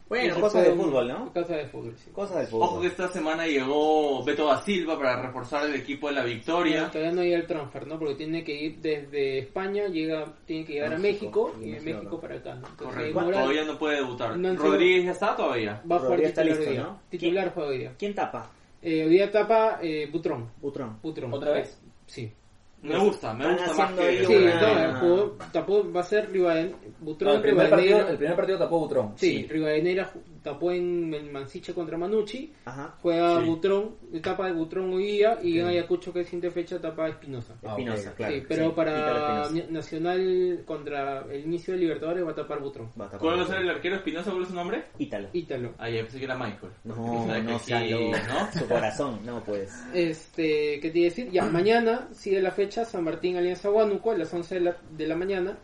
Bueno, 0.09 0.41
cosas 0.41 0.65
de 0.65 0.73
fútbol, 0.73 1.09
¿no? 1.09 1.33
Cosas 1.33 1.57
de 1.57 1.67
fútbol, 1.67 1.95
sí. 1.97 2.11
Cosas 2.13 2.53
Ojo 2.53 2.67
fútbol. 2.67 2.83
que 2.83 2.87
esta 2.89 3.09
semana 3.09 3.47
llegó 3.47 4.25
Beto 4.25 4.47
da 4.47 4.63
Silva 4.63 4.99
para 4.99 5.21
reforzar 5.21 5.67
el 5.67 5.75
equipo 5.75 6.09
de 6.09 6.15
la 6.15 6.25
Victoria. 6.25 6.91
Todavía 6.91 7.13
no 7.13 7.23
llega 7.23 7.37
el 7.37 7.47
transfer, 7.47 7.87
¿no? 7.87 7.99
Porque 7.99 8.15
tiene 8.15 8.43
que 8.43 8.55
ir 8.55 8.81
desde 8.81 9.41
España, 9.41 9.87
llega, 9.89 10.35
tiene 10.47 10.65
que 10.65 10.75
llegar 10.75 10.95
a 10.95 10.99
México, 10.99 11.55
y 11.61 11.73
de 11.73 11.81
México, 11.81 12.19
para 12.19 12.37
acá, 12.37 12.55
¿no? 12.55 12.69
Entonces, 12.69 12.87
Correcto. 12.87 13.15
Morales 13.21 13.41
Todavía 13.41 13.65
no 13.65 13.79
puede 13.79 13.97
debutar. 13.97 14.39
No 14.39 14.57
Rodríguez 14.57 15.05
ya 15.05 15.11
está 15.13 15.37
todavía. 15.37 15.83
va 15.91 15.97
a 15.97 15.99
jugar 15.99 16.21
está 16.23 16.43
titular 16.43 16.59
listo, 16.59 16.71
hoy 16.71 16.77
día. 16.77 16.83
¿no? 16.85 17.01
Titular 17.11 17.53
juega 17.55 17.69
hoy 17.71 17.79
día. 17.79 17.93
¿Quién 17.99 18.15
tapa? 18.15 18.51
Eh, 18.81 19.05
hoy 19.05 19.11
día 19.11 19.31
tapa 19.31 19.79
eh, 19.83 20.09
Butrón. 20.11 20.51
Butrón. 20.61 20.99
Butrón. 21.03 21.35
¿Otra 21.35 21.53
vez? 21.53 21.79
Sí. 22.07 22.33
Me 22.81 22.97
gusta, 22.97 23.35
me 23.35 23.53
gusta 23.53 23.75
más 23.75 23.93
que... 23.93 24.25
Sí, 24.25 24.35
una- 24.37 24.93
no, 24.93 25.01
jugó, 25.01 25.37
tapó, 25.53 25.93
va 25.93 26.01
a 26.01 26.05
ser 26.05 26.31
Rivaden, 26.31 26.71
No, 26.71 26.77
Butrón, 27.01 27.35
el, 27.37 27.43
primer 27.43 27.69
partido, 27.71 27.77
Rivadeneira. 27.99 28.11
el 28.13 28.17
primer 28.19 28.37
partido 28.37 28.59
tapó 28.59 28.79
Butrón. 28.79 29.13
Sí, 29.17 29.47
Rivadeneira 29.51 30.05
ju- 30.13 30.23
tapó 30.53 30.73
en 30.73 31.13
el 31.13 31.31
Mansiche 31.31 31.75
contra 31.75 31.99
Manucci. 31.99 32.53
Ajá. 32.65 32.95
Juega 33.03 33.41
Sí. 33.41 33.47
Butrón, 33.47 33.97
etapa 34.13 34.47
de 34.47 34.53
Butrón 34.53 34.93
hoy 34.93 35.05
día 35.07 35.39
y 35.43 35.59
en. 35.59 35.67
Ayacucho 35.67 36.13
que 36.13 36.21
es 36.21 36.27
siguiente 36.27 36.51
fecha 36.51 36.77
etapa 36.77 37.09
Espinosa. 37.09 37.55
Ah, 37.63 37.71
Espinosa, 37.71 38.15
claro. 38.15 38.35
sí, 38.35 38.43
pero 38.49 38.67
Sí, 38.69 38.73
para. 38.75 39.49
Nacional 39.71 40.63
contra 40.65 41.25
el 41.31 41.45
inicio 41.45 41.75
de 41.75 41.81
Libertadores 41.81 42.27
va 42.27 42.31
a 42.31 42.35
tapar 42.35 42.61
Butrón. 42.61 42.89
Va 43.01 43.05
a 43.07 43.11
tapar 43.11 43.21
¿Cuál 43.21 43.39
va 43.41 43.43
a 43.43 43.47
ser 43.47 43.59
el 43.59 43.71
arquero 43.71 43.97
Espinosa? 43.97 44.31
¿Cuál 44.31 44.43
es 44.43 44.49
su 44.49 44.55
nombre? 44.55 44.85
Ítalo. 44.99 45.29
Ítalo. 45.33 45.75
Ah, 45.79 45.89
ya 45.91 46.01
pensé 46.03 46.19
que 46.19 46.25
era 46.25 46.37
Michael. 46.37 46.73
No, 46.85 46.95
no, 47.43 47.59
sí, 47.59 47.73
lo- 47.91 48.11
¿no? 48.11 48.53
Su 48.59 48.67
corazón, 48.67 49.21
no, 49.25 49.43
pues. 49.45 49.73
Este, 49.95 50.81
¿qué 50.81 50.91
te 50.91 50.99
iba 50.99 51.07
a 51.07 51.11
decir? 51.11 51.31
Ya, 51.31 51.45
mañana 51.47 52.09
sigue 52.13 52.41
la 52.41 52.51
fecha 52.51 52.85
San 52.85 53.05
Martín 53.05 53.37
Alianza 53.37 53.71
Huánuco 53.71 54.11
a 54.13 54.17
las 54.19 54.33
11 54.33 54.55
de 54.57 54.61
la, 54.63 54.77
de 54.97 55.07
la 55.07 55.17
mañana. 55.17 55.59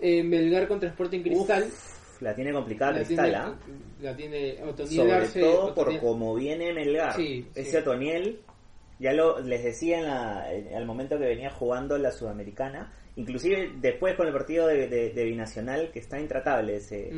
Eh, 0.00 0.22
Melgar 0.22 0.66
contra 0.66 0.88
Sporting 0.88 1.20
Cristal. 1.20 1.64
Uf, 1.64 1.99
la 2.20 2.34
tiene 2.34 2.52
complicada 2.52 2.92
la, 2.92 2.98
Cristal, 3.04 3.26
tiene, 3.30 3.38
¿ah? 3.44 3.58
la 4.02 4.16
tiene 4.16 4.62
Otoniel 4.64 4.96
Sobre 4.96 5.12
Arce. 5.12 5.40
todo 5.40 5.74
por 5.74 5.98
cómo 6.00 6.34
viene 6.34 6.72
Melgar. 6.72 7.14
Sí, 7.16 7.46
Ese 7.54 7.70
sí. 7.70 7.76
Otoniel, 7.76 8.40
ya 8.98 9.12
lo 9.12 9.40
les 9.40 9.64
decía 9.64 9.98
en 9.98 10.06
la, 10.06 10.52
en- 10.52 10.74
al 10.74 10.86
momento 10.86 11.18
que 11.18 11.24
venía 11.24 11.50
jugando 11.50 11.96
la 11.98 12.10
Sudamericana, 12.10 12.92
inclusive 13.16 13.72
después 13.80 14.14
con 14.16 14.26
el 14.26 14.32
partido 14.32 14.66
de, 14.66 14.88
de- 14.88 15.10
de 15.10 15.24
Binacional, 15.24 15.90
que 15.92 15.98
está 16.00 16.20
intratable 16.20 16.76
ese, 16.76 17.10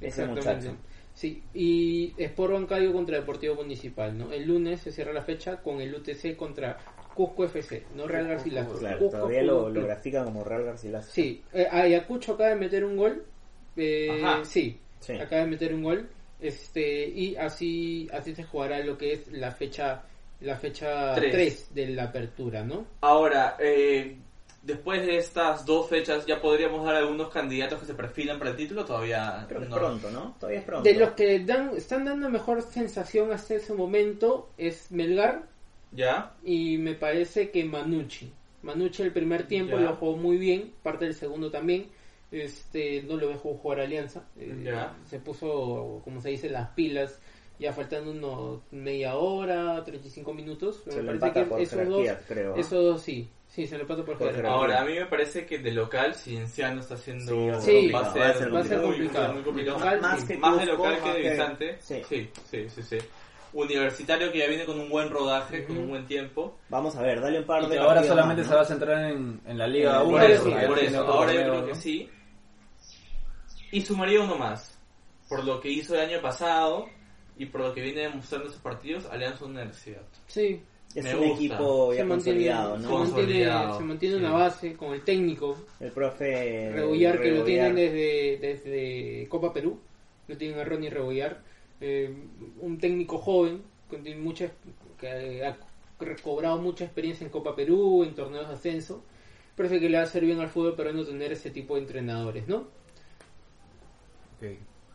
ese 0.00 0.26
muchacho. 0.26 0.76
Sí, 1.14 1.42
y 1.52 2.14
Sport 2.16 2.52
Bancayo 2.52 2.92
contra 2.92 3.18
Deportivo 3.18 3.56
Municipal, 3.56 4.16
¿no? 4.16 4.30
El 4.32 4.46
lunes 4.46 4.80
se 4.80 4.92
cierra 4.92 5.12
la 5.12 5.22
fecha 5.22 5.56
con 5.56 5.80
el 5.80 5.92
UTC 5.92 6.36
contra 6.36 6.78
Cusco 7.12 7.44
FC, 7.44 7.82
no 7.96 8.06
Real 8.06 8.28
Garcilaso. 8.28 8.78
Claro, 8.78 8.98
Cusco 9.00 9.16
todavía 9.18 9.42
lo, 9.42 9.68
lo 9.68 9.82
grafican 9.82 10.24
como 10.26 10.44
Real 10.44 10.62
Garcilaso. 10.64 11.10
Sí, 11.10 11.42
eh, 11.52 11.66
Ayacucho 11.68 12.34
acaba 12.34 12.50
de 12.50 12.54
meter 12.56 12.84
un 12.84 12.96
gol. 12.96 13.24
Eh, 13.78 14.20
Ajá. 14.22 14.44
sí, 14.44 14.78
Sí. 15.00 15.12
acaba 15.14 15.42
de 15.44 15.48
meter 15.48 15.72
un 15.74 15.82
gol. 15.84 16.08
Este, 16.40 17.08
y 17.08 17.34
así, 17.36 18.08
así 18.12 18.34
se 18.34 18.44
jugará 18.44 18.78
lo 18.80 18.96
que 18.98 19.12
es 19.12 19.32
la 19.32 19.50
fecha 19.52 20.02
la 20.40 20.56
fecha 20.56 21.14
Tres. 21.16 21.32
3 21.32 21.74
de 21.74 21.88
la 21.88 22.04
apertura, 22.04 22.62
¿no? 22.62 22.86
Ahora, 23.00 23.56
eh, 23.58 24.16
después 24.62 25.04
de 25.04 25.16
estas 25.16 25.66
dos 25.66 25.88
fechas, 25.88 26.24
¿ya 26.26 26.40
podríamos 26.40 26.84
dar 26.86 26.94
algunos 26.94 27.28
candidatos 27.30 27.80
que 27.80 27.86
se 27.86 27.94
perfilan 27.94 28.38
para 28.38 28.50
el 28.52 28.56
título? 28.56 28.84
Todavía 28.84 29.44
Creo 29.48 29.60
que 29.60 29.64
es 29.64 29.70
no. 29.70 29.76
pronto, 29.76 30.10
¿no? 30.12 30.36
Todavía 30.38 30.60
es 30.60 30.64
pronto. 30.64 30.88
De 30.88 30.94
los 30.96 31.10
que 31.14 31.40
dan, 31.40 31.72
están 31.76 32.04
dando 32.04 32.30
mejor 32.30 32.62
sensación 32.62 33.32
hasta 33.32 33.54
ese 33.56 33.74
momento 33.74 34.50
es 34.56 34.92
Melgar 34.92 35.42
¿Ya? 35.90 36.34
y 36.44 36.78
me 36.78 36.94
parece 36.94 37.50
que 37.50 37.64
Manucci. 37.64 38.30
Manucci 38.62 39.02
el 39.02 39.12
primer 39.12 39.48
tiempo 39.48 39.76
Ya. 39.76 39.82
lo 39.86 39.96
jugó 39.96 40.16
muy 40.16 40.36
bien, 40.36 40.72
parte 40.84 41.04
del 41.06 41.14
segundo 41.14 41.50
también. 41.50 41.88
Este, 42.30 43.02
no 43.02 43.16
lo 43.16 43.28
dejó 43.28 43.54
jugar 43.54 43.80
Alianza. 43.80 44.28
Eh, 44.38 44.62
Ya. 44.64 44.96
Se 45.04 45.18
puso, 45.18 46.00
como 46.04 46.20
se 46.20 46.30
dice, 46.30 46.48
las 46.50 46.68
pilas. 46.70 47.20
Ya 47.58 47.72
faltando 47.72 48.12
unos 48.12 48.60
media 48.70 49.16
hora, 49.16 49.82
35 49.82 50.32
minutos. 50.32 50.82
Se 50.88 51.02
me 51.02 51.18
parece 51.18 51.40
que 51.40 51.46
por 51.46 51.60
esos 51.60 51.88
dos, 51.88 52.06
esos 52.56 52.84
dos 52.84 53.02
sí. 53.02 53.28
Sí, 53.48 53.66
se 53.66 53.76
lo 53.76 53.82
empata 53.82 54.04
por 54.04 54.16
Por. 54.18 54.46
Ahora, 54.46 54.80
a 54.82 54.84
mí 54.84 54.94
me 54.94 55.06
parece 55.06 55.44
que 55.44 55.58
de 55.58 55.72
local, 55.72 56.14
Cienciano 56.14 56.80
está 56.80 56.94
haciendo... 56.94 57.60
Sí, 57.60 57.90
va 57.90 58.00
a 58.00 58.12
ser, 58.12 58.54
va 58.54 58.60
a 58.60 58.64
ser 58.64 58.78
muy, 58.78 58.90
complicado. 58.90 59.26
muy, 59.28 59.34
muy 59.36 59.42
complicado. 59.44 59.78
Local, 59.78 60.00
Más 60.00 60.20
sí. 60.20 60.26
que 60.28 60.36
Más 60.36 60.58
de 60.58 60.66
local 60.66 60.98
que 61.02 61.12
de 61.12 61.18
visitante. 61.18 61.76
Sí. 61.80 62.02
Sí, 62.08 62.30
sí, 62.44 62.68
sí, 62.68 62.82
sí. 62.82 62.98
Universitario 63.54 64.30
que 64.30 64.38
ya 64.38 64.46
viene 64.46 64.66
con 64.66 64.78
un 64.78 64.90
buen 64.90 65.08
rodaje, 65.10 65.64
con 65.64 65.78
un 65.78 65.88
buen 65.88 66.06
tiempo. 66.06 66.58
Vamos 66.68 66.94
a 66.96 67.02
ver, 67.02 67.20
dale 67.20 67.38
un 67.40 67.46
par 67.46 67.66
de 67.66 67.78
ahora 67.78 68.02
solamente 68.04 68.42
más, 68.42 68.50
se 68.50 68.54
va 68.54 68.60
a 68.60 68.64
centrar 68.66 69.10
en, 69.10 69.40
en 69.46 69.58
la 69.58 69.66
Liga 69.66 69.98
Por 70.04 70.08
1. 70.08 70.18
Por 70.18 70.30
eso, 70.30 70.66
por 70.68 70.78
eso. 70.78 71.06
Ahora 71.06 71.32
yo 71.32 71.40
creo 71.40 71.66
que 71.66 71.74
sí. 71.74 72.08
Y 73.72 73.80
sumaría 73.82 74.20
uno 74.20 74.36
más. 74.36 74.78
Por 75.28 75.44
lo 75.44 75.60
que 75.60 75.70
hizo 75.70 75.94
el 75.94 76.00
año 76.00 76.20
pasado 76.22 76.86
y 77.36 77.46
por 77.46 77.60
lo 77.60 77.74
que 77.74 77.82
viene 77.82 78.02
demostrando 78.02 78.48
sus 78.50 78.60
partidos, 78.60 79.06
Alianza 79.06 79.44
Universidad. 79.44 80.02
Sí, 80.26 80.60
Es 80.94 81.04
Me 81.04 81.14
un 81.14 81.28
gusta. 81.28 81.34
equipo 81.44 81.92
ya 81.92 81.98
se 81.98 82.04
mantiene, 82.04 82.38
consolidado, 82.50 82.76
se 82.76 82.82
¿no? 82.82 82.88
mantiene, 82.90 83.12
Consolidado, 83.14 83.78
se 83.78 83.84
mantiene 83.84 84.14
sí. 84.16 84.20
una 84.24 84.32
base 84.32 84.72
con 84.76 84.94
el 84.94 85.02
técnico. 85.04 85.56
El 85.80 85.92
profe 85.92 86.70
Rebollar 86.72 87.20
que 87.20 87.30
lo 87.30 87.44
tienen 87.44 87.74
desde, 87.76 88.38
desde 88.40 89.28
Copa 89.28 89.52
Perú, 89.52 89.78
lo 90.26 90.36
tienen 90.36 90.58
a 90.58 90.64
Ronnie 90.64 90.88
Rebollar, 90.90 91.42
eh, 91.80 92.10
un 92.60 92.78
técnico 92.78 93.18
joven 93.18 93.62
que 93.90 93.98
tiene 93.98 94.20
mucha 94.20 94.50
que 94.98 95.44
ha 95.44 95.56
recobrado 96.00 96.58
mucha 96.58 96.84
experiencia 96.84 97.24
en 97.24 97.30
Copa 97.30 97.54
Perú, 97.54 98.02
en 98.02 98.14
torneos 98.14 98.48
de 98.48 98.54
ascenso. 98.54 99.04
Parece 99.56 99.78
que 99.80 99.88
le 99.90 99.96
va 99.98 100.04
a 100.04 100.06
hacer 100.06 100.24
bien 100.24 100.40
al 100.40 100.48
fútbol 100.48 100.74
peruano 100.74 101.04
tener 101.04 101.32
ese 101.32 101.50
tipo 101.50 101.74
de 101.74 101.82
entrenadores, 101.82 102.48
¿no? 102.48 102.66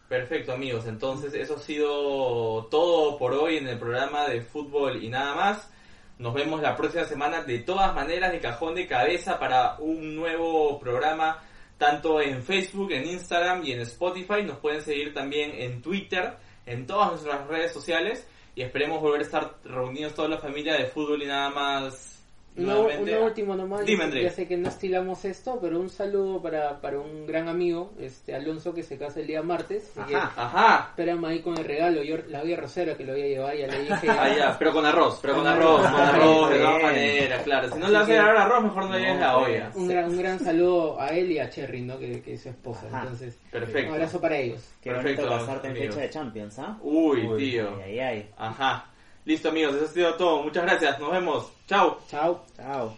Perfecto 0.08 0.54
amigos, 0.54 0.86
entonces 0.86 1.34
eso 1.34 1.56
ha 1.56 1.60
sido 1.60 2.66
todo 2.66 3.18
por 3.18 3.34
hoy 3.34 3.58
en 3.58 3.68
el 3.68 3.80
programa 3.80 4.28
de 4.28 4.42
fútbol 4.42 5.04
y 5.04 5.10
nada 5.10 5.34
más. 5.34 5.70
Nos 6.20 6.34
vemos 6.34 6.62
la 6.62 6.76
próxima 6.76 7.06
semana 7.06 7.42
de 7.42 7.60
todas 7.60 7.96
maneras 7.96 8.32
de 8.32 8.40
cajón 8.40 8.76
de 8.76 8.86
cabeza 8.86 9.40
para 9.40 9.78
un 9.80 10.16
nuevo 10.16 10.80
programa 10.80 11.44
tanto 11.78 12.22
en 12.22 12.44
Facebook, 12.44 12.92
en 12.92 13.08
Instagram 13.08 13.66
y 13.66 13.72
en 13.72 13.82
Spotify. 13.82 14.44
Nos 14.44 14.60
pueden 14.60 14.82
seguir 14.82 15.14
también 15.14 15.52
en 15.56 15.82
Twitter, 15.82 16.38
en 16.66 16.86
todas 16.86 17.12
nuestras 17.12 17.48
redes 17.48 17.74
sociales 17.74 18.28
y 18.56 18.62
esperemos 18.62 19.02
volver 19.02 19.22
a 19.22 19.24
estar 19.24 19.56
reunidos 19.64 20.14
toda 20.14 20.30
la 20.30 20.38
familia 20.38 20.76
de 20.76 20.86
fútbol 20.86 21.24
y 21.24 21.26
nada 21.26 21.50
más. 21.50 22.13
Una, 22.56 22.74
nuevamente. 22.76 23.12
una 23.18 23.26
última 23.26 23.56
nomás, 23.56 23.86
Dime, 23.86 24.22
ya- 24.22 24.30
sé 24.30 24.48
que 24.48 24.58
no 24.58 24.70
estilamos 24.70 25.26
esto, 25.26 25.58
pero 25.60 25.80
un 25.80 25.90
saludo 25.90 26.42
para, 26.42 26.80
para 26.80 27.00
un 27.00 27.26
gran 27.26 27.48
amigo, 27.48 27.94
este 28.00 28.36
Alonso, 28.36 28.74
que 28.74 28.84
se 28.84 28.98
casa 28.98 29.20
el 29.22 29.28
día 29.28 29.42
martes. 29.42 29.92
Ajá. 29.98 30.32
Ajá. 30.36 30.86
Espérame 30.90 31.26
ahí 31.26 31.40
con 31.42 31.58
el 31.58 31.66
regalo, 31.66 32.04
yo 32.04 32.18
la 32.28 32.42
voy 32.42 32.54
a 32.54 32.58
rosera 32.58 32.96
que 32.96 33.04
lo 33.06 33.14
voy 33.14 33.24
a 33.24 33.28
llevar, 33.28 33.56
ya 33.58 33.68
le 33.68 33.80
dije. 33.80 34.08
Ah, 34.10 34.30
ya, 34.38 34.56
pero 34.60 34.72
con 34.72 34.86
arroz, 34.86 35.18
pero 35.22 35.34
con 35.34 35.44
Con 35.44 35.52
arroz, 35.52 35.86
arroz. 35.86 35.92
con 35.92 36.02
arroz, 36.02 36.50
de 36.52 36.60
todas 36.60 36.84
maneras, 36.84 37.44
claro. 37.44 37.70
Si 37.72 37.80
no 37.80 37.88
le 37.88 37.98
vas 37.98 38.10
a 38.10 38.44
arroz, 38.44 38.64
mejor 38.64 38.86
no 38.90 38.98
llegues 39.00 39.20
la 39.20 39.32
No, 39.32 39.38
olla. 39.40 39.72
Un 39.74 39.88
gran, 39.88 40.06
un 40.12 40.18
gran 40.18 40.40
saludo 40.40 41.02
a 41.02 41.08
él 41.08 41.32
y 41.32 41.40
a 41.40 41.50
Cherry, 41.50 41.82
¿no? 41.82 41.98
Que, 41.98 42.22
que 42.22 42.34
es 42.36 42.44
su 42.44 42.50
esposa. 42.50 42.86
Ajá. 42.88 43.02
Entonces, 43.02 43.40
Perfecto. 43.52 43.88
un 43.90 43.96
abrazo 43.96 44.22
para 44.22 44.38
ellos. 44.38 44.62
Qué 44.82 44.92
Perfecto, 44.92 45.24
bonito 45.24 45.40
casarte 45.46 45.68
en 45.70 45.76
fecha 45.76 46.00
de 46.02 46.10
Champions, 46.10 46.60
¿ah? 46.60 46.78
Uy, 46.82 47.26
Uy. 47.26 47.38
tío. 47.52 47.70
Ay, 47.84 48.00
ay, 48.00 48.00
ay. 48.00 48.30
Ajá. 48.38 48.90
Listo, 49.26 49.50
amigos, 49.50 49.76
eso 49.76 49.86
ha 49.86 49.88
sido 49.88 50.14
todo. 50.16 50.44
Muchas 50.44 50.64
gracias. 50.64 51.00
Nos 51.00 51.12
vemos. 51.12 51.46
Chao. 51.68 51.98
Chao. 52.10 52.42
Chao. 52.58 52.92